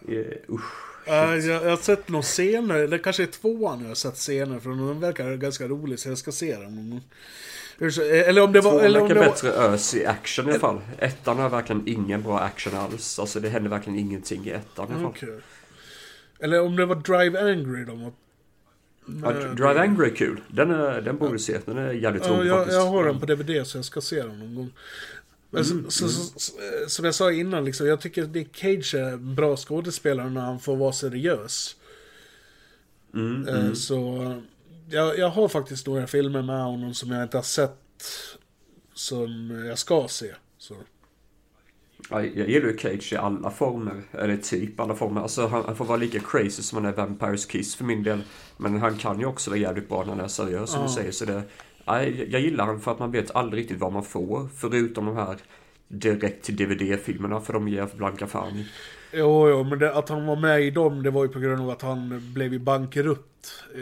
är. 0.09 0.19
Eh, 0.19 0.25
Usch. 0.55 1.07
äh, 1.07 1.35
jag, 1.35 1.63
jag 1.65 1.69
har 1.69 1.77
sett 1.77 2.09
några 2.09 2.23
scener, 2.23 2.75
eller 2.75 2.97
kanske 2.97 3.23
är 3.23 3.27
tvåan 3.27 3.81
jag 3.81 3.87
har 3.87 3.95
sett 3.95 4.15
scener 4.15 4.59
för 4.59 4.69
den 4.69 4.99
verkar 4.99 5.35
ganska 5.35 5.67
rolig 5.67 5.99
så 5.99 6.09
jag 6.09 6.17
ska 6.17 6.31
se 6.31 6.55
den. 6.57 7.01
Eller 7.79 8.41
om 8.41 8.53
det 8.53 8.61
var... 8.61 8.71
Tvåan 8.71 8.85
Eller 8.85 9.01
om 9.01 9.07
det 9.07 9.13
var 9.13 9.25
bättre 9.25 9.49
ös 9.49 9.95
i 9.95 10.05
action 10.05 10.47
i 10.47 10.49
alla 10.51 10.59
fall. 10.59 10.81
Ettan 10.97 11.39
har 11.39 11.49
verkligen 11.49 11.87
ingen 11.87 12.23
bra 12.23 12.39
action 12.39 12.75
alls. 12.75 13.19
Alltså 13.19 13.39
det 13.39 13.49
händer 13.49 13.69
verkligen 13.69 13.99
ingenting 13.99 14.45
i 14.45 14.49
ettan 14.49 14.87
i 14.89 14.91
alla 14.91 14.99
fall. 15.01 15.09
Okej. 15.11 15.39
Eller 16.39 16.61
om 16.61 16.75
det 16.75 16.85
var 16.85 16.95
Drive 16.95 17.39
Angry 17.51 17.85
de. 17.85 18.11
Ja, 19.23 19.31
Drive 19.31 19.79
Angry 19.79 20.09
är 20.11 20.15
kul. 20.15 20.41
Den, 20.47 20.71
är, 20.71 21.01
den 21.01 21.17
borde 21.17 21.33
du 21.33 21.39
se. 21.39 21.59
Den 21.65 21.77
är 21.77 21.91
jävligt 21.93 22.25
Ja, 22.25 22.31
rolig 22.31 22.49
jag, 22.49 22.57
faktiskt. 22.57 22.75
jag 22.77 22.85
har 22.85 23.03
den 23.05 23.19
på 23.19 23.25
DVD 23.25 23.67
så 23.67 23.77
jag 23.77 23.85
ska 23.85 24.01
se 24.01 24.21
den 24.21 24.39
någon 24.39 24.55
gång. 24.55 24.71
Men 25.49 25.63
Mm, 25.63 25.89
så, 25.89 26.09
så, 26.09 26.09
så, 26.09 26.39
så, 26.39 26.53
som 26.87 27.05
jag 27.05 27.15
sa 27.15 27.31
innan, 27.31 27.65
liksom, 27.65 27.87
jag 27.87 28.01
tycker 28.01 28.27
Nick 28.27 28.55
Cage 28.57 28.95
är 28.95 29.03
en 29.13 29.35
bra 29.35 29.57
skådespelare 29.57 30.29
när 30.29 30.41
han 30.41 30.59
får 30.59 30.75
vara 30.75 30.91
seriös. 30.91 31.75
Mm, 33.13 33.47
Eh, 33.47 33.59
mm. 33.59 33.75
Så 33.75 34.33
jag, 34.89 35.17
jag 35.17 35.29
har 35.29 35.47
faktiskt 35.47 35.87
några 35.87 36.07
filmer 36.07 36.41
med 36.41 36.63
honom 36.63 36.93
som 36.93 37.11
jag 37.11 37.23
inte 37.23 37.37
har 37.37 37.43
sett 37.43 37.73
som 38.93 39.49
jag 39.67 39.77
ska 39.77 40.07
se. 40.07 40.33
Så. 40.57 40.75
Ja, 42.09 42.23
jag 42.23 42.49
gillar 42.49 42.67
ju 42.67 42.77
Cage 42.77 43.13
i 43.13 43.15
alla 43.15 43.51
former. 43.51 44.03
Eller 44.11 44.37
typ 44.37 44.79
alla 44.79 44.95
former. 44.95 45.21
Alltså 45.21 45.47
han, 45.47 45.63
han 45.65 45.75
får 45.75 45.85
vara 45.85 45.97
lika 45.97 46.19
crazy 46.19 46.63
som 46.63 46.77
han 46.77 46.93
är 46.93 46.95
Vampires 46.97 47.45
Kiss 47.45 47.75
för 47.75 47.83
min 47.83 48.03
del. 48.03 48.21
Men 48.57 48.77
han 48.81 48.97
kan 48.97 49.19
ju 49.19 49.25
också 49.25 49.49
vara 49.49 49.59
jävligt 49.59 49.89
bra 49.89 50.03
när 50.03 50.09
han 50.09 50.19
är 50.19 50.27
seriös 50.27 50.69
som 50.69 50.81
Ja. 50.81 50.87
du 50.87 50.93
säger. 50.93 51.11
Så 51.11 51.25
det, 51.25 51.41
ja, 51.85 52.03
jag, 52.03 52.41
gillar 52.41 52.65
han 52.65 52.81
för 52.81 52.91
att 52.91 52.99
man 52.99 53.11
vet 53.11 53.35
aldrig 53.35 53.61
riktigt 53.63 53.79
vad 53.79 53.93
man 53.93 54.03
får. 54.03 54.49
Förutom 54.55 55.05
de 55.05 55.15
här 55.15 55.37
direkt 55.87 56.45
till 56.45 56.55
DVD-filmerna 56.55 57.41
för 57.41 57.53
de 57.53 57.67
ger 57.67 57.87
blanka 57.95 58.27
fan. 58.27 58.65
Jo, 59.17 59.49
jo, 59.49 59.63
men 59.63 59.79
det, 59.79 59.93
att 59.93 60.09
han 60.09 60.25
var 60.25 60.35
med 60.35 60.61
i 60.61 60.69
dem, 60.71 61.03
det 61.03 61.09
var 61.11 61.23
ju 61.23 61.29
på 61.29 61.39
grund 61.39 61.61
av 61.61 61.69
att 61.69 61.81
han 61.81 62.21
blev 62.33 62.53
ju 62.53 62.59
bankrutt 62.59 63.53
eh, 63.75 63.81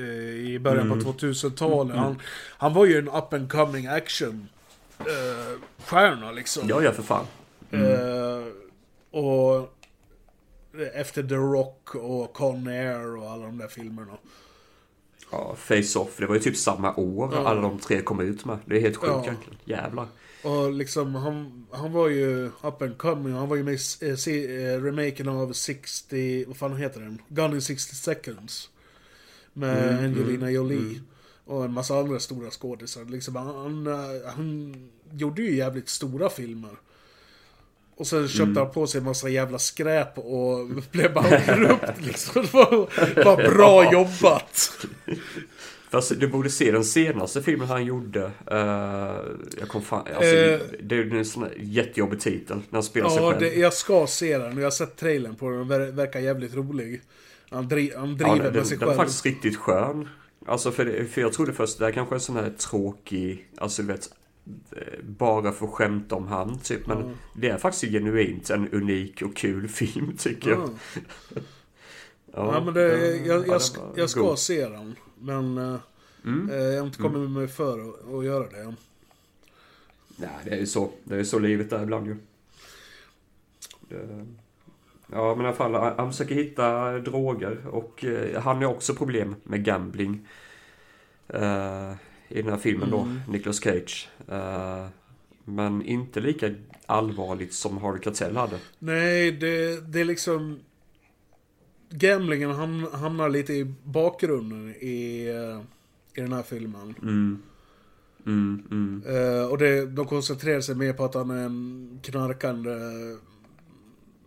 i 0.54 0.60
början 0.60 0.92
Mm. 0.92 1.04
på 1.04 1.12
2000-talet. 1.12 1.94
Mm. 1.94 2.04
Han, 2.06 2.22
han 2.58 2.74
var 2.74 2.86
ju 2.86 2.98
en 2.98 3.08
up 3.10 3.34
and 3.34 3.52
coming 3.52 3.88
action 3.88 4.50
eh, 5.00 5.60
stjärna 5.86 6.32
liksom. 6.32 6.68
Ja, 6.70 6.82
ja 6.82 6.92
för 6.92 7.04
fan. 7.04 7.26
Mm. 7.72 7.86
Eh, 7.92 8.46
och 9.20 9.72
efter 10.94 11.24
The 11.24 11.36
Rock 11.36 11.96
och 11.96 12.34
Con 12.34 12.68
Air 12.68 13.18
och 13.18 13.32
alla 13.32 13.46
de 13.46 13.58
där 13.58 13.68
filmerna. 13.68 14.12
Ja, 15.32 15.56
Face-Off, 15.58 16.18
det 16.18 16.26
var 16.26 16.36
ju 16.36 16.42
typ 16.42 16.58
samma 16.58 16.96
år 16.96 17.30
Ja. 17.34 17.48
alla 17.50 17.62
de 17.62 17.80
tre 17.80 18.02
kom 18.02 18.20
ut 18.20 18.46
med. 18.46 18.58
Det 18.66 18.78
är 18.78 18.82
helt 18.82 18.96
sjukt 18.98 19.14
Ja. 19.16 19.24
egentligen. 19.24 19.60
Jävlar. 19.66 20.08
Och 20.46 20.72
liksom, 20.74 21.16
han, 21.16 21.66
han 21.72 21.92
var 21.92 22.08
ju 22.10 22.46
up 22.64 22.82
and 22.82 22.98
coming. 22.98 23.34
Han 23.34 23.50
var 23.50 23.56
ju 23.56 23.64
med 23.64 23.74
i 23.74 24.10
eh, 24.10 24.16
se- 24.16 24.64
eh, 24.66 24.82
remaken 24.84 25.28
av 25.30 25.54
60, 25.54 26.46
vad 26.48 26.58
fan 26.58 26.78
heter 26.78 27.00
den? 27.00 27.22
Gun 27.30 27.54
in 27.54 27.62
60 27.62 27.96
seconds. 27.96 28.70
Med 29.54 29.90
Mm, 29.94 30.06
Angelina 30.06 30.46
mm, 30.46 30.54
Jolie. 30.54 30.78
mm. 30.78 31.02
Och 31.46 31.66
en 31.66 31.74
massa 31.74 32.00
andra 32.00 32.20
stora 32.20 32.52
skådisar. 32.52 33.06
Liksom, 33.06 33.36
han, 33.36 33.56
han, 33.56 33.88
eh, 33.88 34.28
han 34.36 34.76
gjorde 35.12 35.42
ju 35.42 35.56
jävligt 35.56 35.90
stora 35.90 36.30
filmer. 36.30 36.72
Och 37.98 38.08
sen 38.08 38.28
köpte 38.28 38.44
Mm. 38.44 38.58
han 38.58 38.72
på 38.72 38.88
sig 38.88 38.98
en 39.00 39.06
massa 39.06 39.30
jävla 39.30 39.60
skräp 39.60 40.18
och 40.18 40.68
blev 40.92 41.14
bankrupt 41.14 42.02
liksom. 42.06 42.42
Det 42.46 42.54
var, 42.54 43.24
var 43.26 43.38
bra 43.50 43.92
jobbat. 43.94 44.72
Fast 45.92 46.20
du 46.20 46.28
borde 46.28 46.50
se 46.50 46.72
den 46.72 46.84
senaste 46.84 47.42
filmen 47.42 47.68
han 47.68 47.86
gjorde. 47.86 48.20
Uh, 48.52 48.58
jag 49.60 49.68
kom 49.68 49.82
fan, 49.82 50.08
alltså, 50.16 50.36
Eh. 50.36 50.60
det 50.84 50.96
är 50.98 51.14
en 51.14 51.26
sån 51.26 51.48
jättejobbig 51.58 52.20
titel. 52.20 52.58
När 52.58 52.64
han 52.72 52.84
spelar 52.84 53.10
sig 53.10 53.22
Ja, 53.24 53.30
själv. 53.30 53.40
det, 53.42 53.56
jag 53.56 53.74
ska 53.74 54.08
se 54.08 54.38
den. 54.38 54.58
Jag 54.58 54.64
har 54.64 54.72
sett 54.72 54.96
trailern 54.98 55.36
på 55.36 55.50
den. 55.50 55.68
Den 55.68 55.82
ver- 55.82 55.92
verkar 55.92 56.20
jävligt 56.20 56.56
rolig. 56.56 57.02
Han, 57.50 57.68
dri, 57.68 57.92
han 57.98 58.10
Ja, 58.10 58.16
driver 58.16 58.44
den, 58.44 58.54
med 58.54 58.68
sig 58.68 58.78
den 58.78 58.88
är 58.88 58.92
själv. 58.92 58.98
faktiskt 58.98 59.26
riktigt 59.26 59.58
skön. 59.58 60.10
Alltså 60.48 60.72
för, 60.72 60.86
det, 60.86 61.06
för 61.06 61.22
jag 61.22 61.34
trodde 61.34 61.54
först 61.54 61.80
det 61.80 61.86
här 61.86 61.92
kanske 61.92 62.14
är 62.14 62.18
en 62.18 62.22
sån 62.22 62.36
här 62.36 62.50
tråkig, 62.50 63.48
alltså 63.58 63.82
du 63.82 63.88
vet, 63.88 64.10
eh, 64.72 65.04
bara 65.04 65.52
för 65.52 65.66
att 65.66 65.72
skämta 65.74 66.16
om 66.16 66.28
han 66.28 66.60
typ. 66.60 66.88
Men 66.88 66.98
Mm. 66.98 67.14
det 67.36 67.50
är 67.50 67.58
faktiskt 67.58 67.94
genuint 67.94 68.50
en 68.50 68.70
unik 68.70 69.22
och 69.22 69.36
kul 69.36 69.68
film 69.68 70.14
tycker 70.18 70.50
jag. 70.50 70.70
Mm. 72.36 72.48
Ja, 72.54 72.62
men 72.66 72.74
det, 72.74 72.98
jag, 73.18 73.18
ja, 73.18 73.34
jag, 73.34 73.46
den 73.48 73.60
ska, 73.60 73.82
jag 73.96 74.10
ska 74.10 74.36
se 74.36 74.70
den. 74.70 74.96
Men 75.20 75.58
eh, 75.58 75.76
Mm. 76.26 76.50
eh, 76.50 76.56
jag 76.58 76.80
har 76.82 76.88
inte 76.88 77.02
kommit 77.02 77.32
mig 77.32 77.48
för 77.48 77.80
att, 78.20 78.26
göra 78.26 78.50
det 78.50 78.60
än. 78.62 78.76
Nej, 80.16 80.30
det 80.46 80.50
är 80.50 80.58
ju 80.58 80.66
så. 80.66 80.92
Det 81.04 81.14
är 81.14 81.18
ju 81.18 81.26
så 81.26 81.40
livet 81.40 81.72
är 81.74 81.84
ibland 81.84 82.08
ju. 82.08 82.16
Det... 83.90 84.26
Ja, 85.12 85.36
men 85.36 85.46
i 85.46 85.48
alla 85.48 85.58
fall, 85.58 85.74
han- 85.74 85.94
han 85.98 86.12
försöker 86.12 86.36
hitta 86.36 86.92
droger 87.00 87.68
och 87.68 88.06
eh, 88.06 88.42
han 88.42 88.58
har 88.58 88.66
också 88.66 88.96
problem 88.96 89.36
med 89.44 89.64
gambling. 89.66 90.28
Eh, 91.28 91.92
I 92.30 92.42
den 92.42 92.50
här 92.50 92.58
filmen 92.58 92.90
då, 92.92 93.00
Mm. 93.00 93.22
Nicolas 93.30 93.60
Cage. 93.64 94.10
Eh, 94.28 94.86
men 95.44 95.82
inte 95.86 96.20
lika 96.20 96.56
allvarligt 96.86 97.54
som 97.54 97.78
Harvey 97.78 98.02
Keitel 98.04 98.36
hade. 98.38 98.60
Nej, 98.80 99.32
det, 99.32 99.82
det 99.94 100.00
är 100.02 100.06
liksom... 100.06 100.60
Gamblingen 101.90 102.52
ham, 102.52 102.88
hamnar 102.94 103.30
lite 103.30 103.54
i 103.54 103.74
bakgrunden 103.84 104.76
i, 104.80 105.28
eh, 105.28 105.62
i 106.18 106.22
den 106.22 106.34
här 106.34 106.44
filmen. 106.44 106.96
Mm. 107.02 107.42
Mm, 108.26 108.64
mm. 108.72 109.04
Eh, 109.08 109.46
och 109.48 109.58
det, 109.58 109.86
de 109.86 110.06
koncentrerar 110.08 110.62
sig 110.62 110.76
mer 110.76 110.94
på 110.94 111.06
att 111.06 111.14
han 111.14 111.30
är 111.30 111.46
en 111.46 112.00
knarkande, 112.04 112.72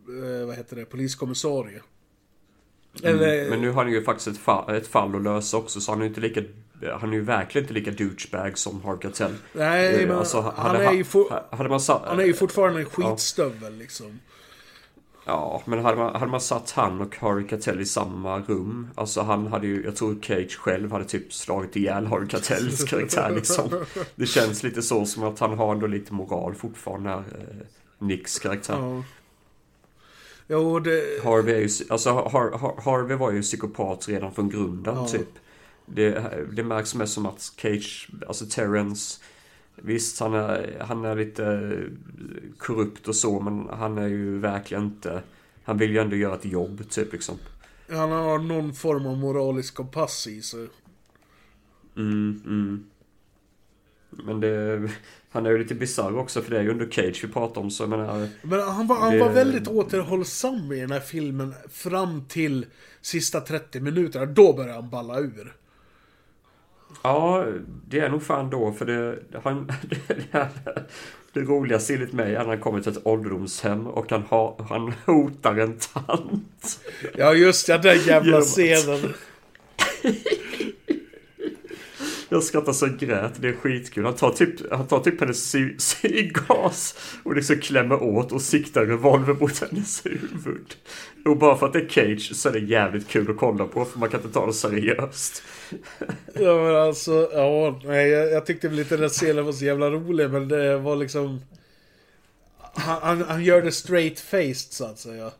eh, 0.08 0.46
vad 0.46 0.56
heter 0.56 0.76
det, 0.76 0.84
poliskommissarie. 0.84 1.82
Eller, 3.02 3.34
Mm. 3.38 3.50
Men 3.50 3.60
nu 3.60 3.70
har 3.70 3.82
han 3.84 3.92
ju 3.92 4.02
faktiskt 4.04 4.28
ett 4.28 4.38
fall, 4.38 4.74
ett 4.76 4.86
fall 4.86 5.14
att 5.16 5.22
lösa 5.22 5.56
också 5.56 5.80
så 5.80 5.92
han 5.92 5.98
är 6.00 6.02
ju 6.04 6.08
inte 6.08 6.20
lika 6.20 6.42
han 7.00 7.10
är 7.10 7.14
ju 7.14 7.20
verkligen 7.22 7.64
inte 7.64 7.74
lika 7.74 7.90
douchebag 7.90 8.58
som 8.58 8.82
Harvey 8.82 9.02
Keitel. 9.02 9.34
Nej, 9.52 10.06
men 10.06 10.16
alltså, 10.16 10.40
han 10.40 10.52
hade 10.76 10.84
är 10.84 10.92
ju 10.92 11.04
for- 11.04 11.56
hade 11.56 11.68
man 11.68 11.80
sa- 11.80 12.04
han 12.06 12.20
är 12.20 12.24
ju 12.24 12.34
fortfarande 12.34 12.80
en 12.80 12.86
skitstövel 12.86 13.76
liksom. 13.78 14.20
Ja, 15.28 15.62
men 15.64 15.78
hade 15.84 15.96
man, 15.96 16.14
hade 16.14 16.30
man 16.30 16.40
satt 16.40 16.70
han 16.70 17.00
och 17.00 17.16
Harvey 17.16 17.48
Keitel 17.48 17.80
i 17.80 17.84
samma 17.86 18.38
rum. 18.40 18.88
Alltså 18.94 19.20
han 19.20 19.46
hade 19.46 19.66
ju, 19.66 19.84
jag 19.84 19.96
tror 19.96 20.16
Cage 20.22 20.56
själv 20.58 20.92
hade 20.92 21.04
typ 21.04 21.32
slagit 21.32 21.76
ihjäl 21.76 22.06
Harvey 22.06 22.28
Keitels 22.28 22.84
karaktär 22.90 23.30
liksom. 23.34 23.84
Det 24.14 24.26
känns 24.26 24.62
lite 24.62 24.82
så 24.82 25.06
som 25.06 25.22
att 25.24 25.38
han 25.38 25.58
har 25.58 25.72
ändå 25.72 25.86
lite 25.86 26.14
moral 26.14 26.54
fortfarande, 26.54 27.10
här, 27.10 27.18
eh, 27.18 27.66
Nicks 27.98 28.38
karaktär. 28.38 28.74
Ja. 28.78 29.02
Jo, 30.48 30.78
det... 30.80 31.24
Harvey 31.24 31.54
är 31.54 31.60
ju, 31.60 31.68
alltså 31.90 32.10
Har, 32.10 32.50
Har, 32.50 32.80
Harvey 32.82 33.16
var 33.16 33.32
ju 33.32 33.42
psykopat 33.42 34.08
redan 34.08 34.32
från 34.34 34.48
grunden 34.48 34.94
Ja. 34.96 35.08
typ. 35.08 35.28
Det, 35.86 36.24
det 36.52 36.62
märks 36.62 36.94
mest 36.94 37.12
som 37.14 37.26
att 37.26 37.40
Cage, 37.40 38.08
alltså 38.28 38.46
Terrence 38.46 39.20
Visst, 39.82 40.20
han 40.20 40.34
är, 40.34 40.76
han 40.80 41.04
är 41.04 41.16
lite 41.16 41.72
korrupt 42.58 43.08
och 43.08 43.16
så, 43.16 43.40
men 43.40 43.68
han 43.78 43.98
är 43.98 44.06
ju 44.08 44.38
verkligen 44.38 44.84
inte... 44.84 45.22
Han 45.64 45.78
vill 45.78 45.90
ju 45.90 45.98
ändå 45.98 46.16
göra 46.16 46.34
ett 46.34 46.44
jobb, 46.44 46.90
typ 46.90 47.12
liksom. 47.12 47.34
Han 47.90 48.10
har 48.10 48.38
någon 48.38 48.74
form 48.74 49.06
av 49.06 49.16
moralisk 49.16 49.74
kompass 49.74 50.26
i 50.26 50.42
sig. 50.42 50.68
Mm, 51.96 52.42
mm. 52.46 52.84
Men 54.10 54.40
det... 54.40 54.90
Han 55.30 55.46
är 55.46 55.50
ju 55.50 55.58
lite 55.58 55.74
bisarr 55.74 56.16
också, 56.18 56.42
för 56.42 56.50
det 56.50 56.58
är 56.58 56.62
ju 56.62 56.70
under 56.70 56.90
Cage 56.90 57.24
vi 57.24 57.32
pratar 57.32 57.60
om, 57.60 57.70
så 57.70 57.82
jag 57.82 57.90
menar... 57.90 58.28
Men 58.42 58.60
han 58.60 58.86
var, 58.86 58.96
han 58.96 59.12
det- 59.12 59.18
var 59.18 59.32
väldigt 59.32 59.68
återhållsam 59.68 60.72
i 60.72 60.80
den 60.80 60.90
här 60.90 61.00
filmen 61.00 61.54
fram 61.70 62.24
till 62.24 62.66
sista 63.00 63.40
30 63.40 63.80
minuterna. 63.80 64.26
Då 64.26 64.52
började 64.52 64.74
han 64.74 64.90
balla 64.90 65.18
ur. 65.20 65.56
Ja, 67.02 67.46
det 67.88 67.98
är 67.98 68.08
nog 68.08 68.22
fan 68.22 68.50
då, 68.50 68.72
för 68.72 68.84
det... 68.84 69.18
Han, 69.42 69.72
det, 70.06 70.28
det, 71.32 71.40
roligaste 71.40 71.94
enligt 71.94 72.12
mig 72.12 72.34
är 72.34 72.38
när 72.38 72.46
han 72.46 72.60
kommer 72.60 72.80
till 72.80 72.92
ett 72.92 73.06
ålderdomshem 73.06 73.86
och 73.86 74.10
han, 74.10 74.22
har, 74.28 74.66
han 74.68 74.94
hotar 75.06 75.56
en 75.56 75.78
tant. 75.78 76.80
Ja, 77.14 77.34
just 77.34 77.66
det, 77.66 77.78
den 77.78 77.98
jävla 77.98 78.40
scenen. 78.40 79.14
Jag 82.28 82.42
skrattar 82.42 82.72
så 82.72 82.86
jag 82.86 82.98
grät, 82.98 83.32
det 83.36 83.48
är 83.48 83.52
skitkul. 83.52 84.04
Han 84.04 84.14
tar 84.14 84.30
typ, 84.30 84.72
han 84.72 84.86
tar 84.86 85.00
typ 85.00 85.20
hennes 85.20 85.50
sy- 85.50 85.74
syrgas 85.78 86.94
och 87.22 87.36
liksom 87.36 87.56
klämmer 87.60 88.02
åt 88.02 88.32
och 88.32 88.42
siktar 88.42 88.86
revolver 88.86 89.34
mot 89.34 89.58
hennes 89.60 90.06
huvud. 90.06 90.74
Och 91.24 91.36
bara 91.36 91.56
för 91.56 91.66
att 91.66 91.72
det 91.72 91.78
är 91.78 91.88
Cage 91.88 92.36
så 92.36 92.48
är 92.48 92.52
det 92.52 92.58
jävligt 92.58 93.08
kul 93.08 93.30
att 93.30 93.36
kolla 93.36 93.64
på 93.64 93.84
för 93.84 93.98
man 93.98 94.08
kan 94.08 94.20
inte 94.20 94.32
ta 94.32 94.46
det 94.46 94.52
seriöst. 94.52 95.42
Ja, 96.40 96.56
men 96.64 96.76
alltså, 96.76 97.30
ja, 97.32 97.80
nej, 97.84 98.08
jag, 98.08 98.30
jag 98.32 98.46
tyckte 98.46 98.68
väl 98.68 98.78
inte 98.78 98.96
den 98.96 99.08
scenen 99.08 99.44
var 99.44 99.52
så 99.52 99.64
jävla 99.64 99.90
rolig, 99.90 100.30
men 100.30 100.48
det 100.48 100.78
var 100.78 100.96
liksom... 100.96 101.40
Han, 102.74 102.98
han, 103.02 103.22
han 103.28 103.44
gör 103.44 103.62
det 103.62 103.72
straight 103.72 104.20
faced 104.20 104.72
så 104.72 104.84
att 104.84 104.98
säga. 104.98 105.30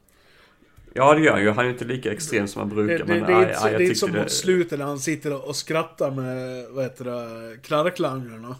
Ja 0.94 1.14
det 1.14 1.20
gör 1.20 1.32
han 1.32 1.42
ju, 1.42 1.50
han 1.50 1.66
är 1.66 1.70
inte 1.70 1.84
lika 1.84 2.12
extrem 2.12 2.48
som 2.48 2.60
han 2.60 2.68
Det, 2.68 2.74
brukar 2.74 2.98
det, 2.98 3.04
men 3.04 3.22
det 3.22 3.32
är 3.32 3.36
aj, 3.36 3.44
aj, 3.44 3.72
jag 3.72 3.80
det 3.80 3.84
är 3.84 3.86
inte 3.86 3.94
som 3.94 4.12
det... 4.12 4.18
mot 4.18 4.30
slutet 4.30 4.78
när 4.78 4.86
han 4.86 4.98
sitter 4.98 5.48
och 5.48 5.56
skrattar 5.56 6.10
med, 6.10 6.66
vad 6.70 6.84
heter 6.84 7.04
det, 7.04 7.56
knarklangarna. 7.62 8.56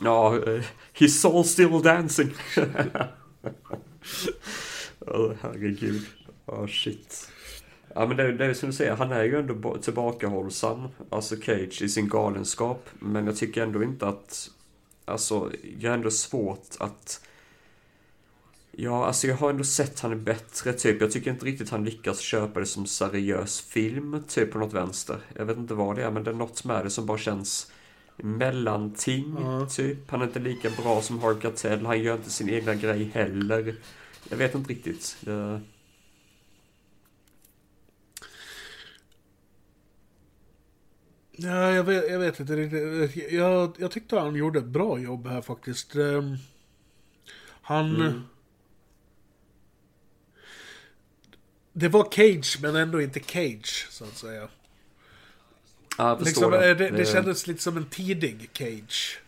Ja, 0.00 0.36
eh, 0.36 0.62
he's 0.94 1.36
all 1.36 1.44
still 1.44 1.82
dancing. 1.82 2.34
Åh 5.00 5.32
herregud. 5.40 6.06
Ja 6.46 6.68
shit. 6.68 7.28
Ja 7.94 8.06
men 8.06 8.16
det, 8.16 8.32
det 8.32 8.44
är 8.44 8.54
som 8.54 8.68
du 8.68 8.72
säger, 8.76 8.96
han 8.96 9.12
är 9.12 9.24
ju 9.24 9.38
ändå 9.38 9.54
ba- 9.54 9.78
tillbakahållsam. 9.78 10.88
Alltså 11.10 11.36
Cage 11.36 11.82
i 11.82 11.88
sin 11.88 12.08
galenskap. 12.08 12.88
Men 12.98 13.26
jag 13.26 13.36
tycker 13.36 13.62
ändå 13.62 13.82
inte 13.82 14.06
att... 14.08 14.50
Alltså, 15.04 15.50
jag 15.78 15.90
har 15.90 15.96
ändå 15.96 16.10
svårt 16.10 16.66
att... 16.78 17.20
Ja, 18.78 19.06
alltså 19.06 19.26
jag 19.26 19.36
har 19.36 19.50
ändå 19.50 19.64
sett 19.64 20.00
han 20.00 20.12
är 20.12 20.16
bättre 20.16 20.72
typ. 20.72 21.00
Jag 21.00 21.12
tycker 21.12 21.30
inte 21.30 21.46
riktigt 21.46 21.70
han 21.70 21.84
lyckas 21.84 22.20
köpa 22.20 22.60
det 22.60 22.66
som 22.66 22.86
seriös 22.86 23.60
film 23.60 24.24
typ 24.28 24.52
på 24.52 24.58
något 24.58 24.72
vänster. 24.72 25.18
Jag 25.34 25.44
vet 25.44 25.56
inte 25.56 25.74
vad 25.74 25.96
det 25.96 26.02
är 26.04 26.10
men 26.10 26.24
det 26.24 26.30
är 26.30 26.34
något 26.34 26.64
med 26.64 26.84
det 26.84 26.90
som 26.90 27.06
bara 27.06 27.18
känns 27.18 27.72
mellanting 28.16 29.36
Ja. 29.40 29.66
typ. 29.66 30.10
Han 30.10 30.20
är 30.22 30.26
inte 30.26 30.38
lika 30.38 30.70
bra 30.70 31.02
som 31.02 31.18
Harvey 31.18 31.42
Keitel. 31.42 31.86
Han 31.86 32.02
gör 32.02 32.14
inte 32.16 32.30
sin 32.30 32.48
egna 32.48 32.74
grej 32.74 33.04
heller. 33.14 33.74
Jag 34.28 34.36
vet 34.36 34.54
inte 34.54 34.70
riktigt. 34.70 35.16
Det... 35.20 35.60
Ja, 41.32 41.70
jag 41.70 41.84
vet, 41.84 42.10
jag 42.10 42.18
vet 42.18 42.40
inte 42.40 42.56
riktigt. 42.56 43.32
Jag, 43.32 43.76
jag 43.78 43.90
tyckte 43.90 44.18
han 44.18 44.34
gjorde 44.34 44.58
ett 44.58 44.64
bra 44.64 44.98
jobb 44.98 45.26
här 45.26 45.42
faktiskt. 45.42 45.94
Ehm, 45.94 46.36
Han... 47.62 47.96
Mm. 47.96 48.22
Det 51.78 51.88
var 51.88 52.08
Cage, 52.10 52.58
men 52.62 52.76
ändå 52.76 53.02
inte 53.02 53.20
Cage, 53.20 53.86
så 53.90 54.04
att 54.04 54.16
säga. 54.16 54.48
Ja, 55.98 56.08
jag 56.08 56.24
Liksom, 56.24 56.50
det. 56.50 56.74
det, 56.74 56.90
det, 56.90 57.04
kändes 57.04 57.46
lite 57.46 57.62
som 57.62 57.76
en 57.76 57.86
tidig 57.86 58.50
Cage. 58.52 59.18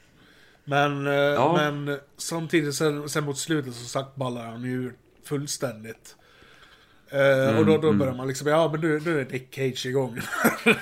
Men, 0.64 1.06
eh, 1.06 1.54
men 1.54 1.98
samtidigt 2.16 2.74
sen, 2.74 3.08
sen 3.08 3.24
mot 3.24 3.38
slutet 3.38 3.74
så 3.74 3.84
sagt 3.84 4.16
ballar 4.16 4.46
han 4.46 4.62
ju 4.62 4.92
fullständigt. 5.24 6.16
Eh, 7.08 7.58
och 7.58 7.66
då, 7.66 7.78
då 7.78 7.88
mm. 7.88 7.98
börjar 7.98 8.14
man 8.14 8.28
liksom, 8.28 8.48
ja 8.48 8.72
men 8.72 8.80
nu, 8.80 9.00
nu 9.00 9.20
är 9.20 9.24
Nick 9.24 9.54
Cage 9.54 9.86
igång. 9.86 10.18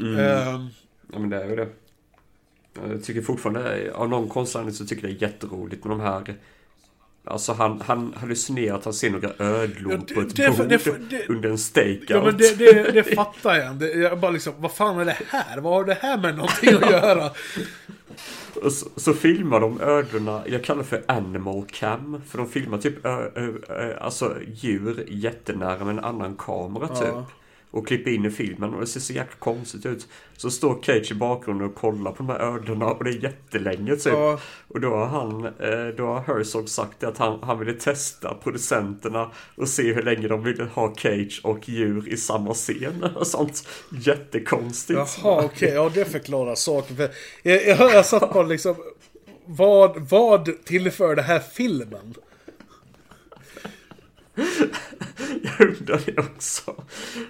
Mm. 0.00 0.18
Ehm, 0.18 0.68
Ja 1.12 1.18
men 1.18 1.30
det 1.30 1.42
är 1.42 1.48
ju 1.48 1.56
det. 1.56 1.68
Jag 2.88 3.04
tycker 3.04 3.22
fortfarande, 3.22 3.92
av 3.94 4.08
någon 4.08 4.28
konstig 4.28 4.74
så 4.74 4.86
tycker 4.86 5.08
jag 5.08 5.18
det 5.18 5.26
är 5.26 5.28
jätteroligt 5.28 5.84
med 5.84 5.92
de 5.92 6.00
här 6.00 6.38
Alltså 7.24 7.52
han, 7.52 7.80
han 7.86 8.14
hallucinerar 8.16 8.76
att 8.76 8.84
han 8.84 8.94
ser 8.94 9.10
några 9.10 9.30
ödlor 9.38 9.92
Ja, 10.08 10.14
på 10.14 10.20
ett 10.20 10.36
det- 10.36 10.56
bord 10.58 10.68
det- 10.68 11.08
det- 11.10 11.28
under 11.28 11.48
en 11.50 11.58
stakeout. 11.58 12.04
ja 12.10 12.22
men 12.24 12.36
det, 12.36 12.58
det, 12.58 12.90
det 12.92 13.02
fattar 13.02 13.54
jag. 13.54 13.76
Det, 13.76 13.92
jag 13.92 14.18
bara 14.20 14.30
liksom, 14.30 14.52
vad 14.58 14.72
fan 14.72 14.98
är 15.00 15.04
det 15.04 15.16
här? 15.28 15.60
Vad 15.60 15.72
har 15.72 15.84
det 15.84 15.98
här 16.00 16.18
med 16.18 16.36
någonting 16.36 16.74
att 16.74 16.90
göra? 16.90 17.30
Så, 18.70 18.88
så 18.96 19.12
filmar 19.14 19.60
de 19.60 19.80
ödlorna, 19.80 20.42
jag 20.46 20.64
kallar 20.64 20.82
det 20.82 20.88
för 20.88 21.02
animal 21.08 21.64
cam. 21.70 22.22
För 22.28 22.38
de 22.38 22.48
filmar 22.48 22.78
typ 22.78 23.06
ö, 23.06 23.30
ö, 23.34 23.52
ö, 23.68 23.96
alltså 24.00 24.36
djur 24.54 25.04
jättenära 25.08 25.84
med 25.84 25.88
en 25.98 26.04
annan 26.04 26.34
kamera 26.36 26.88
typ. 26.88 27.08
Ja. 27.08 27.26
Och 27.70 27.86
klipper 27.86 28.10
in 28.10 28.24
i 28.24 28.30
filmen 28.30 28.74
och 28.74 28.80
det 28.80 28.86
ser 28.86 29.00
så 29.00 29.12
jäkla 29.12 29.36
konstigt 29.38 29.86
ut. 29.86 30.08
Så 30.36 30.50
står 30.50 30.82
Cage 30.82 31.12
i 31.12 31.14
bakgrunden 31.14 31.66
och 31.68 31.74
kollar 31.74 32.12
på 32.12 32.16
de 32.16 32.28
här 32.28 32.38
ödlorna 32.38 32.86
och 32.86 33.04
det 33.04 33.10
är 33.10 33.22
jättelänge 33.22 33.96
typ. 33.96 34.12
Ja. 34.12 34.40
Och 34.68 34.80
då 34.80 34.90
har 34.90 35.06
han, 35.06 35.44
eh, 35.44 35.94
då 35.96 36.06
har 36.06 36.20
Herzog 36.20 36.68
sagt 36.68 37.04
att 37.04 37.18
han, 37.18 37.38
han 37.42 37.58
ville 37.58 37.72
testa 37.72 38.34
producenterna 38.34 39.30
och 39.56 39.68
se 39.68 39.92
hur 39.92 40.02
länge 40.02 40.28
de 40.28 40.42
ville 40.42 40.64
ha 40.64 40.94
Cage 40.94 41.40
och 41.44 41.68
djur 41.68 42.08
i 42.08 42.16
samma 42.16 42.54
scen 42.54 43.04
och 43.16 43.26
sånt. 43.26 43.68
Jättekonstigt. 43.90 45.18
Jaha, 45.22 45.44
okej. 45.44 45.72
Ja, 45.74 45.90
det 45.94 46.04
förklarar 46.04 46.54
saken. 46.54 46.96
För 46.96 47.10
jag, 47.42 47.66
jag, 47.66 47.94
jag 47.94 48.06
satt 48.06 48.32
bara 48.32 48.46
liksom... 48.46 48.74
Vad, 49.44 49.98
vad 50.10 50.64
tillför 50.64 51.16
det 51.16 51.22
här 51.22 51.38
filmen? 51.38 52.14
Jag 55.42 55.68
undrar 55.68 56.08
är 56.08 56.20
också. 56.20 56.84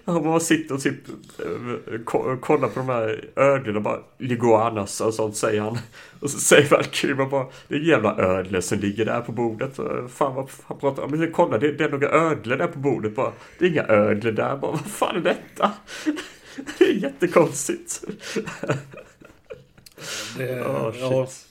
Han 0.04 0.22
bara 0.22 0.40
sitter 0.40 0.74
och 0.74 0.80
typ 0.82 1.08
eh, 1.38 1.98
ko- 2.04 2.36
kollar 2.36 2.68
på 2.68 2.80
de 2.80 2.88
här 2.88 3.24
ödlorna 3.36 3.80
bara 3.80 3.98
Liguanas 4.18 5.00
och 5.00 5.14
sånt 5.14 5.36
säger 5.36 5.60
han. 5.60 5.78
Och 6.20 6.30
så 6.30 6.38
säger 6.38 6.68
Valkyrie 6.70 7.14
bara 7.14 7.46
Det 7.68 7.74
är 7.74 7.78
en 7.78 7.84
jävla 7.86 8.16
ödle 8.18 8.62
som 8.62 8.78
ligger 8.78 9.04
där 9.04 9.20
på 9.20 9.32
bordet. 9.32 9.78
Och 9.78 10.10
Fan 10.10 10.34
vad 10.34 10.50
han 10.64 10.78
pratar 10.78 11.02
om. 11.02 11.10
Men 11.10 11.32
kolla 11.32 11.58
det, 11.58 11.72
det 11.72 11.84
är 11.84 11.88
några 11.90 12.08
ödlor 12.10 12.56
där 12.56 12.66
på 12.66 12.78
bordet 12.78 13.14
bara. 13.14 13.32
Det 13.58 13.64
är 13.64 13.68
inga 13.70 13.86
ödlor 13.86 14.32
där. 14.32 14.56
Bara, 14.56 14.70
vad 14.70 14.86
fan 14.86 15.16
är 15.16 15.20
detta? 15.20 15.72
Det 16.78 16.84
är 16.84 16.92
jättekonstigt. 16.94 18.04
Det, 20.38 20.64
Åh, 20.66 20.92
ja, 21.00 21.26
shit. 21.26 21.46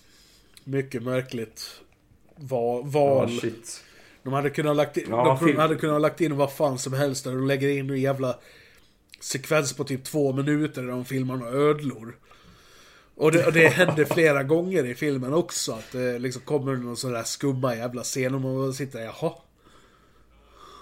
mycket 0.64 1.04
märkligt. 1.04 1.82
Va, 2.36 2.82
val. 2.82 3.32
Ja, 3.34 3.40
shit. 3.42 3.84
De 4.24 4.34
hade 4.34 4.50
kunnat 4.50 4.76
lagt 4.76 4.98
in, 4.98 5.06
Ja, 5.10 5.40
de 5.42 5.56
hade 5.58 5.76
kunnat 5.76 6.02
lagt 6.02 6.22
in 6.22 6.36
vad 6.38 6.52
fan 6.54 6.78
som 6.80 6.94
helst 6.94 7.24
där. 7.24 7.32
De 7.32 7.48
lägger 7.48 7.70
in 7.70 7.90
en 7.90 8.02
jävla 8.02 8.40
sekvens 9.20 9.74
på 9.74 9.84
typ 9.84 10.04
två 10.04 10.34
minuter 10.34 10.82
där 10.82 10.90
de 10.90 11.06
filmar 11.06 11.36
några 11.38 11.52
ödlor. 11.52 12.16
Och 13.16 13.32
det, 13.32 13.46
och 13.46 13.54
det 13.54 13.68
hände 13.68 14.06
flera 14.06 14.44
gånger 14.44 14.86
i 14.86 14.96
filmen 14.96 15.34
också. 15.34 15.72
Att 15.72 15.92
det 15.92 16.20
liksom 16.20 16.42
kommer 16.42 16.76
någon 16.76 16.98
sån 16.98 17.12
där 17.12 17.24
skumma 17.24 17.76
jävla 17.76 18.04
scen 18.04 18.36
och 18.36 18.42
man 18.42 18.74
sitter 18.74 19.00
där, 19.00 19.06
jaha. 19.22 19.34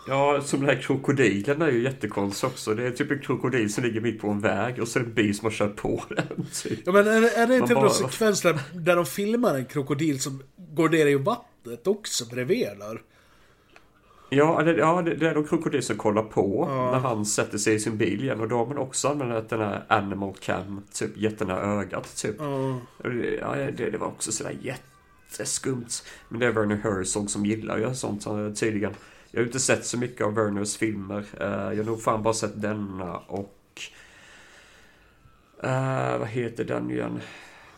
Ja, 0.08 0.42
som 0.42 0.60
den 0.60 0.70
här 0.70 0.82
krokodilen 0.82 1.62
är 1.62 1.72
ju 1.72 1.84
jättekonstig 1.84 2.50
också. 2.50 2.74
Det 2.74 2.84
är 2.88 2.92
typ 2.92 3.12
en 3.12 3.20
krokodil 3.20 3.74
som 3.74 3.84
ligger 3.84 4.02
mitt 4.02 4.22
på 4.22 4.28
en 4.30 4.40
väg 4.42 4.80
och 4.82 4.88
så 4.88 5.00
är 5.00 5.04
det 5.04 5.10
en 5.10 5.14
bil 5.16 5.38
som 5.38 5.46
har 5.46 5.52
kört 5.52 5.76
på 5.76 6.04
den. 6.10 6.46
Typ. 6.64 6.80
Ja 6.86 6.92
men 6.92 7.08
är, 7.08 7.22
det- 7.22 7.30
är 7.36 7.48
det 7.48 7.58
inte 7.58 7.74
någon 7.74 7.84
bara- 7.84 7.94
sekvens 7.94 8.42
där, 8.42 8.60
där 8.74 8.96
de 8.96 9.06
filmar 9.06 9.56
en 9.56 9.66
krokodil 9.66 10.20
som 10.20 10.44
går 10.58 10.90
ner 10.90 11.06
i 11.06 11.16
vattnet 11.16 11.88
också 11.88 12.26
bredvid 12.26 12.68
där? 12.80 13.02
Ja, 14.30 14.62
det, 14.64 14.72
ja, 14.78 15.02
det 15.02 15.16
det 15.16 15.30
är 15.30 15.34
de 15.36 15.48
krokodil 15.48 15.84
som 15.84 15.98
kollar 15.98 16.24
på 16.24 16.66
när 16.92 17.00
han 17.00 17.26
sätter 17.26 17.58
sig 17.58 17.74
i 17.74 17.80
sin 17.80 17.98
bil 17.98 18.24
igen. 18.24 18.40
Och 18.42 18.48
då 18.48 18.58
har 18.58 18.66
man 18.66 18.78
också 18.78 19.08
använt 19.08 19.50
den 19.50 19.60
här 19.60 19.84
animal 19.88 20.34
cam, 20.40 20.82
typ 20.94 21.18
jättenära 21.18 21.62
ögat. 21.62 22.16
Typ. 22.16 22.36
Ja. 22.40 22.80
Ja, 23.42 23.56
det, 23.56 23.90
det 23.90 23.98
var 23.98 24.08
också 24.08 24.32
sådär 24.32 24.56
jätteskumt. 24.62 25.88
Men 26.30 26.40
det 26.40 26.46
är 26.46 26.52
Werner 26.52 26.76
Herzog 26.76 27.30
som 27.30 27.46
gillar 27.46 27.78
ju 27.78 27.94
sånt 27.94 28.26
tydligen. 28.60 28.94
Jag 29.32 29.40
har 29.42 29.46
inte 29.46 29.60
sett 29.60 29.86
så 29.86 29.98
mycket 29.98 30.26
av 30.26 30.34
Werners 30.36 30.78
filmer. 30.78 31.26
Eh, 31.40 31.48
Jag 31.48 31.78
har 31.78 31.84
nog 31.84 32.02
fan 32.02 32.24
bara 32.24 32.34
sett 32.34 32.62
denna 32.62 33.18
och... 33.18 33.82
eh, 35.64 36.18
vad 36.20 36.28
heter 36.28 36.64
den 36.64 36.92
igen? 36.92 37.20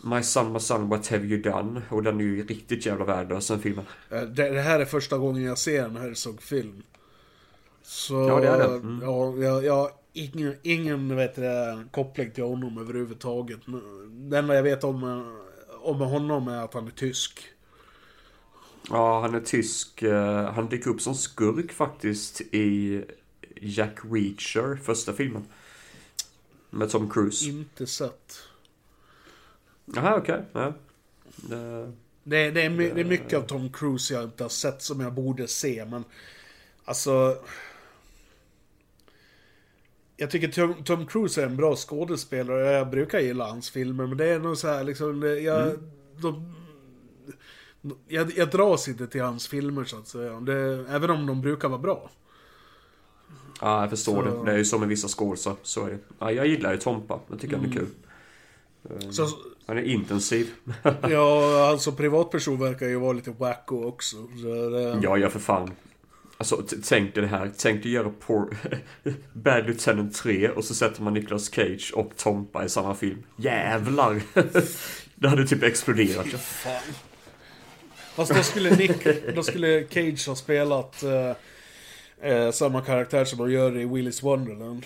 My 0.02 0.24
son, 0.24 0.54
my 0.54 0.60
son, 0.60 0.90
what 0.90 1.08
have 1.08 1.26
you 1.26 1.42
done? 1.42 1.82
Och 1.90 2.04
den 2.04 2.20
är 2.20 2.24
ju 2.24 2.44
riktigt 2.46 2.86
jävla 2.86 3.06
värdelös 3.06 3.48
den 3.48 3.60
filmen. 3.60 3.86
Eh, 4.10 4.22
Det, 4.22 4.50
det 4.50 4.62
här 4.62 4.80
är 4.80 4.86
första 4.86 5.18
gången 5.18 5.44
jag 5.44 5.58
ser 5.58 5.84
en 5.86 5.96
Herzog-film. 5.98 6.84
Så... 7.84 8.14
Ja, 8.14 8.40
det 8.40 8.48
är 8.48 8.58
det. 8.58 8.66
Mm. 8.76 9.00
Ja, 9.02 9.36
jag, 9.38 9.64
jag 9.66 9.74
har 9.76 9.92
ingen, 10.14 10.56
ingen 10.64 11.16
vet 11.16 11.36
det, 11.36 11.84
koppling 11.92 12.32
till 12.32 12.44
honom 12.44 12.78
överhuvudtaget. 12.78 13.60
Det 14.10 14.38
enda 14.38 14.56
jag 14.56 14.64
vet 14.64 14.84
om, 14.84 15.04
eh, 15.04 15.28
om 15.82 16.00
honom 16.00 16.48
är 16.48 16.64
att 16.64 16.74
han 16.74 16.88
är 16.88 16.92
tysk. 16.92 17.42
Ja, 18.90 19.22
han 19.22 19.36
är 19.36 19.40
tysk. 19.40 20.04
Eh, 20.04 20.52
Han 20.54 20.70
dyker 20.70 20.90
upp 20.90 21.02
som 21.02 21.16
skurk 21.16 21.72
faktiskt 21.72 22.42
i 22.42 23.02
Jack 23.62 24.00
Reacher, 24.12 24.76
första 24.84 25.14
filmen. 25.14 25.46
Med 26.70 26.90
Tom 26.90 27.10
Cruise. 27.10 27.50
Inte 27.50 27.88
sett. 27.88 28.49
Jaha, 29.96 30.18
okej. 30.18 30.42
Ja. 30.54 30.74
Det- 31.36 31.92
Det, 32.24 32.52
det, 32.52 32.62
är, 32.62 32.70
det 32.70 33.02
är 33.02 33.06
mycket 33.06 33.40
av 33.40 33.42
Tom 33.44 33.72
Cruise 33.72 34.14
jag 34.14 34.24
inte 34.24 34.44
har 34.44 34.50
sett 34.50 34.82
som 34.82 35.00
jag 35.00 35.14
borde 35.14 35.48
se, 35.48 35.86
men... 35.86 36.04
Alltså... 36.86 37.38
Jag 40.18 40.32
tycker 40.32 40.48
Tom, 40.48 40.84
Tom 40.84 41.06
Cruise 41.08 41.42
är 41.42 41.46
en 41.46 41.58
bra 41.58 41.76
skådespelare. 41.76 42.72
Jag 42.72 42.90
brukar 42.90 43.20
gilla 43.20 43.48
hans 43.48 43.70
filmer, 43.70 44.08
men 44.08 44.18
det 44.18 44.26
är 44.30 44.40
nog 44.40 44.58
så 44.58 44.68
här 44.68 44.84
liksom... 44.84 45.24
Jag, 45.44 45.62
Mm. 45.68 45.92
de, 46.22 46.56
jag, 48.08 48.32
jag 48.38 48.50
dras 48.50 48.88
inte 48.88 49.08
till 49.08 49.22
hans 49.22 49.48
filmer 49.48 49.84
så 49.84 49.98
att 49.98 50.08
säga. 50.08 50.40
Det, 50.40 50.86
även 50.90 51.10
om 51.10 51.26
de 51.26 51.42
brukar 51.42 51.68
vara 51.70 51.80
bra. 51.80 52.10
Ja, 53.62 53.82
jag 53.82 53.90
förstår 53.90 54.26
Så- 54.26 54.44
det. 54.44 54.46
Det 54.46 54.52
är 54.54 54.58
ju 54.58 54.66
så 54.66 54.78
med 54.80 54.88
vissa 54.88 55.08
skådisar. 55.08 55.56
Så 55.64 55.86
är 55.86 55.90
det. 55.92 56.00
Ja, 56.20 56.32
jag 56.32 56.48
gillar 56.48 56.72
ju 56.72 56.78
Tompa. 56.78 57.20
Jag 57.30 57.40
tycker 57.40 57.56
han 57.58 57.66
är 57.66 57.72
Mm. 57.72 57.88
kul. 58.92 59.12
Så- 59.14 59.38
Han 59.70 59.78
är 59.78 59.82
intensiv. 59.82 60.48
Ja, 61.10 61.68
alltså 61.70 61.92
privatperson 61.92 62.60
verkar 62.60 62.88
ju 62.88 62.96
vara 63.00 63.14
lite 63.14 63.32
wacko 63.32 63.86
också. 63.86 64.16
Så 64.16 64.70
det, 64.70 65.00
Ja, 65.04 65.18
ja 65.18 65.30
för 65.30 65.40
fan. 65.40 65.72
Alltså, 66.38 66.64
tänk 66.84 67.16
dig 67.16 67.22
det 67.22 67.28
här. 67.30 67.52
Tänk 67.58 67.84
dig 67.84 67.92
göra 67.92 68.12
por- 68.28 68.56
Bad 69.34 69.66
Lieutenant 69.66 70.16
3 70.16 70.50
och 70.50 70.64
så 70.64 70.76
sätter 70.76 71.02
man 71.02 71.14
Nicolas 71.14 71.52
Cage 71.54 71.92
och 71.96 72.12
Tompa 72.18 72.66
i 72.66 72.70
samma 72.70 72.96
film. 72.96 73.24
Jävlar! 73.36 74.22
det 75.16 75.28
hade 75.28 75.48
typ 75.48 75.64
exploderat. 75.64 76.28
Fan. 76.28 76.82
Fast 78.16 78.36
då 78.36 78.44
skulle 78.44 78.76
Nick, 78.76 79.08
då 79.36 79.44
skulle 79.44 79.88
Cage 79.90 80.28
ha 80.28 80.36
spelat 80.36 81.04
eh, 81.04 82.32
eh, 82.32 82.52
samma 82.52 82.82
karaktär 82.82 83.26
som 83.26 83.40
de 83.40 83.52
gör 83.52 83.78
i 83.78 83.86
Willis 83.86 84.24
Wonderland. 84.24 84.86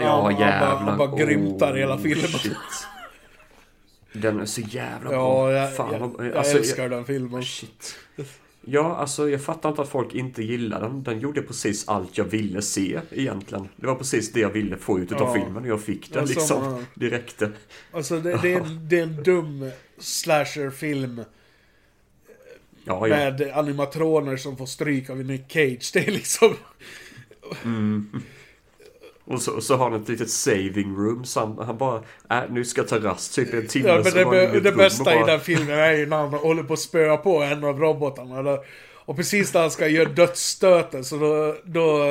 Ja, 0.00 0.22
han, 0.22 0.32
jävlar. 0.40 0.76
Han 0.76 0.98
bara, 0.98 1.08
bara 1.08 1.24
grymtar 1.24 1.72
Oh, 1.72 1.76
hela 1.76 1.98
filmen. 1.98 2.28
shit. 2.28 2.52
Den 4.12 4.40
är 4.40 4.44
så 4.46 4.60
jävla 4.60 5.10
bra. 5.10 5.52
Ja, 5.52 5.60
jag, 5.60 5.76
Fan, 5.76 5.92
jag, 5.92 5.98
vad- 6.00 6.26
jag 6.26 6.36
alltså, 6.36 6.58
älskar 6.58 6.88
den 6.88 7.04
filmen. 7.04 7.42
Shit. 7.42 7.96
Ja, 8.66 8.96
alltså 8.96 9.28
jag 9.30 9.42
fattar 9.42 9.68
inte 9.68 9.82
att 9.82 9.88
folk 9.88 10.14
inte 10.14 10.42
gillar 10.42 10.80
den. 10.80 11.02
Den 11.02 11.20
gjorde 11.20 11.42
precis 11.42 11.88
allt 11.88 12.18
jag 12.18 12.24
ville 12.24 12.62
se 12.62 13.00
egentligen. 13.10 13.68
Det 13.76 13.86
var 13.86 13.94
precis 13.94 14.32
det 14.32 14.40
jag 14.40 14.50
ville 14.50 14.76
få 14.76 14.98
ut 14.98 15.12
av 15.12 15.20
Ja. 15.20 15.34
filmen 15.34 15.62
och 15.62 15.68
jag 15.68 15.82
fick 15.82 16.12
den 16.12 16.22
Ja, 16.22 16.28
liksom 16.28 16.84
direkt. 16.94 17.42
Alltså 17.92 18.18
det, 18.20 18.38
det, 18.42 18.52
är, 18.54 18.60
det 18.88 18.98
är 18.98 19.02
en 19.02 19.22
dum 19.22 19.70
slasherfilm 19.98 21.24
Ja, 22.84 23.08
ja. 23.08 23.16
med 23.16 23.50
animatroner 23.54 24.36
som 24.36 24.56
får 24.56 24.66
stryk 24.66 25.10
av 25.10 25.16
Nick 25.16 25.52
Cage. 25.52 25.90
Det 25.92 26.06
är 26.06 26.10
liksom... 26.12 26.54
Mm. 27.64 28.22
Och 29.26 29.42
så, 29.42 29.60
så 29.60 29.76
har 29.76 29.90
han 29.90 30.02
ett 30.02 30.08
litet 30.08 30.30
saving 30.30 30.96
room 30.96 31.24
så 31.24 31.40
han, 31.40 31.58
han 31.66 31.78
bara, 31.78 32.02
äh, 32.30 32.38
nu 32.50 32.64
ska 32.64 32.80
jag 32.80 32.88
ta 32.88 32.98
rast 32.98 33.34
typ 33.34 33.54
en 33.54 33.66
timme. 33.66 33.88
Ja, 33.88 33.94
men 33.94 34.30
det, 34.30 34.60
det, 34.60 34.72
bästa 34.72 35.02
och 35.10 35.12
i 35.12 35.14
bara- 35.14 35.26
den 35.26 35.40
filmen 35.40 35.78
är 35.78 35.92
ju 35.92 36.06
när 36.06 36.16
han 36.16 36.28
håller 36.34 36.62
på 36.62 36.72
att 36.72 36.78
spöa 36.78 37.16
på 37.16 37.42
en 37.42 37.64
av 37.64 37.80
robotarna. 37.80 38.38
Eller, 38.38 38.58
och 39.06 39.16
precis 39.16 39.54
när 39.54 39.60
han 39.60 39.70
ska 39.70 39.88
göra 39.88 40.08
dödsstöten 40.08 41.04
så 41.04 41.16
då... 41.16 41.56
då 41.64 42.02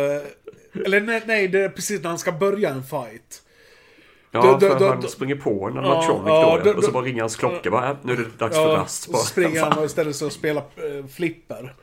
eller 0.85 1.01
nej, 1.01 1.21
nej, 1.25 1.47
det 1.47 1.59
är 1.61 1.69
precis 1.69 2.01
när 2.01 2.09
han 2.09 2.19
ska 2.19 2.31
börja 2.31 2.69
en 2.69 2.83
fight. 2.83 3.41
Ja, 4.31 4.41
Då- 4.41 4.59
för 4.69 4.79
då- 4.79 4.87
han 4.87 5.01
då- 5.01 5.07
springer 5.07 5.35
på 5.35 5.49
en 5.67 5.75
Ja, 5.75 5.81
animatronic 5.81 6.23
ja, 6.27 6.61
då, 6.63 6.71
då- 6.71 6.77
och 6.77 6.83
så 6.83 6.91
bara 6.91 7.03
ringer 7.03 7.21
hans 7.21 7.35
klocka 7.35 7.71
bara, 7.71 7.89
äh, 7.89 7.95
nu 8.03 8.13
är 8.13 8.17
det 8.17 8.37
dags 8.37 8.55
för 8.55 8.67
rast. 8.75 9.07
och 9.07 9.13
Bara. 9.13 9.21
så 9.21 9.27
springer 9.27 9.61
han 9.69 9.83
och 9.83 9.91
ställer 9.91 10.11
sig 10.11 10.25
och 10.27 10.33
spelar 10.33 10.63
äh, 10.75 11.05
flipper. 11.07 11.73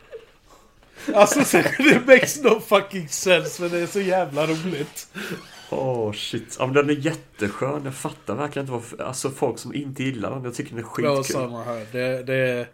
Alltså, 1.14 1.44
så, 1.44 1.56
det 1.78 2.02
makes 2.06 2.42
no 2.42 2.60
fucking 2.60 3.08
sense, 3.08 3.62
men 3.62 3.70
det 3.70 3.78
är 3.78 3.86
så 3.86 4.00
jävla 4.00 4.46
roligt. 4.46 5.08
Åh 5.70 6.12
shit. 6.12 6.56
Ja, 6.58 6.66
men 6.66 6.74
den 6.74 6.90
är 6.90 6.94
jätteskön. 7.06 7.84
Jag 7.84 7.94
fattar 7.94 8.34
verkligen 8.34 8.64
inte 8.64 8.72
varför. 8.72 9.02
Alltså 9.02 9.30
folk 9.30 9.58
som 9.58 9.74
inte 9.74 10.02
gillar 10.04 10.30
den. 10.30 10.44
Jag 10.44 10.54
tycker 10.54 10.70
den 10.70 10.78
är 10.78 10.82
skitkul. 10.82 11.04
Ja, 11.16 11.22
samma 11.24 11.64
här. 11.64 11.86
Det, 11.92 12.22
det, 12.22 12.34
är- 12.34 12.68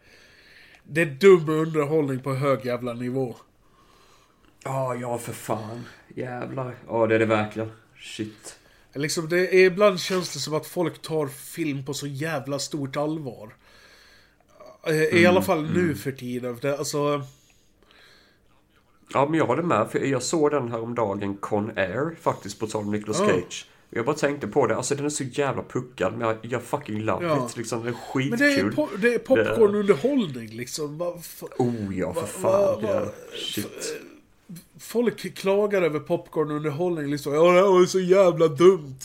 det 0.85 1.01
är 1.01 1.07
dum 1.07 1.49
underhållning 1.49 2.21
på 2.21 2.35
hög 2.35 2.65
jävla 2.67 2.93
nivå. 2.93 3.37
Ja, 4.65 4.95
ja 4.95 5.19
för 5.19 5.33
fan. 5.33 5.85
Jävlar. 6.15 6.75
Ja, 6.89 7.07
det 7.07 7.15
är 7.15 7.19
det 7.19 7.27
verkligen. 7.27 7.71
Shit. 7.99 8.57
Liksom 8.95 9.29
det 9.29 9.55
är, 9.55 9.65
ibland 9.65 10.01
känns 10.01 10.33
det 10.33 10.39
som 10.39 10.55
att 10.55 10.67
folk 10.67 11.03
tar 11.03 11.27
film 11.27 11.85
på 11.85 11.95
så 11.95 12.07
jävla 12.07 12.59
stort 12.59 12.97
allvar. 12.97 13.55
Eh, 14.87 14.95
I 14.95 15.11
Mm, 15.19 15.31
alla 15.31 15.43
fall 15.43 15.71
nu 15.71 15.95
för 15.95 16.13
tiden. 16.13 16.59
Det, 16.63 16.79
alltså, 16.79 17.23
Ja, 19.13 19.27
men 19.31 19.39
jag 19.39 19.47
håller 19.47 19.63
med. 19.63 19.91
För 19.91 19.99
jag 19.99 20.23
såg 20.23 20.51
den 20.51 20.71
här 20.71 20.81
om 20.83 20.95
dagen 20.95 21.37
Con 21.37 21.71
Air 21.77 22.17
faktiskt 22.21 22.59
på 22.61 22.67
tal 22.67 22.83
om 22.85 22.91
Nicolas 22.93 23.21
Ja. 23.21 23.27
Cage. 23.29 23.67
Jag 23.91 24.05
bara 24.05 24.17
tänkte 24.17 24.47
på 24.47 24.67
det. 24.67 24.77
Alltså 24.77 24.95
den 24.95 25.05
är 25.05 25.09
så 25.09 25.25
jävla 25.25 25.63
puckad. 25.63 26.13
Men 26.19 26.29
jag, 26.29 26.37
jag 26.43 26.63
fucking 26.63 27.01
love 27.03 27.27
Ja. 27.27 27.47
it. 27.47 27.57
Liksom, 27.57 27.79
den 27.85 27.89
är 27.95 27.99
skitkul. 27.99 28.31
men 28.31 28.39
det 28.39 28.61
är, 28.61 28.71
po 28.71 28.89
det 28.99 29.15
är 29.15 29.19
popcornunderhållning 29.19 30.49
liksom. 30.57 30.99
Va, 30.99 31.15
Oh 31.59 31.99
ja, 31.99 32.15
för 32.15 32.27
fan. 32.27 32.83
va- 32.83 33.01
va- 33.01 33.07
Shit. 33.35 33.97
folk 34.81 35.35
klagar 35.37 35.83
över 35.83 36.01
popcornunderhållning 36.01 37.11
liksom. 37.11 37.35
Ja, 37.35 37.53
det 37.53 37.63
var 37.63 37.85
så 37.87 38.01
jävla 38.01 38.49
dumt. 38.49 38.97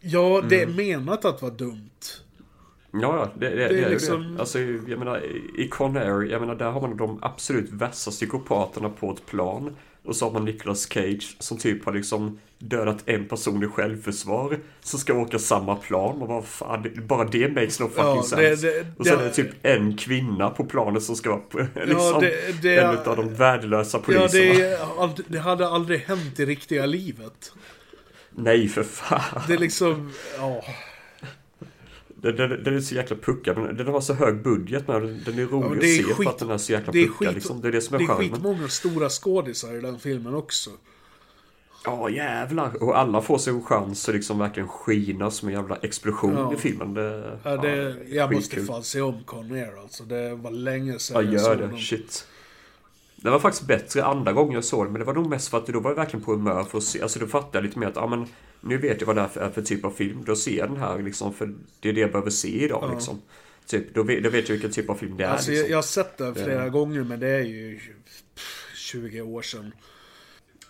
Ja, 0.00 0.42
det 0.48 0.58
är 0.60 0.66
Mm. 0.66 0.76
menat 0.76 1.24
att 1.24 1.42
vara 1.42 1.52
dumt. 1.52 1.90
Ja, 3.02 3.16
ja, 3.16 3.30
det, 3.34 3.48
det, 3.48 3.68
det, 3.68 3.84
är 3.84 3.90
liksom- 3.90 4.34
det. 4.34 4.40
Alltså, 4.40 4.58
jag 4.60 4.98
menar, 4.98 5.18
i- 5.24 5.62
i 5.62 5.68
Con 5.68 5.96
Air, 5.96 6.30
jag 6.30 6.40
menar, 6.40 6.54
där 6.54 6.70
har 6.70 6.80
man 6.80 6.96
de 6.96 7.18
absolut 7.22 7.70
värsta 7.72 8.10
psykopaterna 8.10 8.88
på 8.88 9.10
ett 9.10 9.26
plan. 9.26 9.76
Och 10.06 10.16
så 10.16 10.24
har 10.26 10.32
man 10.32 10.44
Nicolas 10.44 10.88
Cage 10.92 11.36
som 11.38 11.58
typ 11.58 11.84
har 11.84 11.92
liksom 11.92 12.38
dödat 12.58 13.02
en 13.06 13.28
person 13.28 13.62
i 13.64 13.66
självförsvar. 13.66 14.58
Som 14.80 14.98
ska 14.98 15.14
åka 15.14 15.38
samma 15.38 15.76
plan. 15.76 16.22
Och 16.22 16.28
vad 16.28 16.44
fan, 16.44 16.82
det- 16.82 16.90
bara 17.00 17.24
det 17.24 17.48
makes 17.48 17.80
no 17.80 17.84
fucking 17.88 18.04
Ja, 18.04 18.14
det- 18.14 18.56
sense. 18.56 18.66
det- 18.66 18.86
och 18.98 19.06
sen 19.06 19.18
det- 19.18 19.24
är 19.24 19.28
det 19.28 19.34
typ 19.34 19.50
en 19.62 19.96
kvinna 19.96 20.50
på 20.50 20.64
planet 20.64 21.02
som 21.02 21.16
ska 21.16 21.30
vara 21.30 21.66
liksom, 21.84 22.20
det- 22.20 22.62
det- 22.62 22.76
en 22.76 22.98
av 22.98 23.16
de 23.16 23.34
värdelösa 23.34 23.98
Ja, 23.98 24.02
poliserna. 24.02 24.28
det, 24.54 24.62
är 24.62 24.78
ald- 24.78 25.24
det 25.28 25.38
hade 25.38 25.68
aldrig 25.68 26.00
hänt 26.00 26.40
i 26.40 26.46
riktiga 26.46 26.86
livet. 26.86 27.52
Nej, 28.30 28.68
för 28.68 28.82
fan. 28.82 29.42
Det 29.48 29.54
är 29.54 29.58
liksom, 29.58 30.12
ja. 30.38 30.62
Den, 32.24 32.36
den, 32.36 32.62
den 32.64 32.76
är 32.76 32.80
så 32.80 32.94
jäkla 32.94 33.16
puckad, 33.16 33.58
men 33.58 33.76
den 33.76 33.86
har 33.86 34.00
så 34.00 34.14
hög 34.14 34.42
budget 34.42 34.88
med 34.88 35.02
den. 35.02 35.22
Den 35.24 35.38
är 35.38 35.46
rolig 35.46 35.66
Ja, 35.70 35.76
att 35.76 35.82
är 35.82 35.86
se 35.88 36.02
skit- 36.02 36.16
för 36.16 36.30
att 36.30 36.38
den 36.38 36.50
är 36.50 36.58
så 36.58 36.72
jäkla 36.72 36.92
det 36.92 36.98
är 37.02 37.06
puckad. 37.06 37.26
skit- 37.28 37.34
liksom. 37.34 37.60
Det 37.60 37.68
är 37.68 37.72
det 37.72 37.80
som 37.80 37.94
är 37.94 37.98
Det 37.98 38.04
är 38.04 38.08
skitmånga 38.16 38.68
stora 38.68 39.08
skådisar 39.08 39.76
i 39.76 39.80
den 39.80 39.98
filmen 39.98 40.34
också. 40.34 40.70
Ja, 41.84 42.10
jävlar. 42.10 42.82
Och 42.82 42.98
alla 42.98 43.20
får 43.22 43.38
sin 43.38 43.62
chans 43.62 44.08
att 44.08 44.14
liksom 44.14 44.38
verkligen 44.38 44.68
skina 44.68 45.30
som 45.30 45.48
en 45.48 45.54
jävla 45.54 45.76
explosion 45.76 46.34
Ja. 46.34 46.54
i 46.54 46.56
filmen. 46.56 46.94
Det, 46.94 47.38
Ja, 47.42 47.56
det, 47.56 47.96
jag 48.08 48.32
måste 48.32 48.50
skitkul. 48.50 48.66
fan 48.66 48.82
se 48.84 49.00
om 49.00 49.24
Con 49.24 49.52
Air 49.52 49.80
alltså. 49.82 50.04
Det 50.04 50.34
var 50.34 50.50
länge 50.50 50.98
sedan 50.98 51.24
Ja, 51.26 51.32
jag 51.32 51.40
såg 51.40 51.58
det. 51.58 51.66
dem. 51.66 51.78
Shit. 51.78 52.26
Det 53.24 53.30
var 53.30 53.38
faktiskt 53.38 53.66
bättre 53.66 54.04
andra 54.04 54.32
gången 54.32 54.54
jag 54.54 54.64
såg 54.64 54.86
det, 54.86 54.90
men 54.90 54.98
det 54.98 55.04
var 55.04 55.14
nog 55.14 55.30
mest 55.30 55.48
för 55.48 55.58
att 55.58 55.66
då 55.66 55.80
var 55.80 55.90
jag 55.90 55.96
verkligen 55.96 56.24
på 56.24 56.32
humör 56.32 56.64
för 56.64 56.78
att 56.78 56.84
se. 56.84 57.02
Alltså 57.02 57.18
då 57.18 57.26
fattade 57.26 57.58
jag 57.58 57.64
lite 57.64 57.78
mer 57.78 57.86
att, 57.86 57.96
ja 57.96 58.06
men 58.06 58.26
nu 58.60 58.78
vet 58.78 59.00
jag 59.00 59.06
vad 59.06 59.16
det 59.16 59.22
är 59.22 59.28
för, 59.28 59.40
är 59.40 59.50
för 59.50 59.62
typ 59.62 59.84
av 59.84 59.90
film. 59.90 60.22
Då 60.26 60.36
ser 60.36 60.58
jag 60.58 60.68
den 60.68 60.76
här 60.76 61.02
liksom, 61.02 61.34
för 61.34 61.54
det 61.80 61.88
är 61.88 61.92
det 61.92 62.00
jag 62.00 62.10
behöver 62.12 62.30
se 62.30 62.64
idag 62.64 62.84
Ja. 62.88 62.94
liksom. 62.94 63.20
Typ, 63.66 63.94
då 63.94 64.02
vet, 64.02 64.24
då 64.24 64.30
vet 64.30 64.48
jag 64.48 64.52
vilken 64.54 64.70
typ 64.72 64.90
av 64.90 64.94
film 64.94 65.16
det 65.16 65.24
är. 65.24 65.28
Alltså, 65.28 65.50
jag, 65.52 65.56
liksom. 65.58 65.70
jag 65.70 65.76
har 65.78 65.82
sett 65.82 66.18
den 66.18 66.34
flera 66.34 66.64
Det- 66.64 66.70
gånger, 66.70 67.04
men 67.04 67.20
det 67.20 67.28
är 67.28 67.40
ju 67.44 67.78
pff, 68.34 68.70
20 68.76 69.20
år 69.20 69.42
sedan. 69.42 69.72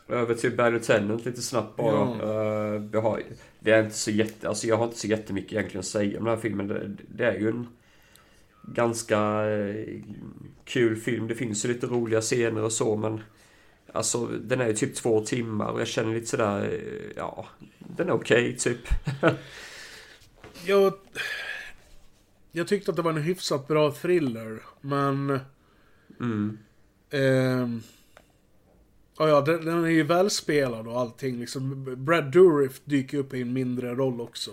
Över 0.09 0.35
till 0.35 0.57
Bad 0.57 0.73
Lieutenant 0.73 1.25
lite 1.25 1.43
snabbt 1.43 1.77
bara. 1.77 1.93
Ja. 2.23 2.75
Eh, 2.75 2.81
vi 2.81 2.99
har, 2.99 3.23
det 3.61 3.71
är 3.71 3.85
inte 3.85 3.97
så 3.97 4.11
jätte, 4.11 4.49
alltså 4.49 4.67
jag 4.67 4.77
har 4.77 4.85
inte 4.85 4.99
så 4.99 5.07
jättemycket 5.07 5.53
egentligen 5.53 5.81
att 5.81 5.87
säga 5.87 6.19
om 6.19 6.25
den 6.25 6.35
här 6.35 6.41
filmen. 6.43 6.69
Det, 6.69 6.91
det 7.09 7.25
är 7.25 7.39
ju 7.39 7.49
en 7.49 7.67
ganska 8.67 9.51
eh, 9.51 10.03
kul 10.65 10.97
film. 10.97 11.29
Det 11.29 11.35
finns 11.35 11.65
ju 11.65 11.69
lite 11.69 11.87
roliga 11.87 12.21
scener 12.21 12.63
och 12.63 12.73
så 12.73 12.97
men 12.97 13.21
Alltså 13.95 14.27
den 14.27 14.61
är 14.61 14.67
ju 14.67 14.73
typ 14.73 14.95
två 14.95 15.21
timmar 15.21 15.67
och 15.67 15.81
jag 15.81 15.89
känner 15.89 16.15
lite 16.15 16.27
sådär, 16.27 16.63
eh, 16.73 17.13
ja, 17.17 17.47
den 17.79 18.09
är 18.09 18.13
okej 18.13 18.57
typ. 18.57 18.81
Jag, 20.67 20.95
jag 22.53 22.69
tyckte 22.69 22.91
att 22.91 22.97
det 22.97 23.03
var 23.03 23.11
en 23.11 23.23
hyfsat 23.23 23.69
bra 23.69 23.93
thriller, 23.93 24.63
men... 24.81 25.41
Mm. 26.21 26.59
ehm, 27.11 27.83
ja, 29.19 29.29
ja, 29.29 29.41
den, 29.41 29.65
den 29.65 29.85
är 29.85 29.89
ju 29.89 30.03
välspelad 30.03 30.89
och 30.89 31.01
allting. 31.01 31.41
Liksom, 31.41 31.85
Brad 32.05 32.33
Dourif 32.33 32.81
dyker 32.85 33.19
upp 33.19 33.35
i 33.35 33.43
en 33.43 33.53
mindre 33.53 33.95
roll 33.95 34.21
också. 34.21 34.51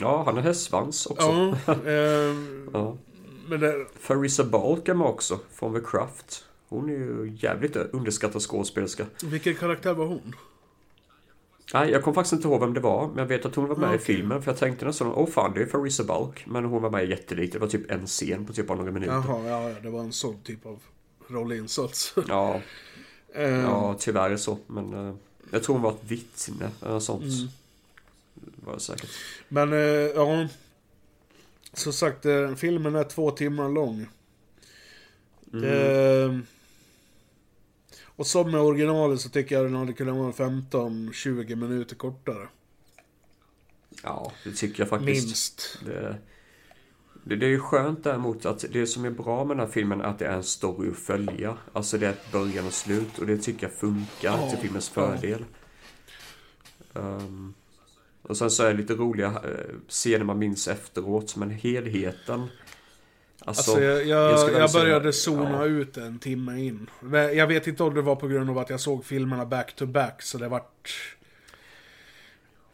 Ja, 0.00 0.22
han 0.26 0.34
har 0.34 0.42
hästsvans 0.42 1.06
också. 1.06 1.26
Ja, 1.66 1.72
ehm, 1.90 2.70
ja. 2.72 2.96
men 3.48 3.60
det, 3.60 3.86
Farisa 4.00 4.44
Balk 4.44 4.88
är 4.88 4.94
med 4.94 5.06
också, 5.06 5.38
från 5.52 5.74
The 5.74 5.80
Craft. 5.90 6.44
Hon 6.68 6.88
är 6.88 6.92
ju 6.94 7.36
jävligt 7.40 7.76
underskattad 7.76 8.42
skådespelerska. 8.42 9.06
vilken 9.22 9.54
karaktär 9.54 9.94
var 9.94 10.06
hon? 10.06 10.34
Nej, 11.74 11.90
jag 11.90 12.02
kommer 12.02 12.14
faktiskt 12.14 12.32
inte 12.32 12.48
ihåg 12.48 12.60
vem 12.60 12.74
det 12.74 12.80
var, 12.80 13.06
men 13.08 13.18
jag 13.18 13.26
vet 13.26 13.46
att 13.46 13.54
hon 13.54 13.68
var 13.68 13.76
med 13.76 13.88
Ah, 13.88 13.92
i 13.92 13.96
okej. 13.96 14.04
filmen. 14.04 14.42
För 14.42 14.50
jag 14.50 14.58
tänkte 14.58 14.84
nästan, 14.86 15.12
åh 15.12 15.28
fan, 15.28 15.52
det 15.54 15.62
är 15.62 15.66
Farisa 15.66 16.04
Balk. 16.04 16.44
Men 16.46 16.64
hon 16.64 16.82
var 16.82 16.90
med 16.90 17.08
jättelite. 17.08 17.52
Det 17.52 17.60
var 17.60 17.68
typ 17.68 17.90
en 17.90 18.06
scen 18.06 18.46
på 18.46 18.52
typ 18.52 18.68
några 18.68 18.90
minuter. 18.90 19.12
Jaha, 19.14 19.48
ja, 19.48 19.70
ja, 19.70 19.74
det 19.82 19.90
var 19.90 20.00
en 20.00 20.12
sån 20.12 20.40
typ 20.42 20.66
av 20.66 20.78
rollinsats. 21.28 22.14
Ja, 22.28 22.60
Ehm, 23.34 23.60
ja 23.60 23.96
tyvärr 23.98 24.30
är 24.30 24.36
så. 24.36 24.58
Men 24.66 25.08
eh, 25.08 25.14
jag 25.50 25.62
tror 25.62 25.74
hon 25.74 25.82
var 25.82 25.90
ett 25.90 26.04
vittne 26.10 26.70
eller 26.82 27.00
sånt. 27.00 27.22
Mm. 27.22 27.48
Var 28.64 28.74
det 28.74 28.80
säkert. 28.80 29.10
Men, 29.48 29.72
eh, 29.72 29.78
ja. 29.78 30.48
Som 31.72 31.92
sagt, 31.92 32.26
eh, 32.26 32.54
filmen 32.54 32.94
är 32.94 33.04
två 33.04 33.30
timmar 33.30 33.68
lång. 33.68 34.06
Mm. 35.52 35.64
Eh, 35.64 36.40
och 38.04 38.26
som 38.26 38.50
med 38.50 38.60
originalet 38.60 39.20
så 39.20 39.28
tycker 39.28 39.54
jag 39.54 39.64
den 39.64 39.74
hade 39.74 39.92
kunnat 39.92 40.16
vara 40.16 40.32
15-20 40.32 41.54
minuter 41.54 41.96
kortare. 41.96 42.48
Ja, 44.02 44.32
det 44.44 44.52
tycker 44.52 44.80
jag 44.80 44.88
faktiskt. 44.88 45.26
Minst. 45.26 45.78
Det, 45.84 46.18
det, 47.24 47.36
det 47.36 47.46
är 47.46 47.50
ju 47.50 47.60
skönt 47.60 48.04
däremot 48.04 48.46
att 48.46 48.64
det 48.72 48.86
som 48.86 49.04
är 49.04 49.10
bra 49.10 49.44
med 49.44 49.56
den 49.56 49.66
här 49.66 49.72
filmen 49.72 50.00
är 50.00 50.04
att 50.04 50.18
det 50.18 50.26
är 50.26 50.36
en 50.36 50.44
story 50.44 50.90
att 50.90 50.96
följa. 50.96 51.56
Alltså 51.72 51.98
det 51.98 52.06
är 52.06 52.10
ett 52.10 52.32
början 52.32 52.66
och 52.66 52.72
slut 52.72 53.18
och 53.18 53.26
det 53.26 53.38
tycker 53.38 53.66
jag 53.66 53.76
funkar 53.76 54.38
Ja, 54.38 54.50
till 54.50 54.58
filmens 54.58 54.92
ja. 54.94 55.02
fördel. 55.02 55.44
Och 58.28 58.36
sen 58.36 58.50
så 58.50 58.62
är 58.62 58.68
det 58.68 58.76
lite 58.80 58.94
roliga 58.94 59.28
uh, 59.28 59.78
scener 59.88 60.24
man 60.24 60.38
minns 60.38 60.68
efteråt, 60.68 61.36
men 61.36 61.50
helheten. 61.50 62.40
Alltså, 62.40 63.70
Alltså, 63.70 63.80
jag, 63.82 64.06
jag, 64.06 64.52
jag, 64.52 64.72
började 64.72 65.12
zona 65.12 65.50
ja. 65.50 65.64
ut 65.64 65.96
en 65.96 66.18
timme 66.18 66.60
in. 66.60 66.90
Jag 67.12 67.46
vet 67.46 67.66
inte 67.66 67.82
om 67.82 67.94
det 67.94 68.02
var 68.02 68.16
på 68.16 68.28
grund 68.28 68.50
av 68.50 68.58
att 68.58 68.70
jag 68.70 68.80
såg 68.80 69.04
filmerna 69.04 69.46
back 69.46 69.76
to 69.76 69.86
back, 69.86 70.22
så 70.22 70.38
det 70.38 70.48
vart... 70.48 71.16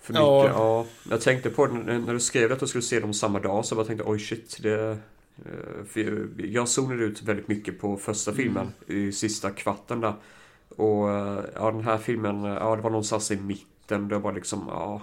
För 0.01 0.13
mycket, 0.13 0.23
Ja. 0.23 0.49
ja. 0.49 0.87
Jag 1.11 1.21
tänkte 1.21 1.51
på 1.51 1.67
det 1.67 1.99
när 1.99 2.13
du 2.13 2.21
skrev 2.21 2.53
att 2.53 2.61
du 2.61 2.67
skulle 2.67 2.83
se 2.83 3.01
dem 3.01 3.15
samma 3.15 3.41
dag 3.41 3.65
så 3.65 3.73
jag 3.73 3.77
bara 3.77 3.87
tänkte 3.87 4.05
oj 4.07 4.19
shit. 4.19 4.59
Det, 4.63 4.99
eh, 5.95 6.07
jag 6.37 6.69
zonade 6.69 7.05
ut 7.05 7.23
väldigt 7.23 7.49
mycket 7.49 7.81
på 7.81 7.97
första 7.97 8.33
filmen 8.33 8.73
i 8.87 9.13
sista 9.13 9.51
kvarten 9.51 10.01
där. 10.01 10.15
Och 10.69 11.11
eh, 11.11 11.45
ja 11.55 11.71
den 11.71 11.85
här 11.85 11.99
filmen, 11.99 12.45
eh, 12.45 12.51
ja 12.51 12.77
det 12.77 12.83
var 12.83 12.91
någonstans 12.91 13.31
i 13.31 13.37
mitten. 13.37 14.09
Det 14.09 14.19
var 14.19 14.33
liksom, 14.33 14.65
ja. 14.69 15.03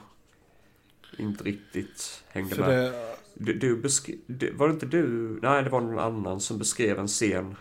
Inte 1.18 1.44
riktigt 1.44 2.23
hängde 2.30 2.56
För 2.56 2.68
med. 2.68 2.84
det, 2.84 3.15
Du, 3.34 3.53
du 3.53 3.77
beskrev, 3.77 4.18
var 4.53 4.68
det 4.68 4.73
inte 4.73 4.85
du? 4.85 5.07
Nej 5.41 5.64
det 5.64 5.69
var 5.69 5.81
någon 5.81 5.99
annan 5.99 6.39
som 6.39 6.57
beskrev 6.57 6.99
en 6.99 7.07
scen. 7.07 7.56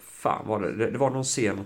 Fan 0.00 0.46
var 0.48 0.60
det? 0.60 0.72
Det, 0.76 0.90
det 0.90 0.98
var 0.98 1.10
någon 1.10 1.24
scen. 1.24 1.64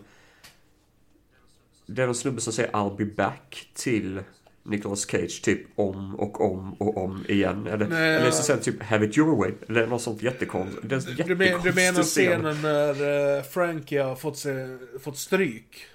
Det 1.87 2.03
är 2.03 2.07
någon 2.07 2.15
snubbe 2.15 2.41
som 2.41 2.53
säger 2.53 2.71
I'll 2.71 2.97
be 2.97 3.05
back 3.05 3.71
till 3.75 4.21
Nicolas 4.63 5.07
Cage 5.11 5.43
typ 5.43 5.61
om 5.75 6.15
och 6.17 6.41
om 6.53 6.75
och 6.75 6.97
om 7.05 7.25
igen. 7.29 7.67
Eller, 7.67 7.89
Nej, 7.89 8.17
eller 8.17 8.31
så 8.31 8.43
säger 8.43 8.57
han 8.59 8.65
typ 8.65 8.83
Have 8.83 9.07
it 9.07 9.19
your 9.19 9.37
way. 9.37 9.53
Eller 9.69 9.87
något 9.87 10.03
sånt 10.03 10.23
jättekonstigt. 10.23 10.89
Det 10.89 10.95
är 10.95 11.21
en 11.21 11.29
du, 11.29 11.37
men, 11.37 11.63
du 11.63 11.73
menar 11.73 12.03
scen. 12.03 12.43
scenen 12.43 12.63
när 12.63 13.37
uh, 13.39 13.43
Frankie 13.43 14.03
har 14.03 14.17
fått, 14.17 14.39
se, 14.39 14.79
fått 15.03 15.19
stryk? 15.19 15.87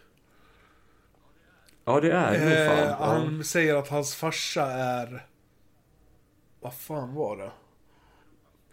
Ja 1.86 2.00
det 2.00 2.12
är 2.12 2.32
det 2.32 2.68
fan. 2.68 2.90
Eh, 2.90 3.08
han 3.08 3.44
säger 3.44 3.76
att 3.76 3.88
hans 3.90 4.16
farsa 4.16 4.72
är... 4.72 5.26
Vad 6.62 6.74
fan 6.74 7.16
var 7.16 7.38
det? 7.38 7.52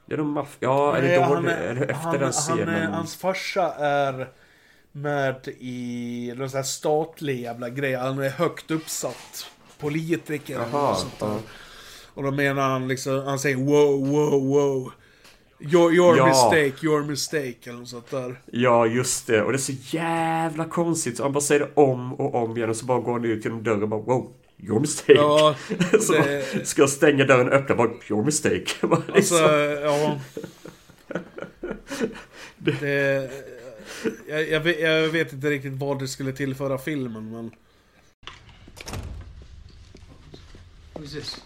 Det 0.07 0.15
är 0.15 0.19
nog 0.19 0.27
maff... 0.27 0.57
Ja, 0.61 0.97
är 0.97 1.03
det 1.03 1.17
då 1.17 1.23
han 1.23 1.43
det, 1.45 1.53
är- 1.53 1.75
det 1.75 1.81
efter 1.85 1.95
han, 1.95 2.13
den 2.13 2.23
han 2.23 2.33
scenen? 2.33 2.69
är, 2.69 2.87
Hans 2.87 3.17
farsa 3.17 3.75
är 3.75 4.29
med 4.93 5.49
i 5.59 6.33
någon 6.37 6.51
sån 6.51 6.59
här 6.59 6.65
statlig 6.65 7.41
jävla 7.41 7.71
grej. 7.71 7.95
Han 7.95 8.19
är 8.19 8.31
högt 8.31 8.71
uppsatt 8.71 9.47
politiker 9.79 10.55
eller 10.55 10.67
Jaha, 10.73 10.89
något 10.91 10.99
sånt 10.99 11.19
där. 11.21 11.27
ja. 11.27 11.39
Och 12.15 12.23
då 12.23 12.31
menar 12.31 12.63
han 12.71 12.89
liksom, 12.89 13.23
han 13.25 13.39
säger 13.39 13.57
wow, 13.57 14.09
wow, 14.09 14.47
wow. 14.49 14.93
Your, 15.71 15.93
your 15.95 16.17
Ja. 16.17 16.27
mistake, 16.27 16.87
your 16.87 17.03
mistake 17.05 17.57
eller 17.65 17.79
något 17.79 17.89
sånt 17.89 18.11
där. 18.11 18.41
Ja, 18.53 18.87
just 18.87 19.27
det. 19.27 19.43
Och 19.43 19.53
det 19.53 19.57
är 19.57 19.59
så 19.59 19.73
jävla 19.97 20.65
konstigt. 20.65 21.17
Så 21.17 21.23
han 21.23 21.33
bara 21.33 21.41
säger 21.41 21.61
det 21.61 21.71
om 21.75 22.15
och 22.15 22.35
om 22.35 22.57
igen 22.57 22.71
och 22.71 22.77
så 22.77 22.87
bara 22.87 23.01
går 23.01 23.13
han 23.13 23.25
ut 23.25 23.45
genom 23.45 23.63
dörren 23.63 23.83
och 23.83 23.89
bara 23.89 24.01
wow, 24.01 24.33
your 24.59 24.81
mistake. 24.81 25.13
Ja, 25.13 25.55
så 26.01 26.13
det- 26.13 26.67
ska 26.69 26.83
jag 26.83 26.91
stänga 26.91 27.25
dörren 27.25 27.49
och 27.49 27.55
öppna 27.55 27.75
bara 27.77 27.91
your 28.11 28.25
mistake. 28.25 28.67
Bara 28.87 29.03
Alltså, 29.15 29.15
liksom. 29.15 29.81
ja. 29.83 30.21
Det, 32.59 33.31
jag, 34.29 34.49
jag, 34.49 34.61
vet, 34.61 34.81
jag 34.81 35.09
vet 35.09 35.33
inte 35.33 35.51
riktigt 35.51 35.73
vad 35.73 35.99
det 35.99 36.09
skulle 36.09 36.33
tillföra 36.33 36.79
filmen, 36.79 37.31
men... 37.31 37.51
Who's 40.95 41.13
this? 41.15 41.43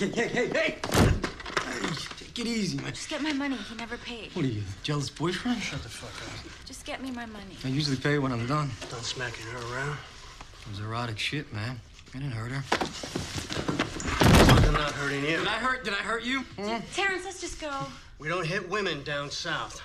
Hey, 0.00 0.10
hey, 0.14 0.28
hey, 0.28 0.48
hey! 0.54 0.74
Take 2.34 2.46
it 2.46 2.50
easy, 2.50 2.78
man. 2.78 2.92
Just 2.94 3.10
get 3.10 3.20
my 3.20 3.34
money. 3.34 3.56
He 3.56 3.74
never 3.74 3.98
paid. 3.98 4.30
What 4.32 4.46
are 4.46 4.48
you, 4.48 4.62
jealous 4.82 5.10
boyfriend? 5.10 5.60
Shut 5.60 5.82
the 5.82 5.90
fuck 5.90 6.10
up. 6.26 6.64
Just 6.64 6.86
get 6.86 7.02
me 7.02 7.10
my 7.10 7.26
money. 7.26 7.58
I 7.62 7.68
usually 7.68 7.98
pay 7.98 8.18
when 8.18 8.32
I'm 8.32 8.46
done. 8.46 8.70
Done 8.88 9.02
smacking 9.02 9.44
her 9.48 9.58
around. 9.74 9.98
It 10.62 10.70
was 10.70 10.80
erotic 10.80 11.18
shit, 11.18 11.52
man. 11.52 11.78
I 12.14 12.18
didn't 12.18 12.32
hurt 12.32 12.52
her. 12.52 12.64
I'm 14.66 14.72
not 14.72 14.92
hurting 14.92 15.24
you. 15.24 15.36
Did 15.36 15.46
I 15.46 15.58
hurt? 15.58 15.84
Did 15.84 15.92
I 15.92 15.98
hurt 15.98 16.24
you? 16.24 16.40
Hmm? 16.56 16.78
Terrence, 16.94 17.26
let's 17.26 17.38
just 17.38 17.60
go. 17.60 17.70
We 18.18 18.28
don't 18.28 18.46
hit 18.46 18.66
women 18.66 19.02
down 19.02 19.30
south. 19.30 19.82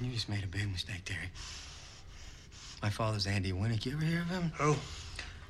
You 0.00 0.12
just 0.12 0.28
made 0.28 0.44
a 0.44 0.46
big 0.46 0.70
mistake, 0.70 1.04
Terry. 1.04 1.26
My 2.84 2.90
father's 2.90 3.26
Andy 3.26 3.50
Winnick. 3.50 3.84
You 3.84 3.94
ever 3.94 4.04
hear 4.04 4.20
of 4.20 4.28
him? 4.28 4.52
Who? 4.58 4.76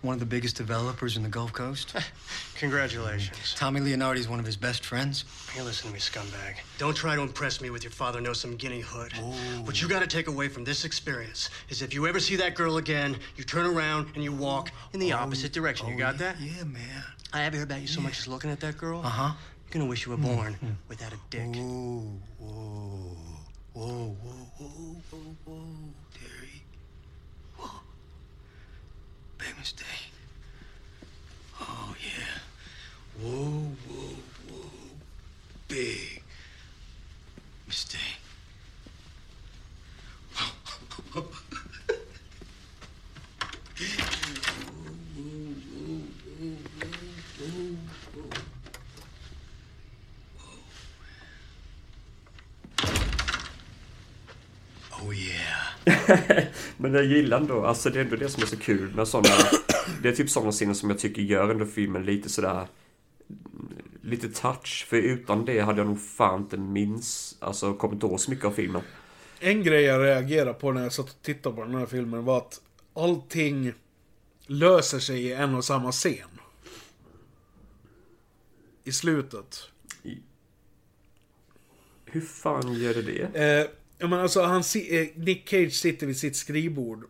One 0.03 0.15
of 0.15 0.21
the 0.21 0.27
biggest 0.27 0.57
developers 0.57 1.17
in 1.17 1.23
the 1.23 1.29
Gulf 1.29 1.53
Coast? 1.53 1.95
Congratulations. 2.57 3.55
Tommy 3.57 3.81
Leonardi's 3.81 4.29
one 4.29 4.41
of 4.41 4.45
his 4.47 4.57
best 4.57 4.85
friends. 4.85 5.25
Hey, 5.53 5.63
listen 5.63 5.89
to 5.89 5.93
me, 5.95 6.01
scumbag. 6.01 6.57
Don't 6.79 6.95
try 6.97 7.15
to 7.15 7.23
impress 7.23 7.61
me 7.61 7.71
with 7.71 7.85
your 7.85 7.93
father 7.93 8.21
knows 8.21 8.41
some 8.41 8.57
guinea 8.57 8.81
hood. 8.81 9.13
What 9.65 9.81
you 9.81 9.89
gotta 9.89 10.07
take 10.09 10.27
away 10.27 10.49
from 10.49 10.65
this 10.65 10.85
experience 10.85 11.51
is 11.69 11.83
if 11.83 11.95
you 11.95 12.07
ever 12.07 12.19
see 12.21 12.37
that 12.37 12.55
girl 12.57 12.77
again, 12.79 13.17
you 13.37 13.45
turn 13.45 13.65
around 13.67 14.09
and 14.15 14.25
you 14.25 14.33
walk 14.33 14.71
in 14.93 15.01
the 15.01 15.13
opposite 15.13 15.53
direction. 15.53 15.87
You 15.89 15.97
got 15.97 16.19
that? 16.19 16.37
Oh, 16.39 16.45
Yeah, 16.45 16.65
man. 16.65 17.05
I 17.33 17.41
haven't 17.43 17.61
heard 17.61 17.69
about 17.71 17.81
you 17.81 17.87
so 17.87 18.01
much 18.01 18.19
as 18.19 18.29
looking 18.29 18.51
at 18.51 18.61
that 18.61 18.77
girl. 18.77 19.01
Uh 19.01 19.09
huh. 19.09 19.33
You're 19.67 19.73
gonna 19.81 19.87
wish 19.87 20.05
you 20.05 20.11
were 20.13 20.19
born 20.19 20.57
without 20.89 21.13
a 21.13 21.17
dick. 21.31 21.47
Whoa, 21.55 22.13
whoa, 22.39 23.17
whoa, 23.73 24.17
whoa, 24.21 24.49
whoa, 24.59 24.97
whoa, 25.11 25.37
whoa, 25.47 25.65
Terry. 26.13 26.63
Whoa. 27.57 27.71
Big 29.63 29.69
mistake. 29.69 30.11
Oh, 31.61 31.95
yeah. 32.03 32.41
Whoa, 33.23 33.77
whoa, 33.89 34.17
whoa. 34.51 34.71
Big 35.69 36.23
mistake. 37.69 38.19
Oh 41.15 41.27
Men 56.77 56.95
jag 56.95 57.05
gillar 57.05 57.41
ändå, 57.41 57.67
alltså 57.67 57.91
det 57.91 58.01
är 58.01 58.05
ändå 58.05 58.17
det 58.17 58.29
som 58.29 58.43
är 58.43 58.47
så 58.47 58.57
kul 58.57 58.95
med 58.95 59.09
sådana... 59.09 59.35
Det 60.03 60.09
är 60.09 60.13
typ 60.13 60.31
sådana 60.31 60.53
scener 60.53 60.75
som 60.75 60.91
jag 60.91 60.99
tycker 60.99 61.23
gör 61.23 61.49
ändå 61.49 61.67
filmen 61.67 62.05
lite 62.05 62.29
sådär... 62.29 62.67
Lite 64.03 64.29
touch. 64.29 64.87
För 64.89 64.97
utan 64.97 65.45
det 65.45 65.61
hade 65.61 65.79
jag 65.79 65.87
nog 65.87 66.01
fan 66.01 66.41
inte 66.41 66.57
minns, 66.57 67.37
alltså 67.41 67.75
kommit 67.75 68.03
ihåg 68.03 68.21
så 68.21 68.31
mycket 68.31 68.45
av 68.45 68.51
filmen. 68.51 68.83
En 69.41 69.63
grej 69.63 69.83
jag 69.83 70.03
reagerade 70.03 70.55
på 70.55 70.73
när 70.73 70.83
jag 70.83 70.93
satt 70.93 71.11
och 71.11 71.23
tittade 71.23 71.57
på 71.57 71.63
den 71.63 71.75
här 71.75 71.87
filmen 71.87 72.25
var 72.25 72.39
att 72.39 72.61
allting 72.95 73.73
löser 74.47 74.99
sig 74.99 75.23
i 75.23 75.33
en 75.33 75.55
och 75.55 75.65
samma 75.65 75.93
scen. 75.93 76.29
I 78.85 78.93
slutet. 78.93 79.73
Hur 82.05 82.21
fan 82.21 82.75
gör 82.75 82.95
det 82.95 83.03
det? 83.03 83.61
Eh, 83.61 83.67
ja, 84.03 84.09
men 84.09 84.21
alltså, 84.21 84.43
han, 84.43 84.61
eh, 84.91 85.07
Nick 85.15 85.49
Cage 85.49 85.73
sitter 85.73 86.07
vid 86.07 86.17
sitt 86.17 86.37
skrivbord. 86.37 87.05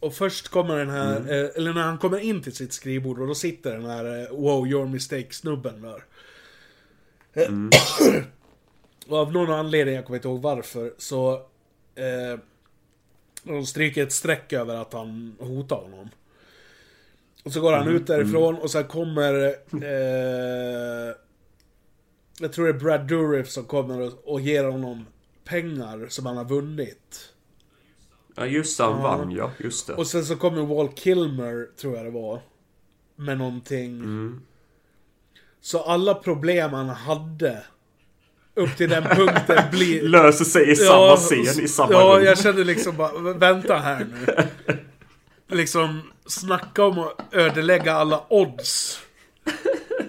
Och 0.00 0.14
först 0.14 0.48
kommer 0.48 0.78
den 0.78 0.90
här, 0.90 1.16
Mm. 1.16 1.28
eh, 1.28 1.50
eller 1.54 1.72
när 1.72 1.82
han 1.82 1.98
kommer 1.98 2.18
in 2.18 2.42
till 2.42 2.54
sitt 2.54 2.72
skrivbord 2.72 3.20
och 3.20 3.26
då 3.26 3.34
sitter 3.34 3.72
den 3.72 3.84
här 3.84 4.22
eh, 4.22 4.36
Wow, 4.36 4.66
your 4.66 4.86
mistake 4.86 5.32
snubben 5.34 5.82
där. 5.82 6.04
Mm. 7.46 7.70
och 9.08 9.18
av 9.18 9.32
någon 9.32 9.50
anledning, 9.50 9.94
jag 9.94 10.04
kommer 10.04 10.16
inte 10.16 10.28
ihåg 10.28 10.42
varför, 10.42 10.92
så... 10.98 11.32
Eh, 11.94 12.38
de 13.42 13.66
stryker 13.66 14.02
ett 14.02 14.12
streck 14.12 14.52
över 14.52 14.74
att 14.76 14.92
han 14.92 15.36
hotar 15.38 15.76
honom. 15.76 16.08
Och 17.44 17.52
så 17.52 17.60
går 17.60 17.72
han 17.72 17.82
Mm, 17.82 17.96
ut 17.96 18.06
därifrån 18.06 18.54
och 18.54 18.70
sen 18.70 18.84
kommer... 18.84 19.34
Eh, 19.82 21.14
jag 22.40 22.52
tror 22.52 22.64
det 22.66 22.70
är 22.72 22.78
Brad 22.80 23.08
Dourif 23.08 23.48
som 23.48 23.64
kommer 23.64 24.00
och, 24.00 24.12
och 24.24 24.40
ger 24.40 24.64
honom 24.64 25.06
pengar 25.46 26.06
som 26.08 26.26
han 26.26 26.36
har 26.36 26.44
vunnit. 26.44 27.32
Ja 28.36 28.46
just 28.46 28.78
han 28.78 28.90
Ja. 28.90 28.96
vann 29.02 29.30
ja, 29.30 29.50
just 29.58 29.86
det. 29.86 29.92
Och 29.94 30.06
sen 30.06 30.24
så 30.24 30.36
kommer 30.36 30.62
Walt 30.62 30.98
Kilmer, 30.98 31.66
tror 31.80 31.96
jag 31.96 32.04
det 32.04 32.10
var. 32.10 32.40
Med 33.16 33.38
någonting. 33.38 33.98
Mm. 34.00 34.40
Så 35.60 35.82
alla 35.82 36.14
problem 36.14 36.72
han 36.72 36.88
hade 36.88 37.62
upp 38.54 38.76
till 38.76 38.90
den 38.90 39.02
punkten 39.04 39.64
blir... 39.70 40.02
Löser 40.02 40.44
sig 40.44 40.70
i 40.70 40.76
samma 40.76 41.16
scen, 41.16 41.64
i 41.64 41.68
samma 41.68 41.92
Ja, 41.92 42.16
rum. 42.18 42.24
jag 42.24 42.38
kände 42.38 42.64
liksom 42.64 42.96
bara, 42.96 43.32
vänta 43.32 43.76
här 43.76 44.04
nu. 44.04 44.36
Liksom, 45.56 46.02
snacka 46.26 46.84
om 46.84 46.98
att 46.98 47.34
ödelägga 47.34 47.92
alla 47.94 48.24
odds. 48.28 49.00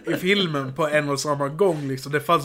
I 0.05 0.13
filmen 0.13 0.73
på 0.73 0.87
en 0.87 1.09
och 1.09 1.19
samma 1.19 1.47
gång 1.49 1.87
liksom. 1.87 2.11
Det 2.11 2.19
fanns... 2.21 2.43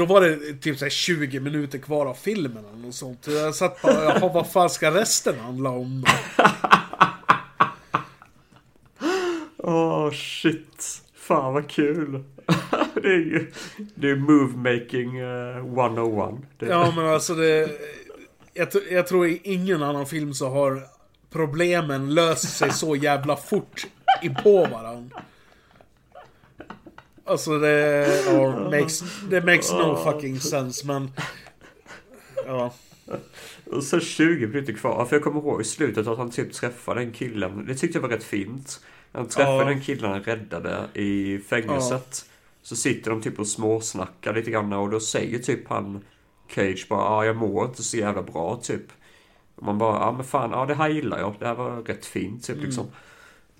Då 0.00 0.06
var 0.06 0.20
det 0.20 0.54
typ 0.54 0.78
så 0.78 0.84
här 0.84 0.90
20 0.90 1.40
minuter 1.40 1.78
kvar 1.78 2.06
av 2.06 2.14
filmen 2.14 2.64
eller 2.72 2.86
något 2.86 2.94
sånt. 2.94 3.26
Jag 3.26 3.54
satt 3.54 3.82
bara, 3.82 4.04
jaha 4.04 4.30
vad 4.34 4.52
fan 4.52 4.70
ska 4.70 4.90
resten 4.90 5.40
handla 5.40 5.70
om 5.70 6.04
då? 6.06 6.44
Åh 9.58 10.10
shit. 10.10 11.02
Fan 11.14 11.54
vad 11.54 11.68
kul. 11.68 12.12
det 12.94 13.08
är 13.08 13.18
ju... 13.18 13.52
Det 13.94 14.10
är 14.10 14.16
movemaking 14.16 15.20
uh, 15.20 15.56
101. 15.56 16.34
Det, 16.58 16.66
Ja 16.66 16.92
men 16.96 17.06
alltså 17.06 17.34
det... 17.34 17.70
Jag, 18.54 18.68
jag 18.90 19.06
tror 19.06 19.26
i 19.26 19.40
ingen 19.44 19.82
annan 19.82 20.06
film 20.06 20.34
så 20.34 20.48
har 20.48 20.82
problemen 21.30 22.14
löst 22.14 22.56
sig 22.56 22.72
så 22.72 22.96
jävla 22.96 23.36
fort 23.36 23.86
i 24.22 24.28
på 24.28 24.66
varandra. 24.66 25.22
Alltså 27.30 27.58
det... 27.58 28.06
Ja, 28.26 28.70
makes, 28.70 29.02
det 29.30 29.40
makes 29.40 29.72
no 29.72 29.96
fucking 29.96 30.40
sense 30.40 30.86
men... 30.86 31.10
Ja. 32.46 32.72
Och 33.66 33.82
så 33.82 34.00
20 34.00 34.46
minuter 34.46 34.72
kvar. 34.72 35.04
För 35.04 35.16
jag 35.16 35.22
kommer 35.22 35.40
ihåg 35.40 35.60
i 35.60 35.64
slutet 35.64 36.06
att 36.06 36.18
han 36.18 36.30
typ 36.30 36.52
träffade 36.52 37.00
den 37.00 37.12
killen. 37.12 37.64
Det 37.66 37.74
tyckte 37.74 37.98
jag 37.98 38.02
var 38.02 38.08
rätt 38.08 38.24
fint. 38.24 38.80
Han 39.12 39.28
träffade 39.28 39.56
Ja. 39.56 39.64
den 39.64 39.80
killen 39.80 40.10
han 40.10 40.22
räddade 40.22 40.88
i 40.94 41.38
fängelset. 41.48 42.24
Så 42.62 42.76
sitter 42.76 43.10
de 43.10 43.22
typ 43.22 43.38
och 43.38 43.46
småsnackar 43.46 44.34
lite 44.34 44.50
grann 44.50 44.72
och 44.72 44.90
då 44.90 45.00
säger 45.00 45.38
typ 45.38 45.68
han 45.68 46.04
Cage 46.54 46.86
bara 46.88 47.00
ah, 47.00 47.24
jag 47.24 47.36
mår 47.36 47.64
inte 47.66 47.82
så 47.82 47.96
jävla 47.96 48.22
bra 48.22 48.60
typ. 48.62 48.84
Och 49.54 49.62
man 49.62 49.78
bara, 49.78 49.94
ja 49.94 50.04
ah, 50.04 50.12
men 50.12 50.24
fan, 50.24 50.50
ja 50.50 50.66
det 50.66 50.74
här 50.74 50.88
gillar 50.88 51.18
jag. 51.18 51.34
Det 51.38 51.46
här 51.46 51.54
var 51.54 51.82
rätt 51.82 52.06
fint 52.06 52.44
typ 52.44 52.56
Mm. 52.56 52.66
liksom. 52.66 52.86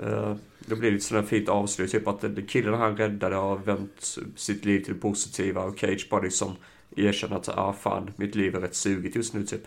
Uh, 0.02 0.34
det 0.66 0.76
blir 0.76 0.90
lite 0.90 1.04
sådär 1.04 1.22
fint 1.22 1.48
avslut, 1.48 1.90
typ 1.90 2.08
att 2.08 2.24
killen 2.48 2.74
han 2.74 2.96
räddade 2.96 3.36
har 3.36 3.56
vänt 3.56 4.16
sitt 4.36 4.64
liv 4.64 4.84
till 4.84 4.94
det 4.94 5.00
positiva 5.00 5.64
och 5.64 5.78
Cage 5.78 6.08
bara 6.10 6.22
liksom 6.22 6.56
erkänner 6.96 7.36
att 7.36 7.48
ah 7.48 7.72
fan, 7.72 8.10
mitt 8.16 8.34
liv 8.34 8.54
är 8.56 8.60
rätt 8.60 8.74
sugigt 8.74 9.16
just 9.16 9.34
nu 9.34 9.44
typ. 9.46 9.62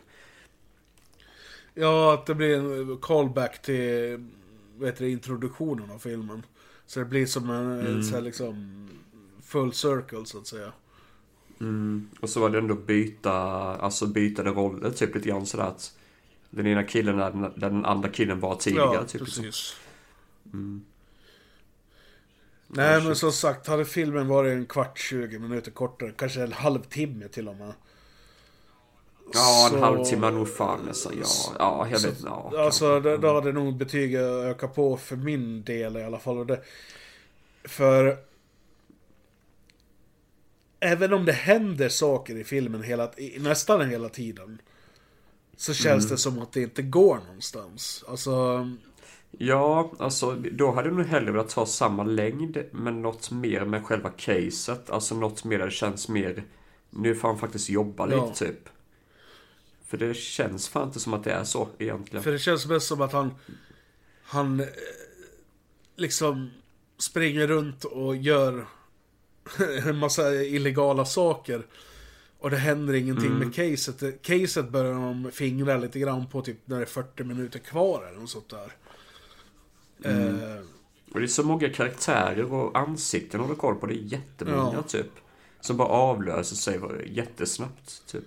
Ja, 1.74 2.14
att 2.14 2.26
det 2.26 2.36
blir 2.36 2.56
en 2.58 2.98
callback 2.98 3.62
till 3.62 4.26
heter 4.82 5.06
det, 5.06 5.10
introduktionen 5.12 5.92
av 5.92 6.00
filmen. 6.00 6.46
Så 6.86 7.00
det 7.00 7.06
blir 7.06 7.26
som 7.26 7.50
en 7.50 7.80
Mm. 7.80 8.04
så 8.04 8.16
här 8.16 8.22
liksom 8.22 8.90
full 9.44 9.74
circle 9.74 10.26
så 10.26 10.38
att 10.38 10.48
säga. 10.48 10.72
Mm. 11.62 12.10
Och 12.20 12.30
så 12.30 12.40
var 12.40 12.50
det 12.50 12.58
ändå 12.58 12.76
byta, 12.76 13.34
alltså 13.78 14.08
bytade 14.08 14.50
roller 14.50 14.92
typ 14.92 15.16
lite 15.16 15.30
grann 15.30 15.46
sådär 15.46 15.64
att 15.64 15.98
den 16.50 16.68
ena 16.68 16.84
killen 16.84 17.20
är 17.20 17.32
den, 17.32 17.52
den 17.56 17.86
andra 17.86 18.10
killen 18.10 18.40
var 18.40 18.56
tidigare 18.56 18.96
Ja, 18.96 19.04
typ. 19.06 19.22
liksom. 19.22 19.46
Mm. 20.54 20.86
Nej 22.68 23.02
men 23.04 23.16
som 23.16 23.32
sagt, 23.32 23.68
hade 23.68 23.86
filmen 23.86 24.28
varit 24.28 24.52
en 24.52 24.66
kvart, 24.66 25.00
20 25.00 25.40
minuter 25.40 25.72
kortare, 25.72 26.12
kanske 26.18 26.42
en 26.44 26.54
halvtimme 26.54 27.28
till 27.28 27.48
och 27.50 27.56
med. 27.56 27.74
Ja, 29.34 29.66
en 29.68 29.72
Så- 29.72 29.80
halvtimme 29.80 30.28
är 30.28 30.32
nog 30.32 30.50
fan 30.56 30.86
nästan, 30.86 31.14
ja. 31.22 31.56
Ja, 31.60 31.88
jag 31.92 32.02
Så- 32.02 32.08
vet 32.10 32.22
ja, 32.24 32.54
Alltså 32.58 33.00
då, 33.00 33.18
då 33.18 33.34
hade 33.34 33.52
nog 33.52 33.78
betyget 33.78 34.22
ökat 34.22 34.76
på 34.76 34.98
för 34.98 35.16
min 35.16 35.64
del 35.64 35.98
i 35.98 36.04
alla 36.04 36.20
fall. 36.20 36.38
Och 36.38 36.46
det, 36.46 36.64
för... 37.64 38.18
Även 40.80 41.14
om 41.14 41.26
det 41.26 41.32
händer 41.32 41.90
saker 41.90 42.36
i 42.36 42.44
filmen 42.44 42.84
hela, 42.84 43.12
nästan 43.40 43.90
hela 43.90 44.10
tiden. 44.10 44.62
Så 45.56 45.74
känns 45.74 46.04
Mm. 46.04 46.12
det 46.12 46.18
som 46.18 46.40
att 46.40 46.54
det 46.54 46.62
inte 46.62 46.82
går 46.82 47.18
någonstans. 47.28 48.04
Alltså... 48.08 48.68
Ja, 49.38 49.92
alltså 50.00 50.32
då 50.52 50.72
hade 50.72 50.88
jag 50.90 50.98
nog 50.98 51.06
hellre 51.06 51.32
velat 51.32 51.54
ha 51.54 51.66
samma 51.66 52.04
längd 52.04 52.64
men 52.72 53.02
något 53.02 53.32
mer 53.32 53.66
med 53.66 53.86
själva 53.86 54.10
caset. 54.10 54.90
Alltså 54.90 55.16
något 55.16 55.44
mer 55.44 55.58
där 55.60 55.66
det 55.66 55.72
känns 55.72 56.10
mer, 56.10 56.44
nu 56.90 57.16
får 57.16 57.28
han 57.28 57.38
faktiskt 57.38 57.70
jobba 57.70 58.12
Ja. 58.12 58.26
lite 58.26 58.46
typ. 58.46 58.70
För 59.86 59.98
det 59.98 60.14
känns 60.14 60.70
fan 60.70 60.88
inte 60.88 61.00
som 61.00 61.14
att 61.14 61.24
det 61.24 61.32
är 61.32 61.44
så 61.44 61.68
egentligen. 61.78 62.24
För 62.24 62.32
det 62.32 62.40
känns 62.40 62.66
mest 62.68 62.88
som 62.88 63.02
att 63.02 63.14
han... 63.14 63.32
Han... 64.24 64.60
eh, 64.60 64.66
Liksom... 65.96 66.50
Springer 66.98 67.48
runt 67.48 67.84
och 67.84 68.16
gör... 68.16 68.66
en 69.88 69.98
massa 69.98 70.34
illegala 70.34 71.06
saker. 71.06 71.66
Och 72.40 72.50
det 72.50 72.58
händer 72.58 72.94
ingenting 72.94 73.26
Mm. 73.32 73.40
med 73.40 73.56
caset. 73.56 74.22
Caset 74.22 74.70
börjar 74.70 74.94
de 74.94 75.32
fingra 75.32 75.78
lite 75.78 76.00
grann 76.00 76.28
på 76.28 76.42
typ 76.42 76.58
när 76.66 76.78
det 76.78 76.84
är 76.84 76.86
40 76.86 77.24
minuter 77.24 77.60
kvar 77.60 78.06
eller 78.10 78.20
något 78.20 78.30
sånt 78.30 78.50
där. 78.50 78.72
Mm. 80.06 80.36
Eh, 80.44 80.58
Och 81.14 81.20
det 81.20 81.26
är 81.26 81.28
så 81.28 81.44
många 81.44 81.70
karaktärer 81.70 82.54
och 82.54 82.78
ansikten 82.78 83.40
att 83.42 83.46
hålla 83.48 83.60
koll 83.60 83.76
på. 83.76 83.86
Det 83.86 83.94
är 83.94 83.98
jättemånga 83.98 84.74
Ja. 84.74 84.82
typ. 84.82 85.12
Som 85.62 85.78
bara 85.78 85.88
avlöser 85.88 86.56
sig 86.56 86.80
jättesnabbt 87.06 88.04
typ. 88.08 88.24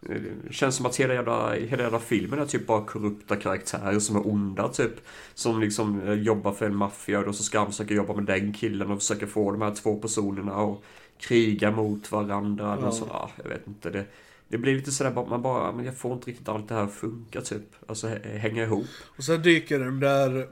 Det 0.00 0.22
känns 0.50 0.76
som 0.76 0.86
att 0.86 0.96
hela 0.96 1.14
jävla, 1.14 1.54
hela 1.54 1.82
jävla 1.82 1.98
filmen 1.98 2.38
är 2.38 2.46
typ 2.46 2.66
bara 2.66 2.84
korrupta 2.84 3.36
karaktärer 3.36 3.98
som 3.98 4.16
är 4.16 4.26
onda 4.28 4.68
typ. 4.68 4.92
Som 5.34 5.60
liksom 5.60 6.00
eh, 6.02 6.12
jobbar 6.14 6.52
för 6.52 6.66
en 6.66 6.76
maffia 6.76 7.20
och 7.20 7.34
så 7.34 7.42
ska 7.42 7.58
han 7.58 7.66
försöka 7.70 7.94
jobba 7.94 8.14
med 8.14 8.24
den 8.24 8.52
killen 8.52 8.90
och 8.90 8.98
försöka 8.98 9.26
få 9.26 9.50
de 9.50 9.62
här 9.62 9.74
två 9.74 9.96
personerna 9.96 10.52
att 10.54 10.78
kriga 11.18 11.70
mot 11.70 12.12
varandra. 12.12 12.76
Ja. 12.80 12.86
Alltså, 12.86 13.06
ja, 13.10 13.30
jag 13.42 13.48
vet 13.50 13.66
inte. 13.66 13.90
Det, 13.90 14.04
det 14.50 14.58
blir 14.58 14.74
lite 14.74 14.90
sådär 14.92 15.10
man 15.28 15.42
bara, 15.42 15.72
men 15.72 15.84
jag 15.84 15.96
får 15.96 16.12
inte 16.12 16.30
riktigt 16.30 16.48
allt 16.48 16.68
det 16.68 16.74
här 16.74 16.84
att 16.84 16.92
funka 16.94 17.40
typ. 17.40 17.62
Alltså 17.86 18.06
hä- 18.08 18.38
hänga 18.38 18.62
ihop. 18.62 18.86
Och 19.16 19.24
sen 19.24 19.42
dyker 19.42 19.78
den 19.78 20.00
där 20.00 20.48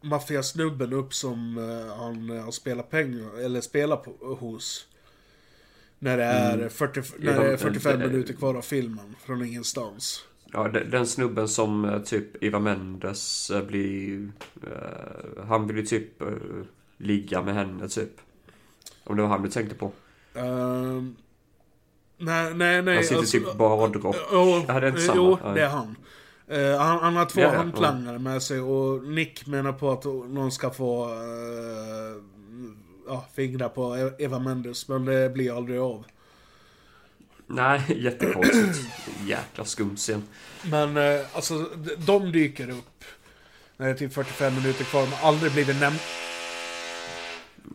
maffiasnubben 0.00 0.92
upp 0.92 1.14
som 1.14 1.58
eh, 1.58 1.96
han 1.96 2.30
eh, 2.30 2.44
har 2.44 2.52
spelat 2.52 2.90
pengar, 2.90 3.38
eller 3.40 3.60
spelar 3.60 3.96
på, 3.96 4.34
hos. 4.40 4.86
När 5.98 6.16
det 6.16 6.24
är, 6.24 6.54
Mm. 6.54 6.70
40, 6.70 7.00
Ja, 7.00 7.30
när 7.32 7.40
det 7.40 7.46
är 7.46 7.50
de- 7.50 7.58
45 7.58 8.00
det- 8.00 8.06
minuter 8.08 8.34
kvar 8.34 8.54
av 8.54 8.62
filmen. 8.62 9.14
Från 9.20 9.44
ingenstans. 9.44 10.24
Ja, 10.52 10.68
den, 10.68 10.90
den 10.90 11.06
snubben 11.06 11.48
som 11.48 11.84
eh, 11.84 12.02
typ 12.02 12.42
Eva 12.44 12.58
Mendes 12.58 13.50
blir... 13.68 14.28
eh, 14.62 15.44
han 15.46 15.66
vill 15.66 15.76
ju 15.76 15.82
typ 15.86 16.22
ligga 16.98 17.42
med 17.42 17.54
henne 17.54 17.88
typ. 17.88 18.10
Om 19.04 19.16
det 19.16 19.22
var 19.22 19.28
han 19.28 19.42
du 19.42 19.48
tänkte 19.50 19.74
på. 19.74 19.92
Ehm, 20.34 21.16
nej, 22.18 22.54
nej, 22.54 22.82
nej. 22.82 22.94
Han 22.94 23.04
sitter 23.04 23.22
typ 23.26 23.54
badrock. 23.54 24.16
Jo, 24.32 24.64
Ja, 24.68 24.80
det 24.80 24.86
är 24.86 24.88
inte 24.88 25.00
eh, 25.00 25.06
samma. 25.06 25.16
jo, 25.16 25.38
Ja. 25.42 25.48
det 25.48 25.62
är 25.62 25.68
han. 25.68 25.96
Eh, 26.48 26.78
han, 26.78 26.98
han 26.98 27.16
har 27.16 27.24
två 27.26 27.40
Ja, 27.40 27.46
ja, 27.52 27.56
handlangare 27.56 28.18
med 28.18 28.42
sig 28.42 28.60
och 28.60 29.04
Nick 29.04 29.46
menar 29.46 29.72
på 29.72 29.90
att 29.92 30.04
någon 30.04 30.52
ska 30.52 30.70
få 30.70 31.06
uh, 31.08 32.22
ja, 33.08 33.24
fingra 33.34 33.68
på 33.68 33.96
E- 33.96 34.24
Eva 34.24 34.38
Mendes, 34.38 34.88
men 34.88 35.04
det 35.04 35.30
blir 35.30 35.56
aldrig 35.56 35.78
av. 35.80 36.04
Nej, 37.46 37.80
jättekonstigt. 38.02 38.88
Jäkla 39.26 39.64
skum 39.64 39.96
scen. 39.96 40.22
Men 40.62 40.96
eh, 40.96 41.20
alltså, 41.32 41.64
de 41.98 42.32
dyker 42.32 42.70
upp. 42.70 43.04
När 43.76 43.86
det 43.86 43.92
är 43.92 43.96
typ 43.96 44.12
45 44.14 44.54
minuter 44.54 44.84
kvar, 44.84 45.00
de 45.00 45.12
har 45.12 45.28
aldrig 45.28 45.52
blivit 45.52 45.80
nämnd. 45.80 45.98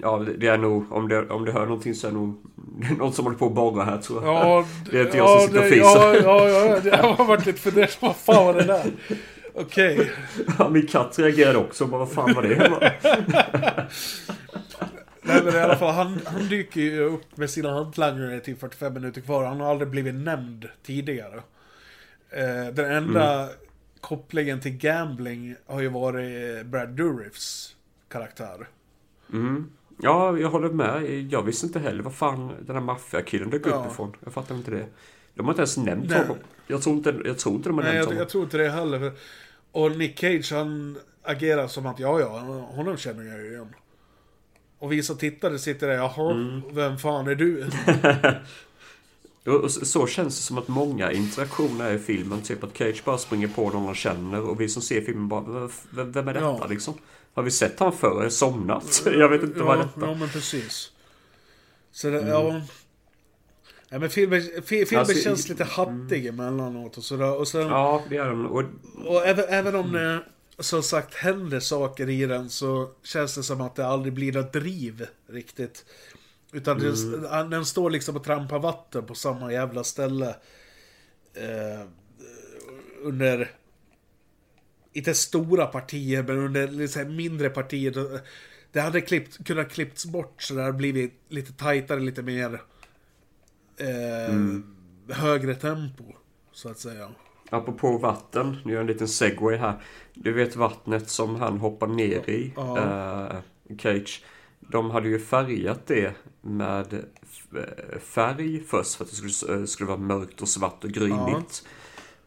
Ja, 0.01 0.25
det 0.37 0.47
är 0.47 0.57
nog, 0.57 0.91
om 0.91 1.07
det, 1.07 1.29
om 1.29 1.45
det 1.45 1.51
hör 1.51 1.65
någonting 1.65 1.95
så 1.95 2.07
är 2.07 2.11
det 2.11 2.17
nog 2.17 2.41
det 2.79 2.87
är 2.87 2.95
någon 2.95 3.13
som 3.13 3.25
håller 3.25 3.37
på 3.37 3.45
att 3.45 3.53
borra 3.53 3.83
här 3.83 3.97
tror 3.97 4.25
jag. 4.25 4.35
Ja, 4.35 4.65
det 4.91 4.99
är 4.99 5.05
inte 5.05 5.17
ja, 5.17 5.23
jag 5.23 5.41
som 5.41 5.49
sitter 5.49 5.63
och 5.63 5.69
fiser. 5.69 6.23
Ja, 6.23 6.47
ja, 6.47 6.79
ja, 6.83 6.97
jag 6.97 7.13
har 7.13 7.25
varit 7.25 7.45
lite 7.45 7.59
fundersam. 7.59 7.97
Vad 8.01 8.15
fan 8.15 8.45
var 8.45 8.53
det 8.53 8.63
där? 8.63 8.91
Okej. 9.53 10.11
Ja, 10.59 10.69
min 10.69 10.87
katt 10.87 11.19
reagerade 11.19 11.57
också. 11.57 11.85
Bara, 11.85 11.99
vad 11.99 12.11
fan 12.11 12.33
var 12.33 12.43
det? 12.43 12.57
Nej 15.23 15.41
men 15.43 15.55
i 15.55 15.59
alla 15.59 15.77
fall, 15.77 15.93
han, 15.93 16.19
han 16.25 16.47
dyker 16.47 16.81
ju 16.81 16.99
upp 16.99 17.37
med 17.37 17.49
sina 17.49 17.73
hantlangare 17.73 18.39
till 18.39 18.55
45 18.55 18.93
minuter 18.93 19.21
kvar. 19.21 19.43
Han 19.43 19.59
har 19.59 19.71
aldrig 19.71 19.89
blivit 19.89 20.15
nämnd 20.15 20.69
tidigare. 20.83 21.41
Eh, 22.29 22.73
den 22.73 22.91
enda 22.91 23.49
kopplingen 24.01 24.59
till 24.59 24.77
gambling 24.77 25.55
har 25.65 25.81
ju 25.81 25.87
varit 25.87 26.65
Brad 26.65 26.89
Dourifs 26.89 27.75
karaktär. 28.09 28.67
Mm. 29.33 29.69
Ja, 29.97 30.37
jag 30.37 30.49
håller 30.49 30.69
med. 30.69 31.03
Jag 31.31 31.43
visste 31.43 31.65
inte 31.65 31.79
heller 31.79 32.03
vad 32.03 32.13
fan 32.15 32.51
den 32.61 32.75
här 32.75 32.83
maffiakillen 32.83 33.49
dök 33.49 33.61
Ja. 33.67 33.69
upp 33.85 33.91
ifrån. 33.91 34.15
Jag 34.23 34.33
fattar 34.33 34.55
inte 34.55 34.71
det. 34.71 34.85
De 35.33 35.45
har 35.45 35.51
inte 35.53 35.61
ens 35.61 35.77
nämnt 35.77 36.09
Nej. 36.09 36.19
honom. 36.19 36.37
Jag 36.67 36.81
tror 36.81 36.95
inte, 36.95 37.15
jag 37.25 37.37
tror 37.39 37.55
inte 37.55 37.69
de 37.69 37.77
har 37.77 37.83
Nej, 37.83 37.93
nämnt 37.93 37.99
jag, 38.03 38.05
honom. 38.05 38.19
jag 38.19 38.29
tror 38.29 38.43
inte 38.43 38.57
det 38.57 38.69
heller. 38.69 38.99
för- 38.99 39.11
Och 39.71 39.97
Nick 39.97 40.19
Cage 40.19 40.51
han 40.51 40.97
agerar 41.23 41.67
som 41.67 41.85
att 41.85 41.99
ja, 41.99 42.19
ja, 42.19 42.27
honom 42.75 42.97
känner 42.97 43.23
jag 43.23 43.39
ju 43.39 43.51
igen. 43.51 43.67
Och 44.79 44.91
vi 44.91 45.03
som 45.03 45.17
tittare 45.17 45.59
sitter 45.59 45.87
där, 45.87 45.93
jaha, 45.95 46.31
Mm. 46.31 46.61
vem 46.71 46.97
fan 46.97 47.27
är 47.27 47.35
du? 47.35 47.65
Och 49.63 49.71
så 49.71 49.85
så 49.85 50.07
känns 50.07 50.35
det 50.37 50.41
som 50.43 50.57
att 50.57 50.67
många 50.67 51.11
interaktioner 51.11 51.91
i 51.93 51.99
filmen. 51.99 52.41
Typ 52.41 52.63
att 52.63 52.77
Cage 52.77 53.01
bara 53.05 53.17
springer 53.17 53.47
på 53.47 53.69
någon 53.69 53.85
han 53.85 53.95
känner 53.95 54.41
och 54.49 54.61
vi 54.61 54.69
som 54.69 54.81
ser 54.81 55.01
filmen 55.01 55.27
bara 55.27 55.69
"Vem- 55.89 56.11
Vem 56.11 56.27
är 56.27 56.33
detta 56.33 56.45
Ja. 56.45 56.67
liksom? 56.69 56.93
Har 57.33 57.43
vi 57.43 57.51
sett 57.51 57.79
han 57.79 57.93
förr? 57.93 58.29
Somnat? 58.29 59.01
Jag 59.05 59.29
vet 59.29 59.43
inte 59.43 59.59
vad 59.63 59.77
ja, 59.77 59.81
detta 59.83 60.05
Ja, 60.07 60.13
men 60.15 60.29
precis. 60.29 60.91
Så 61.91 62.09
det, 62.09 62.17
Mm. 62.17 62.29
ja... 62.29 62.61
Ja, 63.93 63.99
men 63.99 64.09
filmen, 64.09 64.41
fi- 64.41 64.85
filmen 64.85 64.99
Alltså, 64.99 65.23
känns 65.23 65.49
lite 65.49 65.63
hattig 65.63 66.25
emellanåt 66.27 66.97
och 66.97 67.03
sådär. 67.03 67.35
Och 67.35 67.47
sen, 67.47 67.61
Ja, 67.67 68.03
det 68.09 68.17
är 68.17 68.25
den. 68.25 68.45
Och, 68.45 68.63
och 69.05 69.25
även, 69.25 69.45
även 69.49 69.75
om 69.75 69.91
det 69.91 70.19
som 70.59 70.83
sagt 70.83 71.13
händer 71.15 71.59
saker 71.59 72.09
i 72.09 72.25
den 72.25 72.49
så 72.49 72.89
känns 73.03 73.35
det 73.35 73.43
som 73.43 73.61
att 73.61 73.75
det 73.75 73.85
aldrig 73.87 74.13
blir 74.13 74.33
något 74.33 74.53
driv 74.53 75.07
riktigt. 75.29 75.85
Utan 76.51 76.79
den, 76.79 77.49
den 77.49 77.65
står 77.65 77.89
liksom 77.89 78.15
och 78.15 78.23
trampar 78.23 78.59
vatten 78.59 79.05
på 79.05 79.15
samma 79.15 79.53
jävla 79.53 79.83
ställe. 79.83 80.35
Eh, 81.33 81.87
under 83.01 83.51
inte 84.93 85.13
stora 85.13 85.65
partier, 85.65 86.23
men 86.23 86.37
under 86.37 86.67
här 86.97 87.05
mindre 87.05 87.49
partier. 87.49 88.21
Det 88.71 88.81
hade 88.81 89.01
klippt, 89.01 89.45
kunnat 89.47 89.71
klippts 89.71 90.05
bort 90.05 90.41
så 90.41 90.53
det 90.53 90.61
hade 90.61 90.73
blivit 90.73 91.13
lite 91.29 91.53
tajtare, 91.53 91.99
lite 91.99 92.21
mer 92.21 92.61
eh, 93.77 94.29
Mm. 94.29 94.63
högre 95.09 95.55
tempo. 95.55 96.03
Så 96.51 96.69
att 96.69 96.79
säga. 96.79 97.09
apropå 97.49 97.97
vatten, 97.97 98.57
nu 98.65 98.71
gör 98.71 98.77
jag 98.79 98.81
en 98.81 98.87
liten 98.87 99.07
segway 99.07 99.55
här. 99.57 99.81
Du 100.13 100.33
vet 100.33 100.55
vattnet 100.55 101.09
som 101.09 101.35
han 101.35 101.57
hoppar 101.57 101.87
ner 101.87 102.29
i, 102.29 102.53
Ja. 102.55 102.77
eh, 102.77 103.75
Cage. 103.77 104.23
De 104.59 104.91
hade 104.91 105.09
ju 105.09 105.19
färgat 105.19 105.87
det 105.87 106.13
med 106.41 107.05
f- 107.23 107.99
färg 108.03 108.63
först 108.67 108.95
för 108.95 109.03
att 109.05 109.09
det 109.09 109.15
skulle, 109.31 109.59
eh, 109.59 109.65
skulle 109.65 109.87
vara 109.87 109.97
mörkt 109.99 110.41
och 110.41 110.47
svart 110.49 110.83
och 110.83 110.89
grynigt. 110.89 111.63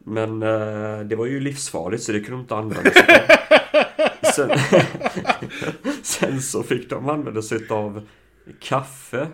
Men 0.07 0.43
eh, 0.43 0.99
det 0.99 1.15
var 1.15 1.25
ju 1.25 1.39
livsfarligt 1.39 2.03
så 2.03 2.11
det 2.11 2.19
kunde 2.19 2.31
de 2.37 2.41
inte 2.41 2.55
använda 2.55 2.91
sig 2.91 3.03
av. 3.03 3.35
Sen, 4.35 4.49
sen 6.03 6.41
så 6.41 6.63
fick 6.63 6.89
de 6.89 7.09
använda 7.09 7.41
sig 7.41 7.59
av 7.69 8.07
kaffe. 8.59 9.27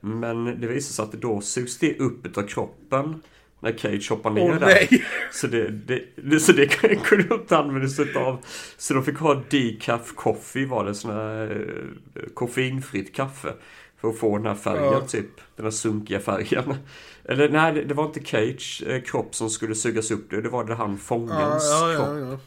Men 0.00 0.44
det 0.44 0.66
visade 0.66 0.82
sig 0.94 1.02
att 1.02 1.12
då 1.12 1.40
sugs 1.40 1.78
det 1.78 1.98
upp 1.98 2.26
utav 2.26 2.42
kroppen 2.42 3.22
när 3.60 3.72
Cage 3.78 4.10
hoppar 4.10 4.30
ner 4.30 4.50
Åh, 4.50 4.58
där. 4.58 4.66
nej. 4.66 5.04
Så 5.32 5.46
det, 5.46 5.68
det, 5.68 6.02
det, 6.16 6.40
så 6.40 6.52
det 6.52 6.66
kunde 7.04 7.24
de 7.28 7.34
inte 7.34 7.56
använda 7.58 7.88
sig 7.88 8.14
av. 8.14 8.38
Så 8.76 8.94
de 8.94 9.04
fick 9.04 9.18
ha 9.18 9.42
decaf 9.50 10.12
coffee 10.14 10.66
var 10.66 10.84
det, 10.84 10.94
sån 10.94 11.10
här 11.10 11.66
eh, 12.14 12.22
koffeinfritt 12.34 13.14
kaffe. 13.14 13.52
För 14.00 14.08
att 14.08 14.18
få 14.18 14.36
den 14.36 14.46
här 14.46 14.54
färgen 14.54 14.82
Ja. 14.92 15.00
typ. 15.00 15.30
Den 15.56 15.64
här 15.66 15.70
sunkiga 15.70 16.20
färgen. 16.20 16.74
Eller 17.30 17.48
nej, 17.48 17.84
det, 17.84 17.94
var 17.94 18.04
inte 18.04 18.20
Cage 18.24 18.82
eh, 18.86 19.02
kropp 19.02 19.34
som 19.34 19.50
skulle 19.50 19.74
sugas 19.74 20.10
upp 20.10 20.30
det. 20.30 20.40
Det 20.40 20.48
var 20.48 20.64
det 20.64 20.74
han 20.74 20.98
fångens 20.98 21.64
Ja, 21.70 21.92
ja, 21.92 21.96
kropp. 21.96 22.18
ja. 22.20 22.38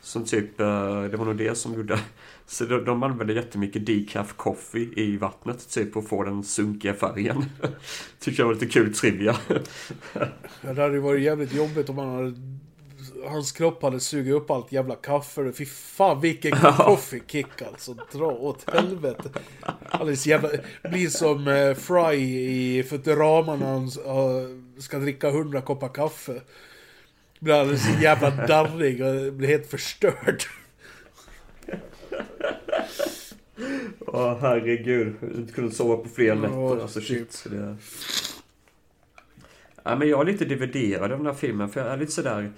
Som 0.00 0.24
typ, 0.24 0.60
eh, 0.60 1.02
det 1.02 1.16
var 1.16 1.24
nog 1.24 1.36
det 1.36 1.58
som 1.58 1.74
gjorde. 1.74 1.98
Så 2.46 2.64
de, 2.64 2.84
de 2.84 3.02
använde 3.02 3.32
jättemycket 3.32 3.86
decaf 3.86 4.32
coffee 4.36 4.92
i 4.96 5.16
vattnet 5.16 5.68
typ 5.70 5.92
för 5.92 6.00
att 6.00 6.08
få 6.08 6.22
den 6.22 6.44
sunkiga 6.44 6.94
färgen. 6.94 7.44
Tycker 8.20 8.42
jag 8.42 8.46
var 8.46 8.54
lite 8.54 8.66
kul 8.66 8.94
trivia. 8.94 9.36
Ja, 10.60 10.72
det 10.72 10.82
hade 10.82 10.94
ju 10.94 11.00
varit 11.00 11.22
jävligt 11.22 11.54
jobbigt 11.54 11.88
om 11.88 11.98
han 11.98 12.14
hade... 12.14 12.34
Hans 13.28 13.52
kropp 13.52 13.82
hade 13.82 14.00
sugit 14.00 14.34
upp 14.34 14.50
allt 14.50 14.72
jävla 14.72 14.94
kaffe. 14.94 15.52
Fy 15.52 15.66
fan 15.66 16.20
vilken 16.20 16.52
coffee 16.52 17.22
kick 17.26 17.62
alltså. 17.62 17.94
Dra 18.12 18.26
åt 18.26 18.70
helvete. 18.70 19.30
Alldeles 19.88 20.26
jävla... 20.26 20.48
Blir 20.90 21.08
som 21.08 21.48
eh, 21.48 21.74
Fry 21.74 22.16
i 22.16 22.82
Futurama 22.82 23.56
när 23.56 23.66
han 23.66 23.84
eh, 23.84 24.80
ska 24.80 24.98
dricka 24.98 25.30
hundra 25.30 25.60
koppar 25.60 25.88
kaffe. 25.88 26.40
Blir 27.40 27.54
alldeles 27.54 28.02
jävla 28.02 28.30
darrig 28.30 29.04
och 29.04 29.32
blir 29.32 29.48
helt 29.48 29.66
förstörd. 29.66 30.42
Åh 34.06 34.38
herregud. 34.40 35.14
Inte 35.36 35.52
kunnat 35.52 35.74
sova 35.74 35.96
på 35.96 36.08
flera 36.08 36.34
nätter. 36.34 36.58
Åh, 36.58 36.82
alltså 36.82 37.00
shit. 37.00 37.46
Det... 37.50 37.76
Ja, 39.82 39.96
men 39.96 40.08
jag 40.08 40.20
är 40.20 40.24
lite 40.32 40.44
dividerad 40.44 41.12
av 41.12 41.18
den 41.18 41.26
här 41.26 41.34
filmen. 41.34 41.68
För 41.68 41.80
jag 41.80 41.92
är 41.92 41.96
lite 41.96 42.12
sådär... 42.12 42.52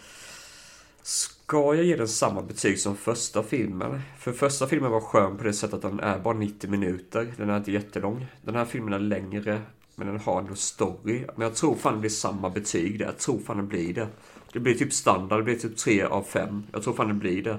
Ska 1.08 1.74
jag 1.74 1.84
ge 1.84 1.96
den 1.96 2.08
samma 2.08 2.42
betyg 2.42 2.78
som 2.78 2.96
första 2.96 3.42
filmen? 3.42 4.00
För 4.18 4.32
första 4.32 4.66
filmen 4.66 4.90
var 4.90 5.00
skön 5.00 5.36
på 5.36 5.44
det 5.44 5.52
sättet 5.52 5.74
att 5.74 5.90
den 5.90 6.00
är 6.00 6.18
bara 6.18 6.34
90 6.34 6.70
minuter. 6.70 7.34
Den 7.36 7.50
är 7.50 7.56
inte 7.56 7.72
jättelång. 7.72 8.26
Den 8.42 8.54
här 8.54 8.64
filmen 8.64 8.92
är 8.92 8.98
längre. 8.98 9.62
Men 9.94 10.06
den 10.06 10.20
har 10.20 10.40
ändå 10.40 10.54
story. 10.54 11.24
Men 11.36 11.46
jag 11.46 11.54
tror 11.54 11.74
fan 11.74 11.92
det 11.92 12.00
blir 12.00 12.10
samma 12.10 12.50
betyg 12.50 12.98
där. 12.98 13.06
Jag 13.06 13.18
tror 13.18 13.38
fan 13.38 13.56
det 13.56 13.62
blir 13.62 13.94
det. 13.94 14.08
Det 14.52 14.60
blir 14.60 14.74
typ 14.74 14.92
standard. 14.92 15.38
Det 15.38 15.44
blir 15.44 15.58
typ 15.58 15.76
3 15.76 16.02
av 16.02 16.22
5. 16.22 16.62
Jag 16.72 16.82
tror 16.82 16.94
fan 16.94 17.08
det 17.08 17.14
blir 17.14 17.42
det. 17.42 17.58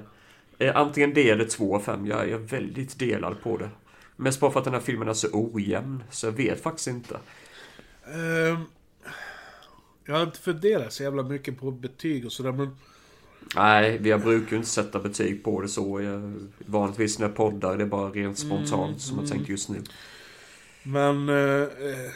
Eh, 0.57 0.77
antingen 0.77 1.13
det 1.13 1.29
eller 1.29 1.45
2 1.45 1.75
av 1.75 1.79
5. 1.79 2.05
Jag 2.05 2.29
är 2.29 2.37
väldigt 2.37 2.99
delad 2.99 3.41
på 3.41 3.57
det. 3.57 3.69
Mest 4.15 4.39
bara 4.39 4.51
för 4.51 4.59
att 4.59 4.65
den 4.65 4.73
här 4.73 4.81
filmen 4.81 5.07
är 5.07 5.13
så 5.13 5.27
ojämn. 5.31 6.03
Så 6.09 6.27
jag 6.27 6.31
vet 6.31 6.63
faktiskt 6.63 6.87
inte. 6.87 7.19
Um, 8.13 8.65
jag 10.05 10.15
har 10.15 10.23
inte 10.23 10.39
funderat 10.39 10.93
så 10.93 11.03
jävla 11.03 11.23
mycket 11.23 11.59
på 11.59 11.71
betyg 11.71 12.25
och 12.25 12.31
sådär 12.31 12.51
men... 12.51 12.75
Nej, 13.55 13.97
vi 13.97 14.17
brukar 14.17 14.51
ju 14.51 14.57
inte 14.57 14.69
sätta 14.69 14.99
betyg 14.99 15.43
på 15.43 15.61
det 15.61 15.67
så. 15.67 16.01
Jag, 16.01 16.33
vanligtvis 16.57 17.19
när 17.19 17.27
jag 17.27 17.35
poddar 17.35 17.77
det 17.77 17.83
är 17.83 17.87
bara 17.87 18.09
rent 18.09 18.37
spontant 18.39 18.89
Mm, 18.89 18.99
som 18.99 19.17
jag 19.17 19.25
mm. 19.25 19.37
tänker 19.37 19.51
just 19.51 19.69
nu. 19.69 19.83
Men... 20.83 21.29
eh, 21.29 21.61
eh, 21.61 22.11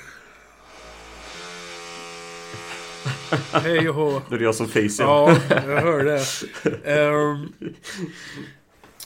Hej 3.53 3.89
och 3.89 3.95
hå. 3.95 4.21
Det 4.29 4.35
är 4.35 4.39
jag 4.39 4.55
som 4.55 4.67
fiser. 4.67 5.03
Ja, 5.03 5.37
jag 5.49 5.81
hör 5.81 6.03
det. 6.03 6.23
Ehm, 6.91 7.53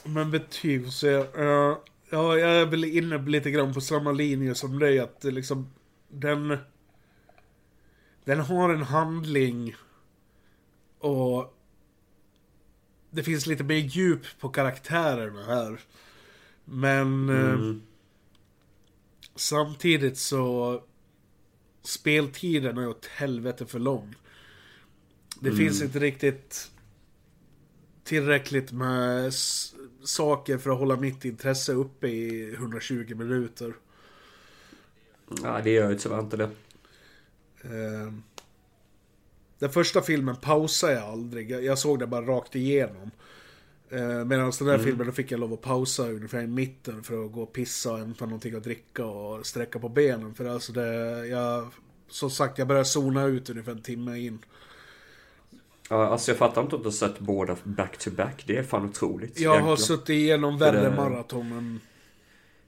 men 0.04 0.32
betyg 0.32 0.88
så 0.88 1.08
jag, 1.08 1.22
eh, 1.22 1.78
Ja, 2.10 2.38
jag 2.38 2.52
är 2.52 2.66
väl 2.66 2.84
inne 2.84 3.18
lite 3.18 3.52
grann 3.52 3.74
på 3.74 3.82
samma 3.82 4.12
linje 4.12 4.56
som 4.56 4.80
dig. 4.80 5.00
Att 5.00 5.24
liksom... 5.24 5.70
Den... 6.10 6.58
Den 8.24 8.40
har 8.40 8.70
en 8.70 8.84
handling. 8.84 9.76
Och... 11.00 11.57
Det 13.10 13.24
finns 13.24 13.46
lite 13.48 13.64
mer 13.64 13.76
djup 13.76 14.22
på 14.40 14.50
karaktärerna 14.50 15.44
här. 15.46 15.80
Men... 16.66 17.30
eh, 17.30 17.54
Mm. 17.54 17.82
Samtidigt 19.36 20.18
så... 20.18 20.84
Speltiden 21.84 22.78
är 22.78 22.88
åt 22.88 23.06
helvete 23.06 23.66
för 23.66 23.80
lång. 23.80 24.16
Det 25.40 25.50
Mm. 25.50 25.58
finns 25.60 25.82
inte 25.82 26.00
riktigt 26.00 26.72
tillräckligt 28.04 28.72
med 28.72 29.34
saker 30.04 30.58
för 30.58 30.70
att 30.70 30.78
hålla 30.78 30.96
mitt 30.96 31.26
intresse 31.26 31.74
uppe 31.74 32.08
i 32.08 32.54
120 32.54 33.16
minuter. 33.16 33.74
Nej, 35.28 35.64
det 35.64 35.70
gör 35.72 35.90
ju 35.92 35.98
tyvärr 35.98 36.20
inte 36.20 36.38
det. 36.38 36.50
Eh, 37.62 38.14
Den 39.60 39.70
första 39.70 40.02
filmen 40.02 40.36
pausade 40.36 40.94
jag 40.94 41.04
aldrig. 41.04 41.52
Jag- 41.52 41.78
såg 41.78 42.00
den 42.00 42.10
bara 42.10 42.22
rakt 42.26 42.56
igenom. 42.56 43.12
Eh, 43.90 44.00
Medan 44.00 44.52
den 44.60 44.68
där 44.68 44.74
Mm. 44.74 44.86
filmen 44.86 45.06
då 45.08 45.14
fick 45.14 45.32
jag 45.32 45.40
lov 45.40 45.54
att 45.54 45.62
pausa 45.62 46.04
ungefär 46.10 46.42
i 46.42 46.48
mitten 46.48 47.04
för 47.04 47.26
att 47.26 47.32
gå 47.32 47.42
och 47.42 47.54
pissa 47.54 47.92
och 47.92 48.00
hämta 48.00 48.26
någonting 48.26 48.56
att 48.56 48.64
dricka 48.64 49.06
och 49.06 49.46
sträcka 49.46 49.80
på 49.80 49.90
benen. 49.90 50.34
För 50.34 50.46
alltså 50.46 50.72
det, 50.74 51.28
jag, 51.28 51.68
som 52.10 52.30
sagt, 52.30 52.58
jag 52.58 52.68
började 52.68 52.86
zona 52.86 53.26
ut 53.26 53.50
ungefär 53.50 53.72
en 53.72 53.82
timme 53.82 54.20
in. 54.20 54.40
Ja, 55.90 56.08
alltså 56.08 56.32
jag 56.32 56.38
fattar 56.38 56.62
inte 56.62 56.76
att 56.76 56.82
du 56.82 56.88
har 56.88 56.92
sett 56.94 57.20
båda 57.20 57.56
back 57.64 57.98
to 57.98 58.12
back. 58.12 58.44
Det 58.48 58.58
är 58.58 58.64
fan 58.64 58.86
otroligt. 58.86 59.40
Jag 59.40 59.50
har 59.50 59.56
egentligen. 59.56 59.78
suttit 59.78 60.10
igenom 60.10 60.58
värre 60.58 60.90
det- 60.90 60.96
maraton 60.96 61.80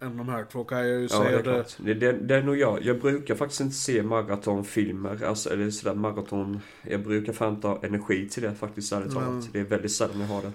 än, 0.02 0.18
de 0.18 0.30
här 0.30 0.46
två 0.52 0.64
kan 0.64 0.78
jag 0.80 0.88
ju 0.88 1.02
Ja, 1.02 1.08
säga. 1.10 1.42
det 1.42 1.52
är 1.52 1.66
det. 1.84 1.94
Det, 1.94 2.12
det, 2.12 2.36
är 2.36 2.44
nog 2.44 2.58
jag. 2.58 2.84
Jag 2.84 3.00
brukar 3.02 3.36
faktiskt 3.36 3.62
inte 3.62 3.76
se 3.76 4.04
maratonfilmer. 4.04 5.24
Alltså, 5.24 5.50
eller 5.54 5.72
sådär 5.72 5.96
maraton. 5.96 6.60
Jag 6.84 7.04
brukar 7.04 7.34
fan 7.34 7.54
inte 7.54 7.68
ha 7.68 7.84
energi 7.84 8.30
till 8.30 8.44
det 8.44 8.56
faktiskt, 8.56 8.92
ärligt 8.94 9.12
Mm. 9.12 9.24
talat. 9.24 9.50
Det 9.54 9.60
är 9.60 9.64
väldigt 9.64 9.92
sällan 9.92 10.20
jag 10.20 10.28
har 10.28 10.42
det. 10.42 10.52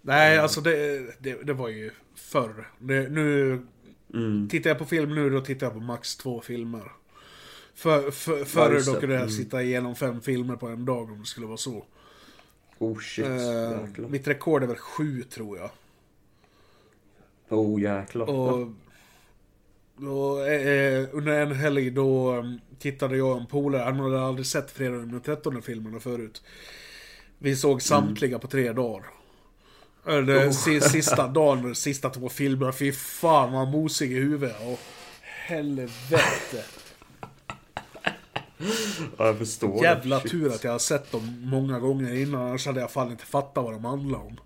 Nej, 0.00 0.38
alltså 0.38 0.60
det, 0.60 1.06
det, 1.42 1.52
var 1.52 1.68
ju 1.68 1.90
förr. 2.14 2.68
Nu 2.78 3.60
Mm. 4.14 4.48
tittar 4.48 4.70
jag 4.70 4.78
på 4.78 4.84
film 4.84 5.14
nu, 5.14 5.30
då 5.30 5.40
tittar 5.40 5.66
jag 5.66 5.74
på 5.74 5.80
max 5.80 6.16
två 6.16 6.40
filmer. 6.40 6.92
För, 7.74 8.10
för, 8.10 8.44
förr 8.44 8.72
just 8.74 8.86
då 8.86 9.00
kunde 9.00 9.14
jag 9.14 9.22
Mm. 9.22 9.32
sitta 9.34 9.62
igenom 9.62 9.94
fem 9.94 10.20
filmer 10.20 10.56
på 10.56 10.68
en 10.68 10.84
dag 10.84 11.10
om 11.12 11.20
det 11.20 11.26
skulle 11.26 11.46
vara 11.46 11.56
så. 11.56 11.84
Oh 12.78 12.98
shit, 12.98 13.26
Eh, 13.26 14.08
mitt 14.08 14.28
rekord 14.28 14.62
är 14.62 14.66
väl 14.66 14.76
sju 14.76 15.22
tror 15.22 15.58
jag. 15.58 15.70
Oh 17.52 17.80
jäklar. 17.80 18.30
Och, 18.30 18.68
och 19.96 20.48
eh, 20.48 21.08
under 21.12 21.40
en 21.40 21.52
helg 21.52 21.90
då 21.90 22.32
um, 22.34 22.60
tittade 22.78 23.16
jag 23.16 23.30
och 23.30 23.40
en 23.40 23.46
polare, 23.46 23.82
han 23.82 24.00
hade 24.00 24.20
aldrig 24.22 24.46
sett 24.46 24.70
fredagen 24.70 25.10
den 25.10 25.20
13 25.20 25.62
filmerna 25.62 26.00
förut. 26.00 26.42
Vi 27.38 27.56
såg 27.56 27.82
samtliga 27.82 28.38
på 28.38 28.46
tre 28.46 28.72
dagar. 28.72 29.06
Eller 30.06 30.46
Oh. 30.48 30.50
si- 30.50 30.80
sista 30.80 31.28
dagen, 31.34 31.74
sista 31.74 32.10
två 32.10 32.28
filmerna, 32.28 32.72
fy 32.72 32.92
fan 32.92 33.52
vad 33.52 33.68
mosig 33.68 34.12
i 34.12 34.14
huvudet. 34.14 34.56
Och 34.66 34.78
helvete. 35.20 36.64
Ja, 39.18 39.26
jag 39.26 39.38
förstår 39.38 39.72
det. 39.76 39.82
Jävla 39.88 40.20
Shit. 40.20 40.30
tur 40.30 40.48
att 40.54 40.64
jag 40.64 40.72
har 40.72 40.78
sett 40.78 41.12
dem 41.12 41.40
många 41.50 41.78
gånger 41.78 42.14
innan, 42.14 42.42
annars 42.42 42.66
hade 42.66 42.80
jag 42.80 42.90
fan 42.90 43.10
inte 43.10 43.24
fattat 43.26 43.64
vad 43.64 43.72
de 43.72 43.84
handlar 43.84 44.18
om. 44.18 44.36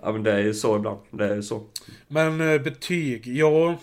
Ja 0.02 0.12
men 0.12 0.24
det 0.24 0.32
är 0.32 0.40
ju 0.40 0.54
så 0.54 0.76
ibland. 0.76 1.00
Det 1.12 1.26
är 1.26 1.36
ju 1.36 1.44
så. 1.44 1.64
Men 2.08 2.42
eh, 2.42 2.62
betyg, 2.62 3.28
ja. 3.28 3.78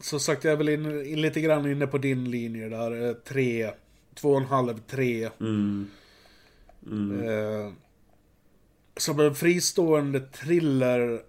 Som 0.00 0.20
sagt, 0.20 0.44
jag 0.44 0.52
är 0.52 0.56
väl 0.56 0.68
in, 0.68 1.06
in, 1.06 1.20
lite 1.20 1.40
grann 1.40 1.70
inne 1.70 1.86
på 1.86 1.98
din 1.98 2.30
linje 2.30 2.68
där. 2.68 3.08
Eh, 3.08 3.12
tre, 3.12 3.70
två 4.14 4.30
och 4.30 4.40
en 4.40 4.46
halv, 4.46 4.78
tre. 4.78 5.30
Mm. 5.40 5.88
Mm. 6.86 7.28
Eh, 7.28 7.72
som 8.96 9.20
en 9.20 9.34
fristående 9.34 10.20
thriller 10.20 11.22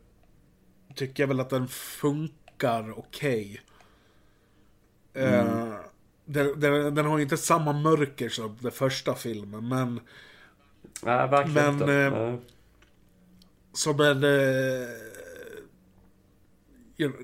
tycker 0.96 1.24
jag 1.24 1.28
väl 1.28 1.40
att 1.40 1.50
den 1.50 1.68
funkar 1.68 3.00
okej. 3.00 3.62
Eh, 5.14 5.40
Mm. 5.40 5.74
den, 6.26 6.60
den, 6.60 6.96
den 6.96 7.06
har 7.06 7.18
ju 7.18 7.24
inte 7.24 7.38
samma 7.38 7.74
mörker 7.74 8.30
som 8.30 8.58
den 8.62 8.72
första 8.72 9.16
filmen, 9.16 9.68
men... 9.68 10.00
Nej, 11.04 11.28
verkligen 11.30 11.54
Men... 11.54 11.74
inte. 11.74 11.94
Eh. 11.94 12.36
Som 13.78 14.00
en... 14.02 14.24
Eh, 14.24 14.90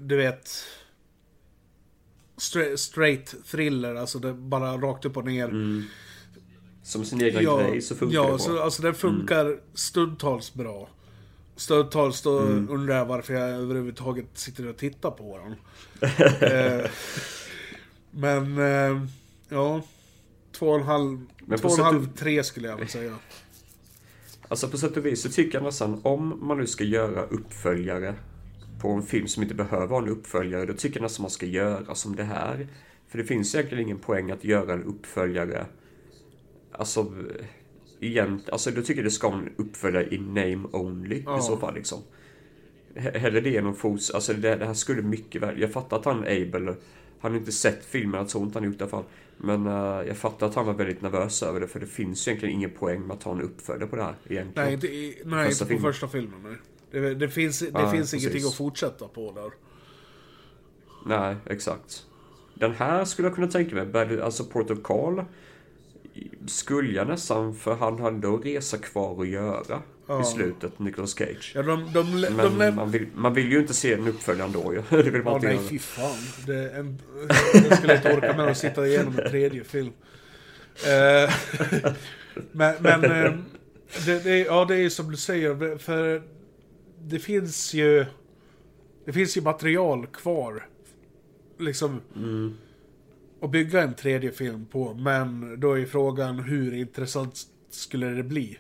du 0.02 0.18
vet... 0.18 0.50
Straight, 2.38 2.80
straight 2.80 3.36
thriller, 3.52 3.96
alltså 3.96 4.20
det 4.20 4.34
bara 4.34 4.78
rakt 4.78 5.06
upp 5.06 5.18
och 5.18 5.26
ner. 5.26 5.46
Mm. 5.46 5.84
Som 6.84 7.06
sin 7.06 7.22
egen 7.22 7.58
grej 7.58 7.82
så 7.82 7.96
funkar 7.96 8.16
ja, 8.16 8.22
det 8.24 8.28
bra. 8.30 8.38
Så, 8.40 8.62
alltså 8.62 8.82
den 8.82 8.94
funkar 8.96 9.60
stundtals 9.74 10.54
bra. 10.54 10.90
Stundtals 11.56 12.22
då 12.22 12.40
Mm. 12.40 12.70
undrar 12.70 12.96
jag 12.96 13.06
varför 13.06 13.34
jag 13.34 13.50
överhuvudtaget 13.50 14.26
sitter 14.34 14.68
och 14.68 14.78
tittar 14.78 15.12
på 15.12 15.40
den. 15.40 15.56
eh, 16.82 16.90
men, 18.12 18.58
eh, 18.58 19.06
ja. 19.50 19.82
Två 20.52 20.68
och 20.70 20.76
en 20.80 20.84
halv, 20.86 21.26
Men 21.46 21.60
två 21.60 21.68
och 21.68 21.80
en 21.80 21.86
halv, 21.86 22.10
och- 22.12 22.18
tre 22.18 22.44
skulle 22.44 22.68
jag 22.68 22.78
väl 22.78 22.88
säga. 22.90 23.18
Alltså 24.48 24.68
på 24.70 24.78
sätt 24.78 24.98
och 24.98 25.06
vis 25.06 25.22
så 25.22 25.30
tycker 25.30 25.58
jag 25.58 25.64
nästan 25.64 26.00
om 26.04 26.40
man 26.48 26.58
nu 26.58 26.68
ska 26.68 26.84
göra 26.84 27.24
uppföljare 27.24 28.14
på 28.82 28.90
en 28.92 29.04
film 29.04 29.28
som 29.28 29.44
inte 29.44 29.56
behöver 29.56 29.88
ha 29.88 29.98
en 30.04 30.10
uppföljare, 30.10 30.66
då 30.66 30.74
tycker 30.74 30.98
jag 31.00 31.04
nästan 31.04 31.24
man 31.24 31.30
ska 31.30 31.46
göra 31.46 31.96
som 31.96 32.16
det 32.16 32.24
här. 32.24 32.68
För 33.08 33.18
det 33.18 33.24
finns 33.24 33.56
egentligen 33.56 33.84
ingen 33.84 34.00
poäng 34.00 34.32
att 34.32 34.44
göra 34.44 34.74
en 34.74 34.84
uppföljare. 34.84 35.66
Alltså, 36.72 37.14
igen, 38.00 38.42
alltså 38.52 38.72
då 38.72 38.82
tycker 38.82 38.96
jag 39.02 39.06
det 39.06 39.12
ska 39.12 39.30
vara 39.30 39.40
en 39.40 39.50
uppföljare 39.58 40.08
i 40.16 40.18
name 40.18 40.68
only 40.72 41.24
Ja. 41.26 41.40
i 41.40 41.42
så 41.42 41.58
fall 41.58 41.74
liksom. 41.76 42.00
He- 42.96 43.18
Hellre 43.18 43.42
det 43.42 43.58
än 43.58 43.68
att 43.68 43.78
fos, 43.78 44.12
alltså 44.12 44.34
det, 44.34 44.56
det 44.56 44.66
här 44.66 44.74
skulle 44.74 45.02
mycket 45.02 45.42
väl, 45.42 45.62
jag 45.62 45.72
fattar 45.72 45.98
att 46.00 46.06
han 46.06 46.20
Abel, 46.24 46.76
han 47.24 47.32
har 47.32 47.40
inte 47.40 47.52
sett 47.52 47.86
filmen, 47.86 48.20
jag 48.20 48.30
tror 48.30 48.44
inte 48.44 48.60
han 48.60 48.66
gjort 48.66 48.78
det 48.80 48.84
i 48.84 48.88
alla 48.88 48.92
fall. 48.92 49.04
Men 49.38 49.68
eh, 49.68 50.08
jag 50.08 50.18
fattar 50.18 50.48
att 50.48 50.56
han 50.56 50.66
var 50.66 50.74
väldigt 50.74 51.02
nervös 51.02 51.44
över 51.44 51.60
det, 51.60 51.68
för 51.68 51.80
det 51.80 51.86
finns 51.86 52.28
egentligen 52.28 52.56
ingen 52.56 52.70
poäng 52.70 53.02
med 53.02 53.14
att 53.14 53.22
ta 53.22 53.32
en 53.32 53.42
uppföljare 53.42 53.90
på 53.90 53.96
det 53.96 54.04
här 54.04 54.16
egentligen. 54.30 54.66
Nej, 54.66 54.74
inte, 54.74 54.88
i, 54.88 55.22
nej, 55.26 55.46
Första 55.50 55.64
inte 55.66 55.66
på 55.66 55.68
filmen. 55.80 55.94
första 55.94 56.08
filmen. 56.08 56.40
Nej. 56.44 57.02
Det, 57.02 57.16
det 57.16 57.30
finns, 57.30 57.60
det 57.60 57.70
Ja, 57.74 57.92
finns 57.92 58.12
precis. 58.12 58.24
ingenting 58.28 58.48
att 58.48 58.56
fortsätta 58.56 59.08
på 59.08 59.32
där. 59.32 59.52
Nej, 61.06 61.36
exakt. 61.46 62.06
Den 62.54 62.72
här 62.72 63.06
skulle 63.06 63.28
jag 63.28 63.36
kunna 63.36 63.48
tänka 63.48 63.76
mig, 63.86 64.22
alltså 64.22 64.44
Port 64.46 64.72
of 64.72 64.82
Call 64.82 65.24
skulle 66.48 66.94
jag 66.94 67.08
nästan, 67.08 67.56
för 67.56 67.76
han 67.76 68.00
har 68.00 68.08
ändå 68.08 68.38
resa 68.38 68.78
kvar 68.78 69.22
att 69.22 69.28
göra 69.28 69.82
Ja. 70.08 70.22
i 70.22 70.26
slutet, 70.26 70.80
Nicolas 70.80 71.14
Cage. 71.18 71.52
Ja, 71.56 71.62
de, 71.64 71.94
de, 71.94 72.22
de, 72.22 72.30
Men 72.30 72.76
man, 72.76 72.92
vill, 72.92 73.08
man 73.16 73.34
vill 73.34 73.52
ju 73.52 73.60
inte 73.60 73.74
se 73.74 73.94
en 73.94 74.08
uppföljare 74.08 74.48
ändå 74.48 74.74
ju. 74.74 74.82
Det 75.04 75.10
vill 75.10 75.24
man 75.24 75.34
Ja, 75.34 75.36
inte 75.36 75.48
nej, 75.48 75.56
göra. 75.56 75.68
fy 75.68 75.80
fan. 75.80 76.18
Det 76.48 76.70
en, 76.70 77.00
jag 77.70 77.78
skulle 77.78 77.96
inte 77.96 78.14
orka 78.14 78.38
med 78.38 78.48
att 78.48 78.58
sitta 78.58 78.88
igenom 78.88 79.20
en 79.20 79.30
tredje 79.30 79.64
film. 79.64 79.92
Eh, 80.88 81.34
men 82.52 82.76
men 82.80 83.04
eh, 83.04 83.34
det, 84.06 84.24
det, 84.24 84.40
ja, 84.40 84.66
det 84.66 84.76
är 84.76 84.90
som 84.90 85.12
du 85.12 85.18
säger, 85.18 85.78
för 85.78 86.22
det 87.02 87.20
finns 87.20 87.74
ju... 87.74 88.06
Det 89.06 89.14
finns 89.14 89.38
ju 89.38 89.42
material 89.42 90.08
kvar. 90.08 90.68
Liksom... 91.60 92.02
Mm. 92.16 92.54
Att 93.42 93.52
bygga 93.52 93.82
en 93.82 93.94
tredje 93.94 94.32
film 94.32 94.66
på, 94.66 94.94
men 94.94 95.60
då 95.60 95.80
är 95.80 95.86
frågan 95.86 96.40
hur 96.40 96.74
intressant 96.74 97.42
skulle 97.70 98.08
det 98.08 98.24
bli? 98.24 98.58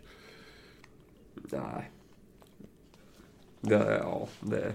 Nej. 1.57 1.91
Det, 3.61 3.97
ja, 4.03 4.27
det... 4.39 4.73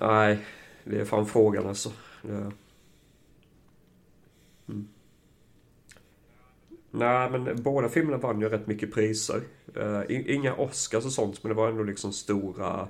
Nej, 0.00 0.38
det 0.84 1.00
är 1.00 1.04
fan 1.04 1.26
frågan 1.26 1.66
alltså. 1.66 1.92
Det, 2.22 2.52
mm. 4.68 4.88
Nej, 6.90 7.30
men 7.30 7.62
båda 7.62 7.88
filmerna 7.88 8.16
vann 8.16 8.40
ju 8.40 8.48
rätt 8.48 8.66
mycket 8.66 8.94
priser. 8.94 9.40
Eh, 9.76 10.02
in- 10.08 10.28
inga 10.28 10.54
Oscars 10.54 11.04
och 11.04 11.12
sånt, 11.12 11.42
men 11.42 11.48
det 11.48 11.54
var 11.54 11.68
ändå 11.68 11.82
liksom 11.82 12.12
stora, 12.12 12.88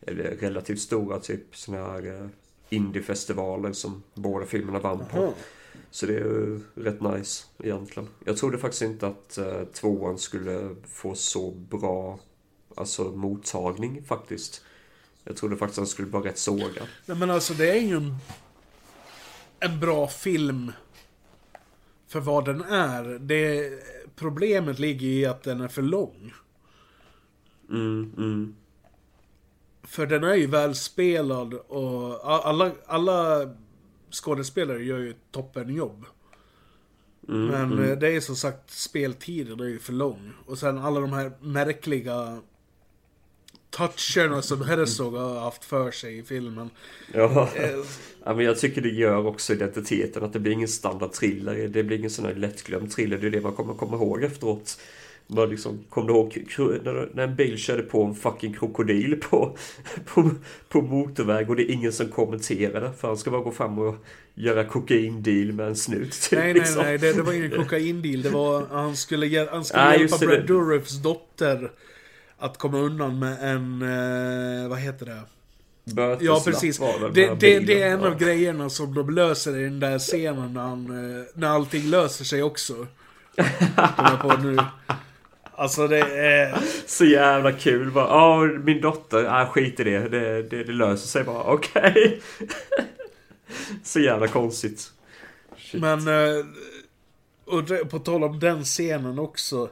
eller 0.00 0.24
relativt 0.24 0.80
stora 0.80 1.18
typ 1.18 1.56
såna 1.56 1.78
här 1.78 2.06
uh, 2.06 2.28
indiefestivaler 2.68 3.72
som 3.72 4.02
båda 4.14 4.46
filmerna 4.46 4.78
vann 4.78 5.04
på. 5.10 5.32
Så 5.90 6.06
det 6.06 6.12
är 6.14 6.18
ju 6.18 6.60
rätt 6.74 7.00
nice 7.00 7.44
egentligen. 7.58 8.08
Jag 8.24 8.36
trodde 8.36 8.58
faktiskt 8.58 8.82
inte 8.82 9.06
att 9.06 9.38
uh, 9.40 9.64
tvåan 9.64 10.18
skulle 10.18 10.76
få 10.88 11.14
så 11.14 11.50
bra 11.50 12.18
alltså 12.76 13.04
mottagning 13.04 14.04
faktiskt. 14.04 14.64
Jag 15.24 15.36
trodde 15.36 15.56
faktiskt 15.56 15.78
att 15.78 15.82
den 15.82 15.86
skulle 15.86 16.08
vara 16.08 16.24
rätt 16.24 16.38
sågad. 16.38 16.88
Nej 17.06 17.16
men 17.16 17.30
alltså 17.30 17.54
det 17.54 17.70
är 17.70 17.80
ju 17.80 17.96
en, 17.96 18.16
en 19.60 19.80
bra 19.80 20.08
film. 20.08 20.72
för 22.08 22.20
vad 22.20 22.44
den 22.44 22.62
är. 22.62 23.18
Det, 23.18 23.70
problemet 24.16 24.78
ligger 24.78 25.06
i 25.06 25.26
att 25.26 25.42
den 25.42 25.60
är 25.60 25.68
för 25.68 25.82
lång. 25.82 26.32
Mm, 27.70 28.12
mm. 28.16 28.56
För 29.82 30.06
den 30.06 30.24
är 30.24 30.34
ju 30.34 30.46
välspelad 30.46 31.54
och 31.54 32.30
alla, 32.46 32.72
alla 32.86 33.50
skådespelare 34.10 34.84
gör 34.84 34.98
ju 34.98 35.10
ett 35.10 35.32
toppenjobb. 35.32 36.04
Mm, 37.28 37.46
Men 37.46 37.72
mm. 37.72 37.90
eh, 37.90 37.98
det 37.98 38.16
är 38.16 38.20
som 38.20 38.36
sagt 38.36 38.70
speltiden 38.70 39.60
är 39.60 39.64
ju 39.64 39.78
för 39.78 39.92
lång. 39.92 40.32
Och 40.46 40.58
sen 40.58 40.78
alla 40.78 41.00
de 41.00 41.12
här 41.12 41.32
märkliga 41.40 42.40
toucherna 43.70 44.42
som 44.42 44.62
Herzog 44.62 45.14
har 45.14 45.40
haft 45.40 45.64
för 45.64 45.90
sig 45.90 46.18
i 46.18 46.22
filmen. 46.22 46.70
Ja. 47.14 47.48
Eh, 47.56 47.70
ja, 48.24 48.34
men 48.34 48.44
jag 48.44 48.58
tycker 48.58 48.80
det 48.80 48.88
gör 48.88 49.26
också 49.26 49.52
identiteten 49.52 50.24
att 50.24 50.32
det 50.32 50.40
blir 50.40 50.52
ingen 50.52 50.68
standard 50.68 51.12
thriller. 51.12 51.68
Det 51.68 51.82
blir 51.82 51.98
ingen 51.98 52.10
sån 52.10 52.24
här 52.24 52.34
lättglömd 52.34 52.90
thriller. 52.90 53.18
Det 53.18 53.26
är 53.26 53.30
det 53.30 53.40
man 53.40 53.52
kommer 53.52 53.74
komma 53.74 53.96
ihåg 53.96 54.22
efteråt. 54.22 54.80
Man 55.26 55.48
liksom, 55.50 55.84
kom 55.90 56.06
du 56.06 56.12
ihåg 56.12 56.44
när, 56.58 57.08
när 57.14 57.22
en 57.22 57.36
bil 57.36 57.58
körde 57.58 57.82
på 57.82 58.04
en 58.04 58.14
fucking 58.14 58.52
krokodil 58.54 59.20
på, 59.20 59.56
på, 60.04 60.30
på 60.68 60.82
motorväg 60.82 61.50
och 61.50 61.56
det 61.56 61.62
är 61.62 61.72
ingen 61.72 61.92
som 61.92 62.08
kommenterar 62.08 62.80
det 62.80 62.92
för 62.92 63.08
han 63.08 63.16
ska 63.16 63.30
bara 63.30 63.42
gå 63.42 63.50
fram 63.50 63.78
och 63.78 63.94
göra 64.34 64.64
kokaindeal 64.64 65.52
med 65.52 65.66
en 65.66 65.76
snut. 65.76 66.12
Typ, 66.30 66.38
Nej, 66.38 66.42
nej, 66.42 66.54
liksom. 66.54 66.82
nej. 66.82 66.98
Det, 66.98 67.12
det 67.12 67.22
var 67.22 67.32
ingen 67.32 67.50
kokaindeal. 67.56 68.22
Det 68.22 68.30
var, 68.30 68.66
han 68.70 68.96
skulle, 68.96 69.48
han 69.50 69.64
skulle 69.64 69.82
Ah, 69.82 69.94
hjälpa. 69.94 70.18
Brad 70.18 70.46
Dourifs 70.46 71.02
dotter 71.02 71.70
att 72.38 72.58
komma 72.58 72.78
undan 72.78 73.18
med 73.18 73.36
en, 73.40 73.82
eh, 73.82 74.68
vad 74.68 74.78
heter 74.78 75.06
det? 75.06 75.20
Böteslapp 75.94 76.22
Ja, 76.22 76.42
precis. 76.44 76.80
var 76.80 77.10
Det, 77.14 77.40
det, 77.40 77.58
det 77.58 77.82
är 77.82 77.90
en 77.90 78.04
av 78.04 78.18
grejerna 78.18 78.70
som 78.70 78.94
de 78.94 79.10
löser 79.10 79.56
i 79.58 79.62
den 79.62 79.80
där 79.80 79.98
scenen 79.98 80.54
när, 80.54 80.60
han, 80.60 80.86
eh, 81.20 81.24
när 81.34 81.48
allting 81.48 81.90
löser 81.90 82.24
sig 82.24 82.42
också. 82.42 82.86
Kommer 83.96 84.10
jag 84.10 84.20
på 84.20 84.36
nu. 84.42 84.56
Alltså 85.56 85.88
det 85.88 85.98
är... 85.98 86.58
Så 86.86 87.04
jävla 87.04 87.52
kul 87.52 87.90
bara. 87.92 88.08
Ja, 88.08 88.44
min 88.64 88.80
dotter. 88.80 89.24
Ah, 89.24 89.46
skit 89.46 89.80
i 89.80 89.84
det. 89.84 89.98
Det, 90.08 90.42
det, 90.42 90.64
det 90.64 90.72
löser 90.72 91.06
sig 91.08 91.24
bara. 91.24 91.42
Okej. 91.54 92.20
Så 93.82 94.00
jävla 94.00 94.28
konstigt. 94.28 94.92
Shit. 95.58 95.80
Men... 95.80 96.08
eh, 96.08 96.44
Och 97.44 97.90
på 97.90 97.98
tal 97.98 98.24
om 98.24 98.40
den 98.40 98.64
scenen 98.64 99.18
också. 99.18 99.70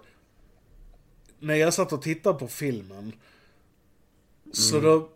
När 1.39 1.55
jag 1.55 1.75
satt 1.75 1.93
och 1.93 2.03
tittade 2.03 2.39
på 2.39 2.49
filmen. 2.49 3.13
Så 4.53 4.77
Mm. 4.79 4.91
då... 4.91 5.09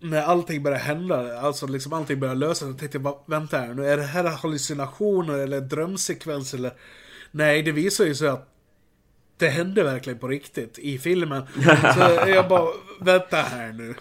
När 0.00 0.22
allting 0.22 0.62
började 0.62 0.82
hända, 0.82 1.40
alltså 1.40 1.66
liksom 1.66 1.92
allting 1.92 2.20
började 2.20 2.40
lösa 2.40 2.66
sig, 2.66 2.78
tänkte 2.78 2.96
jag 2.96 3.02
bara, 3.02 3.14
vänta 3.26 3.58
här 3.58 3.74
nu, 3.74 3.86
är 3.86 3.96
det 3.96 4.02
här 4.02 4.24
hallucinationer 4.24 5.38
eller 5.38 5.60
drömsekvens 5.60 6.54
eller? 6.54 6.72
Nej, 7.30 7.62
det 7.62 7.72
visar 7.72 8.04
ju 8.04 8.14
sig 8.14 8.28
att 8.28 8.48
det 9.36 9.48
hände 9.48 9.82
verkligen 9.82 10.18
på 10.18 10.28
riktigt 10.28 10.78
i 10.78 10.98
filmen. 10.98 11.42
Så 11.94 12.28
jag 12.28 12.48
bara, 12.48 12.68
vänta 13.00 13.36
här 13.36 13.72
nu. 13.72 13.94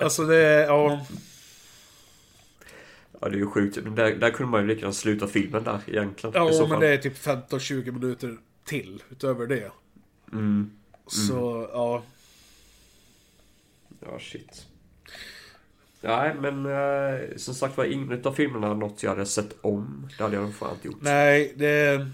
Alltså 0.00 0.24
det, 0.24 0.64
ja. 0.64 1.06
Ja, 3.20 3.28
det 3.28 3.36
är 3.36 3.38
ju 3.38 3.46
sjukt. 3.46 3.78
Men 3.82 3.94
Där, 3.94 4.14
där 4.14 4.30
kunde 4.30 4.50
man 4.50 4.60
ju 4.60 4.66
lika 4.66 4.80
gärna 4.80 4.92
sluta 4.92 5.26
filmen 5.26 5.64
där 5.64 5.80
egentligen. 5.86 6.34
Ja, 6.36 6.44
men 6.44 6.68
fall. 6.68 6.80
det 6.80 6.88
är 6.88 6.98
typ 6.98 7.16
15-20 7.16 7.90
minuter 7.90 8.36
till 8.64 9.02
utöver 9.10 9.46
det. 9.46 9.70
Mm. 10.32 10.70
Så, 11.06 11.68
ja. 11.72 12.02
Ja, 14.00 14.18
shit. 14.18 14.66
Nej, 16.00 16.34
men 16.40 16.66
eh, 16.66 17.36
som 17.36 17.54
sagt 17.54 17.76
var 17.76 17.84
ingen 17.84 18.26
av 18.26 18.32
filmerna 18.32 18.74
något 18.74 19.02
jag 19.02 19.10
hade 19.10 19.26
sett 19.26 19.56
om. 19.60 20.08
Det 20.16 20.22
hade 20.22 20.36
jag 20.36 20.44
nog 20.44 20.54
fan 20.54 20.74
inte 20.74 20.86
gjort. 20.88 20.96
Nej, 21.00 21.52
det... 21.56 22.06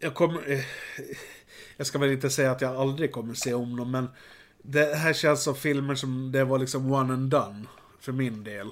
Jag 0.00 0.14
kommer... 0.14 0.50
eh, 0.52 0.64
Jag 1.76 1.86
ska 1.86 1.98
väl 1.98 2.10
inte 2.12 2.30
säga 2.30 2.50
att 2.50 2.60
jag 2.60 2.76
aldrig 2.76 3.12
kommer 3.12 3.34
se 3.34 3.54
om 3.54 3.76
dem, 3.76 3.90
men... 3.90 4.08
Det 4.62 4.94
här 4.96 5.12
känns 5.12 5.42
som 5.42 5.54
filmer 5.54 5.94
som 5.94 6.32
det 6.32 6.44
var 6.44 6.58
liksom 6.58 6.92
one 6.92 7.12
and 7.14 7.30
done. 7.30 7.64
För 8.00 8.12
min 8.12 8.44
del. 8.44 8.70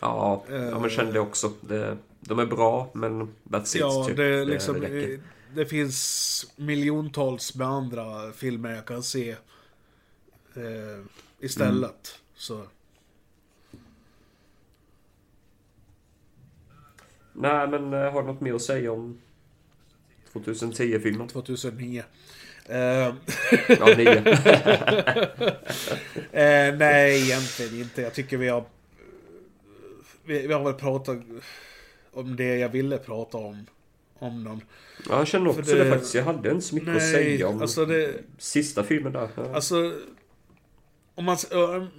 Ja, 0.00 0.44
ja 0.48 0.78
men 0.78 0.90
kände 0.90 1.12
det 1.12 1.20
också. 1.20 1.52
Det, 1.60 1.98
de 2.20 2.38
är 2.38 2.46
bra, 2.46 2.90
men 2.94 3.34
that's 3.44 3.76
it. 3.76 3.80
Ja, 3.80 4.04
typ. 4.08 4.16
det, 4.16 4.44
liksom, 4.44 4.80
det 4.80 4.86
räcker. 4.86 5.12
eh, 5.14 5.20
det 5.54 5.66
finns 5.66 6.52
miljontals 6.56 7.54
med 7.54 7.66
andra 7.66 8.32
filmer 8.32 8.74
jag 8.74 8.86
kan 8.86 9.02
se 9.02 9.30
eh, 10.54 11.04
istället. 11.40 11.90
Mm. 12.14 12.22
Så. 12.34 12.66
Nej, 17.32 17.68
men 17.68 17.92
har 17.92 18.22
du 18.22 18.28
något 18.28 18.40
mer 18.40 18.54
att 18.54 18.62
säga 18.62 18.92
om 18.92 19.20
2010-filmen? 20.32 21.28
2009. 21.28 22.02
Eh, 22.66 22.78
Ja, 22.78 23.14
nio. 23.96 24.10
eh, 26.32 26.76
nej, 26.78 27.22
egentligen 27.22 27.80
inte. 27.80 28.02
Jag 28.02 28.14
tycker 28.14 28.36
vi 28.36 28.48
har... 28.48 28.64
Vi, 30.24 30.46
vi 30.46 30.52
har 30.52 30.64
väl 30.64 30.74
pratat 30.74 31.18
om 32.12 32.36
det 32.36 32.56
jag 32.56 32.68
ville 32.68 32.98
prata 32.98 33.38
om. 33.38 33.66
Om 34.18 34.44
dem. 34.44 34.60
Ja, 35.08 35.18
jag 35.18 35.26
känner 35.26 35.50
också 35.50 35.62
För 35.62 35.78
det, 35.84 35.90
faktiskt. 35.90 36.14
Jag 36.14 36.24
hade 36.24 36.50
inte 36.50 36.66
så 36.66 36.74
mycket 36.74 36.90
att 36.90 36.96
Nej, 36.96 37.12
säga 37.12 37.48
om 37.48 37.62
alltså 37.62 37.86
det- 37.86 38.14
sista 38.38 38.84
filmen 38.84 39.12
där. 39.12 39.28
Alltså... 39.54 39.92
Om 41.14 41.24
man, 41.24 41.36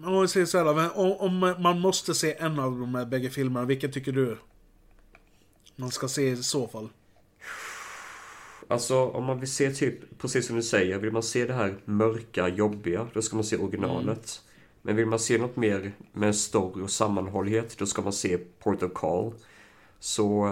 om 0.05 0.14
man 0.14 0.27
säger 0.27 0.45
så 0.45 0.57
här, 0.57 0.97
om 1.22 1.55
man 1.60 1.80
måste 1.80 2.14
se 2.14 2.35
en 2.39 2.60
av 2.60 2.80
de 2.80 2.95
här 2.95 3.05
bägge 3.05 3.30
filmerna, 3.30 3.65
vilken 3.65 3.91
tycker 3.91 4.11
du? 4.11 4.38
Man 5.76 5.91
ska 5.91 6.07
se 6.07 6.27
i 6.30 6.35
så 6.35 6.68
fall. 6.68 6.89
Alltså 8.68 9.06
om 9.06 9.23
man 9.23 9.40
vill 9.40 9.52
se 9.52 9.72
typ, 9.72 10.18
precis 10.18 10.48
som 10.48 10.56
du 10.56 10.61
säger, 10.61 10.99
vill 10.99 11.11
man 11.11 11.23
se 11.23 11.45
det 11.45 11.53
här 11.53 11.76
mörka, 11.85 12.48
jobbiga, 12.48 13.07
då 13.14 13.22
ska 13.22 13.35
man 13.35 13.44
se 13.44 13.57
originalet. 13.57 14.41
Men 14.81 14.95
vill 14.95 15.06
man 15.06 15.19
se 15.19 15.38
något 15.38 15.56
mer 15.56 15.91
med 16.14 16.27
en 16.27 16.34
story 16.34 16.84
och 16.84 16.91
sammanhållighet, 16.91 17.77
då 17.77 17.85
ska 17.85 18.02
man 18.02 18.14
se 18.14 18.38
Port 18.38 18.84
of 18.84 18.94
Call. 18.94 19.34
Så... 19.99 20.45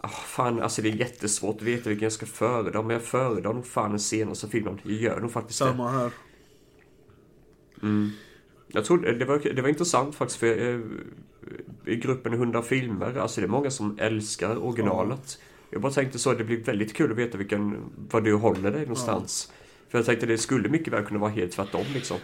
ah, 0.00 0.08
fan, 0.08 0.62
alltså 0.62 0.82
det 0.82 0.88
är 0.88 0.92
jättesvårt 0.92 1.56
att 1.56 1.62
veta 1.62 1.88
vilken 1.88 2.06
jag 2.06 2.12
ska 2.12 2.26
föredra, 2.26 2.82
men 2.82 2.90
jag 2.90 3.02
föredrar 3.02 3.52
nog 3.52 3.66
fan 3.66 3.90
den 3.90 4.00
senaste 4.00 4.48
filmen. 4.48 4.80
Jag 4.82 4.92
gör 4.92 5.20
nog 5.20 5.32
faktiskt 5.32 5.58
det. 5.58 5.64
Samma 5.64 5.90
här. 5.90 6.12
Mm. 7.82 8.10
Jag 8.66 8.84
tror 8.84 8.98
det 8.98 9.24
var, 9.24 9.38
det 9.54 9.62
var 9.62 9.68
intressant 9.68 10.14
faktiskt 10.14 10.40
för 10.40 10.46
eh, 10.46 10.80
i 11.86 11.96
gruppen 11.96 12.32
100 12.32 12.62
filmer, 12.62 13.18
alltså 13.18 13.40
det 13.40 13.46
är 13.46 13.48
många 13.48 13.70
som 13.70 13.98
älskar 13.98 14.64
originalet. 14.64 15.38
Jag 15.70 15.80
bara 15.82 15.92
tänkte 15.92 16.18
så, 16.18 16.32
det 16.32 16.44
blir 16.44 16.56
väldigt 16.64 16.94
kul 16.94 17.10
att 17.12 17.18
veta 17.18 17.38
vilken, 17.38 17.90
vad 18.10 18.24
du 18.24 18.34
håller 18.34 18.70
dig 18.70 18.80
någonstans. 18.80 19.52
För 19.88 19.98
jag 19.98 20.06
tänkte 20.06 20.26
det 20.26 20.38
skulle 20.38 20.68
mycket 20.68 20.92
väl 20.92 21.04
kunna 21.04 21.20
vara 21.20 21.30
helt 21.30 21.52
tvärtom 21.52 21.84
liksom. 21.94 22.16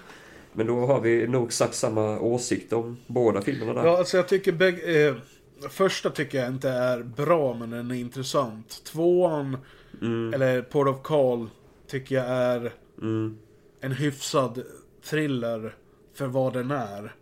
Men 0.53 0.67
då 0.67 0.87
har 0.87 1.01
vi 1.01 1.27
nog 1.29 1.47
exakt 1.47 1.75
samma 1.75 2.19
åsikt 2.21 2.73
om 2.73 2.97
båda 3.07 3.43
filmerna 3.43 3.75
där. 3.83 3.89
Ja, 3.89 3.99
alltså 3.99 4.17
jag 4.17 4.29
tycker 4.29 4.53
bägge... 4.53 5.09
Eh, 5.09 5.15
första 5.71 6.11
tycker 6.11 6.39
jag 6.39 6.49
inte 6.49 6.69
är 6.71 7.03
bra, 7.03 7.55
men 7.55 7.71
den 7.71 7.91
är 7.91 7.95
intressant. 7.95 8.83
Tvåan, 8.85 9.57
Mm. 10.03 10.35
eller 10.35 10.63
Port 10.63 10.89
of 10.89 11.03
Call, 11.03 11.49
tycker 11.91 12.15
jag 12.15 12.25
är 12.27 12.73
Mm. 13.03 13.39
en 13.81 13.93
hyfsad 13.93 14.63
thriller 15.11 15.75
för 16.15 16.27
vad 16.27 16.53
den 16.53 16.71
är. 16.71 17.15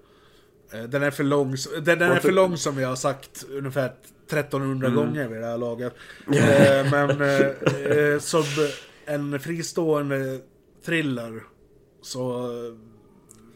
Eh, 0.74 0.82
Den 0.82 1.02
är 1.02 1.10
för 1.10 1.24
lång, 1.24 1.54
den, 1.82 1.98
den 1.98 2.02
är 2.12 2.20
för 2.20 2.32
lång 2.32 2.56
som 2.56 2.78
jag 2.78 2.88
har 2.88 2.96
sagt 2.96 3.44
ungefär 3.50 3.92
1300 4.26 4.86
Mm. 4.88 4.96
gånger 4.98 5.28
vid 5.28 5.40
det 5.40 5.46
här 5.46 5.58
laget. 5.58 5.94
Eh, 6.26 6.90
Men 6.90 7.10
eh, 7.10 8.18
som 8.18 8.42
en 9.06 9.40
fristående 9.40 10.40
thriller 10.84 11.42
så 12.02 12.50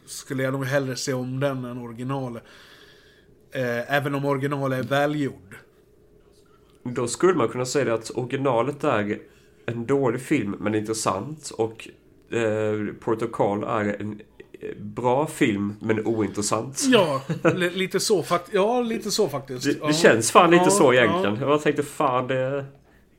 skulle 0.05 0.43
jag 0.43 0.53
nog 0.53 0.65
hellre 0.65 0.95
se 0.95 1.13
om 1.13 1.39
den 1.39 1.65
än 1.65 1.77
originalet. 1.77 2.43
Eh, 3.51 3.95
Även 3.95 4.15
om 4.15 4.25
originalet 4.25 4.79
är 4.79 4.83
välgjord. 4.89 5.55
Då 6.83 7.07
skulle 7.07 7.33
man 7.33 7.47
kunna 7.49 7.65
säga 7.65 7.93
att 7.93 8.09
originalet 8.15 8.83
är 8.83 9.19
en 9.65 9.85
dålig 9.85 10.21
film 10.21 10.55
men 10.59 10.75
intressant 10.75 11.49
och 11.57 11.87
eh, 12.33 13.27
Call 13.31 13.63
är 13.63 14.01
en 14.01 14.21
bra 14.79 15.27
film 15.27 15.75
men 15.81 16.05
ointressant. 16.05 16.83
Ja, 16.91 17.21
li- 17.55 17.69
lite 17.69 17.99
så, 17.99 18.23
fakt- 18.23 18.49
ja, 18.53 18.81
lite 18.81 19.11
så 19.11 19.29
faktiskt. 19.29 19.63
Det, 19.63 19.77
ja. 19.81 19.87
det 19.87 19.93
känns 19.93 20.31
fan 20.31 20.51
lite 20.51 20.63
Ja, 20.63 20.69
så 20.69 20.93
egentligen. 20.93 21.37
Ja, 21.41 21.49
Jag 21.49 21.61
tänkte 21.61 21.83
fan 21.83 22.27
det... 22.27 22.65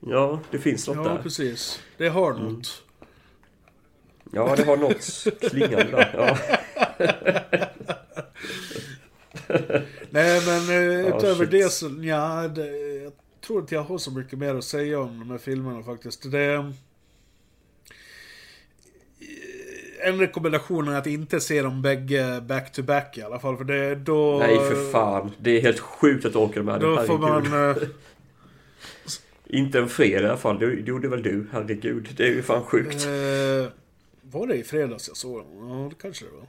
Ja, 0.06 0.40
det 0.50 0.58
finns 0.58 0.88
något 0.88 0.96
ja 0.96 1.02
där. 1.02 1.22
precis. 1.22 1.80
Det 1.98 2.08
har 2.08 2.30
Mm. 2.30 2.44
något. 2.52 2.82
Ja, 4.32 4.54
det 4.56 4.64
har 4.64 4.76
något 4.76 5.26
klingande 5.50 5.84
där. 5.90 6.10
Ja. 6.16 6.36
Nej 10.10 10.42
men 10.46 10.68
eh, 10.68 10.74
Ja, 11.08 11.16
utöver 11.16 11.34
shit. 11.44 11.50
det 11.50 11.72
så, 11.72 11.90
ja, 12.02 12.48
det, 12.48 12.66
jag 13.02 13.12
tror 13.46 13.60
inte 13.60 13.74
jag 13.74 13.82
har 13.82 13.98
så 13.98 14.10
mycket 14.10 14.38
mer 14.38 14.54
att 14.54 14.64
säga 14.64 15.00
om 15.00 15.18
de 15.18 15.30
här 15.30 15.38
filmerna 15.38 15.82
faktiskt. 15.82 16.30
Det... 16.32 16.72
en 20.02 20.18
rekommendation 20.18 20.89
är 20.89 20.98
att 20.98 21.06
inte 21.06 21.40
se 21.40 21.62
dem 21.62 21.82
bägge 21.82 22.40
back 22.40 22.72
to 22.72 22.82
back 22.82 23.18
i 23.18 23.22
alla 23.22 23.39
fall. 23.39 23.56
För 23.56 23.64
det, 23.64 23.94
då... 23.94 24.39
Nej 24.39 24.59
för 24.59 24.90
fan. 24.93 25.31
Det 25.39 25.51
är 25.56 25.60
helt 25.60 25.81
sjukt 25.81 26.24
att 26.24 26.32
du 26.32 26.39
orkar 26.39 26.62
med 26.62 26.81
det. 26.81 26.86
Då 26.86 26.97
får 27.02 27.18
Herregud. 27.18 27.51
man... 27.51 27.70
eh, 27.70 27.77
Inte 29.47 29.78
en 29.78 29.89
fredag 29.89 30.27
i 30.27 30.28
alla 30.28 30.36
fall. 30.36 30.59
Det 30.59 30.66
gjorde 30.66 31.09
väl 31.09 31.22
du? 31.22 31.47
Herregud. 31.52 32.09
Det 32.16 32.22
är 32.22 32.28
ju 32.31 32.43
fan 32.43 32.62
sjukt. 32.62 33.06
Eh, 33.06 33.72
var 34.22 34.47
det 34.47 34.55
i 34.55 34.62
fredags 34.64 35.09
jag 35.09 35.16
såg 35.16 35.39
dem? 35.39 35.68
Ja, 35.70 35.89
det 35.89 36.02
kanske 36.02 36.24
det 36.24 36.31
var. 36.31 36.47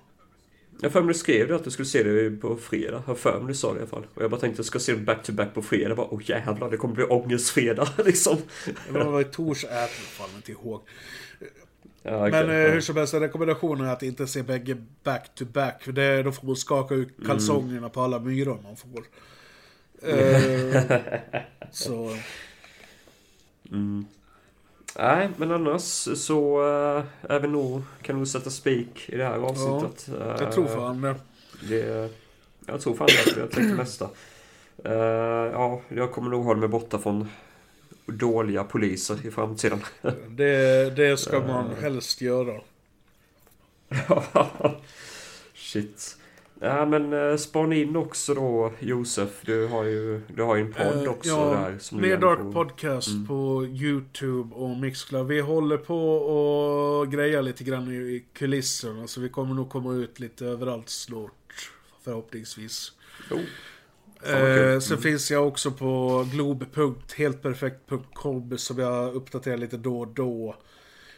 Jag 0.83 0.91
för 0.91 1.01
mig 1.01 1.13
du 1.13 1.19
skrev 1.19 1.47
det 1.47 1.55
att 1.55 1.63
du 1.63 1.71
skulle 1.71 1.85
se 1.85 2.03
det 2.03 2.31
på 2.31 2.57
fredag. 2.57 3.03
Jag 3.07 3.17
för 3.17 3.39
mig 3.39 3.47
du 3.47 3.55
sa 3.55 3.73
det 3.73 3.77
i 3.77 3.81
alla 3.81 3.89
fall. 3.89 4.05
Och 4.13 4.23
jag 4.23 4.31
bara 4.31 4.39
tänkte 4.39 4.53
att 4.53 4.57
jag 4.57 4.65
ska 4.65 4.79
se 4.79 4.93
det 4.93 4.97
back 5.01 5.23
to 5.23 5.31
back 5.31 5.53
på 5.53 5.61
fredag. 5.61 5.87
Jag 5.89 5.97
bara, 5.97 6.07
åh 6.11 6.21
jävlar, 6.25 6.69
det 6.69 6.77
kommer 6.77 6.95
bli 6.95 7.03
ångestfredag 7.03 7.87
liksom. 8.05 8.37
Det 8.65 9.03
var 9.03 9.21
i 9.21 9.25
jag 9.63 9.89
fan 9.89 10.29
inte 10.35 10.51
ihåg. 10.51 10.81
Ja, 12.03 12.27
okej. 12.27 12.31
Men 12.31 12.49
eh, 12.49 12.55
Ja. 12.55 12.71
hur 12.71 12.81
som 12.81 12.97
helst, 12.97 13.13
rekommendationen 13.13 13.87
är 13.87 13.93
att 13.93 14.03
inte 14.03 14.27
se 14.27 14.43
bägge 14.43 14.77
back 15.03 15.35
to 15.35 15.45
back. 15.45 15.83
För 15.83 15.91
det, 15.91 16.23
då 16.23 16.31
får 16.31 16.47
man 16.47 16.55
skaka 16.55 16.95
ut 16.95 17.17
Mm. 17.17 17.27
kalsongerna 17.29 17.89
på 17.89 18.01
alla 18.01 18.19
myror 18.19 18.59
man 18.63 18.75
får. 18.75 19.03
Eh, 20.03 21.01
så... 21.71 22.17
Mm. 23.71 24.05
Nej, 24.99 25.29
men 25.37 25.51
annars 25.51 25.81
så 26.17 26.61
äh, 26.61 27.03
är 27.31 27.39
vi 27.39 27.47
nog, 27.47 27.81
kan 28.01 28.17
nog 28.17 28.27
sätta 28.27 28.49
spik 28.49 29.09
i 29.09 29.17
det 29.17 29.23
här 29.25 29.37
avsnittet. 29.37 30.09
jag 30.19 30.41
Eh, 30.41 30.49
tror 30.49 30.67
fan 30.67 31.01
det. 31.01 31.15
det. 31.69 32.09
Jag 32.65 32.81
tror 32.81 32.95
fan 32.95 33.07
det. 33.07 33.39
Jag 33.39 33.51
tänkte 33.51 33.75
nästa. 33.75 34.09
Eh, 34.85 34.93
ja, 35.53 35.81
jag 35.89 36.11
kommer 36.11 36.29
nog 36.29 36.43
hålla 36.45 36.59
mig 36.59 36.69
borta 36.69 36.99
från 36.99 37.27
dåliga 38.11 38.63
poliser 38.63 39.25
i 39.27 39.31
framtiden. 39.31 39.79
Det, 40.29 40.95
det 40.95 41.17
ska 41.19 41.39
man 41.39 41.65
Eh. 41.71 41.77
helst 41.81 42.21
göra. 42.21 42.61
Shit. 45.53 46.17
Ja 46.63 46.85
men 46.85 47.13
uh, 47.13 47.37
spana 47.37 47.75
in 47.75 47.95
också 47.95 48.33
då 48.33 48.73
Josef. 48.79 49.29
Du 49.45 49.67
har 49.67 49.83
ju, 49.83 50.21
du 50.35 50.43
har 50.43 50.55
ju 50.55 50.61
en 50.61 50.73
podd 50.73 51.03
Eh, 51.05 51.11
också 51.11 51.29
ja, 51.29 51.45
där. 51.69 51.77
Som 51.79 52.03
gärna 52.03 52.21
Dark 52.27 52.39
får- 52.39 52.51
Podcast 52.51 53.07
Mm. 53.07 53.27
på 53.27 53.65
YouTube 53.65 54.55
och 54.55 54.69
Mixcloud. 54.77 55.27
Vi 55.27 55.39
håller 55.41 55.77
på 55.77 56.13
och 56.17 57.11
grejar 57.11 57.41
lite 57.41 57.63
grann 57.63 57.91
i 57.91 58.25
kulisserna. 58.33 59.07
Så 59.07 59.21
vi 59.21 59.29
kommer 59.29 59.53
nog 59.55 59.69
komma 59.69 59.93
ut 59.93 60.19
lite 60.19 60.45
överallt 60.45 60.89
snart. 60.89 61.71
Förhoppningsvis. 62.03 62.91
Oh. 63.31 63.39
Eh, 64.23 64.79
sen 64.79 64.93
Mm. 64.97 65.01
finns 65.03 65.31
jag 65.31 65.47
också 65.47 65.71
på 65.71 66.25
globe.heltperfekt.com 66.31 68.57
som 68.57 68.79
jag 68.79 69.13
uppdaterar 69.15 69.57
lite 69.57 69.77
då 69.77 69.99
och 69.99 70.07
då. 70.07 70.55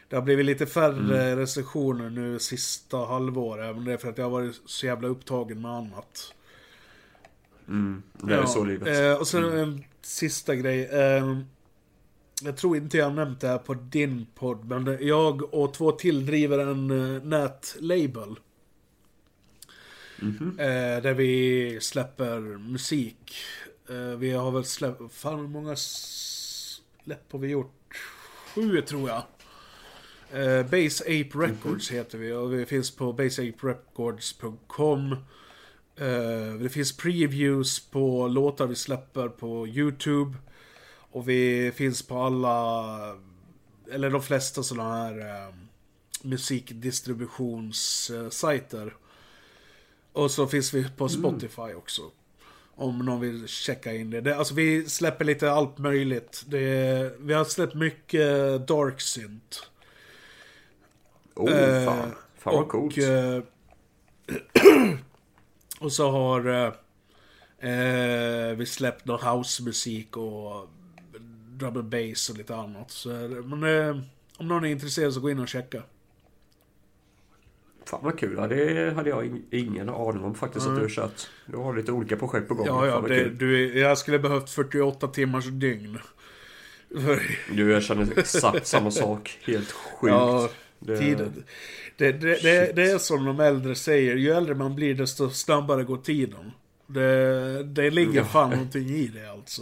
Det 0.09 0.15
har 0.15 0.23
blivit 0.23 0.45
lite 0.45 0.65
färre 0.65 1.23
Mm. 1.23 1.37
recensioner 1.37 2.09
nu 2.09 2.39
sista 2.39 2.97
halvåret. 2.97 3.75
Men 3.75 3.85
det 3.85 3.93
är 3.93 3.97
för 3.97 4.09
att 4.09 4.17
jag 4.17 4.25
har 4.25 4.31
varit 4.31 4.61
så 4.65 4.85
jävla 4.85 5.07
upptagen 5.07 5.61
med 5.61 5.71
annat. 5.71 6.33
Mm, 7.67 8.03
det 8.13 8.33
är 8.35 8.45
så 8.45 8.63
livet. 8.63 8.99
Eh, 8.99 9.13
och 9.19 9.27
sen 9.27 9.43
Mm. 9.43 9.59
en 9.59 9.83
sista 10.01 10.55
grej. 10.55 10.85
Eh, 10.85 11.37
jag 12.41 12.57
tror 12.57 12.77
inte 12.77 12.97
jag 12.97 13.05
har 13.05 13.13
nämnt 13.13 13.39
det 13.41 13.47
här 13.47 13.57
på 13.57 13.73
din 13.73 14.27
podd. 14.35 14.65
Men 14.65 14.97
jag 15.07 15.53
och 15.53 15.73
två 15.73 15.91
till 15.91 16.25
driver 16.25 16.59
en 16.59 16.91
uh, 16.91 17.23
nätlabel. 17.23 18.35
Mhm. 20.19 20.59
Eh, 20.59 21.01
där 21.01 21.13
vi 21.13 21.77
släpper 21.81 22.39
musik. 22.57 23.35
Eh, 23.89 24.17
vi 24.17 24.31
har 24.31 24.51
väl 24.51 24.65
släppt... 24.65 25.13
Fan 25.13 25.39
hur 25.39 25.47
många 25.47 25.75
släpp 25.75 27.31
har 27.31 27.39
vi 27.39 27.47
gjort? 27.47 27.97
Sju 28.55 28.81
tror 28.81 29.09
jag. 29.09 29.23
Eh, 30.33 30.63
Base 30.63 31.03
Ape 31.03 31.37
Records 31.37 31.91
heter 31.91 32.17
vi 32.17 32.31
och 32.31 32.53
vi 32.53 32.65
finns 32.65 32.91
på 32.91 33.13
baseaperecords.com. 33.13 35.11
Eh, 35.95 36.53
det 36.59 36.69
finns 36.69 36.97
previews 36.97 37.79
på 37.79 38.27
låtar 38.27 38.67
vi 38.67 38.75
släpper 38.75 39.29
på 39.29 39.67
YouTube. 39.67 40.37
Och 41.11 41.29
vi 41.29 41.71
finns 41.75 42.07
på 42.07 42.21
alla, 42.21 42.85
eller 43.91 44.09
de 44.09 44.21
flesta 44.21 44.63
sådana 44.63 44.95
här 44.95 45.53
musikdistributionssajter. 46.21 48.95
Och 50.13 50.31
så 50.31 50.47
finns 50.47 50.73
vi 50.73 50.89
på 50.97 51.09
Spotify 51.09 51.73
också. 51.75 52.01
Om 52.75 52.99
någon 52.99 53.19
vill 53.19 53.47
checka 53.47 53.93
in 53.93 54.09
det. 54.09 54.21
det 54.21 54.35
alltså 54.37 54.53
vi 54.53 54.89
släpper 54.89 55.25
lite 55.25 55.51
allt 55.51 55.77
möjligt. 55.77 56.43
Det, 56.47 57.11
vi 57.19 57.33
har 57.33 57.45
släppt 57.45 57.73
mycket 57.73 58.27
Dark 58.67 59.01
Synth. 59.01 59.57
Oh, 61.35 61.51
Eh, 61.51 61.85
fan. 61.85 62.11
Fan 62.37 62.53
vad 62.55 62.63
och, 62.63 62.69
coolt. 62.69 62.97
eh, 62.97 63.39
och 65.79 65.91
så 65.93 66.11
har 66.11 66.47
eh, 66.49 66.73
eh, 67.71 68.55
vi 68.55 68.65
släppt 68.65 69.05
någon 69.05 69.21
housemusik 69.27 70.17
och 70.17 70.69
drum 71.49 71.77
and 71.77 71.89
bass 71.89 72.29
och 72.29 72.37
lite 72.37 72.55
annat. 72.55 72.91
Så, 72.91 73.09
men 73.45 73.63
eh, 73.63 73.97
om 74.37 74.47
någon 74.47 74.65
är 74.65 74.69
intresserad 74.69 75.13
så 75.13 75.19
gå 75.19 75.31
in 75.31 75.39
och 75.39 75.47
checka. 75.47 75.83
Fan 77.85 77.99
vad 78.03 78.19
kul. 78.19 78.35
Ja, 78.37 78.47
det 78.47 78.93
hade 78.95 79.09
jag 79.09 79.25
in- 79.25 79.45
ingen 79.51 79.89
aning 79.89 80.23
om 80.23 80.35
faktiskt 80.35 80.65
att 80.65 80.71
Nej. 80.71 80.79
du 80.81 80.85
har 80.85 80.89
kört. 80.89 81.29
Du 81.45 81.57
har 81.57 81.75
lite 81.75 81.91
olika 81.91 82.15
projekt 82.15 82.47
på 82.47 82.53
gång. 82.53 82.65
Ja, 82.67 82.87
ja, 82.87 83.01
det, 83.07 83.29
du, 83.29 83.79
jag 83.79 83.97
skulle 83.97 84.19
behövt 84.19 84.49
48 84.49 85.07
timmars 85.07 85.45
dygn. 85.45 85.97
Du, 87.51 87.71
jag 87.71 87.83
känner 87.83 88.19
exakt 88.19 88.67
samma 88.67 88.91
sak. 88.91 89.39
Helt 89.45 89.71
sjukt. 89.71 90.11
Ja, 90.13 90.49
Det- 90.79 90.97
tiden. 90.97 91.43
Det, 91.97 92.11
det, 92.11 92.43
det, 92.43 92.75
det 92.75 92.91
är 92.91 92.97
som 92.97 93.25
de 93.25 93.39
äldre 93.39 93.75
säger, 93.75 94.15
ju 94.15 94.31
äldre 94.31 94.55
man 94.55 94.75
blir 94.75 94.95
desto 94.95 95.29
snabbare 95.29 95.83
går 95.83 95.97
tiden. 95.97 96.51
Det, 96.87 97.63
det 97.63 97.89
ligger 97.89 98.13
Ja. 98.19 98.23
fan 98.25 98.49
någonting 98.49 98.89
i 98.89 99.07
det 99.07 99.31
alltså. 99.31 99.61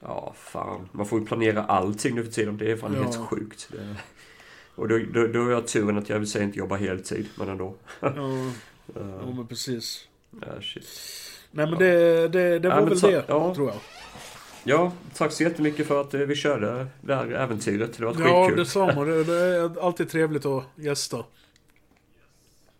Ja, 0.00 0.34
fan. 0.36 0.88
Man 0.92 1.06
får 1.06 1.20
ju 1.20 1.26
planera 1.26 1.64
allting 1.64 2.14
nu 2.14 2.24
för 2.24 2.32
tiden. 2.32 2.56
Det 2.58 2.70
är 2.72 2.76
fan 2.76 2.94
Ja. 2.96 3.02
helt 3.02 3.16
sjukt. 3.16 3.68
Det... 3.72 3.96
Och 4.74 4.88
då, 4.88 4.98
då, 5.12 5.26
då 5.26 5.42
har 5.42 5.50
jag 5.50 5.66
turen 5.66 5.98
att 5.98 6.08
jag 6.08 6.18
vill 6.18 6.30
säga 6.30 6.44
inte 6.44 6.58
jobba 6.58 6.76
heltid, 6.76 7.28
men 7.38 7.48
ändå. 7.48 7.74
Ja, 8.00 8.12
ja 8.94 9.32
men 9.36 9.46
precis. 9.46 10.08
ja, 10.40 10.60
shit. 10.62 10.88
Nej 11.50 11.66
men 11.66 11.78
det, 11.78 12.28
det, 12.28 12.58
det 12.58 12.68
Ja, 12.68 12.74
var 12.74 12.80
men 12.80 12.88
väl 12.88 12.98
så- 12.98 13.06
det, 13.10 13.24
ja. 13.28 13.54
tror 13.54 13.68
jag. 13.68 13.76
Ja, 14.64 14.92
tack 15.14 15.32
så 15.32 15.42
jättemycket 15.42 15.86
för 15.86 16.00
att 16.00 16.14
eh, 16.14 16.20
vi 16.20 16.34
körde 16.34 16.86
det 17.00 17.14
här 17.14 17.26
äventyret. 17.26 17.98
Det 17.98 18.04
var 18.04 18.14
Ja, 18.20 18.44
skitkul. 18.44 18.58
detsamma. 18.58 19.04
Det, 19.04 19.24
det 19.24 19.34
är 19.38 19.86
alltid 19.86 20.08
trevligt 20.10 20.46
att 20.46 20.64
gästa. 20.76 21.24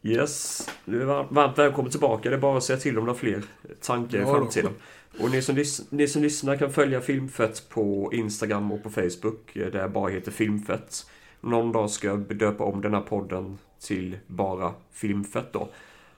Yes, 0.02 0.69
du 0.85 1.01
är 1.02 1.05
var- 1.05 1.27
varmt 1.31 1.59
välkommen 1.59 1.90
tillbaka. 1.90 2.31
Det 2.31 2.36
är 2.36 2.40
bara 2.40 2.56
att 2.59 2.64
säga 2.64 2.78
till 2.78 2.98
om 2.98 3.05
du 3.05 3.10
har 3.10 3.16
fler 3.19 3.43
tankar 3.81 4.19
i 4.19 4.20
Ja 4.20 4.27
då. 4.27 4.35
framtiden. 4.35 4.73
Och 5.20 5.31
ni 5.31 5.43
som, 5.43 5.64
ni 5.90 6.09
som 6.09 6.23
lyssnar 6.23 6.56
kan 6.56 6.73
följa 6.73 7.01
Filmfett 7.01 7.69
på 7.69 8.10
Instagram 8.12 8.73
och 8.73 8.82
på 8.82 8.90
Facebook. 8.90 9.56
eh, 9.56 9.66
Där 9.66 9.89
bara 9.89 10.10
heter 10.10 10.31
Filmfett. 10.32 11.06
Någon 11.44 11.73
dag 11.73 11.90
ska 11.90 12.06
jag 12.06 12.36
döpa 12.36 12.64
om 12.64 12.81
den 12.81 12.94
här 12.94 13.01
podden 13.01 13.59
till 13.81 14.16
bara 14.27 14.73
Filmfett 14.93 15.52
då. 15.52 15.69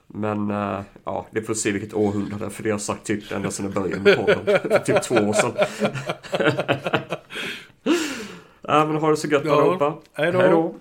Men 0.07 0.51
eh, 0.51 0.79
ja, 1.03 1.25
det 1.31 1.41
får 1.41 1.53
se 1.53 1.71
vilket 1.71 1.93
århundrade. 1.93 2.49
För 2.49 2.63
det 2.63 2.69
har 2.69 2.73
jag 2.73 2.81
sagt 2.81 3.05
typ 3.05 3.31
ända 3.31 3.51
sedan 3.51 3.65
jag 3.65 3.73
började 3.73 4.01
med 4.01 4.17
podden. 4.17 4.45
För 4.45 4.79
typ 4.79 5.03
två 5.03 5.15
år 5.15 5.33
sedan. 5.33 5.51
ja, 8.61 8.85
men 8.85 8.95
ha 8.95 9.09
det 9.09 9.17
så 9.17 9.27
gött 9.27 9.45
Ja, 9.45 9.61
allihopa. 9.61 9.93
Hej 10.13 10.31
då. 10.31 10.75